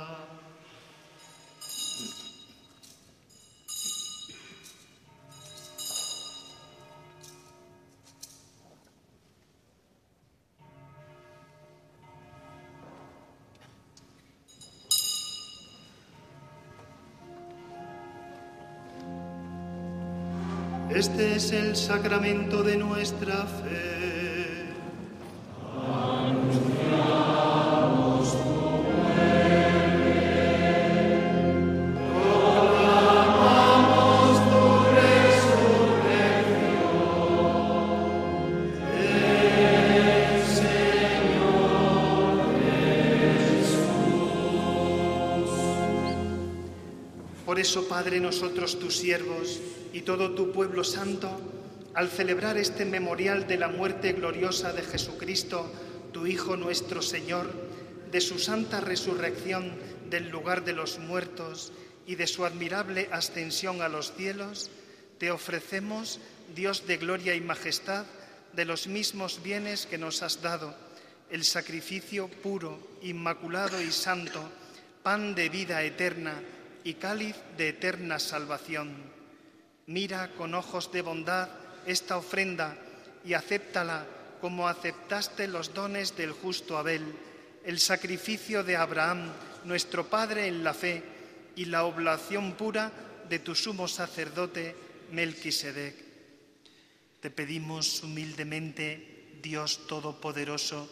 Este 21.01 21.37
es 21.37 21.51
el 21.53 21.77
sacramento 21.77 22.63
de 22.63 22.77
nuestra 22.77 23.47
fe. 23.47 24.00
Eso, 47.71 47.87
Padre, 47.87 48.19
nosotros 48.19 48.81
tus 48.81 48.97
siervos 48.97 49.61
y 49.93 50.01
todo 50.01 50.33
tu 50.33 50.51
pueblo 50.51 50.83
santo, 50.83 51.41
al 51.95 52.09
celebrar 52.09 52.59
este 52.59 52.85
memorial 52.85 53.47
de 53.47 53.59
la 53.59 53.69
muerte 53.69 54.13
gloriosa 54.13 54.73
de 54.73 54.83
Jesucristo, 54.83 55.71
tu 56.13 56.27
Hijo 56.27 56.57
nuestro 56.57 57.01
Señor, 57.01 57.49
de 58.11 58.21
su 58.21 58.41
santa 58.41 58.81
resurrección 58.81 59.73
del 60.11 60.31
lugar 60.31 60.65
de 60.65 60.73
los 60.73 60.99
muertos 60.99 61.73
y 62.09 62.17
de 62.17 62.27
su 62.27 62.45
admirable 62.45 63.09
ascensión 63.13 63.83
a 63.83 63.89
los 63.89 64.15
cielos, 64.15 64.69
te 65.19 65.31
ofrecemos, 65.31 66.19
Dios 66.57 66.89
de 66.89 66.97
gloria 66.97 67.37
y 67.37 67.41
majestad, 67.41 68.05
de 68.53 68.65
los 68.65 68.89
mismos 68.89 69.45
bienes 69.45 69.87
que 69.87 69.97
nos 69.97 70.25
has 70.25 70.43
dado, 70.43 70.75
el 71.31 71.45
sacrificio 71.45 72.27
puro, 72.27 72.81
inmaculado 73.03 73.81
y 73.81 73.93
santo, 73.93 74.43
pan 75.05 75.37
de 75.37 75.49
vida 75.49 75.85
eterna 75.85 76.35
y 76.85 76.95
cáliz 76.95 77.37
de 77.57 77.69
eterna 77.69 78.19
salvación. 78.19 78.95
Mira 79.87 80.31
con 80.37 80.55
ojos 80.55 80.93
de 80.93 81.03
bondad 81.03 81.49
esta 81.87 82.17
ofrenda 82.17 82.77
y 83.25 83.35
acéptala 83.35 84.07
como 84.41 84.69
aceptaste 84.69 85.49
los 85.49 85.75
dones 85.75 86.17
del 86.17 86.33
justo 86.33 86.79
Abel, 86.79 87.05
el 87.65 87.79
sacrificio 87.79 88.65
de 88.65 88.77
Abraham, 88.77 89.31
nuestro 89.65 90.09
Padre 90.09 90.47
en 90.47 90.65
la 90.65 90.73
fe, 90.73 91.03
y 91.57 91.67
la 91.67 91.85
oblación 91.85 92.53
pura 92.53 92.91
de 93.29 93.39
tu 93.39 93.55
sumo 93.55 93.87
sacerdote 93.89 94.75
Melquisedec. 95.13 95.95
Te 97.21 97.31
pedimos 97.31 98.03
humildemente, 98.03 99.37
Dios 99.43 99.87
Todopoderoso, 99.87 100.89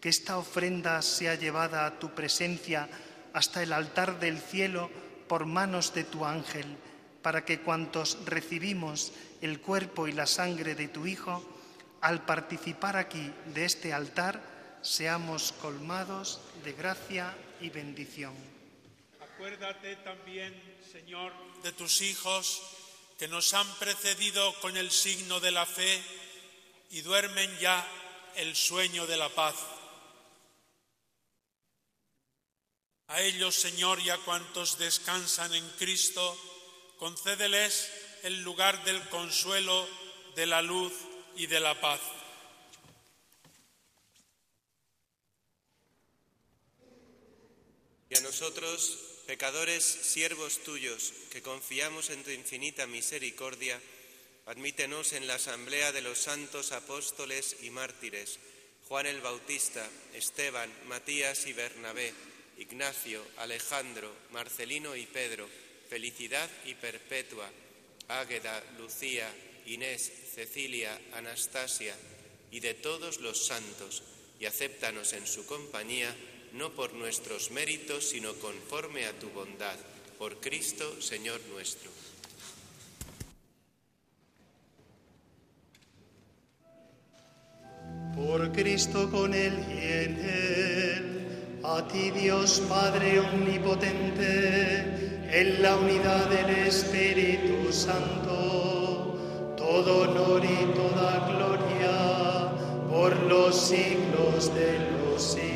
que 0.00 0.08
esta 0.08 0.38
ofrenda 0.38 1.02
sea 1.02 1.34
llevada 1.34 1.86
a 1.86 1.98
tu 1.98 2.14
presencia 2.14 2.88
hasta 3.32 3.62
el 3.62 3.72
altar 3.72 4.20
del 4.20 4.38
cielo 4.38 4.90
por 5.28 5.46
manos 5.46 5.94
de 5.94 6.04
tu 6.04 6.24
ángel, 6.24 6.66
para 7.22 7.44
que 7.44 7.60
cuantos 7.60 8.18
recibimos 8.24 9.12
el 9.40 9.60
cuerpo 9.60 10.06
y 10.08 10.12
la 10.12 10.26
sangre 10.26 10.74
de 10.74 10.88
tu 10.88 11.06
Hijo, 11.06 11.42
al 12.00 12.24
participar 12.24 12.96
aquí 12.96 13.32
de 13.54 13.64
este 13.64 13.92
altar, 13.92 14.40
seamos 14.82 15.52
colmados 15.52 16.40
de 16.62 16.72
gracia 16.72 17.34
y 17.60 17.70
bendición. 17.70 18.34
Acuérdate 19.20 19.96
también, 19.96 20.54
Señor, 20.92 21.32
de 21.62 21.72
tus 21.72 22.02
hijos 22.02 22.62
que 23.18 23.26
nos 23.28 23.54
han 23.54 23.66
precedido 23.78 24.52
con 24.60 24.76
el 24.76 24.90
signo 24.90 25.40
de 25.40 25.50
la 25.50 25.64
fe 25.64 26.02
y 26.90 27.00
duermen 27.00 27.50
ya 27.58 27.86
el 28.36 28.54
sueño 28.54 29.06
de 29.06 29.16
la 29.16 29.28
paz. 29.30 29.54
A 33.08 33.20
ellos, 33.20 33.54
Señor, 33.54 34.00
y 34.00 34.10
a 34.10 34.16
cuantos 34.18 34.78
descansan 34.78 35.54
en 35.54 35.68
Cristo, 35.78 36.38
concédeles 36.98 37.90
el 38.22 38.42
lugar 38.42 38.82
del 38.84 39.06
consuelo, 39.10 39.86
de 40.34 40.46
la 40.46 40.62
luz 40.62 40.92
y 41.36 41.46
de 41.46 41.60
la 41.60 41.78
paz. 41.80 42.00
Y 48.08 48.16
a 48.16 48.20
nosotros, 48.22 48.98
pecadores, 49.26 49.84
siervos 49.84 50.62
tuyos, 50.64 51.12
que 51.30 51.42
confiamos 51.42 52.08
en 52.08 52.24
tu 52.24 52.30
infinita 52.30 52.86
misericordia, 52.86 53.80
admítenos 54.46 55.12
en 55.12 55.26
la 55.26 55.34
asamblea 55.34 55.92
de 55.92 56.00
los 56.00 56.18
santos 56.18 56.72
apóstoles 56.72 57.56
y 57.62 57.70
mártires, 57.70 58.38
Juan 58.88 59.06
el 59.06 59.20
Bautista, 59.20 59.86
Esteban, 60.14 60.72
Matías 60.86 61.46
y 61.46 61.52
Bernabé, 61.52 62.14
Ignacio, 62.58 63.22
Alejandro, 63.38 64.12
Marcelino 64.32 64.96
y 64.96 65.06
Pedro, 65.06 65.48
Felicidad 65.88 66.48
y 66.64 66.74
Perpetua, 66.74 67.50
Águeda, 68.08 68.62
Lucía, 68.78 69.30
Inés, 69.66 70.12
Cecilia, 70.34 70.98
Anastasia 71.12 71.94
y 72.50 72.60
de 72.60 72.74
todos 72.74 73.20
los 73.20 73.46
santos, 73.46 74.02
y 74.38 74.46
acéptanos 74.46 75.12
en 75.12 75.26
su 75.26 75.46
compañía, 75.46 76.14
no 76.52 76.72
por 76.72 76.92
nuestros 76.92 77.50
méritos, 77.50 78.08
sino 78.08 78.34
conforme 78.34 79.06
a 79.06 79.18
tu 79.18 79.30
bondad, 79.30 79.76
por 80.18 80.40
Cristo, 80.40 81.00
Señor 81.00 81.40
nuestro. 81.50 81.90
Por 88.14 88.52
Cristo 88.52 89.10
con 89.10 89.34
Él 89.34 89.54
y 89.68 89.82
en 89.82 90.18
Él, 90.20 91.23
a 91.64 91.80
ti 91.88 92.10
Dios 92.10 92.60
Padre 92.68 93.20
Omnipotente, 93.20 94.84
en 95.32 95.62
la 95.62 95.76
unidad 95.76 96.28
del 96.28 96.66
Espíritu 96.66 97.72
Santo, 97.72 99.16
todo 99.56 100.02
honor 100.02 100.44
y 100.44 100.66
toda 100.74 101.26
gloria 101.26 102.52
por 102.90 103.16
los 103.22 103.58
siglos 103.58 104.54
de 104.54 104.78
los 104.90 105.22
siglos. 105.22 105.53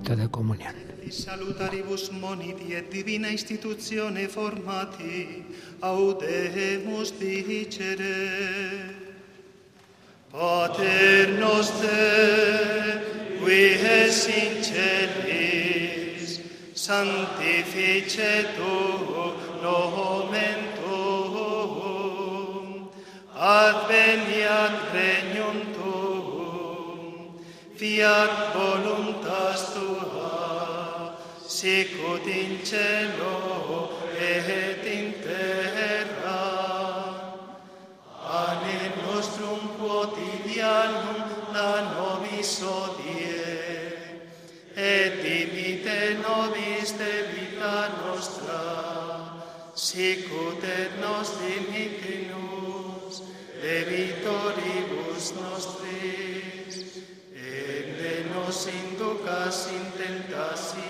Rito 0.00 0.16
de 0.16 0.28
comunión. 0.28 0.74
Salutaribus 1.10 2.12
moniti 2.12 2.74
et 2.74 2.90
divina 2.90 3.28
institutione 3.28 4.28
formati, 4.28 5.44
audemus 5.80 7.18
dicere. 7.18 8.94
Pater 10.30 11.30
noster, 11.40 13.02
qui 13.40 13.74
es 13.74 14.28
in 14.28 14.62
celis, 14.62 16.40
sanctificetur 16.74 19.34
nomen 19.60 20.58
tuum, 20.78 22.88
adveniat 23.34 24.94
regnum 24.94 25.58
tuum, 25.74 27.34
fiat 27.74 28.54
voluntas 28.54 29.74
tua, 29.74 29.89
sicut 31.60 32.24
in 32.26 32.64
cielo 32.64 33.90
et 34.16 34.82
in 34.86 35.12
terra. 35.20 36.40
Pane 38.30 38.80
nostrum 39.04 39.60
quotidianum 39.76 41.52
da 41.52 41.72
nobis 41.92 42.62
odie, 42.64 43.44
et 44.74 45.12
dimite 45.20 46.00
nobis 46.24 46.94
debita 46.96 47.76
nostra, 48.00 48.64
sicut 49.74 50.64
et 50.64 50.96
nos 51.02 51.28
dimitimus 51.42 53.20
debitoribus 53.60 55.34
nostris, 55.40 56.74
et 57.36 57.84
ne 58.00 58.14
nos 58.32 58.64
inducas 58.80 59.66
in 59.76 59.84
tentazione, 59.98 60.89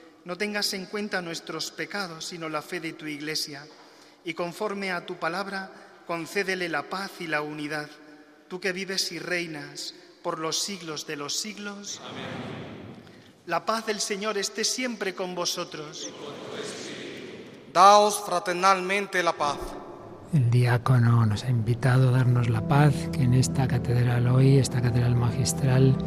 no 0.25 0.37
tengas 0.37 0.73
en 0.73 0.85
cuenta 0.85 1.21
nuestros 1.21 1.71
pecados, 1.71 2.25
sino 2.25 2.49
la 2.49 2.61
fe 2.61 2.79
de 2.79 2.93
tu 2.93 3.07
Iglesia, 3.07 3.65
y 4.23 4.33
conforme 4.33 4.91
a 4.91 5.05
tu 5.05 5.15
palabra, 5.17 5.71
concédele 6.05 6.69
la 6.69 6.89
paz 6.89 7.11
y 7.19 7.27
la 7.27 7.41
unidad, 7.41 7.89
tú 8.47 8.59
que 8.59 8.71
vives 8.71 9.11
y 9.11 9.19
reinas 9.19 9.95
por 10.21 10.39
los 10.39 10.59
siglos 10.59 11.07
de 11.07 11.15
los 11.15 11.35
siglos. 11.35 12.01
La 13.47 13.65
paz 13.65 13.87
del 13.87 13.99
Señor 13.99 14.37
esté 14.37 14.63
siempre 14.63 15.15
con 15.15 15.33
vosotros. 15.33 16.09
Daos 17.73 18.21
fraternalmente 18.23 19.23
la 19.23 19.33
paz. 19.33 19.57
El 20.33 20.49
diácono 20.51 21.25
nos 21.25 21.43
ha 21.43 21.49
invitado 21.49 22.09
a 22.09 22.11
darnos 22.11 22.49
la 22.49 22.67
paz, 22.67 22.93
que 23.11 23.23
en 23.23 23.33
esta 23.33 23.67
catedral 23.67 24.27
hoy, 24.27 24.59
esta 24.59 24.81
catedral 24.81 25.15
magistral, 25.15 25.97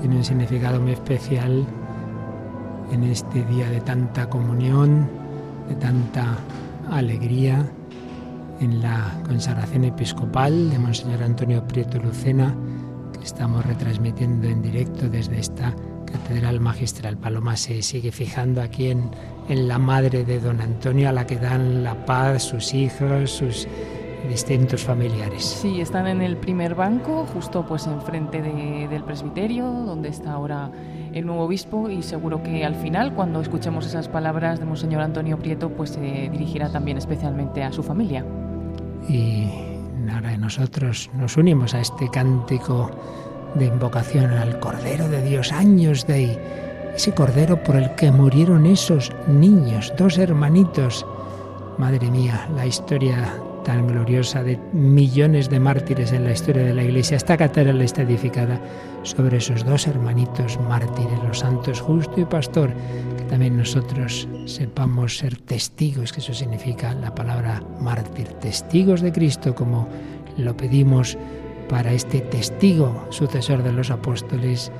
tiene 0.00 0.16
un 0.16 0.24
significado 0.24 0.80
muy 0.80 0.92
especial 0.92 1.66
en 2.94 3.02
este 3.02 3.44
día 3.46 3.68
de 3.70 3.80
tanta 3.80 4.30
comunión, 4.30 5.10
de 5.68 5.74
tanta 5.74 6.38
alegría, 6.92 7.66
en 8.60 8.80
la 8.80 9.20
consagración 9.26 9.82
episcopal 9.82 10.70
de 10.70 10.78
Monseñor 10.78 11.24
Antonio 11.24 11.66
Prieto 11.66 11.98
Lucena, 11.98 12.54
que 13.12 13.24
estamos 13.24 13.66
retransmitiendo 13.66 14.46
en 14.46 14.62
directo 14.62 15.08
desde 15.08 15.40
esta 15.40 15.74
catedral 16.06 16.60
magistral. 16.60 17.16
Paloma 17.16 17.56
se 17.56 17.82
sigue 17.82 18.12
fijando 18.12 18.62
aquí 18.62 18.90
en, 18.90 19.10
la 19.48 19.78
madre 19.78 20.24
de 20.24 20.38
don 20.38 20.60
Antonio, 20.60 21.08
a 21.08 21.12
la 21.12 21.26
que 21.26 21.36
dan 21.36 21.82
la 21.82 22.06
paz 22.06 22.44
sus 22.44 22.72
hijos, 22.74 23.28
sus 23.28 23.66
distintos 24.28 24.84
familiares. 24.84 25.42
Sí, 25.42 25.80
están 25.80 26.06
en 26.06 26.22
el 26.22 26.36
primer 26.36 26.76
banco, 26.76 27.26
justo 27.34 27.66
pues 27.66 27.88
enfrente 27.88 28.40
de, 28.40 28.86
del 28.88 29.02
presbiterio, 29.02 29.64
donde 29.64 30.10
está 30.10 30.32
ahora 30.32 30.70
el 31.14 31.26
nuevo 31.26 31.44
obispo 31.44 31.88
y 31.88 32.02
seguro 32.02 32.42
que 32.42 32.64
al 32.64 32.74
final, 32.74 33.14
cuando 33.14 33.40
escuchemos 33.40 33.86
esas 33.86 34.08
palabras 34.08 34.58
de 34.58 34.66
Monseñor 34.66 35.00
Antonio 35.00 35.38
Prieto, 35.38 35.70
pues 35.70 35.90
se 35.90 36.00
dirigirá 36.00 36.70
también 36.70 36.98
especialmente 36.98 37.62
a 37.62 37.72
su 37.72 37.82
familia. 37.84 38.24
Y 39.08 39.48
ahora 40.12 40.36
nosotros 40.36 41.08
nos 41.14 41.36
unimos 41.36 41.72
a 41.74 41.80
este 41.80 42.10
cántico 42.10 42.90
de 43.54 43.66
invocación 43.66 44.32
al 44.32 44.58
Cordero 44.58 45.08
de 45.08 45.22
Dios, 45.22 45.52
años 45.52 46.04
de 46.06 46.12
ahí, 46.14 46.38
ese 46.96 47.14
Cordero 47.14 47.62
por 47.62 47.76
el 47.76 47.94
que 47.94 48.10
murieron 48.10 48.66
esos 48.66 49.12
niños, 49.28 49.92
dos 49.96 50.18
hermanitos. 50.18 51.06
Madre 51.78 52.10
mía, 52.10 52.48
la 52.56 52.66
historia 52.66 53.40
tan 53.64 53.88
gloriosa 53.88 54.42
de 54.42 54.58
millones 54.72 55.50
de 55.50 55.58
mártires 55.58 56.12
en 56.12 56.24
la 56.24 56.32
historia 56.32 56.62
de 56.62 56.74
la 56.74 56.84
Iglesia. 56.84 57.16
Esta 57.16 57.36
catedral 57.36 57.80
está 57.80 58.02
edificada 58.02 58.60
sobre 59.02 59.38
esos 59.38 59.64
dos 59.64 59.86
hermanitos 59.86 60.60
mártires, 60.60 61.18
los 61.26 61.40
santos 61.40 61.80
justo 61.80 62.20
y 62.20 62.24
pastor, 62.24 62.70
que 63.16 63.24
también 63.24 63.56
nosotros 63.56 64.28
sepamos 64.46 65.18
ser 65.18 65.36
testigos, 65.38 66.12
que 66.12 66.20
eso 66.20 66.34
significa 66.34 66.94
la 66.94 67.14
palabra 67.14 67.62
mártir, 67.80 68.28
testigos 68.34 69.00
de 69.00 69.12
Cristo, 69.12 69.54
como 69.54 69.88
lo 70.36 70.56
pedimos 70.56 71.18
para 71.68 71.92
este 71.92 72.20
testigo 72.20 73.06
sucesor 73.10 73.62
de 73.62 73.72
los 73.72 73.90
apóstoles 73.90 74.70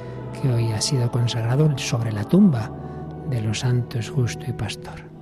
que 0.41 0.53
hoy 0.53 0.73
ha 0.73 0.81
sido 0.81 1.11
consagrado 1.11 1.77
sobre 1.79 2.13
la 2.13 2.25
tumba 2.25 2.71
de 3.31 3.41
los 3.41 3.61
santos 3.61 4.11
justo 4.11 4.45
y 4.47 4.53
pastor. 4.53 5.14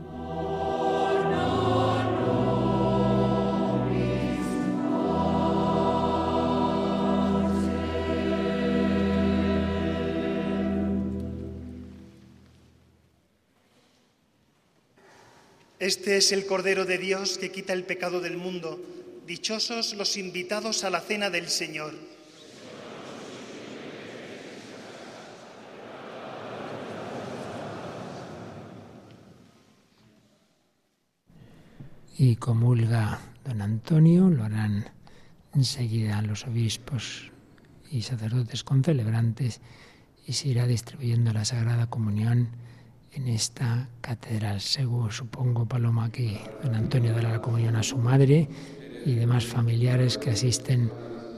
Este 15.82 16.16
es 16.16 16.30
el 16.30 16.46
Cordero 16.46 16.84
de 16.84 16.96
Dios 16.96 17.38
que 17.38 17.50
quita 17.50 17.72
el 17.72 17.82
pecado 17.82 18.20
del 18.20 18.36
mundo. 18.36 18.80
Dichosos 19.26 19.94
los 19.94 20.16
invitados 20.16 20.84
a 20.84 20.90
la 20.90 21.00
cena 21.00 21.28
del 21.28 21.48
Señor. 21.48 21.92
Y 32.16 32.36
comulga 32.36 33.18
don 33.44 33.60
Antonio, 33.60 34.30
lo 34.30 34.44
harán 34.44 34.88
enseguida 35.52 36.22
los 36.22 36.46
obispos 36.46 37.32
y 37.90 38.02
sacerdotes 38.02 38.62
concelebrantes 38.62 39.60
y 40.28 40.34
se 40.34 40.46
irá 40.46 40.68
distribuyendo 40.68 41.32
la 41.32 41.44
Sagrada 41.44 41.90
Comunión 41.90 42.50
en 43.14 43.28
esta 43.28 43.88
catedral. 44.00 44.60
Seguro, 44.60 45.10
supongo, 45.10 45.66
Paloma, 45.66 46.10
que 46.10 46.40
don 46.62 46.74
Antonio 46.74 47.12
dará 47.12 47.30
la 47.30 47.42
comunión 47.42 47.76
a 47.76 47.82
su 47.82 47.98
madre 47.98 48.48
y 49.04 49.14
demás 49.14 49.44
familiares 49.44 50.18
que 50.18 50.30
asisten 50.30 50.90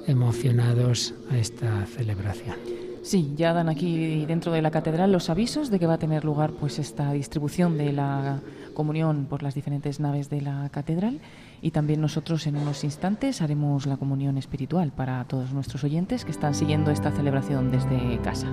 emocionados 0.06 1.14
a 1.30 1.38
esta 1.38 1.86
celebración. 1.86 2.56
Sí, 3.02 3.34
ya 3.36 3.52
dan 3.52 3.68
aquí 3.68 4.24
dentro 4.24 4.50
de 4.52 4.62
la 4.62 4.70
catedral 4.70 5.12
los 5.12 5.28
avisos 5.28 5.70
de 5.70 5.78
que 5.78 5.86
va 5.86 5.94
a 5.94 5.98
tener 5.98 6.24
lugar 6.24 6.52
pues 6.52 6.78
esta 6.78 7.12
distribución 7.12 7.76
de 7.76 7.92
la 7.92 8.40
comunión 8.72 9.26
por 9.26 9.42
las 9.42 9.54
diferentes 9.54 10.00
naves 10.00 10.30
de 10.30 10.40
la 10.40 10.70
catedral 10.70 11.20
y 11.60 11.70
también 11.70 12.00
nosotros 12.00 12.46
en 12.46 12.56
unos 12.56 12.82
instantes 12.82 13.42
haremos 13.42 13.84
la 13.84 13.98
comunión 13.98 14.38
espiritual 14.38 14.90
para 14.90 15.22
todos 15.24 15.52
nuestros 15.52 15.84
oyentes 15.84 16.24
que 16.24 16.30
están 16.30 16.54
siguiendo 16.54 16.90
esta 16.90 17.10
celebración 17.10 17.70
desde 17.70 18.18
casa. 18.22 18.48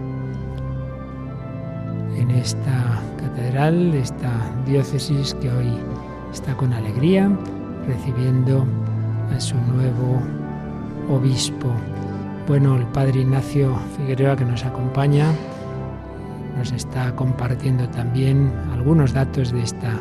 En 2.17 2.31
esta 2.31 3.01
catedral, 3.17 3.93
esta 3.93 4.31
diócesis 4.65 5.33
que 5.35 5.49
hoy 5.49 5.73
está 6.31 6.55
con 6.55 6.73
alegría 6.73 7.31
recibiendo 7.87 8.65
a 9.35 9.39
su 9.39 9.55
nuevo 9.55 10.21
obispo. 11.09 11.73
Bueno, 12.47 12.75
el 12.75 12.85
padre 12.87 13.21
Ignacio 13.21 13.75
Figueroa 13.97 14.35
que 14.35 14.45
nos 14.45 14.65
acompaña 14.65 15.31
nos 16.57 16.71
está 16.71 17.15
compartiendo 17.15 17.87
también 17.89 18.51
algunos 18.73 19.13
datos 19.13 19.51
de 19.51 19.63
esta 19.63 19.99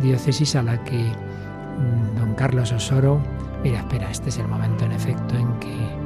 diócesis 0.00 0.56
a 0.56 0.62
la 0.62 0.82
que 0.84 0.98
mm, 0.98 2.18
don 2.18 2.34
Carlos 2.34 2.72
Osoro, 2.72 3.20
mira, 3.62 3.80
espera, 3.80 4.10
este 4.10 4.30
es 4.30 4.38
el 4.38 4.48
momento 4.48 4.84
en 4.84 4.92
efecto 4.92 5.36
en 5.36 5.52
que 5.60 5.99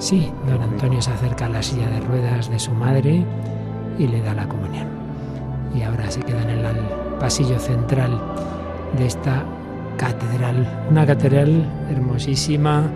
sí, 0.00 0.32
don 0.48 0.60
Antonio 0.60 1.00
se 1.00 1.12
acerca 1.12 1.46
a 1.46 1.48
la 1.48 1.62
silla 1.62 1.88
de 1.88 2.00
ruedas 2.00 2.50
de 2.50 2.58
su 2.58 2.72
madre 2.72 3.24
y 3.98 4.06
le 4.08 4.20
da 4.22 4.34
la 4.34 4.48
comunión. 4.48 4.88
Y 5.74 5.82
ahora 5.82 6.10
se 6.10 6.20
queda 6.20 6.42
en 6.42 6.50
el 6.50 6.66
pasillo 7.20 7.58
central 7.60 8.20
de 8.98 9.06
esta 9.06 9.44
catedral, 9.96 10.66
una 10.90 11.06
catedral 11.06 11.64
hermosísima 11.90 12.90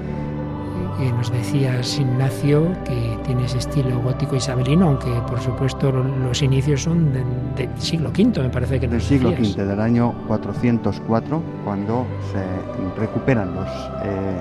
que 0.99 1.13
nos 1.13 1.31
decía 1.31 1.81
Ignacio 1.99 2.73
que 2.85 3.19
tiene 3.25 3.45
ese 3.45 3.59
estilo 3.59 4.01
gótico 4.01 4.37
isabelino, 4.37 4.87
aunque 4.87 5.11
por 5.29 5.41
supuesto 5.41 5.91
los 5.91 6.43
inicios 6.43 6.83
son 6.83 7.13
del 7.13 7.69
siglo 7.79 8.11
V, 8.11 8.43
me 8.43 8.51
parece 8.51 8.81
que 8.81 8.89
Del 8.89 9.01
siglo 9.01 9.31
V, 9.31 9.65
del 9.65 9.81
año 9.81 10.15
404, 10.27 11.43
cuando 11.65 12.07
se 12.33 13.01
recuperan 13.01 13.55
los, 13.55 13.69
eh, 14.05 14.41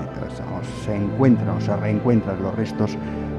o 0.52 0.84
se 0.84 0.96
encuentran 0.96 1.56
o 1.56 1.60
se 1.60 1.76
reencuentran 1.76 2.42
los 2.42 2.54
restos 2.54 2.96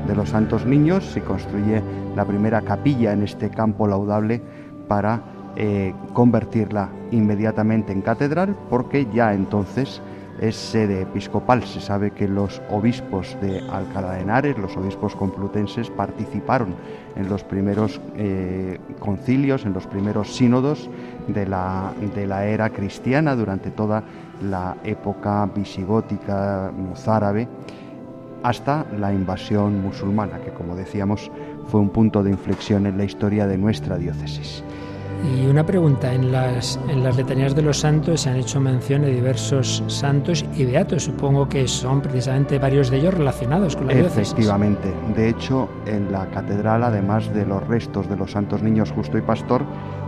de 0.07 0.15
los 0.15 0.29
santos 0.29 0.65
niños, 0.65 1.05
se 1.05 1.21
construye 1.21 1.81
la 2.15 2.25
primera 2.25 2.61
capilla 2.61 3.13
en 3.13 3.23
este 3.23 3.49
campo 3.49 3.87
laudable 3.87 4.41
para 4.87 5.21
eh, 5.57 5.93
convertirla 6.13 6.89
inmediatamente 7.11 7.93
en 7.93 8.01
catedral 8.01 8.55
porque 8.69 9.07
ya 9.13 9.33
entonces 9.33 10.01
es 10.39 10.55
sede 10.55 11.01
episcopal. 11.01 11.63
Se 11.63 11.79
sabe 11.79 12.11
que 12.11 12.27
los 12.27 12.61
obispos 12.69 13.37
de 13.41 13.59
Alcalá 13.69 14.13
de 14.13 14.21
Henares, 14.21 14.57
los 14.57 14.75
obispos 14.77 15.15
complutenses, 15.15 15.89
participaron 15.89 16.75
en 17.15 17.29
los 17.29 17.43
primeros 17.43 18.01
eh, 18.15 18.79
concilios, 18.99 19.65
en 19.65 19.73
los 19.73 19.87
primeros 19.87 20.35
sínodos 20.35 20.89
de 21.27 21.45
la, 21.45 21.93
de 22.15 22.27
la 22.27 22.45
era 22.45 22.69
cristiana 22.69 23.35
durante 23.35 23.71
toda 23.71 24.03
la 24.41 24.77
época 24.83 25.49
visigótica, 25.55 26.71
mozárabe, 26.75 27.47
hasta 28.43 28.85
la 28.99 29.11
invasión 29.11 29.81
musulmana, 29.81 30.39
que 30.39 30.51
como 30.51 30.75
decíamos 30.75 31.31
fue 31.67 31.79
un 31.79 31.89
punto 31.89 32.21
de 32.21 32.29
inflexión 32.29 32.85
en 32.85 32.97
la 32.97 33.03
historia 33.03 33.47
de 33.47 33.57
nuestra 33.57 33.97
diócesis. 33.97 34.63
Y 35.33 35.47
una 35.47 35.65
pregunta, 35.65 36.13
en 36.13 36.31
las, 36.31 36.79
en 36.87 37.03
las 37.03 37.17
letanías 37.17 37.55
de 37.55 37.61
los 37.61 37.79
santos 37.79 38.21
se 38.21 38.29
han 38.29 38.37
hecho 38.37 38.59
mención 38.59 39.01
de 39.01 39.13
diversos 39.13 39.83
santos 39.87 40.45
y 40.55 40.65
beatos, 40.65 41.03
supongo 41.03 41.47
que 41.49 41.67
son 41.67 42.01
precisamente 42.01 42.59
varios 42.59 42.89
de 42.89 42.97
ellos 42.97 43.13
relacionados 43.13 43.75
con 43.75 43.87
la 43.87 43.93
diócesis. 43.93 44.33
Efectivamente, 44.33 44.93
de 45.15 45.29
hecho 45.29 45.69
en 45.85 46.11
la 46.11 46.27
catedral, 46.27 46.83
además 46.83 47.33
de 47.33 47.45
los 47.45 47.65
restos 47.67 48.09
de 48.09 48.17
los 48.17 48.31
santos 48.31 48.61
niños 48.61 48.91
justo 48.91 49.17
y 49.17 49.21
pastor, 49.21 49.63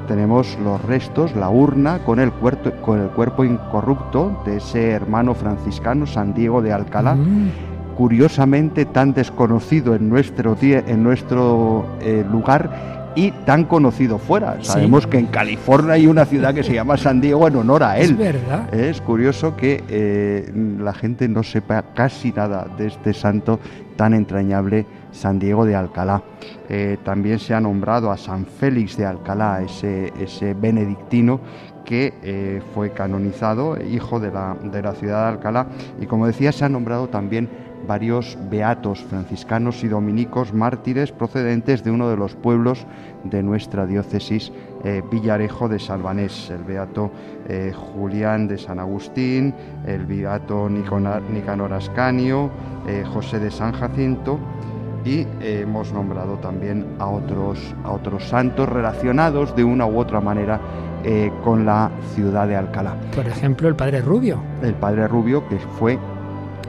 tenemos 0.07 0.57
los 0.64 0.81
restos, 0.84 1.35
la 1.35 1.49
urna 1.49 1.99
con 2.06 2.19
el, 2.19 2.31
cuerpo, 2.31 2.72
con 2.81 3.02
el 3.02 3.10
cuerpo 3.10 3.44
incorrupto 3.44 4.41
de 4.45 4.57
ese 4.57 4.91
hermano 4.91 5.34
franciscano, 5.34 6.06
San 6.06 6.34
Diego 6.34 6.61
de 6.61 6.72
Alcalá, 6.72 7.18
Mm, 7.18 7.49
curiosamente 7.95 8.85
tan 8.85 9.14
desconocido 9.14 9.95
en 9.95 10.07
nuestro, 10.07 10.56
en 10.61 11.03
nuestro 11.03 11.98
eh, 12.02 12.23
lugar 12.30 13.07
y 13.18 13.31
tan 13.31 13.64
conocido 13.64 14.19
fuera. 14.19 14.64
Sabemos 14.64 15.07
que 15.07 15.18
en 15.18 15.26
California 15.26 15.94
hay 15.94 16.06
una 16.06 16.23
ciudad 16.26 16.53
que 16.53 16.61
se 16.61 16.76
llama 16.76 16.98
San 16.98 17.19
Diego 17.19 17.48
en 17.48 17.56
honor 17.56 17.81
a 17.81 17.98
él. 17.98 18.11
Es 18.11 18.18
verdad. 18.18 18.72
Es 18.72 19.02
curioso 19.02 19.57
que 19.57 19.84
eh, 19.89 20.53
la 20.80 20.94
gente 20.94 21.27
no 21.27 21.41
sepa 21.41 21.81
casi 21.95 22.31
nada 22.31 22.68
de 22.77 22.85
este 22.85 23.15
santo 23.15 23.60
tan 23.95 24.14
entrañable, 24.14 24.85
San 25.11 25.39
Diego 25.39 25.65
de 25.65 25.76
Alcalá. 25.76 26.22
Eh, 26.69 26.99
también 27.03 27.39
se 27.39 27.56
ha 27.56 27.60
nombrado 27.60 28.11
a 28.11 28.18
San 28.18 28.45
Félix 28.45 28.95
de 28.98 29.07
Alcalá, 29.07 29.64
ese, 29.64 30.14
ese 30.19 30.53
benedictino 30.53 31.39
que 31.85 32.14
eh, 32.22 32.61
fue 32.76 32.91
canonizado, 32.91 33.81
hijo 33.81 34.19
de 34.19 34.30
la, 34.30 34.56
de 34.61 34.81
la 34.84 34.94
ciudad 34.94 35.23
de 35.23 35.30
Alcalá. 35.30 35.68
Y 35.99 36.06
como 36.06 36.27
decía, 36.27 36.52
se 36.52 36.65
ha 36.65 36.69
nombrado 36.69 37.07
también 37.07 37.49
varios 37.88 38.38
beatos 38.50 39.00
franciscanos 39.00 39.84
y 39.84 39.88
dominicos 39.88 40.54
mártires 40.54 41.12
procedentes 41.12 41.84
de 41.84 41.92
uno 41.92 42.10
de 42.10 42.18
los 42.18 42.36
pueblos 42.36 42.86
de 43.24 43.42
nuestra 43.42 43.86
diócesis, 43.86 44.52
eh, 44.84 45.02
Villarejo 45.10 45.70
de 45.70 45.80
Salvanés, 45.80 46.50
el 46.50 46.64
beato 46.64 47.12
eh, 47.48 47.74
Julián 47.74 48.48
de 48.48 48.58
San 48.58 48.80
Agustín, 48.80 49.54
el 49.86 50.06
beato 50.06 50.70
Nicanor 50.70 51.74
Ascanio, 51.74 52.52
eh, 52.88 53.04
José 53.12 53.40
de 53.40 53.50
San 53.50 53.72
Jacinto 53.72 54.38
y 55.06 55.26
hemos 55.42 55.94
nombrado 55.94 56.38
también 56.38 56.86
a 57.00 57.08
otros, 57.08 57.74
a 57.86 57.92
otros 57.92 58.28
santos 58.28 58.68
relacionados 58.68 59.56
de 59.56 59.64
una 59.64 59.86
u 59.86 59.98
otra 59.98 60.20
manera 60.20 60.60
con 61.42 61.66
la 61.66 61.90
ciudad 62.14 62.50
de 62.50 62.58
Alcalá. 62.58 62.98
Por 63.16 63.26
ejemplo, 63.26 63.70
el 63.70 63.76
Padre 63.78 64.02
Rubio. 64.02 64.42
El 64.62 64.74
Padre 64.74 65.08
Rubio, 65.08 65.48
que 65.48 65.58
fue 65.58 65.98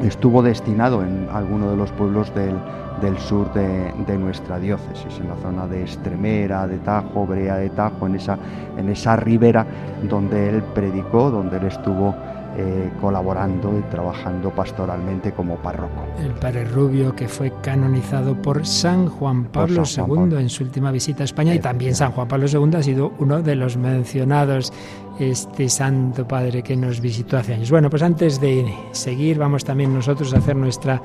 estuvo 0.03 0.43
destinado 0.43 1.03
en 1.03 1.29
alguno 1.33 1.71
de 1.71 1.77
los 1.77 1.91
pueblos 1.93 2.33
del, 2.35 3.19
sur 3.19 3.53
de, 3.53 4.19
nuestra 4.19 4.59
diócesis, 4.59 5.19
en 5.21 5.29
la 5.29 5.37
zona 5.37 5.67
de 5.67 5.85
Estremera, 5.85 6.67
de 6.67 6.79
Tajo, 6.79 7.27
Brea 7.27 7.57
de 7.57 7.71
Tajo, 7.71 8.07
en 8.07 8.17
esa, 8.17 8.39
en 8.77 8.89
esa 8.89 9.17
ribera 9.17 9.67
donde 10.09 10.51
él 10.51 10.63
predicó, 10.75 11.31
donde 11.31 11.59
él 11.59 11.67
estuvo 11.67 12.15
eh, 12.61 12.91
colaborando 13.01 13.79
y 13.79 13.83
trabajando 13.83 14.51
pastoralmente 14.51 15.31
como 15.31 15.55
párroco. 15.57 16.03
El 16.21 16.33
padre 16.33 16.65
Rubio, 16.65 17.15
que 17.15 17.29
fue 17.29 17.53
canonizado 17.63 18.35
por 18.43 18.67
San 18.67 19.09
Juan 19.09 19.45
Pablo 19.45 19.85
II 19.87 20.37
en 20.39 20.49
su 20.49 20.65
última 20.65 20.91
visita 20.91 21.23
a 21.23 21.27
España, 21.27 21.55
y 21.55 21.61
también 21.61 21.95
San 21.95 22.11
Juan 22.11 22.27
Pablo 22.27 22.47
II 22.53 22.77
ha 22.77 22.83
sido 22.83 23.13
uno 23.21 23.43
de 23.43 23.55
los 23.55 23.77
mencionados 23.77 24.73
este 25.21 25.69
Santo 25.69 26.27
Padre 26.27 26.65
que 26.65 26.75
nos 26.75 27.01
visitó 27.01 27.37
hace 27.37 27.55
años. 27.55 27.71
Bueno, 27.71 27.91
pues 27.91 28.03
antes 28.03 28.41
de 28.41 28.67
seguir, 28.91 29.39
vamos 29.39 29.65
también 29.65 29.95
nosotros 29.95 30.35
a 30.35 30.39
hacer 30.39 30.57
nuestra 30.57 31.01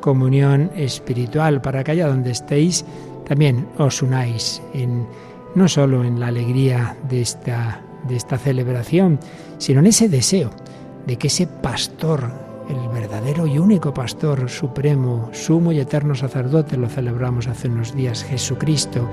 comunión 0.00 0.72
espiritual 0.74 1.60
para 1.60 1.84
que 1.84 1.92
allá 1.92 2.08
donde 2.08 2.32
estéis 2.32 2.84
también 3.28 3.68
os 3.78 4.02
unáis 4.02 4.60
en 4.74 5.06
no 5.54 5.68
solo 5.68 6.02
en 6.02 6.18
la 6.18 6.26
alegría 6.26 6.96
de 7.08 7.22
esta 7.22 7.80
de 8.08 8.16
esta 8.16 8.38
celebración, 8.38 9.18
sino 9.58 9.80
en 9.80 9.86
ese 9.86 10.08
deseo 10.08 10.50
de 11.06 11.16
que 11.16 11.28
ese 11.28 11.46
pastor, 11.46 12.30
el 12.68 12.88
verdadero 12.88 13.46
y 13.46 13.58
único 13.58 13.94
pastor 13.94 14.48
supremo, 14.50 15.30
sumo 15.32 15.72
y 15.72 15.78
eterno 15.78 16.14
sacerdote, 16.14 16.76
lo 16.76 16.88
celebramos 16.88 17.46
hace 17.46 17.68
unos 17.68 17.94
días, 17.94 18.24
Jesucristo, 18.24 19.08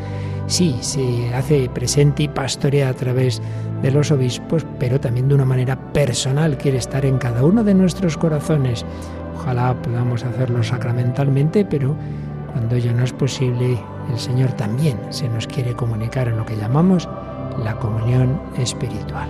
sí, 0.47 0.75
se 0.81 1.33
hace 1.35 1.69
presente 1.69 2.23
y 2.23 2.27
pastorea 2.27 2.89
a 2.89 2.93
través 2.93 3.41
de 3.81 3.91
los 3.91 4.11
obispos, 4.11 4.65
pero 4.79 4.99
también 4.99 5.27
de 5.27 5.35
una 5.35 5.45
manera 5.45 5.93
personal 5.93 6.57
quiere 6.57 6.77
estar 6.77 7.05
en 7.05 7.17
cada 7.17 7.43
uno 7.43 7.63
de 7.63 7.73
nuestros 7.73 8.17
corazones. 8.17 8.85
Ojalá 9.35 9.79
podamos 9.81 10.23
hacerlo 10.23 10.63
sacramentalmente, 10.63 11.65
pero 11.65 11.95
cuando 12.53 12.75
ello 12.75 12.93
no 12.93 13.03
es 13.03 13.13
posible, 13.13 13.77
el 14.11 14.19
Señor 14.19 14.51
también 14.53 14.97
se 15.09 15.27
nos 15.27 15.47
quiere 15.47 15.73
comunicar 15.73 16.27
en 16.27 16.37
lo 16.37 16.45
que 16.45 16.55
llamamos 16.55 17.07
la 17.63 17.75
comunión 17.75 18.39
espiritual. 18.57 19.29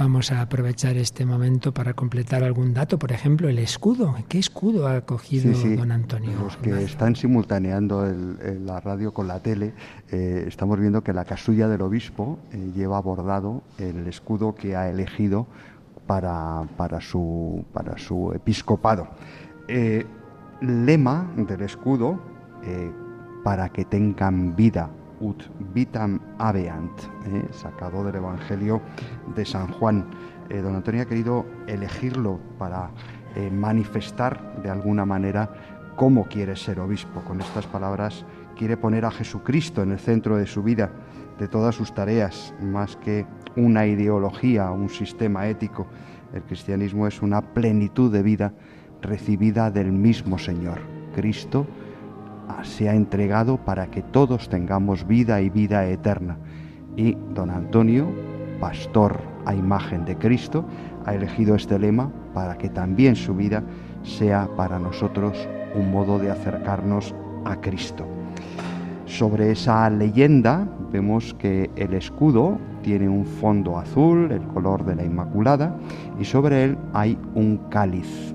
Vamos 0.00 0.32
a 0.32 0.40
aprovechar 0.40 0.96
este 0.96 1.26
momento 1.26 1.74
para 1.74 1.92
completar 1.92 2.42
algún 2.42 2.72
dato, 2.72 2.98
por 2.98 3.12
ejemplo, 3.12 3.50
el 3.50 3.58
escudo. 3.58 4.14
¿Qué 4.28 4.38
escudo 4.38 4.88
ha 4.88 5.02
cogido 5.02 5.52
don 5.76 5.92
Antonio? 5.92 6.30
Los 6.42 6.56
que 6.56 6.84
están 6.84 7.14
simultaneando 7.14 8.10
la 8.64 8.80
radio 8.80 9.12
con 9.12 9.28
la 9.28 9.40
tele, 9.40 9.74
eh, 10.10 10.46
estamos 10.48 10.80
viendo 10.80 11.04
que 11.04 11.12
la 11.12 11.26
casulla 11.26 11.68
del 11.68 11.82
obispo 11.82 12.38
eh, 12.50 12.70
lleva 12.74 12.98
bordado 13.02 13.62
el 13.76 14.06
escudo 14.06 14.54
que 14.54 14.74
ha 14.74 14.88
elegido 14.88 15.46
para, 16.06 16.62
para, 16.78 17.02
su, 17.02 17.66
para 17.74 17.98
su 17.98 18.32
episcopado. 18.34 19.06
Eh, 19.68 20.06
lema 20.62 21.30
del 21.36 21.60
escudo, 21.60 22.18
para 23.44 23.68
que 23.68 23.84
tengan 23.84 24.56
vida 24.56 24.88
ut 25.20 25.50
vitam 25.74 26.20
habeant, 26.38 27.00
eh, 27.26 27.46
sacado 27.52 28.04
del 28.04 28.16
Evangelio 28.16 28.80
de 29.34 29.44
San 29.44 29.68
Juan. 29.68 30.06
Eh, 30.48 30.60
don 30.60 30.74
Antonio 30.74 31.02
ha 31.02 31.06
querido 31.06 31.46
elegirlo 31.66 32.40
para 32.58 32.90
eh, 33.36 33.50
manifestar 33.50 34.62
de 34.62 34.70
alguna 34.70 35.04
manera 35.04 35.50
cómo 35.96 36.26
quiere 36.26 36.56
ser 36.56 36.80
obispo. 36.80 37.20
Con 37.20 37.40
estas 37.40 37.66
palabras 37.66 38.24
quiere 38.56 38.76
poner 38.76 39.04
a 39.04 39.10
Jesucristo 39.10 39.82
en 39.82 39.92
el 39.92 39.98
centro 39.98 40.36
de 40.36 40.46
su 40.46 40.62
vida, 40.62 40.90
de 41.38 41.48
todas 41.48 41.74
sus 41.74 41.94
tareas, 41.94 42.54
más 42.60 42.96
que 42.96 43.26
una 43.56 43.86
ideología, 43.86 44.70
un 44.70 44.88
sistema 44.88 45.46
ético. 45.46 45.86
El 46.32 46.42
cristianismo 46.42 47.06
es 47.06 47.22
una 47.22 47.40
plenitud 47.40 48.12
de 48.12 48.22
vida 48.22 48.52
recibida 49.02 49.70
del 49.70 49.92
mismo 49.92 50.38
Señor, 50.38 50.80
Cristo, 51.14 51.66
se 52.62 52.88
ha 52.88 52.94
entregado 52.94 53.56
para 53.56 53.86
que 53.90 54.02
todos 54.02 54.48
tengamos 54.48 55.06
vida 55.06 55.40
y 55.40 55.50
vida 55.50 55.86
eterna. 55.86 56.36
Y 56.96 57.16
don 57.34 57.50
Antonio, 57.50 58.06
pastor 58.60 59.20
a 59.46 59.54
imagen 59.54 60.04
de 60.04 60.16
Cristo, 60.16 60.64
ha 61.06 61.14
elegido 61.14 61.54
este 61.54 61.78
lema 61.78 62.10
para 62.34 62.56
que 62.58 62.68
también 62.68 63.16
su 63.16 63.34
vida 63.34 63.62
sea 64.02 64.48
para 64.56 64.78
nosotros 64.78 65.48
un 65.74 65.90
modo 65.90 66.18
de 66.18 66.30
acercarnos 66.30 67.14
a 67.44 67.56
Cristo. 67.56 68.06
Sobre 69.06 69.50
esa 69.50 69.88
leyenda 69.90 70.68
vemos 70.92 71.34
que 71.34 71.70
el 71.76 71.94
escudo 71.94 72.58
tiene 72.82 73.08
un 73.08 73.26
fondo 73.26 73.78
azul, 73.78 74.30
el 74.30 74.42
color 74.42 74.84
de 74.84 74.96
la 74.96 75.04
Inmaculada, 75.04 75.76
y 76.18 76.24
sobre 76.24 76.64
él 76.64 76.78
hay 76.92 77.18
un 77.34 77.58
cáliz, 77.70 78.34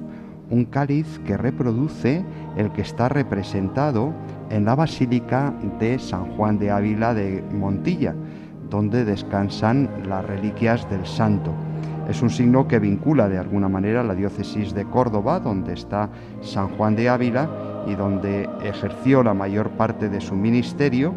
un 0.49 0.65
cáliz 0.65 1.19
que 1.25 1.37
reproduce 1.37 2.23
el 2.57 2.71
que 2.71 2.81
está 2.81 3.09
representado 3.09 4.13
en 4.49 4.65
la 4.65 4.75
Basílica 4.75 5.53
de 5.79 5.99
San 5.99 6.35
Juan 6.35 6.59
de 6.59 6.71
Ávila 6.71 7.13
de 7.13 7.43
Montilla, 7.51 8.13
donde 8.69 9.05
descansan 9.05 9.89
las 10.07 10.25
reliquias 10.25 10.89
del 10.89 11.05
santo. 11.05 11.51
Es 12.09 12.21
un 12.21 12.29
signo 12.29 12.67
que 12.67 12.79
vincula 12.79 13.27
de 13.27 13.39
alguna 13.39 13.67
manera 13.67 14.03
la 14.03 14.13
diócesis 14.13 14.73
de 14.73 14.85
Córdoba, 14.85 15.39
donde 15.39 15.73
está 15.73 16.09
San 16.41 16.69
Juan 16.69 16.95
de 16.95 17.09
Ávila 17.09 17.49
y 17.87 17.95
donde 17.95 18.47
ejerció 18.63 19.23
la 19.23 19.33
mayor 19.33 19.71
parte 19.71 20.09
de 20.09 20.21
su 20.21 20.35
ministerio, 20.35 21.13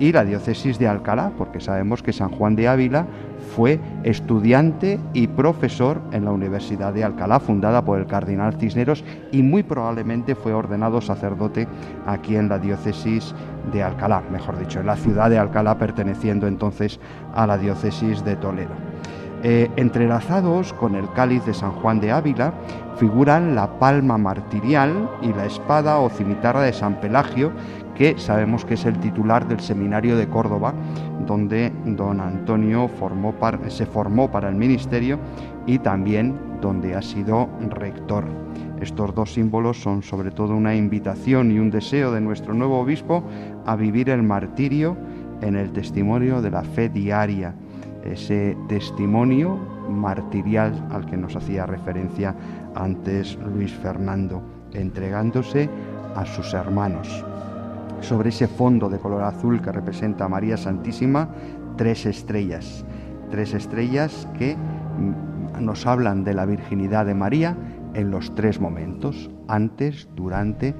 y 0.00 0.12
la 0.12 0.24
diócesis 0.24 0.78
de 0.78 0.88
Alcalá, 0.88 1.30
porque 1.36 1.60
sabemos 1.60 2.02
que 2.02 2.14
San 2.14 2.30
Juan 2.30 2.56
de 2.56 2.66
Ávila 2.66 3.06
fue 3.40 3.80
estudiante 4.04 4.98
y 5.12 5.26
profesor 5.26 6.00
en 6.12 6.24
la 6.24 6.32
Universidad 6.32 6.92
de 6.92 7.04
Alcalá, 7.04 7.40
fundada 7.40 7.84
por 7.84 7.98
el 7.98 8.06
cardenal 8.06 8.54
Cisneros, 8.54 9.04
y 9.32 9.42
muy 9.42 9.62
probablemente 9.62 10.34
fue 10.34 10.52
ordenado 10.52 11.00
sacerdote 11.00 11.66
aquí 12.06 12.36
en 12.36 12.48
la 12.48 12.58
diócesis 12.58 13.34
de 13.72 13.82
Alcalá, 13.82 14.22
mejor 14.30 14.58
dicho, 14.58 14.80
en 14.80 14.86
la 14.86 14.96
ciudad 14.96 15.30
de 15.30 15.38
Alcalá, 15.38 15.78
perteneciendo 15.78 16.46
entonces 16.46 17.00
a 17.34 17.46
la 17.46 17.58
diócesis 17.58 18.24
de 18.24 18.36
Toledo. 18.36 18.72
Eh, 19.42 19.70
entrelazados 19.76 20.74
con 20.74 20.94
el 20.94 21.10
cáliz 21.12 21.46
de 21.46 21.54
San 21.54 21.72
Juan 21.72 21.98
de 21.98 22.12
Ávila 22.12 22.52
figuran 22.98 23.54
la 23.54 23.78
palma 23.78 24.18
martirial 24.18 25.08
y 25.22 25.32
la 25.32 25.46
espada 25.46 25.98
o 25.98 26.10
cimitarra 26.10 26.60
de 26.60 26.74
San 26.74 27.00
Pelagio, 27.00 27.50
que 27.94 28.18
sabemos 28.18 28.66
que 28.66 28.74
es 28.74 28.84
el 28.84 28.98
titular 28.98 29.48
del 29.48 29.60
seminario 29.60 30.18
de 30.18 30.28
Córdoba, 30.28 30.74
donde 31.30 31.72
don 31.84 32.20
Antonio 32.20 32.90
se 33.68 33.86
formó 33.86 34.28
para 34.32 34.48
el 34.48 34.56
ministerio 34.56 35.16
y 35.64 35.78
también 35.78 36.34
donde 36.60 36.96
ha 36.96 37.02
sido 37.02 37.48
rector. 37.68 38.24
Estos 38.80 39.14
dos 39.14 39.34
símbolos 39.34 39.80
son 39.80 40.02
sobre 40.02 40.32
todo 40.32 40.56
una 40.56 40.74
invitación 40.74 41.52
y 41.52 41.60
un 41.60 41.70
deseo 41.70 42.10
de 42.10 42.20
nuestro 42.20 42.52
nuevo 42.52 42.80
obispo 42.80 43.22
a 43.64 43.76
vivir 43.76 44.10
el 44.10 44.24
martirio 44.24 44.96
en 45.40 45.54
el 45.54 45.70
testimonio 45.70 46.42
de 46.42 46.50
la 46.50 46.64
fe 46.64 46.88
diaria 46.88 47.54
ese 48.04 48.56
testimonio 48.66 49.56
martirial 49.88 50.72
al 50.90 51.06
que 51.06 51.16
nos 51.16 51.36
hacía 51.36 51.64
referencia 51.64 52.34
antes 52.74 53.38
Luis 53.54 53.72
Fernando, 53.72 54.42
entregándose 54.72 55.68
a 56.16 56.26
sus 56.26 56.54
hermanos. 56.54 57.24
Sobre 58.00 58.30
ese 58.30 58.48
fondo 58.48 58.88
de 58.88 58.98
color 58.98 59.22
azul 59.22 59.60
que 59.60 59.72
representa 59.72 60.24
a 60.24 60.28
María 60.28 60.56
Santísima, 60.56 61.28
tres 61.76 62.06
estrellas, 62.06 62.84
tres 63.30 63.54
estrellas 63.54 64.26
que 64.38 64.56
nos 65.60 65.86
hablan 65.86 66.24
de 66.24 66.34
la 66.34 66.46
virginidad 66.46 67.06
de 67.06 67.14
María 67.14 67.56
en 67.94 68.10
los 68.10 68.34
tres 68.34 68.60
momentos, 68.60 69.30
antes, 69.48 70.08
durante 70.16 70.74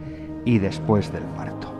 y 0.44 0.58
después 0.58 1.12
del 1.12 1.24
parto. 1.36 1.72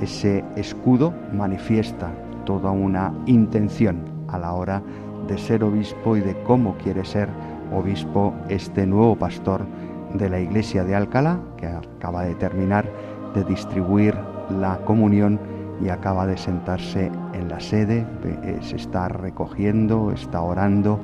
Ese 0.00 0.44
escudo 0.56 1.12
manifiesta 1.32 2.10
toda 2.44 2.70
una 2.70 3.12
intención 3.26 4.04
a 4.28 4.38
la 4.38 4.54
hora 4.54 4.82
de 5.28 5.38
ser 5.38 5.62
obispo 5.62 6.16
y 6.16 6.20
de 6.20 6.34
cómo 6.42 6.76
quiere 6.78 7.04
ser 7.04 7.28
obispo 7.72 8.34
este 8.48 8.86
nuevo 8.86 9.16
pastor 9.16 9.66
de 10.14 10.28
la 10.28 10.40
iglesia 10.40 10.84
de 10.84 10.94
Alcalá, 10.94 11.38
que 11.56 11.66
acaba 11.66 12.24
de 12.24 12.34
terminar 12.34 12.90
de 13.34 13.44
distribuir 13.44 14.16
la 14.50 14.78
comunión 14.78 15.38
y 15.82 15.88
acaba 15.88 16.26
de 16.26 16.36
sentarse 16.36 17.10
en 17.32 17.48
la 17.48 17.60
sede, 17.60 18.06
eh, 18.24 18.58
se 18.62 18.76
está 18.76 19.08
recogiendo, 19.08 20.12
está 20.12 20.42
orando, 20.42 21.00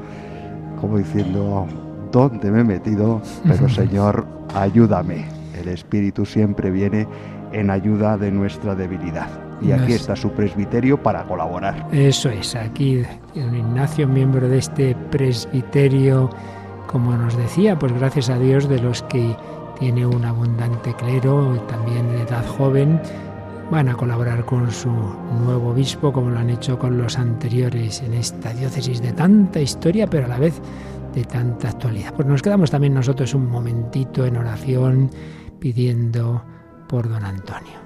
como 0.81 0.99
diciendo, 0.99 1.67
¿dónde 2.13 2.51
me 2.51 2.61
he 2.61 2.65
metido? 2.65 3.23
Pero 3.47 3.69
Señor, 3.71 4.27
ayúdame. 4.55 5.25
El 5.59 5.69
Espíritu 5.69 6.27
siempre 6.27 6.71
viene 6.71 7.09
en 7.53 7.71
ayuda 7.71 8.19
de 8.19 8.31
nuestra 8.31 8.75
debilidad. 8.75 9.29
Y 9.63 9.73
aquí 9.73 9.95
está 9.95 10.15
su 10.15 10.31
presbiterio 10.33 11.03
para 11.03 11.25
colaborar. 11.25 11.89
Eso 11.91 12.29
es, 12.29 12.55
aquí 12.55 13.03
don 13.35 13.57
Ignacio, 13.57 14.07
miembro 14.07 14.49
de 14.49 14.59
este 14.59 14.95
presbiterio, 15.11 16.29
como 16.87 17.17
nos 17.17 17.35
decía, 17.37 17.79
pues 17.79 17.93
gracias 17.95 18.29
a 18.29 18.39
Dios 18.39 18.69
de 18.69 18.81
los 18.81 19.03
que 19.05 19.35
tiene 19.79 20.07
un 20.07 20.25
abundante 20.27 20.95
clero, 20.95 21.59
también 21.69 22.07
de 22.09 22.23
edad 22.23 22.47
joven, 22.47 23.01
van 23.71 23.89
a 23.89 23.95
colaborar 23.95 24.45
con 24.45 24.71
su 24.71 24.91
nuevo 24.91 25.71
obispo, 25.71 26.13
como 26.13 26.31
lo 26.31 26.39
han 26.39 26.51
hecho 26.51 26.79
con 26.79 26.99
los 26.99 27.19
anteriores 27.19 28.03
en 28.03 28.15
esta 28.15 28.53
diócesis 28.53 29.03
de 29.03 29.13
tanta 29.13 29.61
historia, 29.61 30.07
pero 30.07 30.27
a 30.27 30.29
la 30.29 30.39
vez 30.39 30.61
de 31.15 31.25
tanta 31.25 31.71
actualidad. 31.71 32.15
Pues 32.15 32.29
nos 32.29 32.43
quedamos 32.43 32.71
también 32.71 32.95
nosotros 32.95 33.35
un 33.35 33.49
momentito 33.49 34.27
en 34.27 34.37
oración 34.37 35.11
pidiendo 35.59 36.45
por 36.89 37.09
don 37.09 37.25
Antonio. 37.25 37.86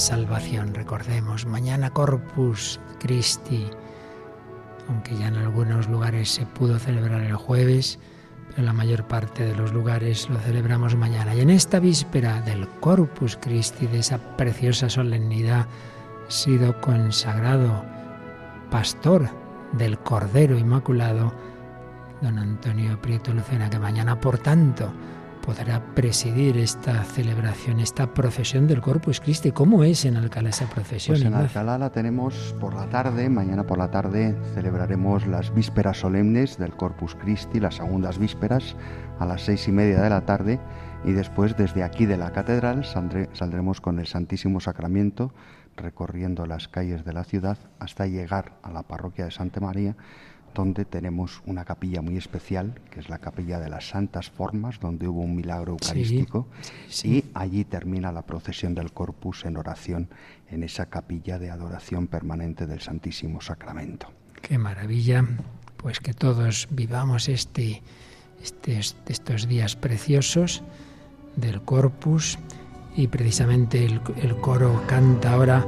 Salvación. 0.00 0.74
Recordemos, 0.74 1.46
mañana 1.46 1.90
Corpus 1.90 2.80
Christi, 2.98 3.66
aunque 4.88 5.16
ya 5.16 5.28
en 5.28 5.36
algunos 5.36 5.88
lugares 5.88 6.30
se 6.30 6.46
pudo 6.46 6.78
celebrar 6.78 7.22
el 7.22 7.36
jueves, 7.36 7.98
pero 8.48 8.62
la 8.62 8.72
mayor 8.72 9.06
parte 9.06 9.44
de 9.44 9.54
los 9.54 9.72
lugares 9.72 10.28
lo 10.28 10.38
celebramos 10.40 10.96
mañana. 10.96 11.34
Y 11.34 11.40
en 11.40 11.50
esta 11.50 11.78
víspera 11.78 12.40
del 12.40 12.66
Corpus 12.80 13.38
Christi, 13.40 13.86
de 13.86 14.00
esa 14.00 14.18
preciosa 14.36 14.88
solemnidad, 14.88 15.66
ha 16.26 16.30
sido 16.30 16.80
consagrado 16.80 17.84
pastor 18.70 19.28
del 19.72 19.98
Cordero 19.98 20.58
Inmaculado, 20.58 21.32
don 22.22 22.38
Antonio 22.38 23.00
Prieto 23.00 23.32
Lucena, 23.32 23.70
que 23.70 23.78
mañana, 23.78 24.20
por 24.20 24.38
tanto, 24.38 24.92
podrá 25.40 25.94
presidir 25.94 26.56
esta 26.56 27.02
celebración, 27.04 27.80
esta 27.80 28.12
procesión 28.14 28.66
del 28.66 28.80
Corpus 28.80 29.20
Christi. 29.20 29.52
¿Cómo 29.52 29.84
es 29.84 30.04
en 30.04 30.16
Alcalá 30.16 30.50
esa 30.50 30.68
procesión? 30.68 31.16
Pues 31.16 31.26
en 31.26 31.34
Alcalá 31.34 31.78
la 31.78 31.90
tenemos 31.90 32.54
por 32.60 32.74
la 32.74 32.88
tarde, 32.88 33.28
mañana 33.28 33.66
por 33.66 33.78
la 33.78 33.90
tarde 33.90 34.36
celebraremos 34.54 35.26
las 35.26 35.54
vísperas 35.54 35.98
solemnes 35.98 36.58
del 36.58 36.76
Corpus 36.76 37.14
Christi, 37.14 37.60
las 37.60 37.76
segundas 37.76 38.18
vísperas, 38.18 38.76
a 39.18 39.26
las 39.26 39.42
seis 39.42 39.66
y 39.68 39.72
media 39.72 40.00
de 40.00 40.10
la 40.10 40.24
tarde, 40.26 40.60
y 41.04 41.12
después 41.12 41.56
desde 41.56 41.82
aquí 41.82 42.06
de 42.06 42.16
la 42.16 42.32
catedral 42.32 42.84
saldremos 42.84 43.80
con 43.80 43.98
el 43.98 44.06
Santísimo 44.06 44.60
Sacramento, 44.60 45.32
recorriendo 45.76 46.46
las 46.46 46.68
calles 46.68 47.04
de 47.04 47.12
la 47.12 47.24
ciudad 47.24 47.56
hasta 47.78 48.06
llegar 48.06 48.52
a 48.62 48.70
la 48.70 48.82
parroquia 48.82 49.24
de 49.26 49.30
Santa 49.30 49.60
María, 49.60 49.96
donde 50.54 50.84
tenemos 50.84 51.42
una 51.46 51.64
capilla 51.64 52.02
muy 52.02 52.16
especial, 52.16 52.80
que 52.90 53.00
es 53.00 53.08
la 53.08 53.18
capilla 53.18 53.58
de 53.58 53.68
las 53.68 53.88
Santas 53.88 54.30
Formas, 54.30 54.80
donde 54.80 55.08
hubo 55.08 55.20
un 55.20 55.36
milagro 55.36 55.72
eucarístico, 55.72 56.46
y 57.04 57.24
allí 57.34 57.64
termina 57.64 58.12
la 58.12 58.22
procesión 58.22 58.74
del 58.74 58.92
Corpus 58.92 59.44
en 59.44 59.56
oración 59.56 60.08
en 60.50 60.62
esa 60.62 60.86
capilla 60.86 61.38
de 61.38 61.50
adoración 61.50 62.06
permanente 62.06 62.66
del 62.66 62.80
Santísimo 62.80 63.40
Sacramento. 63.40 64.08
Qué 64.42 64.58
maravilla, 64.58 65.24
pues 65.76 66.00
que 66.00 66.14
todos 66.14 66.68
vivamos 66.70 67.28
este, 67.28 67.82
este, 68.42 68.78
estos 68.78 69.46
días 69.46 69.76
preciosos 69.76 70.62
del 71.36 71.62
Corpus 71.62 72.38
y 72.96 73.06
precisamente 73.06 73.84
el, 73.84 74.00
el 74.22 74.36
coro 74.36 74.82
canta 74.88 75.34
ahora 75.34 75.64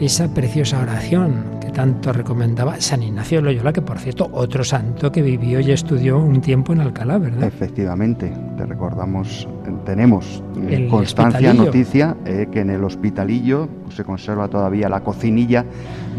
esa 0.00 0.32
preciosa 0.32 0.80
oración 0.80 1.58
que 1.60 1.70
tanto 1.70 2.12
recomendaba 2.12 2.80
San 2.80 3.02
Ignacio 3.02 3.38
de 3.38 3.44
Loyola, 3.44 3.72
que 3.72 3.82
por 3.82 3.98
cierto, 3.98 4.28
otro 4.32 4.62
santo 4.64 5.10
que 5.10 5.22
vivió 5.22 5.60
y 5.60 5.72
estudió 5.72 6.18
un 6.18 6.40
tiempo 6.40 6.72
en 6.72 6.80
Alcalá, 6.80 7.18
¿verdad? 7.18 7.44
Efectivamente, 7.44 8.32
te 8.56 8.66
recordamos, 8.66 9.48
tenemos 9.84 10.42
El 10.68 10.88
constancia, 10.88 11.38
hospitalillo. 11.50 11.64
noticia, 11.64 12.16
eh, 12.24 12.46
que 12.50 12.60
en 12.60 12.70
el 12.70 12.84
hospitalillo 12.84 13.68
se 13.90 14.04
conserva 14.04 14.48
todavía 14.48 14.88
la 14.88 15.00
cocinilla 15.00 15.64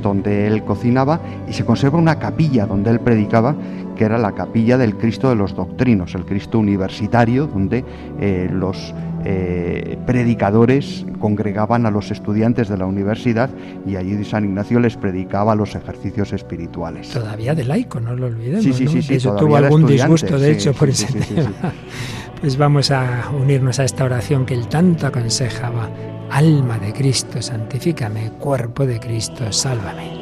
donde 0.01 0.47
él 0.47 0.63
cocinaba 0.63 1.19
y 1.47 1.53
se 1.53 1.65
conserva 1.65 1.97
una 1.97 2.19
capilla 2.19 2.65
donde 2.65 2.91
él 2.91 2.99
predicaba, 2.99 3.55
que 3.95 4.05
era 4.05 4.17
la 4.17 4.31
capilla 4.31 4.77
del 4.77 4.95
Cristo 4.95 5.29
de 5.29 5.35
los 5.35 5.55
Doctrinos, 5.55 6.15
el 6.15 6.25
Cristo 6.25 6.59
universitario, 6.59 7.47
donde 7.47 7.83
eh, 8.19 8.49
los 8.51 8.93
eh, 9.25 9.97
predicadores 10.05 11.05
congregaban 11.19 11.85
a 11.85 11.91
los 11.91 12.09
estudiantes 12.09 12.69
de 12.69 12.77
la 12.77 12.85
universidad 12.85 13.49
y 13.85 13.95
allí 13.95 14.23
San 14.23 14.45
Ignacio 14.45 14.79
les 14.79 14.97
predicaba 14.97 15.55
los 15.55 15.75
ejercicios 15.75 16.33
espirituales. 16.33 17.09
Todavía 17.09 17.55
de 17.55 17.63
laico, 17.63 17.99
no 17.99 18.15
lo 18.15 18.27
olvidemos. 18.27 18.63
Sí, 18.63 18.73
sí, 18.73 18.85
¿no? 18.85 18.91
sí, 18.91 19.01
sí, 19.01 19.15
eso 19.15 19.35
tuvo 19.35 19.55
algún 19.55 19.85
disgusto, 19.85 20.37
de 20.37 20.53
sí, 20.53 20.59
hecho, 20.59 20.73
por 20.73 20.89
ese 20.89 21.07
tema. 21.07 21.51
Pues 22.39 22.55
vamos 22.57 22.89
a 22.89 23.29
unirnos 23.37 23.79
a 23.79 23.83
esta 23.83 24.05
oración 24.05 24.45
que 24.45 24.53
él 24.53 24.69
tanto 24.69 25.07
aconsejaba. 25.07 25.89
Alma 26.31 26.79
de 26.79 26.93
Cristo, 26.93 27.41
santifícame, 27.41 28.31
cuerpo 28.39 28.85
de 28.85 28.97
Cristo, 28.97 29.51
sálvame. 29.51 30.18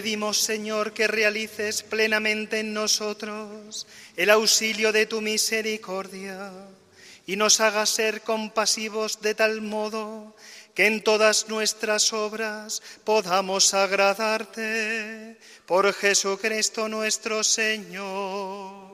Pedimos, 0.00 0.38
Señor, 0.38 0.94
que 0.94 1.06
realices 1.06 1.82
plenamente 1.82 2.60
en 2.60 2.72
nosotros 2.72 3.86
el 4.16 4.30
auxilio 4.30 4.92
de 4.92 5.04
tu 5.04 5.20
misericordia 5.20 6.50
y 7.26 7.36
nos 7.36 7.60
hagas 7.60 7.90
ser 7.90 8.22
compasivos 8.22 9.20
de 9.20 9.34
tal 9.34 9.60
modo 9.60 10.34
que 10.74 10.86
en 10.86 11.04
todas 11.04 11.50
nuestras 11.50 12.14
obras 12.14 12.80
podamos 13.04 13.74
agradarte 13.74 15.36
por 15.66 15.92
Jesucristo 15.92 16.88
nuestro 16.88 17.44
Señor. 17.44 18.88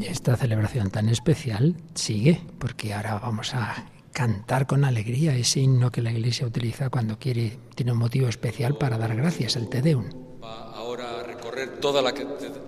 Esta 0.00 0.36
celebración 0.36 0.92
tan 0.92 1.08
especial 1.08 1.74
sigue, 1.96 2.40
porque 2.60 2.94
ahora 2.94 3.18
vamos 3.18 3.52
a 3.52 3.84
cantar 4.16 4.66
con 4.66 4.86
alegría 4.86 5.36
ese 5.36 5.60
himno 5.60 5.92
que 5.92 6.00
la 6.00 6.10
Iglesia 6.10 6.46
utiliza 6.46 6.88
cuando 6.88 7.18
quiere, 7.18 7.58
tiene 7.74 7.92
un 7.92 7.98
motivo 7.98 8.28
especial 8.28 8.78
para 8.78 8.96
dar 8.96 9.14
gracias, 9.14 9.56
el 9.56 9.68
Te 9.68 9.82
Deum. 9.82 10.06
Ahora 10.42 11.20
a 11.20 11.22
recorrer 11.22 11.78
toda 11.82 12.00
la, 12.00 12.14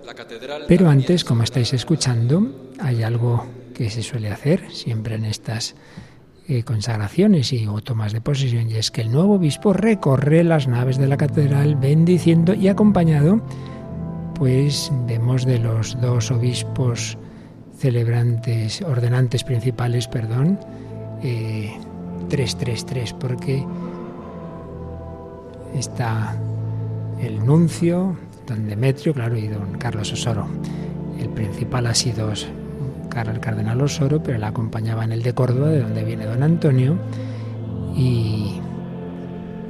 la 0.05 0.13
catedral. 0.13 0.65
Pero 0.67 0.87
antes, 0.87 1.25
como 1.25 1.41
estáis 1.41 1.73
escuchando, 1.73 2.71
hay 2.79 3.01
algo 3.01 3.47
que 3.73 3.89
se 3.89 4.03
suele 4.03 4.29
hacer 4.29 4.71
siempre 4.71 5.15
en 5.15 5.25
estas 5.25 5.73
eh, 6.47 6.61
consagraciones 6.61 7.51
y 7.51 7.65
o 7.65 7.81
tomas 7.81 8.13
de 8.13 8.21
posesión, 8.21 8.69
y 8.69 8.75
es 8.75 8.91
que 8.91 9.01
el 9.01 9.11
nuevo 9.11 9.33
obispo 9.33 9.73
recorre 9.73 10.43
las 10.43 10.67
naves 10.67 10.99
de 10.99 11.07
la 11.07 11.17
catedral 11.17 11.77
bendiciendo 11.77 12.53
y 12.53 12.67
acompañado, 12.67 13.41
pues 14.35 14.91
vemos 15.07 15.47
de 15.47 15.57
los 15.57 15.99
dos 15.99 16.29
obispos 16.29 17.17
celebrantes, 17.75 18.83
ordenantes 18.83 19.43
principales, 19.43 20.07
perdón, 20.07 20.59
eh, 21.23 21.77
333, 22.29 23.13
porque 23.13 23.65
está 25.73 26.35
el 27.21 27.45
nuncio, 27.45 28.15
don 28.47 28.67
Demetrio, 28.67 29.13
claro, 29.13 29.37
y 29.37 29.47
don 29.47 29.77
Carlos 29.77 30.11
Osoro. 30.13 30.47
El 31.19 31.29
principal 31.29 31.87
ha 31.87 31.95
sido 31.95 32.31
el 32.31 33.39
cardenal 33.39 33.81
Osoro, 33.81 34.23
pero 34.23 34.37
le 34.37 34.45
acompañaba 34.45 35.03
en 35.03 35.11
el 35.11 35.23
de 35.23 35.33
Córdoba, 35.33 35.69
de 35.69 35.81
donde 35.81 36.03
viene 36.03 36.25
don 36.25 36.43
Antonio, 36.43 36.97
y, 37.95 38.59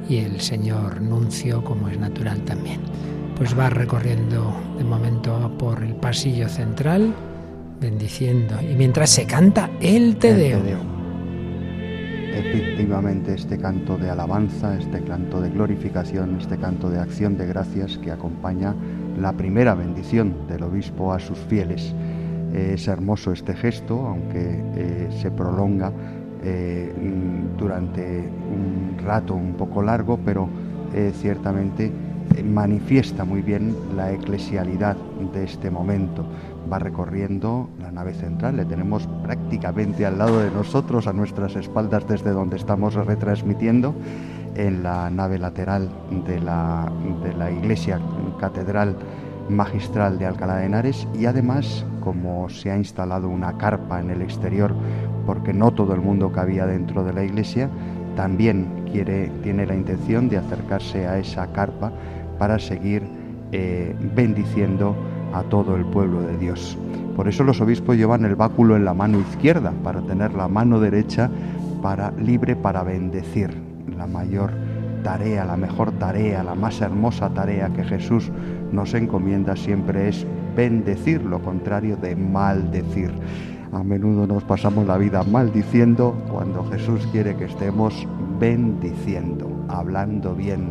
y 0.08 0.18
el 0.18 0.40
señor 0.40 1.00
nuncio, 1.00 1.64
como 1.64 1.88
es 1.88 1.98
natural 1.98 2.42
también. 2.44 2.80
Pues 3.36 3.58
va 3.58 3.70
recorriendo 3.70 4.54
de 4.76 4.84
momento 4.84 5.50
por 5.58 5.82
el 5.82 5.94
pasillo 5.94 6.48
central, 6.48 7.14
bendiciendo, 7.80 8.56
y 8.60 8.74
mientras 8.74 9.10
se 9.10 9.24
canta 9.24 9.70
el 9.80 10.16
Te 10.16 10.34
Deum. 10.34 10.89
Efectivamente, 12.32 13.34
este 13.34 13.58
canto 13.58 13.98
de 13.98 14.08
alabanza, 14.08 14.78
este 14.78 15.02
canto 15.02 15.40
de 15.40 15.50
glorificación, 15.50 16.36
este 16.40 16.56
canto 16.58 16.88
de 16.88 16.98
acción 16.98 17.36
de 17.36 17.46
gracias 17.46 17.98
que 17.98 18.12
acompaña 18.12 18.74
la 19.18 19.32
primera 19.32 19.74
bendición 19.74 20.46
del 20.48 20.62
obispo 20.62 21.12
a 21.12 21.18
sus 21.18 21.38
fieles. 21.38 21.92
Es 22.54 22.86
hermoso 22.88 23.32
este 23.32 23.54
gesto, 23.54 24.06
aunque 24.06 24.62
eh, 24.74 25.08
se 25.20 25.30
prolonga 25.30 25.92
eh, 26.42 26.92
durante 27.58 28.20
un 28.20 28.96
rato 29.04 29.34
un 29.34 29.54
poco 29.54 29.82
largo, 29.82 30.18
pero 30.24 30.48
eh, 30.94 31.12
ciertamente 31.14 31.90
manifiesta 32.44 33.24
muy 33.24 33.42
bien 33.42 33.74
la 33.96 34.12
eclesialidad 34.12 34.96
de 35.34 35.44
este 35.44 35.68
momento 35.68 36.24
va 36.70 36.78
recorriendo 36.78 37.68
la 37.80 37.90
nave 37.90 38.14
central. 38.14 38.56
Le 38.56 38.64
tenemos 38.64 39.08
prácticamente 39.22 40.06
al 40.06 40.18
lado 40.18 40.40
de 40.40 40.50
nosotros, 40.50 41.06
a 41.06 41.12
nuestras 41.12 41.56
espaldas 41.56 42.06
desde 42.06 42.30
donde 42.30 42.56
estamos 42.56 42.94
retransmitiendo, 42.94 43.94
en 44.54 44.82
la 44.82 45.10
nave 45.10 45.38
lateral 45.38 45.88
de 46.26 46.40
la, 46.40 46.90
de 47.22 47.34
la 47.34 47.50
iglesia 47.50 48.00
catedral 48.38 48.96
magistral 49.48 50.18
de 50.18 50.26
Alcalá 50.26 50.56
de 50.56 50.66
Henares 50.66 51.08
y 51.18 51.26
además 51.26 51.84
como 52.00 52.48
se 52.48 52.70
ha 52.70 52.76
instalado 52.76 53.28
una 53.28 53.58
carpa 53.58 54.00
en 54.00 54.10
el 54.10 54.22
exterior 54.22 54.74
porque 55.26 55.52
no 55.52 55.72
todo 55.72 55.94
el 55.94 56.00
mundo 56.00 56.32
cabía 56.32 56.66
dentro 56.66 57.04
de 57.04 57.12
la 57.12 57.24
iglesia, 57.24 57.68
también 58.16 58.84
quiere, 58.90 59.30
tiene 59.42 59.66
la 59.66 59.74
intención 59.74 60.28
de 60.28 60.38
acercarse 60.38 61.06
a 61.06 61.18
esa 61.18 61.52
carpa 61.52 61.92
para 62.38 62.58
seguir 62.58 63.02
eh, 63.52 63.94
bendiciendo 64.14 64.96
a 65.32 65.42
todo 65.44 65.76
el 65.76 65.84
pueblo 65.84 66.22
de 66.22 66.36
Dios. 66.36 66.76
Por 67.16 67.28
eso 67.28 67.44
los 67.44 67.60
obispos 67.60 67.96
llevan 67.96 68.24
el 68.24 68.36
báculo 68.36 68.76
en 68.76 68.84
la 68.84 68.94
mano 68.94 69.20
izquierda, 69.20 69.72
para 69.82 70.00
tener 70.00 70.34
la 70.34 70.48
mano 70.48 70.80
derecha 70.80 71.30
para, 71.82 72.12
libre 72.12 72.56
para 72.56 72.82
bendecir. 72.82 73.54
La 73.96 74.06
mayor 74.06 74.52
tarea, 75.02 75.44
la 75.44 75.56
mejor 75.56 75.92
tarea, 75.92 76.42
la 76.42 76.54
más 76.54 76.80
hermosa 76.80 77.30
tarea 77.30 77.70
que 77.70 77.84
Jesús 77.84 78.30
nos 78.72 78.94
encomienda 78.94 79.56
siempre 79.56 80.08
es 80.08 80.26
bendecir, 80.56 81.22
lo 81.22 81.40
contrario 81.40 81.96
de 81.96 82.16
maldecir. 82.16 83.10
A 83.72 83.84
menudo 83.84 84.26
nos 84.26 84.42
pasamos 84.42 84.86
la 84.86 84.98
vida 84.98 85.22
maldiciendo 85.22 86.16
cuando 86.30 86.64
Jesús 86.70 87.06
quiere 87.12 87.36
que 87.36 87.44
estemos 87.44 88.06
bendiciendo, 88.40 89.48
hablando 89.68 90.34
bien, 90.34 90.70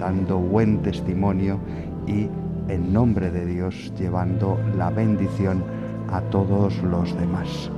dando 0.00 0.38
buen 0.38 0.82
testimonio 0.82 1.58
y 2.06 2.28
en 2.72 2.92
nombre 2.92 3.30
de 3.30 3.44
Dios, 3.44 3.92
llevando 3.98 4.58
la 4.76 4.90
bendición 4.90 5.62
a 6.10 6.20
todos 6.22 6.82
los 6.82 7.14
demás. 7.18 7.70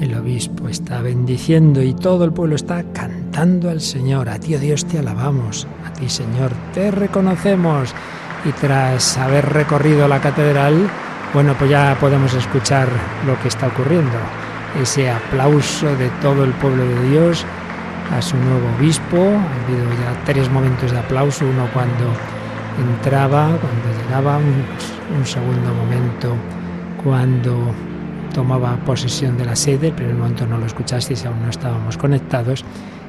El 0.00 0.14
obispo 0.14 0.68
está 0.68 1.00
bendiciendo 1.00 1.82
y 1.82 1.94
todo 1.94 2.24
el 2.24 2.32
pueblo 2.32 2.56
está 2.56 2.82
cantando 2.92 3.70
al 3.70 3.80
Señor. 3.80 4.28
A 4.28 4.38
ti, 4.38 4.54
oh 4.54 4.58
Dios, 4.58 4.84
te 4.84 4.98
alabamos. 4.98 5.66
A 5.86 5.92
ti, 5.92 6.08
Señor, 6.08 6.52
te 6.72 6.90
reconocemos. 6.90 7.94
Y 8.44 8.52
tras 8.52 9.16
haber 9.16 9.46
recorrido 9.46 10.06
la 10.06 10.20
catedral, 10.20 10.88
bueno, 11.32 11.54
pues 11.58 11.70
ya 11.70 11.96
podemos 12.00 12.34
escuchar 12.34 12.88
lo 13.26 13.38
que 13.40 13.48
está 13.48 13.68
ocurriendo. 13.68 14.18
Ese 14.80 15.10
aplauso 15.10 15.86
de 15.96 16.08
todo 16.20 16.44
el 16.44 16.52
pueblo 16.52 16.84
de 16.84 17.10
Dios 17.10 17.46
a 18.12 18.20
su 18.20 18.36
nuevo 18.36 18.68
obispo. 18.76 19.16
Ha 19.16 19.64
habido 19.64 19.88
ya 20.02 20.24
tres 20.24 20.50
momentos 20.50 20.90
de 20.90 20.98
aplauso. 20.98 21.44
Uno 21.46 21.68
cuando 21.72 22.12
entraba, 22.78 23.48
cuando 23.48 24.02
llegaba, 24.02 24.38
un, 24.38 25.26
segundo 25.26 25.72
momento 25.74 26.34
cuando 27.02 27.72
tomaba 28.32 28.76
posesión 28.84 29.36
de 29.36 29.44
la 29.44 29.54
sede, 29.54 29.88
el 29.88 29.94
primer 29.94 30.14
momento 30.14 30.46
no 30.46 30.58
lo 30.58 30.66
escuchasteis, 30.66 31.24
aún 31.26 31.42
no 31.42 31.50
estábamos 31.50 31.96
conectados, 31.98 32.64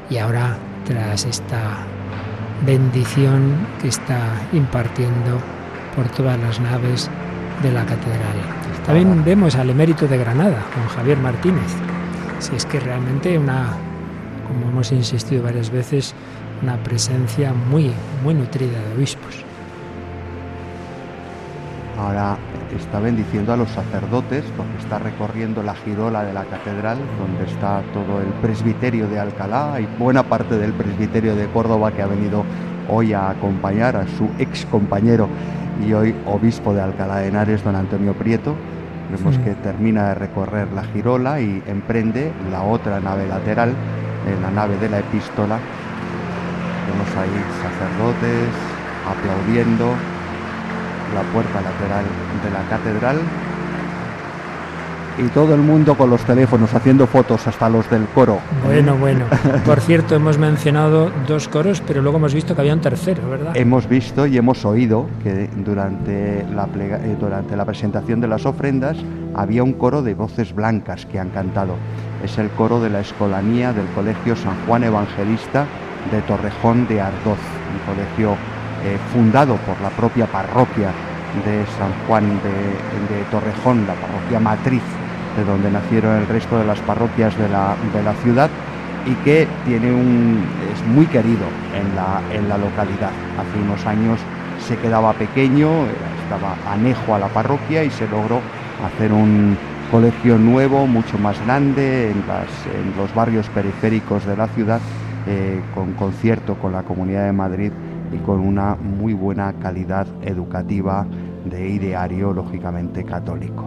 y 0.10 0.18
ahora 0.18 0.58
tras 0.86 1.26
esta 1.26 1.86
bendición 2.66 3.54
que 3.82 3.88
está 3.88 4.20
impartiendo 4.54 5.40
por 5.96 6.08
todas 6.10 6.40
las 6.40 6.60
naves 6.60 7.10
de 7.64 7.72
la 7.72 7.86
catedral. 7.86 8.38
También 8.86 9.24
vemos 9.24 9.56
al 9.56 9.70
emérito 9.70 10.08
de 10.08 10.18
Granada, 10.18 10.64
con 10.74 10.88
Javier 10.96 11.18
Martínez. 11.18 11.74
Si 12.40 12.56
es 12.56 12.66
que 12.66 12.80
realmente 12.80 13.38
una, 13.38 13.74
como 14.48 14.70
hemos 14.70 14.92
insistido 14.92 15.44
varias 15.44 15.72
veces, 15.72 16.14
una 16.62 16.78
presencia 16.84 17.54
muy, 17.54 17.92
muy 18.24 18.34
nutrida 18.34 18.80
de 18.80 18.96
obispos. 18.98 19.45
Ahora 21.98 22.38
está 22.76 23.00
bendiciendo 23.00 23.54
a 23.54 23.58
los 23.58 23.70
sacerdotes 23.70 24.44
porque 24.58 24.78
está 24.80 25.00
recorriendo 25.00 25.64
la 25.64 25.76
girola 25.76 26.24
de 26.24 26.34
la 26.34 26.44
catedral 26.44 26.98
donde 27.18 27.46
está 27.46 27.82
todo 27.94 28.20
el 28.20 28.28
presbiterio 28.42 29.08
de 29.08 29.20
Alcalá 29.20 29.80
y 29.80 29.88
buena 29.98 30.24
parte 30.24 30.58
del 30.58 30.74
presbiterio 30.74 31.36
de 31.36 31.48
Córdoba 31.48 31.92
que 31.92 32.02
ha 32.02 32.08
venido 32.08 32.44
hoy 32.90 33.14
a 33.14 33.30
acompañar 33.30 33.96
a 33.96 34.08
su 34.08 34.30
ex 34.40 34.66
compañero 34.66 35.30
y 35.86 35.94
hoy 35.94 36.16
obispo 36.26 36.74
de 36.74 36.82
Alcalá 36.82 37.18
de 37.18 37.28
Henares, 37.28 37.64
don 37.64 37.76
Antonio 37.76 38.14
Prieto. 38.14 38.56
Vemos 39.12 39.38
que 39.40 39.54
termina 39.56 40.10
de 40.10 40.16
recorrer 40.16 40.72
la 40.74 40.84
girola 40.84 41.40
y 41.40 41.62
emprende 41.68 42.32
la 42.52 42.64
otra 42.64 43.00
nave 43.00 43.28
lateral, 43.28 43.74
en 44.28 44.42
la 44.42 44.52
nave 44.52 44.78
de 44.78 44.90
la 44.90 45.00
epístola. 45.00 45.60
Vemos 46.88 47.08
ahí 47.16 47.30
sacerdotes 47.62 48.50
aplaudiendo, 49.08 49.94
la 51.14 51.22
puerta 51.34 51.62
lateral 51.62 52.06
de 52.44 52.52
la 52.52 52.62
catedral 52.70 53.20
y 55.18 55.28
todo 55.30 55.56
el 55.56 55.62
mundo 55.62 55.96
con 55.96 56.10
los 56.10 56.22
teléfonos 56.24 56.74
haciendo 56.74 57.08
fotos, 57.08 57.48
hasta 57.48 57.70
los 57.70 57.90
del 57.90 58.06
coro. 58.08 58.40
Bueno, 58.66 58.96
bueno. 59.00 59.26
Por 59.66 59.80
cierto, 59.80 60.16
hemos 60.16 60.38
mencionado 60.38 61.12
dos 61.28 61.48
coros, 61.48 61.82
pero 61.86 62.02
luego 62.02 62.18
hemos 62.18 62.34
visto 62.34 62.56
que 62.56 62.62
había 62.62 62.74
un 62.74 62.82
tercero, 62.82 63.30
¿verdad? 63.30 63.56
Hemos 63.56 63.88
visto 63.88 64.26
y 64.28 64.38
hemos 64.38 64.66
oído 64.66 65.08
que 65.24 65.50
durante 65.56 66.46
la, 66.54 66.68
eh, 66.78 67.16
durante 67.20 67.56
la 67.56 67.66
presentación 67.66 68.20
de 68.22 68.28
las 68.28 68.46
ofrendas 68.46 68.98
había 69.34 69.64
un 69.64 69.74
coro 69.74 70.02
de 70.02 70.14
voces 70.14 70.54
blancas 70.54 71.06
que 71.06 71.20
han 71.20 71.30
cantado. 71.30 71.76
Es 72.24 72.38
el 72.38 72.50
coro 72.50 72.82
de 72.82 72.90
la 72.90 73.00
Escolanía 73.02 73.74
del 73.74 73.88
Colegio 73.88 74.36
San 74.36 74.56
Juan 74.66 74.84
Evangelista 74.84 75.66
de 76.12 76.22
Torrejón 76.22 76.88
de 76.88 77.02
Ardoz, 77.02 77.40
un 77.74 77.94
colegio 77.94 78.38
eh, 78.86 79.00
fundado 79.12 79.56
por 79.58 79.82
la 79.82 79.90
propia 79.90 80.28
parroquia 80.28 80.92
de 81.44 81.66
San 81.78 81.92
Juan 82.06 82.40
de, 82.44 83.24
Torrejón, 83.32 83.88
la 83.88 83.96
parroquia 83.96 84.40
matriz 84.40 84.84
de 85.36 85.44
donde 85.44 85.72
nacieron 85.72 86.18
el 86.18 86.28
resto 86.28 86.60
de 86.60 86.66
las 86.66 86.80
parroquias 86.82 87.36
de 87.36 87.50
la, 87.50 87.76
de 87.92 88.04
la 88.04 88.14
ciudad 88.14 88.48
y 89.08 89.16
que 89.26 89.48
tiene 89.66 89.92
un, 89.92 90.46
es 90.72 90.88
muy 90.88 91.08
querido 91.08 91.46
en 91.74 91.96
la, 91.96 92.22
en 92.32 92.48
la 92.48 92.60
localidad. 92.60 93.10
Hace 93.40 93.60
unos 93.60 93.84
años 93.88 94.20
se 94.68 94.78
quedaba 94.78 95.14
pequeño, 95.14 95.86
estaba 96.24 96.56
anejo 96.72 97.16
a 97.16 97.20
la 97.20 97.28
parroquia 97.30 97.84
y 97.84 97.90
se 97.90 98.08
logró 98.08 98.40
hacer 98.86 99.12
un 99.12 99.58
colegio 99.92 100.38
nuevo, 100.38 100.86
mucho 100.86 101.18
más 101.18 101.44
grande, 101.44 102.12
en, 102.12 102.24
los 102.98 103.14
barrios 103.16 103.50
periféricos 103.50 104.26
de 104.26 104.38
la 104.38 104.48
ciudad, 104.50 104.80
eh, 105.28 105.60
con 105.74 105.94
concierto 105.94 106.54
con 106.54 106.72
la 106.72 106.84
Comunidad 106.84 107.26
de 107.26 107.32
Madrid 107.34 107.72
y 108.16 108.20
con 108.20 108.40
una 108.40 108.76
muy 108.76 109.14
buena 109.14 109.54
calidad 109.54 110.08
educativa 110.24 111.06
de 111.46 111.70
ideario, 111.70 112.34
lógicamente 112.34 113.04
católico. 113.04 113.66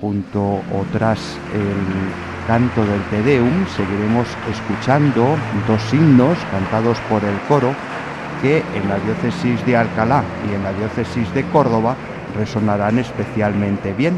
Junto 0.00 0.60
otras 0.80 1.38
el 1.52 2.46
canto 2.46 2.84
del 2.86 3.02
Te 3.10 3.22
Deum, 3.22 3.66
seguiremos 3.66 4.26
escuchando 4.50 5.36
dos 5.66 5.92
himnos 5.92 6.38
cantados 6.50 6.98
por 7.08 7.22
el 7.24 7.36
coro 7.48 7.74
que 8.40 8.62
en 8.74 8.88
la 8.88 8.98
diócesis 9.00 9.64
de 9.66 9.76
Alcalá 9.76 10.22
y 10.48 10.54
en 10.54 10.62
la 10.62 10.72
diócesis 10.72 11.32
de 11.34 11.42
Córdoba 11.50 11.96
resonarán 12.36 12.98
especialmente 12.98 13.92
bien, 13.92 14.14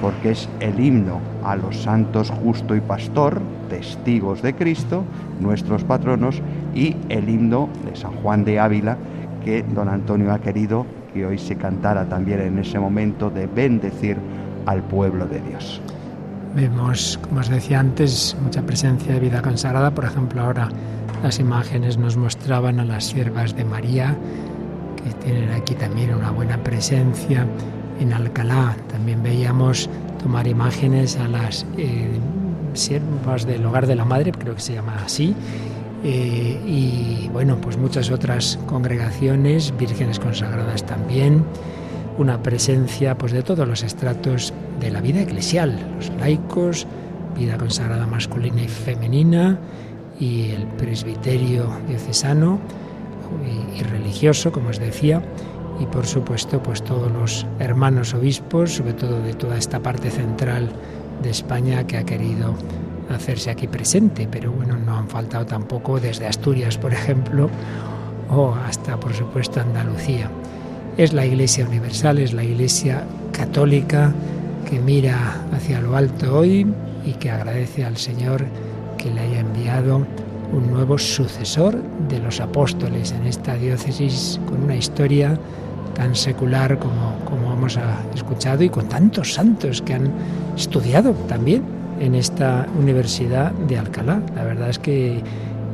porque 0.00 0.30
es 0.30 0.48
el 0.60 0.78
himno 0.78 1.18
a 1.44 1.56
los 1.56 1.82
santos 1.82 2.30
justo 2.30 2.76
y 2.76 2.80
pastor, 2.80 3.42
testigos 3.68 4.42
de 4.42 4.54
Cristo, 4.54 5.04
nuestros 5.40 5.82
patronos, 5.82 6.40
y 6.74 6.96
el 7.08 7.28
himno 7.28 7.68
de 7.84 7.96
San 7.96 8.12
Juan 8.16 8.44
de 8.44 8.58
Ávila, 8.58 8.96
que 9.44 9.62
don 9.62 9.88
Antonio 9.88 10.32
ha 10.32 10.38
querido 10.38 10.86
que 11.12 11.24
hoy 11.24 11.38
se 11.38 11.56
cantara 11.56 12.08
también 12.08 12.40
en 12.40 12.58
ese 12.58 12.78
momento 12.78 13.30
de 13.30 13.46
bendecir 13.46 14.16
al 14.66 14.82
pueblo 14.82 15.26
de 15.26 15.40
Dios. 15.40 15.80
Vemos, 16.54 17.18
como 17.22 17.40
os 17.40 17.48
decía 17.48 17.80
antes, 17.80 18.36
mucha 18.42 18.62
presencia 18.62 19.14
de 19.14 19.20
vida 19.20 19.42
consagrada. 19.42 19.92
Por 19.92 20.04
ejemplo, 20.04 20.42
ahora 20.42 20.68
las 21.22 21.38
imágenes 21.38 21.98
nos 21.98 22.16
mostraban 22.16 22.80
a 22.80 22.84
las 22.84 23.04
siervas 23.04 23.56
de 23.56 23.64
María, 23.64 24.16
que 24.96 25.12
tienen 25.24 25.50
aquí 25.50 25.74
también 25.74 26.14
una 26.14 26.30
buena 26.30 26.56
presencia. 26.58 27.46
En 28.00 28.12
Alcalá 28.12 28.76
también 28.88 29.22
veíamos 29.22 29.88
tomar 30.22 30.46
imágenes 30.46 31.16
a 31.16 31.28
las 31.28 31.66
eh, 31.76 32.18
siervas 32.72 33.46
del 33.46 33.64
hogar 33.66 33.86
de 33.86 33.96
la 33.96 34.04
madre, 34.04 34.32
creo 34.32 34.54
que 34.54 34.60
se 34.60 34.74
llama 34.74 34.94
así, 35.04 35.34
eh, 36.04 36.60
y 36.66 37.28
bueno, 37.32 37.56
pues 37.60 37.78
muchas 37.78 38.10
otras 38.10 38.58
congregaciones, 38.66 39.74
vírgenes 39.78 40.20
consagradas 40.20 40.84
también, 40.84 41.44
una 42.18 42.42
presencia 42.42 43.16
pues 43.16 43.32
de 43.32 43.42
todos 43.42 43.66
los 43.66 43.82
estratos 43.82 44.52
de 44.80 44.90
la 44.90 45.00
vida 45.00 45.22
eclesial, 45.22 45.78
los 45.96 46.10
laicos, 46.20 46.86
vida 47.36 47.56
consagrada 47.56 48.06
masculina 48.06 48.62
y 48.62 48.68
femenina, 48.68 49.58
y 50.20 50.50
el 50.50 50.66
presbiterio 50.66 51.68
diocesano 51.88 52.60
y, 53.74 53.82
religioso, 53.82 54.52
como 54.52 54.68
os 54.68 54.78
decía, 54.78 55.22
y 55.80 55.86
por 55.86 56.06
supuesto 56.06 56.62
pues 56.62 56.84
todos 56.84 57.10
los 57.10 57.46
hermanos 57.58 58.14
obispos, 58.14 58.74
sobre 58.74 58.92
todo 58.92 59.20
de 59.22 59.34
toda 59.34 59.56
esta 59.56 59.80
parte 59.80 60.10
central 60.10 60.68
de 61.22 61.30
España 61.30 61.86
que 61.86 61.96
ha 61.96 62.04
querido 62.04 62.54
hacerse 63.10 63.50
aquí 63.50 63.66
presente, 63.66 64.28
pero 64.30 64.52
bueno, 64.52 64.76
no 64.76 64.83
han 65.04 65.10
faltado 65.10 65.44
tampoco 65.44 66.00
desde 66.00 66.26
Asturias, 66.26 66.78
por 66.78 66.92
ejemplo, 66.92 67.50
o 68.30 68.54
hasta 68.66 68.98
por 68.98 69.12
supuesto 69.12 69.60
Andalucía. 69.60 70.30
Es 70.96 71.12
la 71.12 71.26
Iglesia 71.26 71.66
Universal, 71.66 72.18
es 72.18 72.32
la 72.32 72.42
Iglesia 72.42 73.04
católica 73.32 74.12
que 74.68 74.78
mira 74.78 75.44
hacia 75.52 75.80
lo 75.80 75.96
alto 75.96 76.38
hoy 76.38 76.66
y 77.04 77.12
que 77.12 77.30
agradece 77.30 77.84
al 77.84 77.96
Señor 77.96 78.46
que 78.96 79.10
le 79.10 79.20
haya 79.20 79.40
enviado 79.40 80.06
un 80.52 80.70
nuevo 80.70 80.96
sucesor 80.96 81.82
de 82.08 82.18
los 82.20 82.40
apóstoles 82.40 83.12
en 83.12 83.26
esta 83.26 83.56
diócesis 83.56 84.40
con 84.46 84.62
una 84.62 84.76
historia 84.76 85.38
tan 85.94 86.14
secular 86.14 86.78
como, 86.78 87.18
como 87.24 87.52
hemos 87.52 87.78
escuchado 88.14 88.62
y 88.62 88.70
con 88.70 88.88
tantos 88.88 89.34
santos 89.34 89.82
que 89.82 89.94
han 89.94 90.10
estudiado 90.56 91.12
también 91.28 91.62
en 92.04 92.14
esta 92.14 92.66
Universidad 92.78 93.52
de 93.52 93.78
Alcalá. 93.78 94.20
La 94.36 94.44
verdad 94.44 94.68
es 94.68 94.78
que 94.78 95.22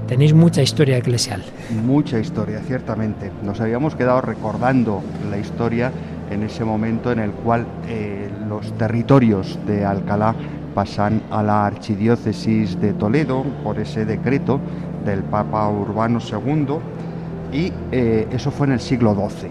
tenéis 0.07 0.33
mucha 0.33 0.63
historia 0.63 0.97
eclesial. 0.97 1.43
Mucha 1.85 2.21
historia, 2.21 2.61
ciertamente. 2.61 3.33
Nos 3.43 3.61
habíamos 3.61 3.97
quedado 3.97 4.21
recordando 4.21 5.03
la 5.29 5.39
historia 5.39 5.91
en 6.31 6.45
ese 6.45 6.65
momento 6.65 7.11
en 7.11 7.19
el 7.19 7.33
cual 7.33 7.67
eh, 7.89 8.31
los 8.49 8.73
territorios 8.79 9.59
de 9.67 9.85
Alcalá 9.85 10.37
pasan 10.73 11.21
a 11.33 11.43
la 11.43 11.67
archidiócesis 11.67 12.81
de 12.81 12.93
Toledo 12.93 13.45
por 13.65 13.81
ese 13.81 14.05
decreto 14.05 14.61
del 15.05 15.25
Papa 15.25 15.69
Urbano 15.69 16.21
II 16.21 16.77
y 17.53 17.73
eh, 17.91 18.29
eso 18.31 18.53
fue 18.53 18.69
en 18.69 18.75
el 18.75 18.81
siglo 18.81 19.15
XII. 19.15 19.51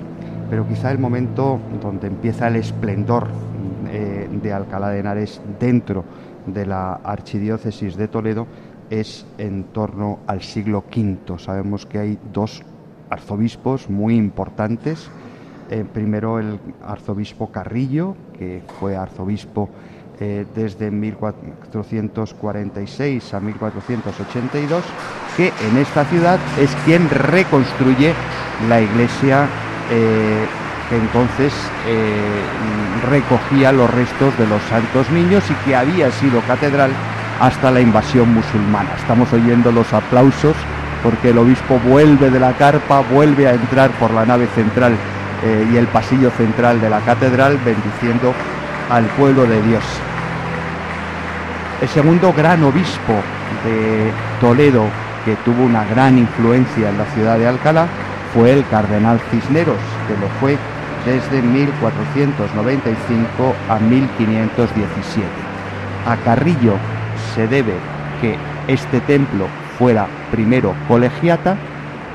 Pero 0.49 0.65
quizá 0.65 0.91
el 0.91 0.97
momento 0.97 1.59
donde 1.81 2.07
empieza 2.07 2.47
el 2.47 2.55
esplendor 2.55 3.27
eh, 3.91 4.29
de 4.31 4.53
Alcalá 4.53 4.89
de 4.89 4.99
Henares 4.99 5.41
dentro 5.59 6.05
de 6.53 6.65
la 6.65 6.93
archidiócesis 7.03 7.95
de 7.95 8.07
Toledo 8.07 8.47
es 8.89 9.27
en 9.37 9.65
torno 9.65 10.19
al 10.27 10.41
siglo 10.41 10.83
V. 10.95 11.37
Sabemos 11.37 11.85
que 11.85 11.99
hay 11.99 12.17
dos 12.33 12.63
arzobispos 13.09 13.89
muy 13.89 14.15
importantes. 14.15 15.09
Eh, 15.69 15.83
primero 15.91 16.39
el 16.39 16.57
arzobispo 16.85 17.51
Carrillo, 17.51 18.15
que 18.37 18.61
fue 18.79 18.95
arzobispo 18.95 19.69
eh, 20.19 20.45
desde 20.55 20.91
1446 20.91 23.33
a 23.33 23.39
1482, 23.39 24.83
que 25.37 25.51
en 25.69 25.77
esta 25.77 26.03
ciudad 26.05 26.39
es 26.59 26.75
quien 26.85 27.09
reconstruye 27.09 28.13
la 28.67 28.81
iglesia 28.81 29.47
eh, 29.91 30.45
que 30.89 30.97
entonces 30.97 31.53
eh, 31.87 32.41
recogía 33.09 33.71
los 33.71 33.89
restos 33.93 34.37
de 34.37 34.47
los 34.47 34.61
santos 34.63 35.09
niños 35.11 35.43
y 35.49 35.53
que 35.65 35.75
había 35.75 36.11
sido 36.11 36.41
catedral 36.41 36.91
hasta 37.39 37.71
la 37.71 37.79
invasión 37.79 38.33
musulmana. 38.33 38.89
Estamos 38.97 39.31
oyendo 39.31 39.71
los 39.71 39.93
aplausos 39.93 40.55
porque 41.03 41.29
el 41.29 41.37
obispo 41.37 41.79
vuelve 41.79 42.29
de 42.29 42.39
la 42.39 42.53
carpa, 42.53 43.01
vuelve 43.01 43.47
a 43.47 43.53
entrar 43.53 43.91
por 43.91 44.11
la 44.11 44.25
nave 44.25 44.47
central 44.55 44.93
y 45.71 45.77
el 45.77 45.87
pasillo 45.87 46.31
central 46.31 46.81
de 46.81 46.89
la 46.89 46.99
catedral 46.99 47.57
bendiciendo 47.63 48.33
al 48.89 49.05
pueblo 49.05 49.45
de 49.45 49.61
Dios. 49.61 49.83
El 51.81 51.87
segundo 51.87 52.33
gran 52.33 52.61
obispo 52.63 53.13
de 53.63 54.11
Toledo, 54.41 54.83
que 55.23 55.35
tuvo 55.45 55.63
una 55.63 55.85
gran 55.85 56.17
influencia 56.17 56.89
en 56.89 56.97
la 56.97 57.05
ciudad 57.05 57.37
de 57.37 57.47
Alcalá, 57.47 57.87
fue 58.33 58.51
el 58.51 58.67
cardenal 58.67 59.19
Cisneros, 59.31 59.79
que 60.07 60.13
lo 60.13 60.27
fue 60.41 60.57
desde 61.05 61.41
1495 61.41 63.55
a 63.69 63.79
1517. 63.79 65.27
A 66.05 66.17
Carrillo 66.17 66.73
se 67.35 67.47
debe 67.47 67.73
que 68.21 68.35
este 68.67 68.99
templo 69.01 69.47
fuera 69.77 70.07
primero 70.31 70.73
colegiata, 70.87 71.57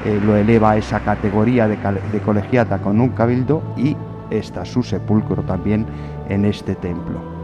eh, 0.04 0.20
lo 0.24 0.36
eleva 0.36 0.72
a 0.72 0.76
esa 0.76 1.00
categoría 1.00 1.66
de, 1.66 1.78
colegiata 2.24 2.78
con 2.78 3.00
un 3.00 3.08
cabildo 3.10 3.62
y 3.76 3.96
está 4.30 4.64
su 4.64 4.82
sepulcro 4.82 5.42
también 5.42 5.86
en 6.28 6.44
este 6.44 6.74
templo 6.74 7.34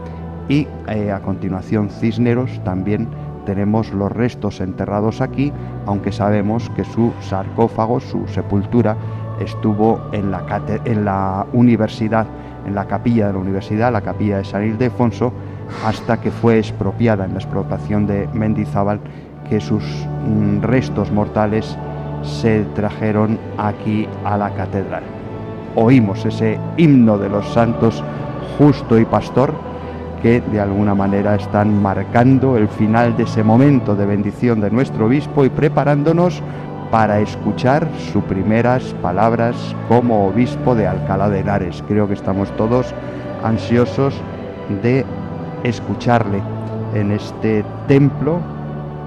y 0.51 0.67
eh, 0.89 1.11
a 1.11 1.21
continuación 1.21 1.89
Cisneros 1.89 2.61
también 2.65 3.07
tenemos 3.45 3.93
los 3.93 4.11
restos 4.11 4.59
enterrados 4.59 5.21
aquí, 5.21 5.53
aunque 5.85 6.11
sabemos 6.11 6.69
que 6.71 6.83
su 6.83 7.13
sarcófago, 7.21 8.01
su 8.01 8.27
sepultura, 8.27 8.97
estuvo 9.43 9.99
en 10.11 10.31
la, 10.31 11.45
universidad, 11.53 12.27
en 12.65 12.75
la 12.75 12.85
capilla 12.85 13.27
de 13.27 13.33
la 13.33 13.39
universidad, 13.39 13.91
la 13.91 14.01
capilla 14.01 14.37
de 14.37 14.45
San 14.45 14.65
Ildefonso, 14.65 15.33
hasta 15.85 16.19
que 16.19 16.31
fue 16.31 16.59
expropiada 16.59 17.25
en 17.25 17.33
la 17.33 17.39
expropiación 17.39 18.07
de 18.07 18.27
Mendizábal, 18.33 18.99
que 19.49 19.59
sus 19.59 19.83
mm, 20.27 20.61
restos 20.61 21.11
mortales 21.11 21.77
se 22.23 22.63
trajeron 22.75 23.39
aquí 23.57 24.07
a 24.23 24.37
la 24.37 24.51
catedral. 24.51 25.03
Oímos 25.75 26.25
ese 26.25 26.59
himno 26.77 27.17
de 27.17 27.29
los 27.29 27.47
santos 27.53 28.03
justo 28.57 28.99
y 28.99 29.05
pastor, 29.05 29.53
que 30.21 30.41
de 30.41 30.59
alguna 30.59 30.93
manera 30.93 31.35
están 31.35 31.81
marcando 31.81 32.55
el 32.55 32.67
final 32.67 33.17
de 33.17 33.23
ese 33.23 33.43
momento 33.43 33.95
de 33.95 34.05
bendición 34.05 34.61
de 34.61 34.69
nuestro 34.69 35.07
obispo 35.07 35.45
y 35.45 35.49
preparándonos 35.49 36.43
para 36.91 37.21
escuchar 37.21 37.87
sus 38.11 38.21
primeras 38.25 38.83
palabras 39.01 39.55
como 39.87 40.27
obispo 40.27 40.75
de 40.75 40.87
Alcalá 40.87 41.29
de 41.29 41.39
Henares. 41.39 41.81
Creo 41.87 42.05
que 42.07 42.13
estamos 42.13 42.55
todos 42.57 42.93
ansiosos 43.43 44.13
de 44.83 45.05
escucharle 45.63 46.41
en 46.93 47.11
este 47.11 47.63
templo, 47.87 48.39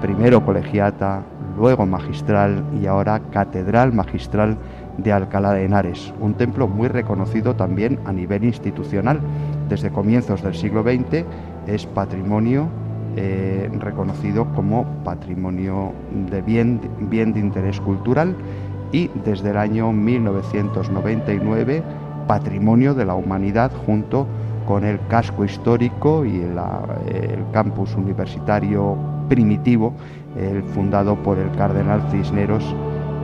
primero 0.01 0.43
colegiata, 0.43 1.21
luego 1.55 1.85
magistral 1.85 2.63
y 2.81 2.87
ahora 2.87 3.21
catedral 3.31 3.93
magistral 3.93 4.57
de 4.97 5.13
Alcalá 5.13 5.53
de 5.53 5.65
Henares, 5.65 6.11
un 6.19 6.33
templo 6.33 6.67
muy 6.67 6.87
reconocido 6.87 7.55
también 7.55 7.99
a 8.05 8.11
nivel 8.11 8.45
institucional. 8.45 9.19
Desde 9.69 9.91
comienzos 9.91 10.41
del 10.41 10.55
siglo 10.55 10.81
XX 10.81 11.23
es 11.67 11.85
patrimonio 11.85 12.67
eh, 13.15 13.69
reconocido 13.79 14.45
como 14.53 14.85
patrimonio 15.03 15.93
de 16.29 16.41
bien, 16.41 16.81
bien 17.09 17.33
de 17.33 17.39
interés 17.39 17.79
cultural 17.79 18.35
y 18.91 19.09
desde 19.23 19.51
el 19.51 19.57
año 19.57 19.91
1999 19.91 21.83
patrimonio 22.27 22.93
de 22.93 23.05
la 23.05 23.15
humanidad 23.15 23.71
junto 23.85 24.27
con 24.67 24.83
el 24.83 24.99
casco 25.07 25.45
histórico 25.45 26.25
y 26.25 26.41
el 26.41 26.55
campus 27.51 27.93
universitario 27.95 28.97
primitivo, 29.29 29.93
fundado 30.73 31.15
por 31.15 31.37
el 31.37 31.51
cardenal 31.51 32.01
Cisneros 32.09 32.63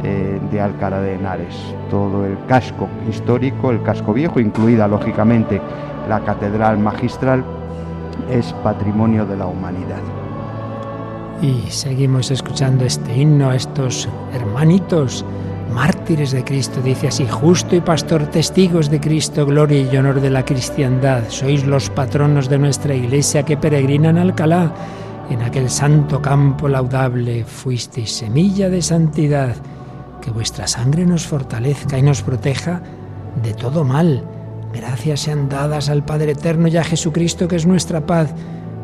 eh, 0.03 0.39
de 0.51 0.59
Alcalá 0.59 0.99
de 0.99 1.13
Henares. 1.13 1.55
Todo 1.91 2.25
el 2.25 2.35
casco 2.47 2.87
histórico, 3.07 3.69
el 3.69 3.83
casco 3.83 4.13
viejo, 4.13 4.39
incluida 4.39 4.87
lógicamente 4.87 5.61
la 6.09 6.21
catedral 6.21 6.79
magistral, 6.79 7.43
es 8.29 8.53
patrimonio 8.63 9.25
de 9.25 9.37
la 9.37 9.47
humanidad. 9.47 10.01
Y 11.41 11.69
seguimos 11.69 12.29
escuchando 12.29 12.85
este 12.85 13.17
himno 13.17 13.49
a 13.49 13.55
estos 13.55 14.07
hermanitos 14.33 15.25
mártires 15.73 16.31
de 16.31 16.43
Cristo, 16.43 16.81
dice 16.81 17.07
así, 17.07 17.25
justo 17.27 17.75
y 17.75 17.81
pastor, 17.81 18.27
testigos 18.27 18.89
de 18.89 18.99
Cristo, 18.99 19.45
gloria 19.45 19.81
y 19.81 19.97
honor 19.97 20.21
de 20.21 20.29
la 20.29 20.45
cristiandad, 20.45 21.23
sois 21.29 21.65
los 21.65 21.89
patronos 21.89 22.49
de 22.49 22.59
nuestra 22.59 22.93
iglesia 22.93 23.43
que 23.43 23.57
peregrinan 23.57 24.17
Alcalá. 24.17 24.73
En 25.29 25.41
aquel 25.41 25.69
santo 25.69 26.21
campo 26.21 26.67
laudable 26.67 27.45
fuisteis 27.45 28.11
semilla 28.11 28.69
de 28.69 28.81
santidad, 28.81 29.55
que 30.21 30.29
vuestra 30.29 30.67
sangre 30.67 31.05
nos 31.05 31.25
fortalezca 31.25 31.97
y 31.97 32.01
nos 32.01 32.21
proteja 32.21 32.81
de 33.41 33.53
todo 33.53 33.85
mal. 33.85 34.23
Gracias 34.73 35.21
sean 35.21 35.49
dadas 35.49 35.89
al 35.89 36.05
Padre 36.05 36.31
Eterno 36.31 36.67
y 36.67 36.77
a 36.77 36.83
Jesucristo, 36.83 37.47
que 37.47 37.57
es 37.57 37.65
nuestra 37.65 38.05
paz. 38.05 38.33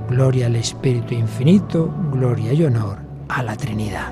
Gloria 0.10 0.48
al 0.48 0.56
Espíritu 0.56 1.14
Infinito, 1.14 1.94
gloria 2.12 2.54
y 2.54 2.64
honor 2.64 2.98
a 3.30 3.44
la 3.44 3.56
Trinidad. 3.56 4.12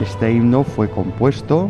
Este 0.00 0.32
himno 0.32 0.64
fue 0.64 0.88
compuesto 0.88 1.68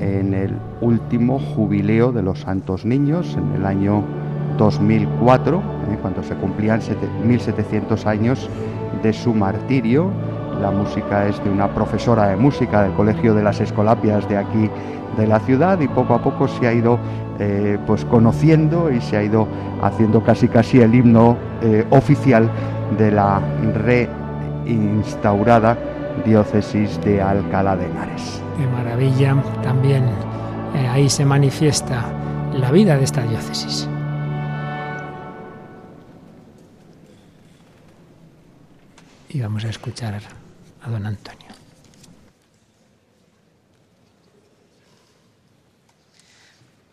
en 0.00 0.34
el 0.34 0.54
último 0.80 1.38
jubileo 1.38 2.12
de 2.12 2.22
los 2.22 2.40
Santos 2.40 2.84
Niños, 2.84 3.34
en 3.36 3.54
el 3.54 3.64
año 3.64 4.04
2004, 4.58 5.58
eh, 5.58 5.98
cuando 6.02 6.22
se 6.22 6.34
cumplían 6.34 6.80
1700 7.24 8.06
años 8.06 8.48
de 9.02 9.12
su 9.12 9.34
martirio. 9.34 10.10
La 10.60 10.70
música 10.70 11.26
es 11.26 11.42
de 11.44 11.50
una 11.50 11.68
profesora 11.68 12.28
de 12.28 12.36
música 12.36 12.82
del 12.82 12.92
Colegio 12.92 13.34
de 13.34 13.42
las 13.42 13.60
Escolapias 13.60 14.28
de 14.28 14.36
aquí 14.36 14.70
de 15.16 15.26
la 15.26 15.40
ciudad 15.40 15.80
y 15.80 15.88
poco 15.88 16.14
a 16.14 16.22
poco 16.22 16.46
se 16.48 16.66
ha 16.66 16.72
ido 16.72 16.98
eh, 17.38 17.78
pues 17.86 18.04
conociendo 18.04 18.90
y 18.90 19.00
se 19.00 19.16
ha 19.16 19.22
ido 19.22 19.46
haciendo 19.82 20.22
casi 20.22 20.48
casi 20.48 20.80
el 20.80 20.94
himno 20.94 21.36
eh, 21.62 21.86
oficial 21.90 22.50
de 22.96 23.10
la 23.10 23.40
reinstaurada 24.64 25.76
diócesis 26.24 27.00
de 27.02 27.22
Alcalá 27.22 27.76
de 27.76 27.86
Henares. 27.86 28.42
Qué 28.56 28.66
maravilla, 28.66 29.36
también 29.62 30.04
eh, 30.74 30.88
ahí 30.88 31.08
se 31.08 31.24
manifiesta 31.24 32.04
la 32.52 32.70
vida 32.70 32.96
de 32.96 33.04
esta 33.04 33.22
diócesis. 33.22 33.88
Y 39.28 39.40
vamos 39.40 39.64
a 39.64 39.68
escuchar 39.68 40.20
a 40.82 40.90
don 40.90 41.06
Antonio. 41.06 41.48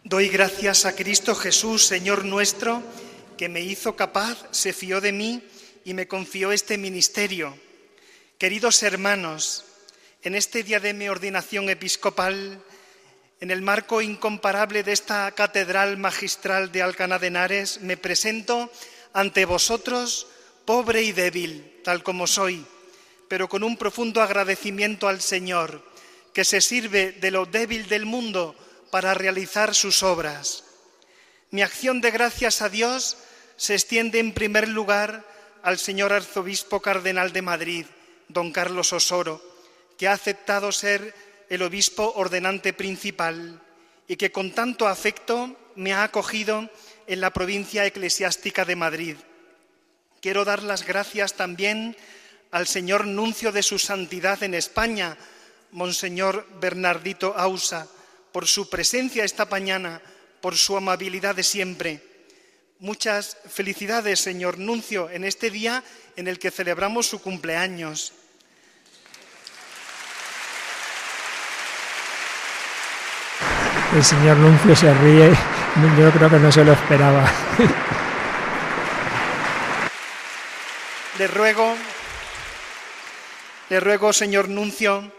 Doy 0.03 0.29
gracias 0.29 0.85
a 0.85 0.95
Cristo 0.95 1.33
Jesús, 1.35 1.85
Señor 1.85 2.25
nuestro, 2.25 2.83
que 3.37 3.49
me 3.49 3.61
hizo 3.61 3.95
capaz, 3.95 4.45
se 4.51 4.73
fió 4.73 5.01
de 5.01 5.11
mí 5.11 5.43
y 5.83 5.93
me 5.93 6.07
confió 6.07 6.51
este 6.51 6.77
ministerio 6.77 7.57
Queridos 8.37 8.83
hermanos, 8.83 9.63
en 10.21 10.35
este 10.35 10.61
día 10.61 10.81
de 10.81 10.93
mi 10.93 11.07
ordenación 11.07 11.69
episcopal, 11.69 12.61
en 13.39 13.49
el 13.49 13.61
marco 13.61 14.01
incomparable 14.01 14.83
de 14.83 14.91
esta 14.91 15.31
catedral 15.31 15.95
magistral 15.95 16.69
de 16.69 16.81
Alcalá 16.81 17.17
de 17.17 17.27
Henares, 17.27 17.79
me 17.79 17.95
presento 17.95 18.69
ante 19.13 19.45
vosotros 19.45 20.27
pobre 20.65 21.03
y 21.03 21.11
débil, 21.11 21.79
tal 21.83 22.03
como 22.03 22.27
soy, 22.27 22.65
pero 23.27 23.47
con 23.47 23.63
un 23.63 23.77
profundo 23.77 24.21
agradecimiento 24.21 25.07
al 25.07 25.21
Señor, 25.21 25.83
que 26.33 26.43
se 26.43 26.61
sirve 26.61 27.13
de 27.13 27.31
lo 27.31 27.45
débil 27.45 27.87
del 27.87 28.05
mundo 28.05 28.55
para 28.91 29.13
realizar 29.13 29.73
sus 29.73 30.03
obras. 30.03 30.63
Mi 31.51 31.61
acción 31.61 32.01
de 32.01 32.11
gracias 32.11 32.61
a 32.61 32.69
Dios 32.69 33.17
se 33.55 33.73
extiende 33.73 34.19
en 34.19 34.33
primer 34.33 34.67
lugar 34.67 35.25
al 35.63 35.79
señor 35.79 36.13
arzobispo 36.13 36.81
cardenal 36.81 37.31
de 37.31 37.41
Madrid, 37.41 37.85
don 38.27 38.51
Carlos 38.51 38.93
Osoro, 38.93 39.41
que 39.97 40.07
ha 40.07 40.13
aceptado 40.13 40.71
ser 40.71 41.13
el 41.49 41.61
obispo 41.61 42.13
ordenante 42.15 42.73
principal 42.73 43.61
y 44.07 44.17
que 44.17 44.31
con 44.31 44.51
tanto 44.51 44.87
afecto 44.87 45.55
me 45.75 45.93
ha 45.93 46.03
acogido 46.03 46.69
en 47.07 47.21
la 47.21 47.31
provincia 47.31 47.85
eclesiástica 47.85 48.65
de 48.65 48.75
Madrid. 48.75 49.15
Quiero 50.25 50.43
dar 50.43 50.63
las 50.63 50.87
gracias 50.87 51.35
también 51.35 51.95
al 52.49 52.65
señor 52.65 53.05
nuncio 53.05 53.51
de 53.51 53.61
su 53.61 53.77
santidad 53.77 54.41
en 54.41 54.55
España, 54.55 55.15
Monseñor 55.69 56.47
Bernardito 56.59 57.35
Ausa, 57.37 57.85
por 58.31 58.47
su 58.47 58.67
presencia 58.67 59.23
esta 59.23 59.45
mañana, 59.45 60.01
por 60.41 60.55
su 60.55 60.75
amabilidad 60.75 61.35
de 61.35 61.43
siempre. 61.43 62.01
Muchas 62.79 63.37
felicidades, 63.47 64.19
señor 64.19 64.57
nuncio, 64.57 65.11
en 65.11 65.25
este 65.25 65.51
día 65.51 65.83
en 66.15 66.27
el 66.27 66.39
que 66.39 66.49
celebramos 66.49 67.05
su 67.05 67.21
cumpleaños. 67.21 68.11
El 73.95 74.03
señor 74.03 74.37
Nuncio 74.37 74.75
se 74.75 74.91
ríe, 74.91 75.29
yo 75.99 76.11
creo 76.13 76.31
que 76.31 76.39
no 76.39 76.51
se 76.51 76.65
lo 76.65 76.73
esperaba. 76.73 77.31
Le 81.17 81.27
ruego, 81.27 81.73
le 83.69 83.79
ruego, 83.79 84.11
señor 84.11 84.49
Nuncio, 84.49 85.13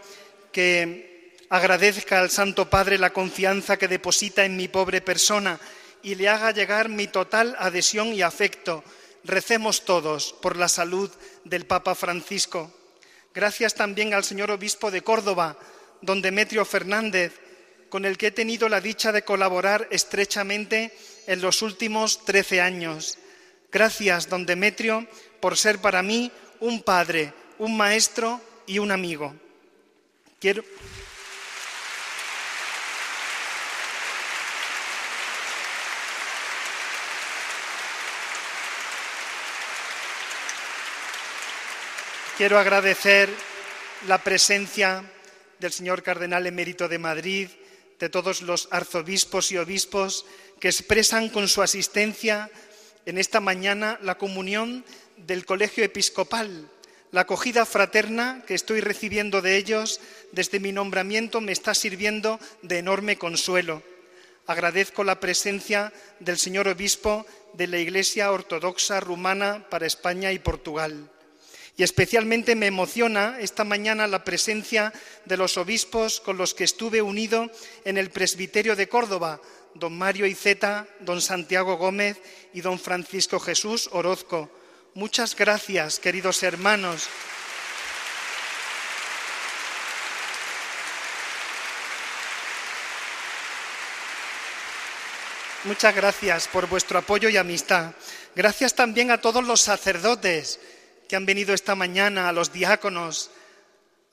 que 0.51 1.33
agradezca 1.49 2.19
al 2.19 2.29
Santo 2.29 2.69
Padre 2.69 2.99
la 2.99 3.09
confianza 3.09 3.77
que 3.77 3.87
deposita 3.87 4.45
en 4.45 4.55
mi 4.55 4.67
pobre 4.67 5.01
persona 5.01 5.59
y 6.03 6.13
le 6.13 6.29
haga 6.29 6.51
llegar 6.51 6.89
mi 6.89 7.07
total 7.07 7.55
adhesión 7.57 8.13
y 8.13 8.21
afecto. 8.21 8.83
Recemos 9.23 9.85
todos 9.85 10.33
por 10.39 10.55
la 10.55 10.69
salud 10.69 11.09
del 11.45 11.65
Papa 11.65 11.95
Francisco. 11.95 12.71
Gracias 13.33 13.73
también 13.73 14.13
al 14.13 14.23
señor 14.23 14.51
Obispo 14.51 14.91
de 14.91 15.01
Córdoba, 15.01 15.57
don 16.01 16.21
Demetrio 16.21 16.63
Fernández, 16.63 17.33
con 17.89 18.05
el 18.05 18.19
que 18.19 18.27
he 18.27 18.31
tenido 18.31 18.69
la 18.69 18.81
dicha 18.81 19.11
de 19.11 19.23
colaborar 19.23 19.87
estrechamente 19.89 20.95
en 21.25 21.41
los 21.41 21.63
últimos 21.63 22.23
trece 22.23 22.61
años. 22.61 23.17
Gracias, 23.71 24.29
don 24.29 24.45
Demetrio, 24.45 25.07
por 25.39 25.57
ser 25.57 25.79
para 25.79 26.01
mí 26.01 26.31
un 26.59 26.81
padre, 26.81 27.33
un 27.59 27.77
maestro 27.77 28.41
y 28.65 28.79
un 28.79 28.91
amigo. 28.91 29.33
Quiero. 30.39 30.63
Quiero 42.37 42.59
agradecer 42.59 43.29
la 44.07 44.23
presencia 44.23 45.03
del 45.59 45.71
señor 45.71 46.03
cardenal 46.03 46.45
emérito 46.45 46.87
de 46.87 46.99
Madrid, 46.99 47.49
de 47.99 48.09
todos 48.09 48.43
los 48.43 48.67
arzobispos 48.69 49.51
y 49.51 49.57
obispos 49.57 50.23
que 50.59 50.67
expresan 50.67 51.29
con 51.29 51.47
su 51.47 51.63
asistencia 51.63 52.51
en 53.07 53.17
esta 53.17 53.39
mañana 53.39 53.97
la 54.03 54.19
comunión 54.19 54.85
del 55.17 55.45
colegio 55.45 55.83
episcopal. 55.83 56.69
La 57.11 57.21
acogida 57.21 57.65
fraterna 57.65 58.43
que 58.45 58.53
estoy 58.53 58.81
recibiendo 58.81 59.41
de 59.41 59.57
ellos 59.57 59.99
desde 60.31 60.59
mi 60.59 60.71
nombramiento 60.71 61.41
me 61.41 61.51
está 61.51 61.73
sirviendo 61.73 62.39
de 62.61 62.79
enorme 62.79 63.17
consuelo. 63.17 63.81
Agradezco 64.45 65.03
la 65.03 65.19
presencia 65.19 65.91
del 66.19 66.37
señor 66.37 66.67
obispo 66.67 67.25
de 67.53 67.67
la 67.67 67.79
Iglesia 67.79 68.31
Ortodoxa 68.31 68.99
Rumana 68.99 69.67
para 69.69 69.87
España 69.87 70.31
y 70.31 70.39
Portugal. 70.39 71.09
Y 71.75 71.83
especialmente 71.83 72.55
me 72.55 72.67
emociona 72.67 73.37
esta 73.39 73.63
mañana 73.63 74.07
la 74.07 74.23
presencia 74.23 74.91
de 75.25 75.37
los 75.37 75.57
obispos 75.57 76.19
con 76.19 76.37
los 76.37 76.53
que 76.53 76.63
estuve 76.63 77.01
unido 77.01 77.51
en 77.85 77.97
el 77.97 78.09
presbiterio 78.09 78.75
de 78.75 78.89
Córdoba, 78.89 79.39
don 79.75 79.97
Mario 79.97 80.25
Iceta, 80.25 80.87
don 81.01 81.21
Santiago 81.21 81.77
Gómez 81.77 82.19
y 82.53 82.61
don 82.61 82.79
Francisco 82.79 83.39
Jesús 83.39 83.89
Orozco. 83.91 84.49
Muchas 84.97 85.35
gracias, 85.35 85.99
queridos 85.99 86.41
hermanos. 86.41 87.07
Muchas 95.65 95.95
gracias 95.95 96.47
por 96.47 96.65
vuestro 96.67 96.97
apoyo 96.97 97.29
y 97.29 97.37
amistad. 97.37 97.91
Gracias 98.35 98.73
también 98.73 99.11
a 99.11 99.21
todos 99.21 99.45
los 99.45 99.61
sacerdotes 99.61 100.59
que 101.07 101.15
han 101.15 101.27
venido 101.27 101.53
esta 101.53 101.75
mañana, 101.75 102.27
a 102.27 102.31
los 102.31 102.51
diáconos, 102.51 103.29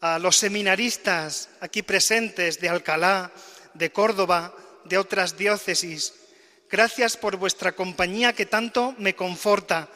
a 0.03 0.19
los 0.19 0.37
seminaristas 0.37 1.49
aquí 1.63 1.81
presentes 1.81 2.61
de 2.61 2.69
Alcalá, 2.69 3.33
de 3.73 3.91
Córdoba, 3.91 4.55
de 4.85 4.99
otras 4.99 5.39
diócesis. 5.39 6.13
Gracias 6.71 7.17
por 7.17 7.37
vuestra 7.37 7.73
compañía 7.73 8.35
que 8.35 8.45
tanto 8.45 8.95
me 8.99 9.15
conforta 9.15 9.89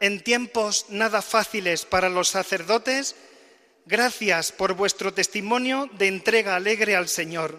en 0.00 0.20
tiempos 0.20 0.86
nada 0.88 1.22
fáciles 1.22 1.84
para 1.84 2.08
los 2.08 2.28
sacerdotes. 2.28 3.14
Gracias 3.86 4.50
por 4.52 4.74
vuestro 4.74 5.12
testimonio 5.12 5.88
de 5.98 6.08
entrega 6.08 6.56
alegre 6.56 6.96
al 6.96 7.08
Señor. 7.08 7.58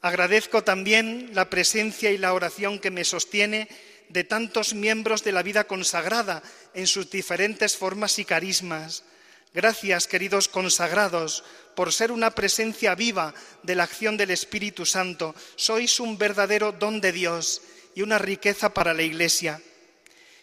Agradezco 0.00 0.64
también 0.64 1.30
la 1.34 1.50
presencia 1.50 2.10
y 2.10 2.18
la 2.18 2.32
oración 2.32 2.78
que 2.78 2.90
me 2.90 3.04
sostiene 3.04 3.68
de 4.08 4.24
tantos 4.24 4.72
miembros 4.72 5.22
de 5.24 5.32
la 5.32 5.42
vida 5.42 5.64
consagrada 5.64 6.42
en 6.72 6.86
sus 6.86 7.10
diferentes 7.10 7.76
formas 7.76 8.18
y 8.18 8.24
carismas. 8.24 9.04
Gracias, 9.52 10.06
queridos 10.06 10.48
consagrados, 10.48 11.44
por 11.74 11.92
ser 11.92 12.12
una 12.12 12.30
presencia 12.30 12.94
viva 12.94 13.34
de 13.62 13.74
la 13.74 13.84
acción 13.84 14.16
del 14.16 14.30
Espíritu 14.30 14.86
Santo. 14.86 15.34
Sois 15.56 16.00
un 16.00 16.16
verdadero 16.16 16.72
don 16.72 17.00
de 17.00 17.12
Dios 17.12 17.62
y 17.94 18.02
una 18.02 18.18
riqueza 18.18 18.72
para 18.72 18.94
la 18.94 19.02
Iglesia. 19.02 19.60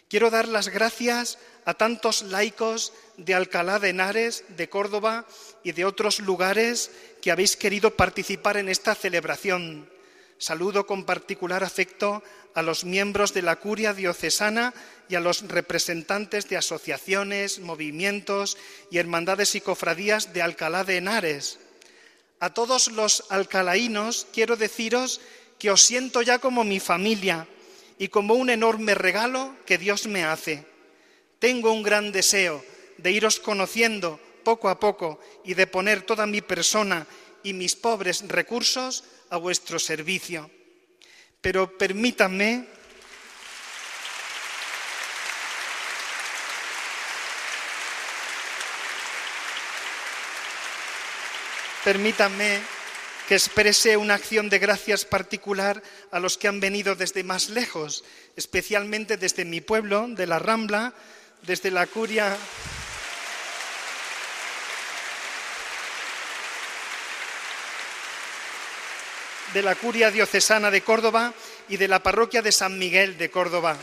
Quiero 0.08 0.30
dar 0.30 0.46
las 0.46 0.68
gracias 0.68 1.38
a 1.64 1.74
tantos 1.74 2.22
laicos 2.22 2.92
de 3.16 3.34
Alcalá 3.34 3.80
de 3.80 3.88
Henares, 3.88 4.44
de 4.56 4.68
Córdoba 4.68 5.26
y 5.64 5.72
de 5.72 5.84
otros 5.84 6.20
lugares 6.20 6.92
que 7.20 7.32
habéis 7.32 7.56
querido 7.56 7.96
participar 7.96 8.56
en 8.56 8.68
esta 8.68 8.94
celebración. 8.94 9.90
Saludo 10.38 10.86
con 10.86 11.04
particular 11.04 11.64
afecto 11.64 12.22
a 12.54 12.62
los 12.62 12.84
miembros 12.84 13.34
de 13.34 13.42
la 13.42 13.56
curia 13.56 13.94
diocesana 13.94 14.74
y 15.08 15.16
a 15.16 15.20
los 15.20 15.48
representantes 15.48 16.48
de 16.48 16.56
asociaciones, 16.56 17.58
movimientos 17.58 18.56
y 18.92 18.98
hermandades 18.98 19.56
y 19.56 19.60
cofradías 19.60 20.32
de 20.32 20.42
Alcalá 20.42 20.84
de 20.84 20.98
Henares. 20.98 21.58
A 22.38 22.54
todos 22.54 22.92
los 22.92 23.24
alcalaínos 23.28 24.28
quiero 24.32 24.54
deciros 24.54 25.20
que 25.58 25.72
os 25.72 25.82
siento 25.82 26.22
ya 26.22 26.38
como 26.38 26.62
mi 26.62 26.78
familia 26.78 27.48
y 27.98 28.08
como 28.08 28.34
un 28.34 28.50
enorme 28.50 28.94
regalo 28.94 29.56
que 29.66 29.78
Dios 29.78 30.06
me 30.06 30.24
hace. 30.24 30.64
Tengo 31.38 31.72
un 31.72 31.82
gran 31.82 32.12
deseo 32.12 32.64
de 32.98 33.12
iros 33.12 33.40
conociendo 33.40 34.20
poco 34.44 34.68
a 34.68 34.78
poco 34.80 35.20
y 35.44 35.54
de 35.54 35.66
poner 35.66 36.02
toda 36.02 36.26
mi 36.26 36.40
persona 36.40 37.06
y 37.42 37.52
mis 37.52 37.76
pobres 37.76 38.26
recursos 38.28 39.04
a 39.30 39.36
vuestro 39.36 39.78
servicio 39.78 40.50
pero 41.46 41.78
permítanme 41.78 42.66
permítanme 51.84 52.75
que 53.26 53.34
exprese 53.34 53.96
una 53.96 54.14
acción 54.14 54.48
de 54.48 54.58
gracias 54.58 55.04
particular 55.04 55.82
a 56.12 56.20
los 56.20 56.38
que 56.38 56.48
han 56.48 56.60
venido 56.60 56.94
desde 56.94 57.24
más 57.24 57.48
lejos, 57.48 58.04
especialmente 58.36 59.16
desde 59.16 59.44
mi 59.44 59.60
pueblo, 59.60 60.06
de 60.08 60.26
la 60.26 60.38
Rambla, 60.38 60.94
desde 61.42 61.70
la 61.70 61.86
curia 61.86 62.36
de 69.52 69.62
la 69.62 69.74
Curia 69.74 70.10
Diocesana 70.10 70.70
de 70.70 70.82
Córdoba 70.82 71.32
y 71.68 71.78
de 71.78 71.88
la 71.88 72.02
Parroquia 72.02 72.42
de 72.42 72.52
San 72.52 72.78
Miguel 72.78 73.16
de 73.16 73.30
Córdoba. 73.30 73.76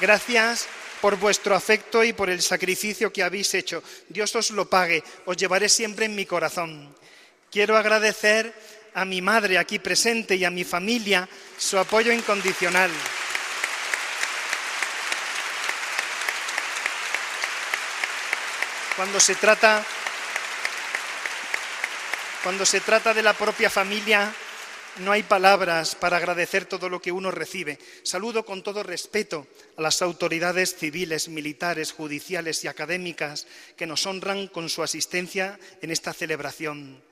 Gracias 0.00 0.68
por 1.00 1.16
vuestro 1.16 1.54
afecto 1.54 2.02
y 2.04 2.12
por 2.12 2.30
el 2.30 2.42
sacrificio 2.42 3.12
que 3.12 3.22
habéis 3.22 3.54
hecho. 3.54 3.82
Dios 4.08 4.34
os 4.36 4.50
lo 4.50 4.68
pague, 4.68 5.02
os 5.24 5.36
llevaré 5.36 5.68
siempre 5.68 6.06
en 6.06 6.14
mi 6.14 6.26
corazón. 6.26 6.94
Quiero 7.50 7.76
agradecer 7.76 8.52
a 8.94 9.04
mi 9.04 9.20
madre 9.20 9.58
aquí 9.58 9.78
presente 9.78 10.36
y 10.36 10.44
a 10.44 10.50
mi 10.50 10.64
familia 10.64 11.28
su 11.58 11.78
apoyo 11.78 12.12
incondicional. 12.12 12.90
Cuando 18.96 19.20
se 19.20 19.34
trata 19.34 19.84
cuando 22.42 22.64
se 22.64 22.80
trata 22.80 23.12
de 23.12 23.24
la 23.24 23.32
propia 23.32 23.68
familia, 23.68 24.32
no 24.98 25.12
hay 25.12 25.22
palabras 25.22 25.94
para 25.94 26.16
agradecer 26.16 26.64
todo 26.64 26.88
lo 26.88 27.00
que 27.00 27.12
uno 27.12 27.30
recibe. 27.30 27.78
Saludo 28.02 28.44
con 28.44 28.62
todo 28.62 28.82
respeto 28.82 29.46
a 29.76 29.82
las 29.82 30.02
autoridades 30.02 30.74
civiles, 30.76 31.28
militares, 31.28 31.92
judiciales 31.92 32.64
y 32.64 32.68
académicas 32.68 33.46
que 33.76 33.86
nos 33.86 34.06
honran 34.06 34.48
con 34.48 34.68
su 34.68 34.82
asistencia 34.82 35.58
en 35.82 35.90
esta 35.90 36.12
celebración. 36.12 37.02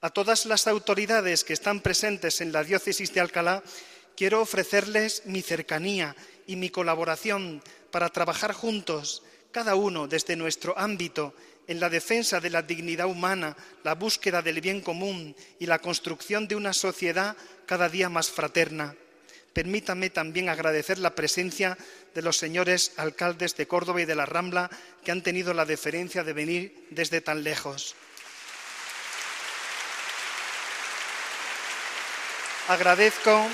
A 0.00 0.10
todas 0.10 0.46
las 0.46 0.66
autoridades 0.66 1.44
que 1.44 1.54
están 1.54 1.80
presentes 1.80 2.40
en 2.40 2.52
la 2.52 2.62
diócesis 2.62 3.12
de 3.14 3.20
Alcalá, 3.20 3.62
quiero 4.16 4.40
ofrecerles 4.40 5.22
mi 5.24 5.42
cercanía 5.42 6.14
y 6.46 6.56
mi 6.56 6.70
colaboración 6.70 7.62
para 7.90 8.10
trabajar 8.10 8.52
juntos, 8.52 9.22
cada 9.50 9.74
uno 9.76 10.06
desde 10.06 10.36
nuestro 10.36 10.78
ámbito 10.78 11.34
en 11.66 11.80
la 11.80 11.88
defensa 11.88 12.40
de 12.40 12.50
la 12.50 12.62
dignidad 12.62 13.06
humana, 13.06 13.56
la 13.82 13.94
búsqueda 13.94 14.42
del 14.42 14.60
bien 14.60 14.80
común 14.80 15.34
y 15.58 15.66
la 15.66 15.78
construcción 15.78 16.46
de 16.48 16.56
una 16.56 16.72
sociedad 16.72 17.36
cada 17.66 17.88
día 17.88 18.08
más 18.08 18.30
fraterna. 18.30 18.94
Permítame 19.52 20.10
también 20.10 20.48
agradecer 20.48 20.98
la 20.98 21.14
presencia 21.14 21.78
de 22.14 22.22
los 22.22 22.36
señores 22.36 22.92
alcaldes 22.96 23.56
de 23.56 23.68
Córdoba 23.68 24.02
y 24.02 24.04
de 24.04 24.16
la 24.16 24.26
Rambla 24.26 24.68
que 25.04 25.12
han 25.12 25.22
tenido 25.22 25.54
la 25.54 25.64
deferencia 25.64 26.24
de 26.24 26.32
venir 26.32 26.86
desde 26.90 27.20
tan 27.20 27.44
lejos. 27.44 27.94
Agradezco 32.68 33.48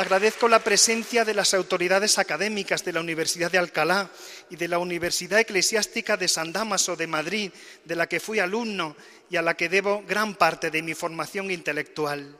Agradezco 0.00 0.48
la 0.48 0.60
presencia 0.60 1.26
de 1.26 1.34
las 1.34 1.52
autoridades 1.52 2.18
académicas 2.18 2.84
de 2.86 2.94
la 2.94 3.00
Universidad 3.00 3.50
de 3.50 3.58
Alcalá 3.58 4.08
y 4.50 4.56
de 4.56 4.68
la 4.68 4.78
Universidad 4.78 5.40
Eclesiástica 5.40 6.16
de 6.16 6.28
San 6.28 6.52
Damaso 6.52 6.96
de 6.96 7.06
Madrid, 7.06 7.52
de 7.84 7.96
la 7.96 8.08
que 8.08 8.20
fui 8.20 8.38
alumno 8.38 8.96
y 9.30 9.36
a 9.36 9.42
la 9.42 9.56
que 9.56 9.68
debo 9.68 10.02
gran 10.06 10.34
parte 10.34 10.70
de 10.70 10.82
mi 10.82 10.94
formación 10.94 11.50
intelectual. 11.50 12.36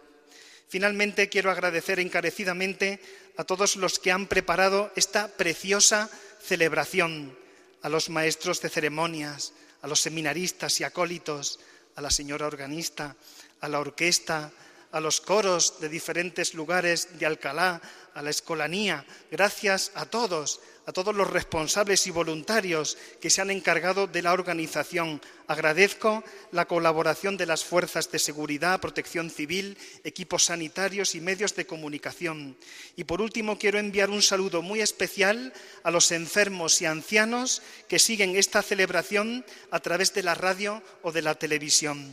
Finalmente, 0.69 1.29
quiero 1.29 1.51
agradecer 1.51 1.99
encarecidamente 2.01 3.01
a 3.37 3.45
todos 3.45 3.77
los 3.77 3.99
que 3.99 4.13
han 4.13 4.27
preparado 4.27 4.93
esta 4.97 5.29
preciosa 5.29 6.11
celebración, 6.43 7.37
a 7.83 7.89
los 7.89 8.11
maestros 8.11 8.61
de 8.61 8.69
ceremonias, 8.69 9.53
a 9.83 9.89
los 9.89 10.01
seminaristas 10.01 10.81
y 10.81 10.85
acólitos, 10.85 11.61
a 11.97 12.01
la 12.01 12.11
señora 12.11 12.47
organista, 12.47 13.17
a 13.61 13.69
la 13.69 13.81
orquesta, 13.81 14.53
a 14.93 15.01
los 15.01 15.21
coros 15.21 15.81
de 15.81 15.89
diferentes 15.89 16.55
lugares 16.55 17.19
de 17.19 17.27
Alcalá, 17.27 17.81
a 18.15 18.23
la 18.23 18.31
escolanía, 18.31 19.05
gracias 19.31 19.93
a 19.95 20.07
todos, 20.07 20.61
a 20.91 20.93
todos 20.93 21.15
los 21.15 21.31
responsables 21.31 22.09
y 22.09 22.11
voluntarios 22.11 22.99
que 23.21 23.31
se 23.31 23.41
han 23.41 23.53
encargado 23.53 24.09
de 24.09 24.23
la 24.23 24.33
organización. 24.33 25.21
Agradezco 25.47 26.25
la 26.51 26.65
colaboración 26.65 27.37
de 27.37 27.47
las 27.47 27.65
fuerzas 27.65 28.11
de 28.11 28.19
seguridad, 28.19 28.81
protección 28.81 29.31
civil, 29.31 29.79
equipos 30.03 30.47
sanitarios 30.47 31.15
y 31.15 31.21
medios 31.21 31.55
de 31.55 31.65
comunicación. 31.65 32.57
Y 32.97 33.05
por 33.05 33.23
último, 33.23 33.57
quiero 33.57 33.79
enviar 33.79 34.11
un 34.11 34.21
saludo 34.21 34.63
muy 34.63 34.81
especial 34.81 35.53
a 35.85 35.93
los 35.93 36.11
enfermos 36.11 36.83
y 36.83 36.87
ancianos 36.87 37.63
que 37.87 38.01
siguen 38.01 38.35
esta 38.35 38.61
celebración 38.61 39.45
a 39.71 39.79
través 39.79 40.13
de 40.13 40.25
la 40.25 40.35
radio 40.35 40.83
o 41.03 41.13
de 41.13 41.23
la 41.23 41.37
televisión. 41.37 42.13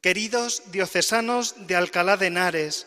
Queridos 0.00 0.62
diocesanos 0.70 1.66
de 1.66 1.74
Alcalá 1.74 2.16
de 2.16 2.28
Henares, 2.28 2.86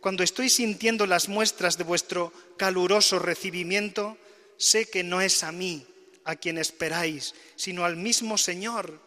cuando 0.00 0.22
estoy 0.22 0.48
sintiendo 0.48 1.06
las 1.06 1.28
muestras 1.28 1.76
de 1.76 1.82
vuestro 1.82 2.32
caluroso 2.56 3.18
recibimiento, 3.18 4.16
sé 4.58 4.90
que 4.90 5.02
no 5.02 5.20
es 5.22 5.42
a 5.42 5.52
mí 5.52 5.86
a 6.24 6.36
quien 6.36 6.58
esperáis, 6.58 7.34
sino 7.56 7.84
al 7.84 7.96
mismo 7.96 8.36
Señor, 8.36 9.00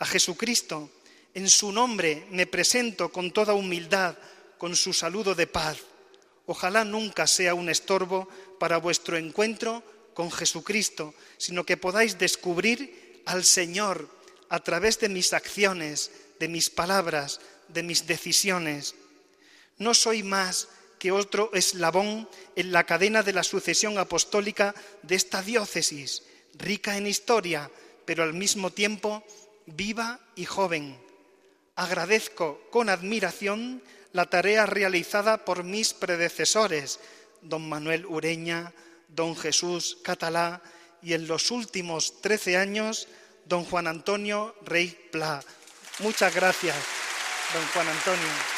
a 0.00 0.06
Jesucristo. 0.06 0.90
En 1.34 1.48
su 1.48 1.70
nombre 1.70 2.26
me 2.30 2.46
presento 2.46 3.12
con 3.12 3.30
toda 3.30 3.54
humildad, 3.54 4.16
con 4.58 4.74
su 4.74 4.92
saludo 4.92 5.36
de 5.36 5.46
paz. 5.46 5.78
Ojalá 6.46 6.84
nunca 6.84 7.26
sea 7.26 7.54
un 7.54 7.68
estorbo 7.68 8.28
para 8.58 8.78
vuestro 8.78 9.16
encuentro 9.16 9.84
con 10.14 10.32
Jesucristo, 10.32 11.14
sino 11.36 11.64
que 11.64 11.76
podáis 11.76 12.18
descubrir 12.18 13.22
al 13.26 13.44
Señor 13.44 14.08
a 14.48 14.58
través 14.60 14.98
de 14.98 15.08
mis 15.08 15.32
acciones, 15.32 16.10
de 16.40 16.48
mis 16.48 16.70
palabras, 16.70 17.40
de 17.68 17.82
mis 17.82 18.06
decisiones. 18.06 18.94
No 19.76 19.94
soy 19.94 20.22
más 20.22 20.68
que 20.98 21.12
otro 21.12 21.50
eslabón 21.54 22.28
en 22.56 22.72
la 22.72 22.84
cadena 22.84 23.22
de 23.22 23.32
la 23.32 23.42
sucesión 23.42 23.98
apostólica 23.98 24.74
de 25.02 25.14
esta 25.14 25.42
diócesis, 25.42 26.22
rica 26.54 26.96
en 26.96 27.06
historia, 27.06 27.70
pero 28.04 28.22
al 28.22 28.34
mismo 28.34 28.70
tiempo 28.70 29.24
viva 29.66 30.20
y 30.34 30.44
joven. 30.44 30.98
Agradezco 31.76 32.60
con 32.70 32.88
admiración 32.88 33.82
la 34.12 34.26
tarea 34.26 34.66
realizada 34.66 35.44
por 35.44 35.64
mis 35.64 35.94
predecesores, 35.94 36.98
don 37.42 37.68
Manuel 37.68 38.06
Ureña, 38.06 38.72
don 39.08 39.36
Jesús 39.36 39.98
Catalá 40.02 40.62
y 41.02 41.12
en 41.12 41.28
los 41.28 41.50
últimos 41.50 42.20
trece 42.20 42.56
años, 42.56 43.08
don 43.44 43.64
Juan 43.64 43.86
Antonio 43.86 44.56
Rey 44.64 45.08
Pla. 45.12 45.42
Muchas 46.00 46.34
gracias, 46.34 46.76
don 47.54 47.64
Juan 47.72 47.88
Antonio. 47.88 48.57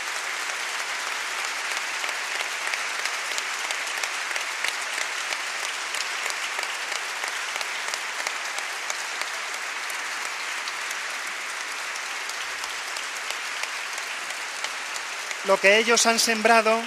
Lo 15.50 15.58
que 15.58 15.78
ellos 15.78 16.06
han 16.06 16.20
sembrado, 16.20 16.80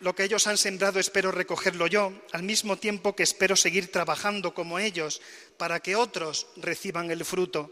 lo 0.00 0.16
que 0.16 0.24
ellos 0.24 0.48
han 0.48 0.58
sembrado 0.58 0.98
espero 0.98 1.30
recogerlo 1.30 1.86
yo, 1.86 2.12
al 2.32 2.42
mismo 2.42 2.76
tiempo 2.76 3.14
que 3.14 3.22
espero 3.22 3.54
seguir 3.54 3.92
trabajando 3.92 4.52
como 4.52 4.80
ellos 4.80 5.22
para 5.58 5.78
que 5.78 5.94
otros 5.94 6.48
reciban 6.56 7.12
el 7.12 7.24
fruto. 7.24 7.70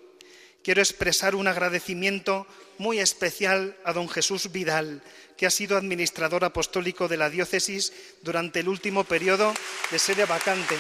Quiero 0.63 0.81
expresar 0.81 1.35
un 1.35 1.49
agradecimiento 1.49 2.47
muy 2.79 3.01
especial 3.01 3.77
a 3.85 3.93
don 3.93 4.09
Jesús 4.09 4.53
Vidal, 4.53 5.03
que 5.37 5.47
ha 5.47 5.51
sido 5.51 5.77
administrador 5.77 6.45
apostólico 6.45 7.09
de 7.09 7.17
la 7.17 7.31
diócesis 7.31 7.93
durante 8.23 8.61
el 8.61 8.69
último 8.69 9.03
periodo 9.03 9.53
de 9.91 9.99
sede 9.99 10.25
vacante. 10.25 10.77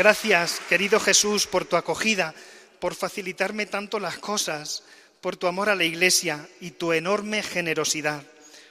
Gracias, 0.00 0.62
querido 0.66 0.98
Jesús, 0.98 1.46
por 1.46 1.66
tu 1.66 1.76
acogida, 1.76 2.34
por 2.78 2.94
facilitarme 2.94 3.66
tanto 3.66 4.00
las 4.00 4.16
cosas, 4.16 4.82
por 5.20 5.36
tu 5.36 5.46
amor 5.46 5.68
a 5.68 5.74
la 5.74 5.84
Iglesia 5.84 6.48
y 6.58 6.70
tu 6.70 6.94
enorme 6.94 7.42
generosidad. 7.42 8.22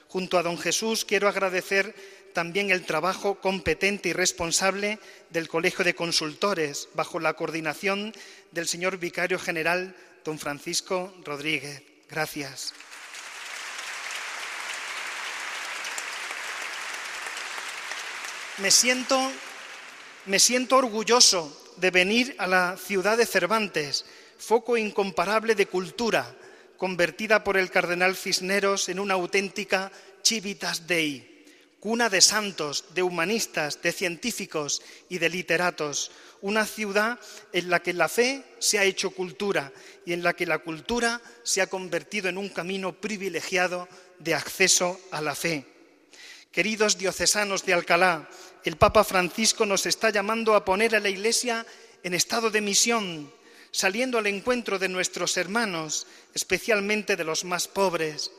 Junto 0.07 0.39
a 0.39 0.41
don 0.41 0.57
Jesús 0.57 1.05
quiero 1.05 1.27
agradecer 1.27 1.93
también 2.33 2.71
el 2.71 2.83
trabajo 2.83 3.35
competente 3.35 4.09
y 4.09 4.13
responsable 4.13 4.97
del 5.29 5.47
Colegio 5.47 5.85
de 5.85 5.93
Consultores, 5.93 6.89
bajo 6.95 7.19
la 7.19 7.35
coordinación 7.35 8.11
del 8.49 8.67
señor 8.67 8.97
Vicario 8.97 9.37
General, 9.37 9.95
don 10.25 10.39
Francisco 10.39 11.13
Rodríguez. 11.23 11.83
Gracias. 12.09 12.73
Me 18.57 18.71
siento 18.71 19.31
me 20.29 20.39
siento 20.39 20.77
orgulloso 20.77 21.51
de 21.77 21.89
venir 21.89 22.35
a 22.37 22.45
la 22.45 22.77
ciudad 22.77 23.17
de 23.17 23.25
Cervantes, 23.25 24.05
foco 24.37 24.77
incomparable 24.77 25.55
de 25.55 25.65
cultura, 25.65 26.35
convertida 26.77 27.43
por 27.43 27.57
el 27.57 27.71
cardenal 27.71 28.15
Cisneros 28.15 28.89
en 28.89 28.99
una 28.99 29.15
auténtica 29.15 29.91
Civitas 30.21 30.85
Dei, 30.85 31.47
cuna 31.79 32.09
de 32.09 32.21
santos, 32.21 32.85
de 32.93 33.01
humanistas, 33.01 33.81
de 33.81 33.91
científicos 33.91 34.83
y 35.09 35.17
de 35.17 35.29
literatos, 35.29 36.11
una 36.41 36.67
ciudad 36.67 37.19
en 37.51 37.71
la 37.71 37.81
que 37.81 37.93
la 37.93 38.07
fe 38.07 38.43
se 38.59 38.77
ha 38.77 38.83
hecho 38.83 39.09
cultura 39.09 39.73
y 40.05 40.13
en 40.13 40.21
la 40.21 40.35
que 40.35 40.45
la 40.45 40.59
cultura 40.59 41.19
se 41.41 41.63
ha 41.63 41.67
convertido 41.67 42.29
en 42.29 42.37
un 42.37 42.49
camino 42.49 42.93
privilegiado 43.01 43.89
de 44.19 44.35
acceso 44.35 44.99
a 45.09 45.21
la 45.21 45.33
fe. 45.33 45.78
Queridos 46.51 46.97
diocesanos 46.97 47.63
de 47.63 47.73
Alcalá, 47.73 48.27
el 48.63 48.75
Papa 48.75 49.03
Francisco 49.03 49.67
nos 49.67 49.85
está 49.85 50.09
llamando 50.09 50.55
a 50.55 50.65
poner 50.65 50.95
a 50.95 50.99
la 50.99 51.09
Iglesia 51.09 51.63
en 52.01 52.15
estado 52.15 52.49
de 52.49 52.59
misión, 52.59 53.31
saliendo 53.69 54.17
al 54.17 54.25
encuentro 54.25 54.79
de 54.79 54.89
nuestros 54.89 55.37
hermanos, 55.37 56.07
especialmente 56.33 57.15
de 57.15 57.23
los 57.23 57.45
más 57.45 57.67
pobres, 57.67 58.31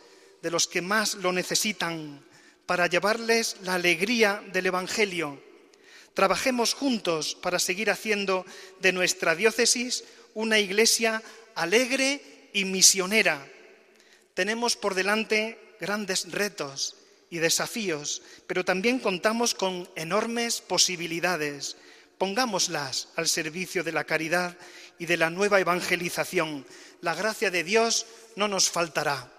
de 0.43 0.51
los 0.51 0.67
que 0.67 0.83
más 0.83 1.15
lo 1.15 1.31
necesitan, 1.31 2.27
para 2.67 2.89
llevarles 2.89 3.59
la 3.63 3.75
alegría 3.75 4.43
del 4.53 4.67
Evangelio. 4.67 5.41
Trabajemos 6.13 6.75
juntos 6.75 7.37
para 7.41 7.61
seguir 7.61 7.91
haciendo 7.93 8.45
de 8.81 8.91
nuestra 8.91 9.37
diócesis 9.37 10.03
una 10.35 10.59
iglesia 10.59 11.23
alegre 11.55 12.51
y 12.53 12.65
misionera. 12.65 13.47
Tenemos 14.35 14.75
por 14.75 14.97
delante 14.97 15.77
grandes 15.79 16.33
retos 16.33 17.00
y 17.31 17.39
desafíos, 17.39 18.23
pero 18.47 18.65
también 18.65 18.99
contamos 18.99 19.55
con 19.55 19.89
enormes 19.95 20.61
posibilidades. 20.61 21.77
Pongámoslas 22.19 23.09
al 23.17 23.29
servicio 23.29 23.85
de 23.85 23.93
la 23.93 24.05
caridad 24.05 24.59
y 24.99 25.07
de 25.07 25.17
la 25.17 25.31
nueva 25.31 25.61
evangelización. 25.61 26.67
La 27.01 27.15
gracia 27.15 27.51
de 27.51 27.65
Dios 27.65 28.07
no 28.37 28.49
nos 28.49 28.69
faltará. 28.69 29.33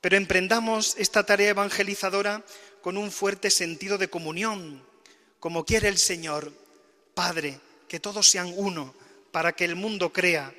Pero 0.00 0.16
emprendamos 0.16 0.94
esta 0.98 1.24
tarea 1.24 1.50
evangelizadora 1.50 2.44
con 2.82 2.96
un 2.96 3.10
fuerte 3.10 3.50
sentido 3.50 3.98
de 3.98 4.08
comunión, 4.08 4.86
como 5.40 5.64
quiere 5.64 5.88
el 5.88 5.98
Señor. 5.98 6.52
Padre, 7.14 7.58
que 7.88 7.98
todos 7.98 8.28
sean 8.28 8.52
uno, 8.56 8.94
para 9.32 9.52
que 9.52 9.64
el 9.64 9.74
mundo 9.74 10.12
crea. 10.12 10.54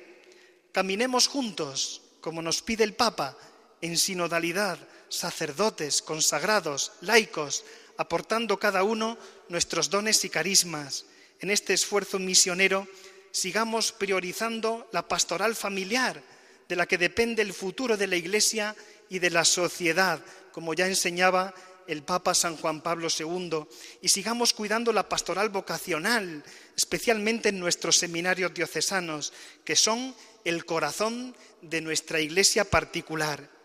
Caminemos 0.72 1.28
juntos, 1.28 2.02
como 2.20 2.42
nos 2.42 2.62
pide 2.62 2.84
el 2.84 2.94
Papa, 2.94 3.38
en 3.80 3.96
sinodalidad, 3.96 4.78
sacerdotes, 5.08 6.02
consagrados, 6.02 6.92
laicos, 7.00 7.64
aportando 7.96 8.58
cada 8.58 8.82
uno 8.82 9.18
nuestros 9.48 9.90
dones 9.90 10.24
y 10.24 10.30
carismas. 10.30 11.04
En 11.40 11.50
este 11.50 11.74
esfuerzo 11.74 12.18
misionero 12.18 12.86
sigamos 13.30 13.92
priorizando 13.92 14.88
la 14.92 15.06
pastoral 15.06 15.54
familiar, 15.54 16.22
de 16.68 16.76
la 16.76 16.86
que 16.86 16.98
depende 16.98 17.42
el 17.42 17.52
futuro 17.52 17.96
de 17.96 18.06
la 18.06 18.16
Iglesia 18.16 18.76
y 19.08 19.18
de 19.18 19.30
la 19.30 19.44
sociedad, 19.44 20.20
como 20.52 20.74
ya 20.74 20.86
enseñaba 20.86 21.54
el 21.86 22.02
Papa 22.02 22.34
San 22.34 22.56
Juan 22.56 22.82
Pablo 22.82 23.08
II, 23.16 23.64
y 24.02 24.08
sigamos 24.10 24.52
cuidando 24.52 24.92
la 24.92 25.08
pastoral 25.08 25.48
vocacional, 25.48 26.44
especialmente 26.76 27.48
en 27.48 27.58
nuestros 27.58 27.96
seminarios 27.96 28.52
diocesanos, 28.52 29.32
que 29.64 29.74
son 29.74 30.14
el 30.44 30.66
corazón 30.66 31.34
de 31.62 31.80
nuestra 31.80 32.20
Iglesia 32.20 32.64
particular. 32.64 33.57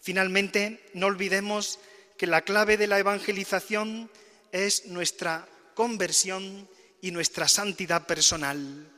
Finalmente, 0.00 0.90
no 0.94 1.06
olvidemos 1.06 1.78
que 2.16 2.26
la 2.26 2.42
clave 2.42 2.76
de 2.76 2.86
la 2.86 2.98
evangelización 2.98 4.10
es 4.52 4.86
nuestra 4.86 5.48
conversión 5.74 6.68
y 7.00 7.10
nuestra 7.10 7.48
santidad 7.48 8.06
personal. 8.06 8.90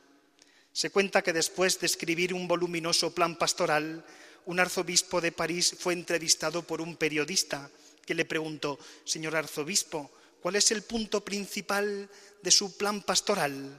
Se 0.72 0.90
cuenta 0.90 1.22
que 1.22 1.32
después 1.32 1.78
de 1.80 1.86
escribir 1.86 2.32
un 2.32 2.48
voluminoso 2.48 3.14
plan 3.14 3.36
pastoral, 3.36 4.04
un 4.46 4.58
arzobispo 4.58 5.20
de 5.20 5.32
París 5.32 5.76
fue 5.78 5.92
entrevistado 5.92 6.62
por 6.62 6.80
un 6.80 6.96
periodista 6.96 7.70
que 8.04 8.14
le 8.14 8.24
preguntó, 8.24 8.78
Señor 9.04 9.36
arzobispo, 9.36 10.10
¿cuál 10.40 10.56
es 10.56 10.70
el 10.70 10.82
punto 10.82 11.24
principal 11.24 12.08
de 12.42 12.50
su 12.50 12.76
plan 12.76 13.02
pastoral? 13.02 13.78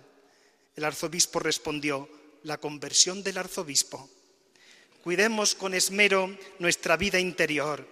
El 0.76 0.85
arzobispo 0.85 1.40
respondió, 1.40 2.10
la 2.43 2.58
conversión 2.58 3.24
del 3.24 3.38
arzobispo. 3.38 4.10
Cuidemos 5.03 5.53
con 5.53 5.73
esmero 5.73 6.33
nuestra 6.59 6.95
vida 6.95 7.19
interior, 7.19 7.85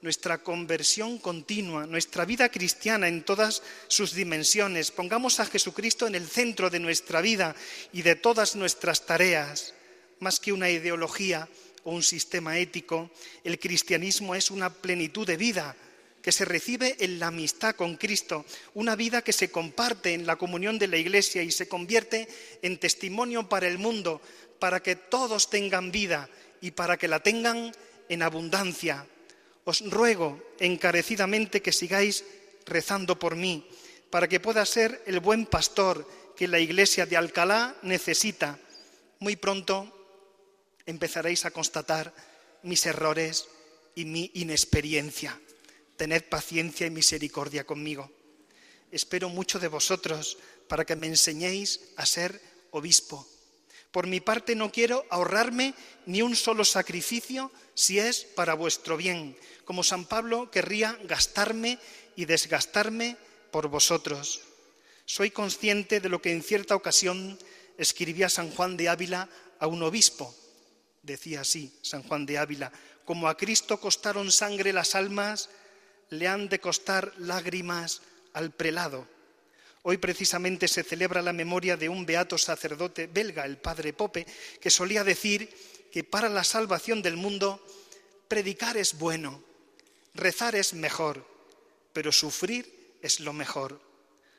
nuestra 0.00 0.38
conversión 0.42 1.18
continua, 1.18 1.84
nuestra 1.84 2.24
vida 2.24 2.48
cristiana 2.48 3.08
en 3.08 3.24
todas 3.24 3.62
sus 3.88 4.14
dimensiones. 4.14 4.90
Pongamos 4.90 5.38
a 5.38 5.44
Jesucristo 5.44 6.06
en 6.06 6.14
el 6.14 6.26
centro 6.26 6.70
de 6.70 6.80
nuestra 6.80 7.20
vida 7.20 7.54
y 7.92 8.00
de 8.00 8.16
todas 8.16 8.56
nuestras 8.56 9.04
tareas. 9.04 9.74
Más 10.20 10.40
que 10.40 10.50
una 10.50 10.70
ideología 10.70 11.46
o 11.84 11.90
un 11.90 12.02
sistema 12.02 12.58
ético, 12.58 13.10
el 13.44 13.58
cristianismo 13.58 14.34
es 14.34 14.50
una 14.50 14.72
plenitud 14.72 15.26
de 15.26 15.36
vida 15.36 15.76
que 16.22 16.32
se 16.32 16.46
recibe 16.46 16.96
en 17.00 17.18
la 17.18 17.26
amistad 17.26 17.76
con 17.76 17.96
Cristo, 17.96 18.46
una 18.72 18.96
vida 18.96 19.20
que 19.20 19.34
se 19.34 19.50
comparte 19.50 20.14
en 20.14 20.26
la 20.26 20.36
comunión 20.36 20.78
de 20.78 20.88
la 20.88 20.96
Iglesia 20.96 21.42
y 21.42 21.50
se 21.50 21.68
convierte 21.68 22.26
en 22.62 22.78
testimonio 22.78 23.46
para 23.46 23.68
el 23.68 23.76
mundo, 23.76 24.22
para 24.58 24.82
que 24.82 24.96
todos 24.96 25.50
tengan 25.50 25.92
vida 25.92 26.30
y 26.60 26.72
para 26.72 26.96
que 26.96 27.08
la 27.08 27.20
tengan 27.20 27.72
en 28.08 28.22
abundancia. 28.22 29.06
Os 29.64 29.82
ruego 29.90 30.40
encarecidamente 30.60 31.62
que 31.62 31.72
sigáis 31.72 32.24
rezando 32.64 33.18
por 33.18 33.36
mí, 33.36 33.66
para 34.10 34.28
que 34.28 34.40
pueda 34.40 34.64
ser 34.64 35.02
el 35.06 35.20
buen 35.20 35.46
pastor 35.46 36.06
que 36.36 36.48
la 36.48 36.60
iglesia 36.60 37.06
de 37.06 37.16
Alcalá 37.16 37.76
necesita. 37.82 38.58
Muy 39.18 39.36
pronto 39.36 39.92
empezaréis 40.86 41.44
a 41.44 41.50
constatar 41.50 42.14
mis 42.62 42.86
errores 42.86 43.48
y 43.94 44.04
mi 44.04 44.30
inexperiencia. 44.34 45.40
Tened 45.96 46.24
paciencia 46.28 46.86
y 46.86 46.90
misericordia 46.90 47.64
conmigo. 47.64 48.10
Espero 48.92 49.28
mucho 49.28 49.58
de 49.58 49.68
vosotros 49.68 50.38
para 50.68 50.84
que 50.84 50.94
me 50.94 51.06
enseñéis 51.06 51.80
a 51.96 52.06
ser 52.06 52.40
obispo 52.70 53.26
Por 53.96 54.06
mi 54.06 54.20
parte 54.20 54.54
no 54.54 54.70
quiero 54.70 55.06
ahorrarme 55.08 55.72
ni 56.04 56.20
un 56.20 56.36
solo 56.36 56.66
sacrificio 56.66 57.50
si 57.72 57.98
es 57.98 58.24
para 58.24 58.52
vuestro 58.52 58.98
bien, 58.98 59.34
como 59.64 59.82
San 59.82 60.04
Pablo 60.04 60.50
querría 60.50 60.98
gastarme 61.04 61.78
y 62.14 62.26
desgastarme 62.26 63.16
por 63.50 63.68
vosotros. 63.68 64.42
Soy 65.06 65.30
consciente 65.30 66.00
de 66.00 66.10
lo 66.10 66.20
que 66.20 66.30
en 66.30 66.42
cierta 66.42 66.76
ocasión 66.76 67.38
escribía 67.78 68.28
San 68.28 68.50
Juan 68.50 68.76
de 68.76 68.90
Ávila 68.90 69.30
a 69.58 69.66
un 69.66 69.82
obispo. 69.82 70.36
Decía 71.00 71.40
así 71.40 71.72
San 71.80 72.02
Juan 72.02 72.26
de 72.26 72.36
Ávila, 72.36 72.70
como 73.06 73.28
a 73.28 73.36
Cristo 73.38 73.80
costaron 73.80 74.30
sangre 74.30 74.74
las 74.74 74.94
almas, 74.94 75.48
le 76.10 76.28
han 76.28 76.50
de 76.50 76.60
costar 76.60 77.14
lágrimas 77.16 78.02
al 78.34 78.50
prelado. 78.50 79.08
Hoy 79.88 79.98
precisamente 79.98 80.66
se 80.66 80.82
celebra 80.82 81.22
la 81.22 81.32
memoria 81.32 81.76
de 81.76 81.88
un 81.88 82.04
beato 82.04 82.36
sacerdote 82.36 83.06
belga, 83.06 83.44
el 83.44 83.58
padre 83.58 83.92
Pope, 83.92 84.26
que 84.60 84.68
solía 84.68 85.04
decir 85.04 85.48
que 85.92 86.02
para 86.02 86.28
la 86.28 86.42
salvación 86.42 87.02
del 87.02 87.16
mundo 87.16 87.64
predicar 88.26 88.76
es 88.76 88.98
bueno, 88.98 89.40
rezar 90.12 90.56
es 90.56 90.74
mejor, 90.74 91.24
pero 91.92 92.10
sufrir 92.10 92.96
es 93.00 93.20
lo 93.20 93.32
mejor. 93.32 93.80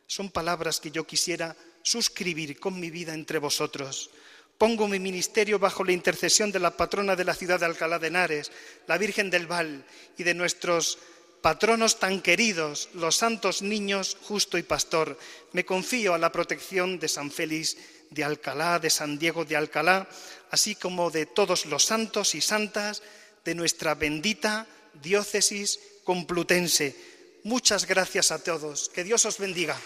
Son 0.05 0.31
palabras 0.31 0.81
que 0.81 0.91
yo 0.91 1.07
quisiera 1.07 1.55
suscribir 1.81 2.59
con 2.59 2.77
mi 2.77 2.89
vida 2.89 3.13
entre 3.13 3.39
vosotros. 3.39 4.09
Pongo 4.57 4.85
mi 4.89 4.99
ministerio 4.99 5.59
bajo 5.59 5.85
la 5.85 5.93
intercesión 5.93 6.51
de 6.51 6.59
la 6.59 6.75
patrona 6.75 7.15
de 7.15 7.23
la 7.23 7.33
ciudad 7.33 7.61
de 7.61 7.67
Alcalá 7.67 7.99
de 7.99 8.07
Henares, 8.07 8.51
la 8.85 8.97
Virgen 8.97 9.29
del 9.29 9.47
Val, 9.47 9.85
y 10.17 10.23
de 10.23 10.33
nuestros 10.33 10.99
patronos 11.41 11.99
tan 11.99 12.21
queridos, 12.21 12.89
los 12.93 13.15
santos 13.15 13.61
niños, 13.61 14.17
justo 14.23 14.57
y 14.57 14.63
pastor. 14.63 15.17
Me 15.53 15.65
confío 15.65 16.13
a 16.13 16.17
la 16.17 16.31
protección 16.31 16.99
de 16.99 17.07
San 17.07 17.31
Félix 17.31 17.77
de 18.09 18.23
Alcalá, 18.23 18.79
de 18.79 18.89
San 18.89 19.17
Diego 19.17 19.45
de 19.45 19.55
Alcalá, 19.55 20.07
así 20.51 20.75
como 20.75 21.11
de 21.11 21.25
todos 21.25 21.65
los 21.65 21.85
santos 21.85 22.35
y 22.35 22.41
santas 22.41 23.01
de 23.43 23.55
nuestra 23.55 23.95
bendita 23.95 24.67
diócesis 25.01 25.79
complutense. 26.03 26.95
Muchas 27.43 27.85
gracias 27.85 28.31
a 28.31 28.43
todos. 28.43 28.89
Que 28.89 29.03
Dios 29.03 29.25
os 29.25 29.37
bendiga. 29.37 29.77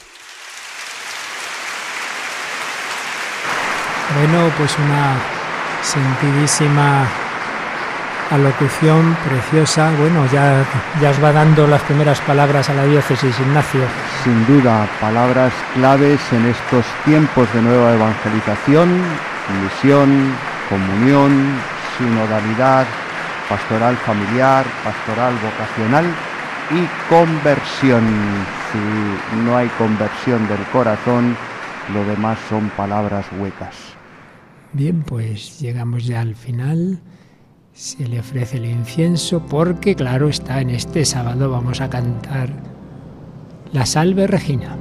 Bueno, 4.16 4.54
pues 4.58 4.78
una 4.78 5.22
sentidísima 5.84 7.31
alocución 8.32 9.16
preciosa. 9.28 9.92
Bueno, 10.00 10.26
ya, 10.32 10.66
ya 11.02 11.12
os 11.12 11.24
va 11.24 11.32
dando 11.32 11.68
las 11.68 11.82
primeras 11.84 12.20
palabras 12.22 12.70
a 12.70 12.74
la 12.74 12.86
diócesis, 12.86 13.38
Ignacio. 13.40 13.82
Sin 14.24 14.46
duda, 14.48 14.88
palabras 15.00 15.54
claves 15.76 16.20
en 16.32 16.46
estos 16.46 16.86
tiempos 17.06 17.54
de 17.54 17.62
nueva 17.62 17.94
evangelización, 17.94 19.02
misión, 19.62 20.34
comunión, 20.70 21.60
sinodalidad, 21.98 22.88
pastoral 23.50 23.98
familiar, 23.98 24.66
pastoral 24.84 25.34
vocacional 25.44 26.06
y 26.72 26.88
conversión. 27.10 28.04
Si 28.72 29.38
no 29.44 29.58
hay 29.58 29.68
conversión 29.78 30.48
del 30.48 30.64
corazón, 30.72 31.36
lo 31.94 32.06
demás 32.06 32.40
son 32.48 32.70
palabras 32.70 33.26
huecas. 33.38 33.76
Bien, 34.72 35.04
pues 35.04 35.60
llegamos 35.60 36.06
ya 36.06 36.22
al 36.22 36.36
final. 36.36 37.02
Se 37.74 38.06
le 38.06 38.20
ofrece 38.20 38.58
el 38.58 38.66
incienso 38.66 39.46
porque, 39.46 39.96
claro, 39.96 40.28
está 40.28 40.60
en 40.60 40.72
este 40.72 41.06
sábado 41.06 41.50
vamos 41.50 41.80
a 41.80 41.90
cantar 41.90 42.50
la 43.72 43.86
Salve 43.86 44.28
Regina. 44.28 44.78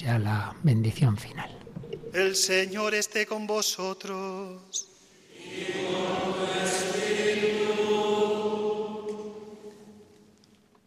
Ya 0.00 0.18
la 0.18 0.54
bendición 0.62 1.16
final. 1.16 1.50
El 2.12 2.36
Señor 2.36 2.94
esté 2.94 3.26
con 3.26 3.46
vosotros. 3.46 4.88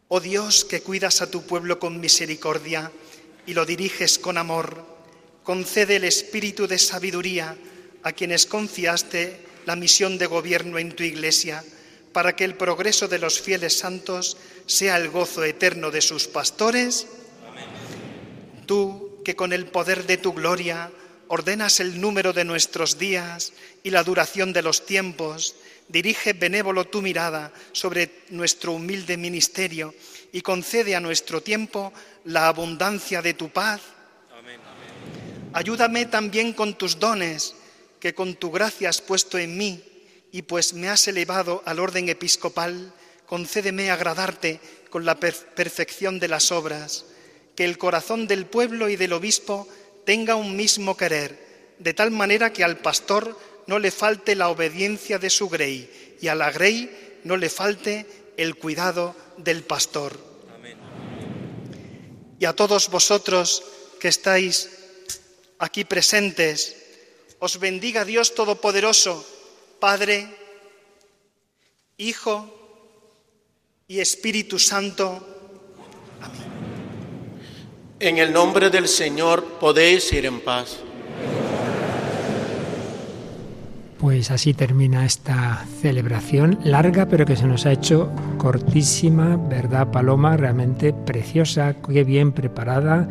Oh 0.07 0.19
Dios, 0.19 0.65
que 0.65 0.81
cuidas 0.81 1.21
a 1.21 1.31
tu 1.31 1.41
pueblo 1.43 1.79
con 1.79 1.99
misericordia 1.99 2.91
y 3.45 3.53
lo 3.53 3.65
diriges 3.65 4.19
con 4.19 4.37
amor, 4.37 4.85
concede 5.43 5.97
el 5.97 6.03
espíritu 6.03 6.67
de 6.67 6.77
sabiduría 6.77 7.57
a 8.03 8.11
quienes 8.11 8.45
confiaste 8.45 9.45
la 9.65 9.75
misión 9.75 10.17
de 10.17 10.27
gobierno 10.27 10.77
en 10.77 10.95
tu 10.95 11.03
iglesia, 11.03 11.63
para 12.13 12.35
que 12.35 12.45
el 12.45 12.55
progreso 12.55 13.07
de 13.07 13.19
los 13.19 13.41
fieles 13.41 13.77
santos 13.79 14.37
sea 14.67 14.97
el 14.97 15.09
gozo 15.09 15.43
eterno 15.43 15.91
de 15.91 16.01
sus 16.01 16.27
pastores 16.27 17.07
Tú 18.65 19.21
que 19.23 19.35
con 19.35 19.53
el 19.53 19.67
poder 19.67 20.05
de 20.05 20.17
tu 20.17 20.33
gloria 20.33 20.91
ordenas 21.27 21.79
el 21.79 21.99
número 21.99 22.33
de 22.33 22.45
nuestros 22.45 22.97
días 22.97 23.53
y 23.83 23.89
la 23.89 24.03
duración 24.03 24.53
de 24.53 24.61
los 24.61 24.85
tiempos, 24.85 25.55
dirige 25.87 26.33
benévolo 26.33 26.85
tu 26.85 27.01
mirada 27.01 27.53
sobre 27.71 28.23
nuestro 28.29 28.73
humilde 28.73 29.17
ministerio 29.17 29.93
y 30.31 30.41
concede 30.41 30.95
a 30.95 30.99
nuestro 30.99 31.41
tiempo 31.41 31.93
la 32.25 32.47
abundancia 32.47 33.21
de 33.21 33.33
tu 33.33 33.49
paz. 33.49 33.81
Ayúdame 35.53 36.05
también 36.05 36.53
con 36.53 36.77
tus 36.77 36.99
dones 36.99 37.55
que 37.99 38.13
con 38.13 38.35
tu 38.35 38.51
gracia 38.51 38.89
has 38.89 39.01
puesto 39.01 39.37
en 39.37 39.57
mí 39.57 39.83
y 40.31 40.41
pues 40.41 40.73
me 40.73 40.89
has 40.89 41.07
elevado 41.07 41.63
al 41.65 41.79
orden 41.79 42.09
episcopal, 42.09 42.93
concédeme 43.25 43.89
agradarte 43.89 44.59
con 44.89 45.05
la 45.05 45.15
perfección 45.15 46.19
de 46.19 46.27
las 46.27 46.51
obras 46.51 47.05
que 47.55 47.65
el 47.65 47.77
corazón 47.77 48.27
del 48.27 48.45
pueblo 48.45 48.89
y 48.89 48.95
del 48.95 49.13
obispo 49.13 49.67
tenga 50.05 50.35
un 50.35 50.55
mismo 50.55 50.97
querer, 50.97 51.75
de 51.79 51.93
tal 51.93 52.11
manera 52.11 52.53
que 52.53 52.63
al 52.63 52.77
pastor 52.77 53.37
no 53.67 53.79
le 53.79 53.91
falte 53.91 54.35
la 54.35 54.49
obediencia 54.49 55.19
de 55.19 55.29
su 55.29 55.49
grey 55.49 56.17
y 56.21 56.27
a 56.27 56.35
la 56.35 56.51
grey 56.51 57.19
no 57.23 57.37
le 57.37 57.49
falte 57.49 58.05
el 58.37 58.55
cuidado 58.55 59.15
del 59.37 59.63
pastor. 59.63 60.17
Y 62.39 62.45
a 62.45 62.53
todos 62.53 62.89
vosotros 62.89 63.63
que 63.99 64.09
estáis 64.09 64.69
aquí 65.57 65.85
presentes, 65.85 66.75
os 67.39 67.59
bendiga 67.59 68.05
Dios 68.05 68.35
Todopoderoso, 68.35 69.25
Padre, 69.79 70.27
Hijo 71.97 72.51
y 73.87 73.99
Espíritu 73.99 74.59
Santo. 74.59 75.25
En 77.97 78.17
el 78.17 78.33
nombre 78.33 78.69
del 78.69 78.89
Señor 78.89 79.45
podéis 79.57 80.11
ir 80.11 80.25
en 80.25 80.41
paz. 80.41 80.81
Pues 83.97 84.31
así 84.31 84.53
termina 84.53 85.05
esta 85.05 85.65
celebración 85.79 86.59
larga, 86.65 87.05
pero 87.05 87.25
que 87.25 87.37
se 87.37 87.47
nos 87.47 87.65
ha 87.65 87.71
hecho 87.71 88.11
cortísima, 88.37 89.37
¿verdad, 89.37 89.91
Paloma? 89.91 90.35
Realmente 90.35 90.91
preciosa, 90.91 91.75
qué 91.75 92.03
bien 92.03 92.33
preparada 92.33 93.07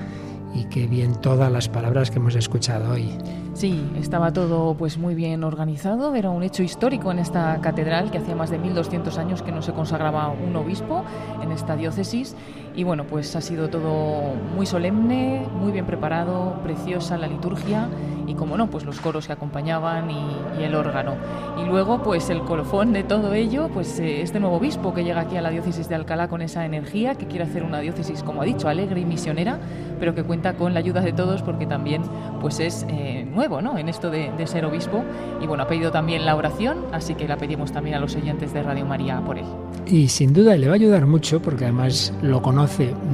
y 0.55 0.67
qué 0.67 0.87
bien 0.87 1.19
todas 1.19 1.51
las 1.51 1.71
palabras 1.71 2.11
que 2.11 2.19
hemos 2.19 2.35
escuchado 2.35 2.93
hoy. 2.93 3.11
Sí, 3.55 3.83
estaba 3.99 4.33
todo 4.33 4.75
pues 4.75 4.99
muy 4.99 5.15
bien 5.15 5.45
organizado, 5.45 6.15
era 6.15 6.29
un 6.29 6.43
hecho 6.43 6.63
histórico 6.63 7.11
en 7.11 7.21
esta 7.21 7.59
catedral 7.63 8.11
que 8.11 8.19
hacía 8.19 8.35
más 8.37 8.51
de 8.51 8.59
1200 8.59 9.17
años 9.17 9.43
que 9.43 9.53
no 9.53 9.63
se 9.63 9.73
consagraba 9.73 10.29
un 10.29 10.55
obispo 10.57 11.05
en 11.43 11.53
esta 11.53 11.75
diócesis 11.75 12.37
y 12.77 12.85
bueno, 12.85 13.05
pues 13.05 13.35
ha 13.37 13.41
sido 13.41 13.69
todo 13.69 14.35
muy 14.57 14.67
solemne, 14.67 15.47
muy 15.61 15.73
bien 15.73 15.87
preparado, 15.87 16.59
preciosa 16.63 17.17
la 17.17 17.29
liturgia 17.29 17.89
y 18.27 18.35
como 18.35 18.57
no, 18.57 18.69
pues 18.69 18.85
los 18.85 19.01
coros 19.01 19.27
que 19.27 19.33
acompañaban 19.33 20.11
y, 20.11 20.25
el 20.63 20.75
órgano. 20.75 21.15
Y 21.61 21.67
luego 21.67 22.03
pues 22.03 22.31
el 22.31 22.41
colofón 22.41 22.93
de 22.93 23.03
todo 23.03 23.35
ello, 23.35 23.69
pues 23.73 23.99
eh, 23.99 24.23
este 24.23 24.41
nuevo 24.41 24.57
obispo 24.57 24.95
que 24.95 25.05
llega 25.05 25.21
aquí 25.21 25.37
a 25.37 25.43
la 25.43 25.51
diócesis 25.51 25.89
de 25.89 25.95
Alcalá 25.95 26.29
con 26.29 26.41
esa 26.43 26.65
energía, 26.65 27.17
que 27.17 27.27
quiere 27.27 27.45
hacer 27.45 27.63
una 27.63 27.81
diócesis, 27.81 28.23
como 28.23 28.41
ha 28.41 28.45
dicho, 28.45 28.69
alegre 28.69 29.01
y 29.01 29.05
misionera, 29.05 29.59
pero 30.01 30.15
que 30.15 30.23
cuenta 30.23 30.55
con 30.55 30.73
la 30.73 30.81
ayuda 30.81 31.03
de 31.03 31.13
todos 31.13 31.43
porque 31.43 31.67
también 31.67 32.03
pues 32.41 32.61
es 32.61 32.87
eh, 32.89 33.27
nuevo 33.31 33.61
¿no? 33.61 33.77
en 33.79 33.89
esto 33.89 34.11
de, 34.11 34.33
de 34.37 34.47
ser 34.47 34.65
obispo 34.65 35.05
y 35.41 35.47
bueno, 35.47 35.65
ha 35.65 35.69
pedido 35.69 35.91
también 35.91 36.25
la 36.25 36.35
oración, 36.35 36.79
así 36.93 37.15
que 37.15 37.29
la 37.29 37.37
pedimos 37.37 37.73
también 37.73 37.97
a 37.97 38.01
los 38.01 38.17
oyentes 38.17 38.55
de 38.55 38.63
Radio 38.63 38.87
María 38.87 39.21
por 39.21 39.39
él. 39.39 39.47
Y 39.87 40.09
sin 40.09 40.33
duda 40.33 40.57
le 40.57 40.67
va 40.67 40.73
a 40.73 40.77
ayudar 40.77 41.07
mucho 41.07 41.43
porque 41.43 41.65
además 41.65 42.13
lo 42.23 42.41
conoce 42.41 42.64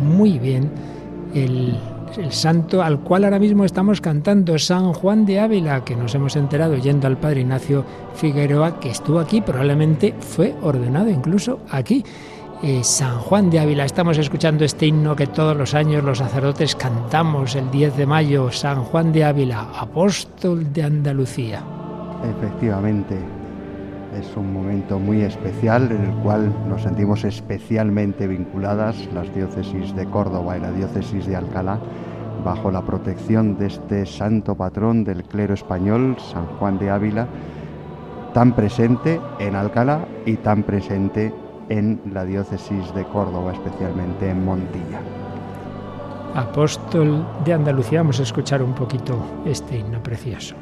muy 0.05 0.39
bien 0.39 0.71
el 1.35 1.77
el 2.17 2.33
santo 2.33 2.83
al 2.83 3.01
cual 3.01 3.25
ahora 3.25 3.39
mismo 3.39 3.65
estamos 3.65 4.01
cantando, 4.01 4.59
San 4.59 4.93
Juan 4.93 5.25
de 5.27 5.41
Ávila, 5.41 5.85
que 5.85 5.97
nos 5.97 6.15
hemos 6.15 6.37
enterado 6.37 6.77
yendo 6.77 7.07
al 7.07 7.19
Padre 7.19 7.43
Ignacio 7.43 7.85
Figueroa, 8.15 8.81
que 8.81 8.91
estuvo 8.91 9.19
aquí, 9.19 9.41
probablemente 9.41 10.15
fue 10.19 10.55
ordenado 10.63 11.11
incluso 11.11 11.61
aquí. 11.71 12.05
Eh, 12.63 12.85
San 12.85 13.19
Juan 13.21 13.49
de 13.49 13.59
Ávila, 13.59 13.87
estamos 13.87 14.19
escuchando 14.19 14.65
este 14.65 14.87
himno 14.87 15.17
que 15.17 15.27
todos 15.27 15.57
los 15.57 15.73
años 15.75 16.05
los 16.05 16.19
sacerdotes 16.19 16.77
cantamos 16.77 17.55
el 17.55 17.71
10 17.71 17.97
de 17.97 18.07
mayo, 18.07 18.53
San 18.53 18.85
Juan 18.85 19.13
de 19.13 19.25
Ávila, 19.25 19.69
apóstol 19.79 20.71
de 20.71 20.83
Andalucía. 20.83 21.63
Efectivamente, 22.23 23.17
es 24.19 24.37
un 24.37 24.53
momento 24.53 24.99
muy 24.99 25.23
especial 25.23 25.91
en 25.91 26.05
el 26.05 26.15
cual 26.23 26.53
nos 26.69 26.83
sentimos 26.83 27.25
especialmente 27.25 28.27
vinculadas 28.27 29.09
las 29.15 29.33
diócesis 29.35 29.95
de 29.95 30.07
Córdoba 30.07 30.57
y 30.57 30.61
la 30.61 30.73
diócesis 30.73 31.27
de 31.27 31.37
Alcalá 31.37 31.79
bajo 32.45 32.71
la 32.71 32.83
protección 32.83 33.59
de 33.59 33.67
este 33.67 34.07
santo 34.07 34.55
patrón 34.55 35.05
del 35.05 35.25
clero 35.25 35.55
español, 35.55 36.17
San 36.19 36.47
Juan 36.59 36.79
de 36.79 36.91
Ávila, 36.91 37.27
tan 38.33 38.55
presente 38.55 39.21
en 39.39 39.55
Alcalá 39.55 40.07
y 40.25 40.37
tan 40.37 40.63
presente 40.63 41.35
en 41.69 42.01
la 42.13 42.25
diócesis 42.25 42.93
de 42.95 43.05
Córdoba, 43.05 43.53
especialmente 43.53 44.31
en 44.31 44.45
Montilla. 44.45 45.01
Apóstol 46.35 47.27
de 47.45 47.53
Andalucía, 47.53 48.01
vamos 48.01 48.21
a 48.21 48.23
escuchar 48.23 48.63
un 48.63 48.75
poquito 48.75 49.43
este 49.45 49.79
himno 49.79 50.03
precioso. 50.03 50.55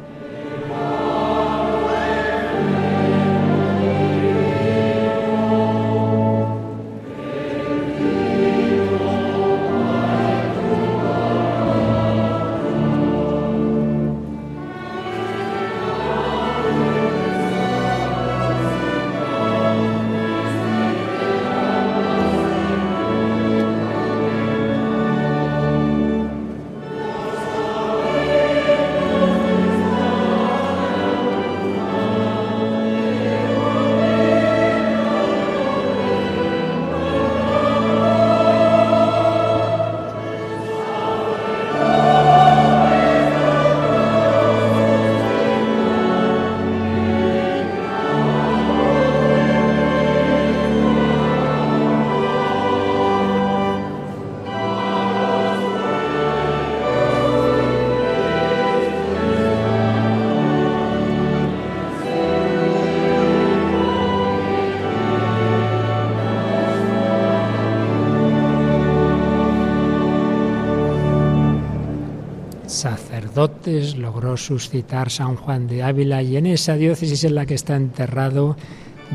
Logró 73.96 74.36
suscitar 74.36 75.10
San 75.10 75.36
Juan 75.36 75.66
de 75.66 75.82
Ávila 75.82 76.22
y 76.22 76.36
en 76.36 76.46
esa 76.46 76.74
diócesis 76.74 77.24
en 77.24 77.34
la 77.34 77.46
que 77.46 77.54
está 77.54 77.76
enterrado, 77.76 78.56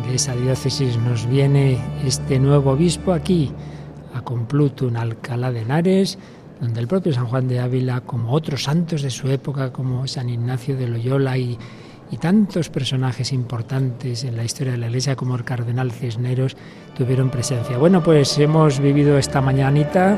de 0.07 0.15
esa 0.15 0.35
diócesis 0.35 0.97
nos 0.97 1.27
viene 1.27 1.77
este 2.05 2.39
nuevo 2.39 2.71
obispo 2.71 3.13
aquí, 3.13 3.51
a 4.13 4.21
Complutum, 4.21 4.95
Alcalá 4.95 5.51
de 5.51 5.61
Henares, 5.61 6.17
donde 6.59 6.79
el 6.79 6.87
propio 6.87 7.13
San 7.13 7.27
Juan 7.27 7.47
de 7.47 7.59
Ávila, 7.59 8.01
como 8.01 8.31
otros 8.31 8.63
santos 8.63 9.01
de 9.01 9.09
su 9.09 9.27
época, 9.29 9.71
como 9.71 10.07
San 10.07 10.29
Ignacio 10.29 10.77
de 10.77 10.87
Loyola 10.87 11.37
y, 11.37 11.57
y 12.11 12.17
tantos 12.17 12.69
personajes 12.69 13.33
importantes 13.33 14.23
en 14.23 14.37
la 14.37 14.43
historia 14.43 14.73
de 14.73 14.77
la 14.77 14.87
Iglesia 14.87 15.15
como 15.15 15.35
el 15.35 15.43
cardenal 15.43 15.91
Cisneros, 15.91 16.55
tuvieron 16.95 17.29
presencia. 17.29 17.77
Bueno, 17.77 18.03
pues 18.03 18.37
hemos 18.37 18.79
vivido 18.79 19.17
esta 19.17 19.41
mañanita 19.41 20.17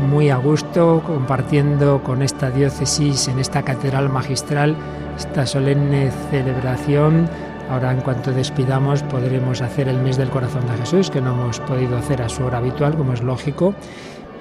muy 0.00 0.30
a 0.30 0.36
gusto 0.36 1.02
compartiendo 1.06 2.02
con 2.02 2.22
esta 2.22 2.50
diócesis 2.50 3.28
en 3.28 3.38
esta 3.38 3.62
catedral 3.62 4.08
magistral 4.08 4.76
esta 5.16 5.46
solemne 5.46 6.10
celebración. 6.30 7.28
Ahora 7.70 7.92
en 7.92 8.00
cuanto 8.00 8.32
despidamos 8.32 9.02
podremos 9.04 9.60
hacer 9.60 9.88
el 9.88 9.98
mes 9.98 10.16
del 10.16 10.30
corazón 10.30 10.66
de 10.66 10.76
Jesús, 10.78 11.10
que 11.10 11.20
no 11.20 11.32
hemos 11.32 11.60
podido 11.60 11.96
hacer 11.96 12.22
a 12.22 12.28
su 12.28 12.42
hora 12.44 12.58
habitual, 12.58 12.96
como 12.96 13.12
es 13.12 13.22
lógico, 13.22 13.74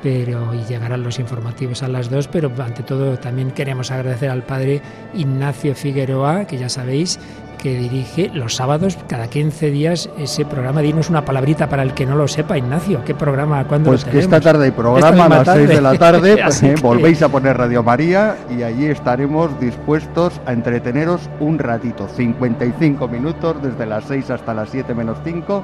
pero 0.01 0.53
y 0.53 0.63
llegarán 0.65 1.03
los 1.03 1.19
informativos 1.19 1.83
a 1.83 1.87
las 1.87 2.09
dos, 2.09 2.27
pero 2.27 2.51
ante 2.59 2.83
todo 2.83 3.17
también 3.17 3.51
queremos 3.51 3.91
agradecer 3.91 4.29
al 4.29 4.43
padre 4.43 4.81
Ignacio 5.13 5.75
Figueroa, 5.75 6.45
que 6.45 6.57
ya 6.57 6.69
sabéis 6.69 7.19
que 7.59 7.77
dirige 7.77 8.31
los 8.33 8.55
sábados 8.55 8.97
cada 9.07 9.27
15 9.27 9.69
días 9.69 10.09
ese 10.17 10.45
programa. 10.45 10.81
Dinos 10.81 11.09
una 11.09 11.25
palabrita 11.25 11.67
para 11.67 11.83
el 11.83 11.93
que 11.93 12.05
no 12.05 12.15
lo 12.15 12.27
sepa, 12.27 12.57
Ignacio. 12.57 13.03
¿Qué 13.03 13.13
programa? 13.13 13.65
¿Cuándo 13.67 13.89
pues 13.89 14.05
lo 14.05 14.11
que 14.11 14.19
esta 14.19 14.39
tarde 14.39 14.65
hay 14.65 14.71
programa 14.71 15.25
a 15.25 15.29
las 15.29 15.47
6 15.47 15.69
de 15.69 15.81
la 15.81 15.97
tarde. 15.97 16.37
pues, 16.43 16.63
eh, 16.63 16.75
Volvéis 16.81 17.21
a 17.21 17.29
poner 17.29 17.57
Radio 17.57 17.83
María 17.83 18.37
y 18.49 18.63
allí 18.63 18.85
estaremos 18.85 19.59
dispuestos 19.59 20.39
a 20.45 20.53
entreteneros 20.53 21.29
un 21.39 21.59
ratito, 21.59 22.07
55 22.07 23.07
minutos 23.07 23.61
desde 23.61 23.85
las 23.85 24.05
6 24.05 24.29
hasta 24.31 24.53
las 24.53 24.69
7 24.69 24.95
menos 24.95 25.17
5 25.23 25.63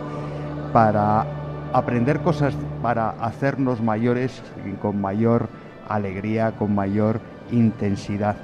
para 0.73 1.25
aprender 1.75 2.21
cosas 2.21 2.55
para 2.81 3.09
hacernos 3.09 3.81
mayores 3.81 4.41
con 4.81 5.01
mayor 5.01 5.49
alegría, 5.89 6.53
con 6.53 6.73
mayor 6.73 7.19
intensidad. 7.51 8.37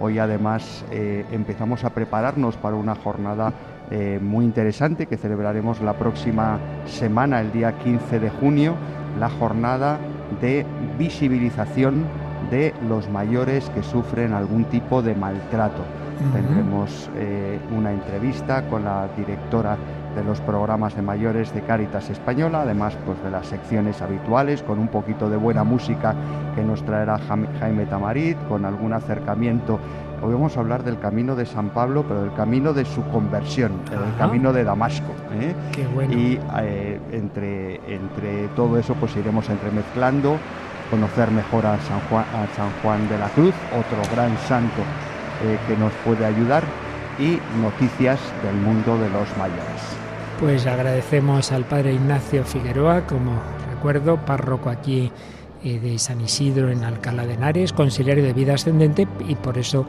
Hoy 0.00 0.20
además 0.20 0.84
eh, 0.92 1.24
empezamos 1.32 1.82
a 1.82 1.90
prepararnos 1.90 2.56
para 2.56 2.76
una 2.76 2.94
jornada 2.94 3.52
eh, 3.90 4.20
muy 4.22 4.44
interesante 4.44 5.06
que 5.06 5.16
celebraremos 5.16 5.80
la 5.80 5.94
próxima 5.94 6.60
semana, 6.86 7.40
el 7.40 7.50
día 7.50 7.76
15 7.76 8.20
de 8.20 8.30
junio, 8.30 8.76
la 9.18 9.30
jornada 9.30 9.98
de 10.40 10.64
visibilización 10.96 12.04
de 12.52 12.72
los 12.88 13.10
mayores 13.10 13.68
que 13.70 13.82
sufren 13.82 14.32
algún 14.32 14.64
tipo 14.66 15.02
de 15.02 15.16
maltrato. 15.16 15.82
Tendremos 16.32 17.10
eh, 17.16 17.58
una 17.76 17.92
entrevista 17.92 18.62
con 18.68 18.84
la 18.84 19.08
directora 19.16 19.76
de 20.16 20.24
los 20.24 20.40
programas 20.40 20.96
de 20.96 21.02
mayores 21.02 21.52
de 21.54 21.60
Cáritas 21.60 22.08
Española, 22.08 22.62
además 22.62 22.96
pues 23.04 23.22
de 23.22 23.30
las 23.30 23.46
secciones 23.46 24.00
habituales, 24.00 24.62
con 24.62 24.78
un 24.78 24.88
poquito 24.88 25.28
de 25.28 25.36
buena 25.36 25.62
música 25.62 26.14
que 26.54 26.62
nos 26.62 26.82
traerá 26.82 27.20
Jaime 27.60 27.84
Tamarit, 27.84 28.38
con 28.48 28.64
algún 28.64 28.94
acercamiento. 28.94 29.78
Hoy 30.22 30.32
vamos 30.32 30.56
a 30.56 30.60
hablar 30.60 30.82
del 30.82 30.98
camino 30.98 31.36
de 31.36 31.44
San 31.44 31.68
Pablo, 31.68 32.04
pero 32.08 32.22
del 32.22 32.32
camino 32.32 32.72
de 32.72 32.86
su 32.86 33.04
conversión, 33.10 33.72
del 33.90 34.16
camino 34.18 34.54
de 34.54 34.64
Damasco. 34.64 35.12
¿eh? 35.38 35.54
Y 36.10 36.38
eh, 36.62 36.98
entre, 37.12 37.94
entre 37.94 38.48
todo 38.48 38.78
eso 38.78 38.94
pues 38.94 39.14
iremos 39.16 39.50
entremezclando, 39.50 40.38
conocer 40.90 41.30
mejor 41.30 41.66
a 41.66 41.78
San 41.80 42.00
Juan, 42.08 42.24
a 42.24 42.56
San 42.56 42.70
Juan 42.82 43.06
de 43.10 43.18
la 43.18 43.28
Cruz, 43.28 43.54
otro 43.70 44.14
gran 44.14 44.34
santo 44.38 44.80
eh, 45.44 45.58
que 45.68 45.76
nos 45.76 45.92
puede 46.04 46.24
ayudar, 46.24 46.62
y 47.18 47.38
noticias 47.60 48.20
del 48.42 48.56
mundo 48.56 48.98
de 48.98 49.08
los 49.10 49.36
mayores. 49.36 50.05
Pues 50.40 50.66
agradecemos 50.66 51.50
al 51.50 51.64
padre 51.64 51.94
Ignacio 51.94 52.44
Figueroa, 52.44 53.06
como 53.06 53.40
recuerdo, 53.70 54.18
párroco 54.26 54.68
aquí 54.68 55.10
eh, 55.64 55.80
de 55.80 55.98
San 55.98 56.20
Isidro 56.20 56.70
en 56.70 56.84
Alcalá 56.84 57.26
de 57.26 57.34
Henares, 57.34 57.72
conciliario 57.72 58.22
de 58.22 58.34
vida 58.34 58.52
ascendente 58.52 59.08
y 59.26 59.34
por 59.34 59.56
eso 59.56 59.86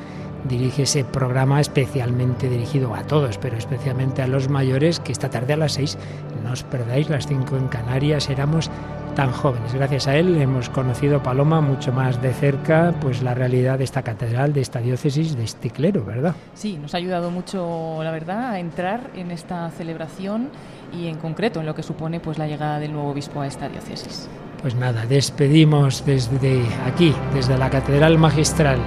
dirige 0.47 0.83
ese 0.83 1.03
programa 1.03 1.59
especialmente 1.59 2.49
dirigido 2.49 2.95
a 2.95 3.03
todos, 3.03 3.37
pero 3.37 3.57
especialmente 3.57 4.21
a 4.21 4.27
los 4.27 4.47
mayores, 4.47 5.01
que 5.01 5.11
esta 5.11 5.29
tarde 5.29 5.51
a 5.51 5.57
las 5.57 5.73
seis 5.73 5.97
no 6.45 6.53
os 6.53 6.63
perdáis 6.63 7.09
las 7.09 7.27
cinco 7.27 7.57
en 7.57 7.67
Canarias, 7.67 8.29
éramos 8.29 8.71
tan 9.17 9.31
jóvenes. 9.31 9.73
Gracias 9.73 10.07
a 10.07 10.15
él 10.15 10.39
hemos 10.39 10.69
conocido, 10.69 11.23
Paloma, 11.23 11.59
mucho 11.59 11.91
más 11.91 12.21
de 12.21 12.33
cerca 12.33 12.93
pues 13.01 13.23
la 13.23 13.33
realidad 13.33 13.79
de 13.79 13.83
esta 13.83 14.03
catedral, 14.03 14.53
de 14.53 14.61
esta 14.61 14.79
diócesis, 14.79 15.35
de 15.35 15.43
este 15.43 15.71
clero, 15.71 16.05
¿verdad? 16.05 16.35
Sí, 16.53 16.77
nos 16.79 16.93
ha 16.93 16.97
ayudado 16.97 17.31
mucho, 17.31 17.97
la 18.03 18.11
verdad, 18.11 18.51
a 18.51 18.59
entrar 18.59 19.09
en 19.15 19.31
esta 19.31 19.71
celebración 19.71 20.49
y 20.93 21.07
en 21.07 21.17
concreto 21.17 21.61
en 21.61 21.65
lo 21.65 21.73
que 21.73 21.81
supone 21.81 22.19
pues 22.19 22.37
la 22.37 22.45
llegada 22.45 22.77
del 22.77 22.93
nuevo 22.93 23.09
obispo 23.09 23.41
a 23.41 23.47
esta 23.47 23.67
diócesis. 23.67 24.29
Pues 24.61 24.75
nada, 24.75 25.03
despedimos 25.07 26.05
desde 26.05 26.61
aquí, 26.85 27.11
desde 27.33 27.57
la 27.57 27.71
Catedral 27.71 28.19
Magistral 28.19 28.77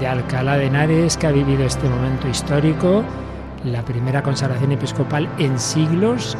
de 0.00 0.06
Alcalá 0.06 0.56
de 0.56 0.68
Henares, 0.68 1.18
que 1.18 1.26
ha 1.26 1.32
vivido 1.32 1.66
este 1.66 1.86
momento 1.86 2.28
histórico, 2.28 3.04
la 3.64 3.82
primera 3.82 4.22
consagración 4.22 4.72
episcopal 4.72 5.28
en 5.38 5.58
siglos 5.58 6.34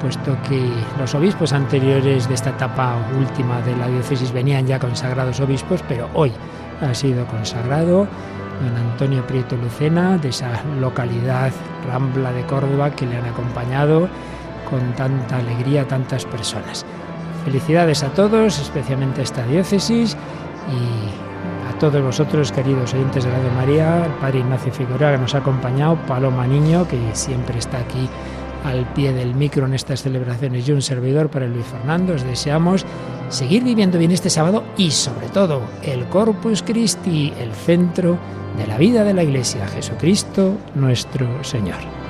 puesto 0.00 0.36
que 0.48 0.70
los 0.98 1.14
obispos 1.14 1.52
anteriores 1.52 2.28
de 2.28 2.34
esta 2.34 2.50
etapa 2.50 2.96
última 3.18 3.60
de 3.62 3.76
la 3.76 3.88
diócesis 3.88 4.32
venían 4.32 4.66
ya 4.66 4.78
consagrados 4.78 5.40
obispos, 5.40 5.82
pero 5.88 6.08
hoy 6.14 6.32
ha 6.80 6.94
sido 6.94 7.26
consagrado 7.26 8.06
don 8.60 8.76
Antonio 8.76 9.26
Prieto 9.26 9.56
Lucena, 9.56 10.18
de 10.18 10.28
esa 10.30 10.62
localidad 10.80 11.52
Rambla 11.86 12.32
de 12.32 12.44
Córdoba, 12.46 12.90
que 12.90 13.06
le 13.06 13.16
han 13.16 13.26
acompañado 13.26 14.08
con 14.68 14.80
tanta 14.94 15.36
alegría 15.36 15.82
a 15.82 15.84
tantas 15.84 16.24
personas. 16.24 16.84
Felicidades 17.44 18.02
a 18.02 18.08
todos, 18.08 18.58
especialmente 18.58 19.20
a 19.20 19.24
esta 19.24 19.46
diócesis 19.46 20.16
y 20.72 21.70
a 21.70 21.78
todos 21.78 22.02
vosotros, 22.02 22.50
queridos 22.50 22.94
oyentes 22.94 23.24
de 23.24 23.30
Radio 23.30 23.52
María, 23.52 24.06
el 24.06 24.12
Padre 24.12 24.40
Ignacio 24.40 24.72
Figueroa 24.72 25.12
que 25.12 25.18
nos 25.18 25.34
ha 25.34 25.38
acompañado, 25.38 25.96
Paloma 26.06 26.46
Niño, 26.46 26.88
que 26.88 26.98
siempre 27.12 27.58
está 27.58 27.78
aquí 27.78 28.08
al 28.66 28.92
pie 28.92 29.12
del 29.12 29.34
micro 29.34 29.66
en 29.66 29.74
estas 29.74 30.02
celebraciones 30.02 30.68
y 30.68 30.72
un 30.72 30.82
servidor 30.82 31.30
para 31.30 31.46
Luis 31.46 31.66
Fernando. 31.66 32.14
Os 32.14 32.24
deseamos 32.24 32.84
seguir 33.28 33.62
viviendo 33.64 33.98
bien 33.98 34.10
este 34.10 34.30
sábado 34.30 34.64
y 34.76 34.90
sobre 34.90 35.28
todo 35.28 35.62
el 35.82 36.06
Corpus 36.06 36.62
Christi, 36.62 37.32
el 37.40 37.52
centro 37.52 38.18
de 38.58 38.66
la 38.66 38.78
vida 38.78 39.04
de 39.04 39.14
la 39.14 39.22
Iglesia, 39.22 39.66
Jesucristo 39.68 40.56
nuestro 40.74 41.44
Señor. 41.44 42.05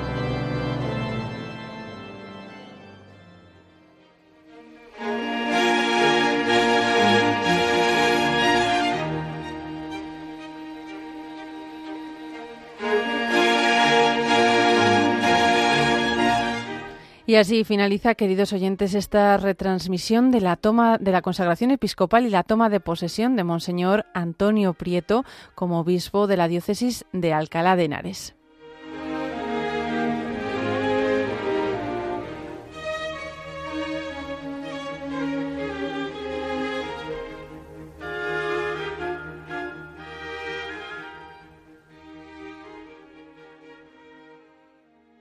Y 17.27 17.35
así 17.35 17.65
finaliza, 17.65 18.15
queridos 18.15 18.53
oyentes, 18.53 18.93
esta 18.93 19.35
retransmisión 19.35 20.31
de 20.31 20.39
la 20.39 20.55
toma 20.55 20.97
de 20.97 21.11
la 21.11 21.21
consagración 21.21 21.71
episcopal 21.71 22.25
y 22.25 22.29
la 22.29 22.43
toma 22.43 22.69
de 22.69 22.79
posesión 22.79 23.35
de 23.35 23.43
Monseñor 23.43 24.05
Antonio 24.13 24.73
Prieto 24.73 25.25
como 25.53 25.81
obispo 25.81 26.27
de 26.27 26.37
la 26.37 26.47
diócesis 26.47 27.03
de 27.11 27.33
Alcalá 27.33 27.75
de 27.75 27.83
Henares. 27.83 28.36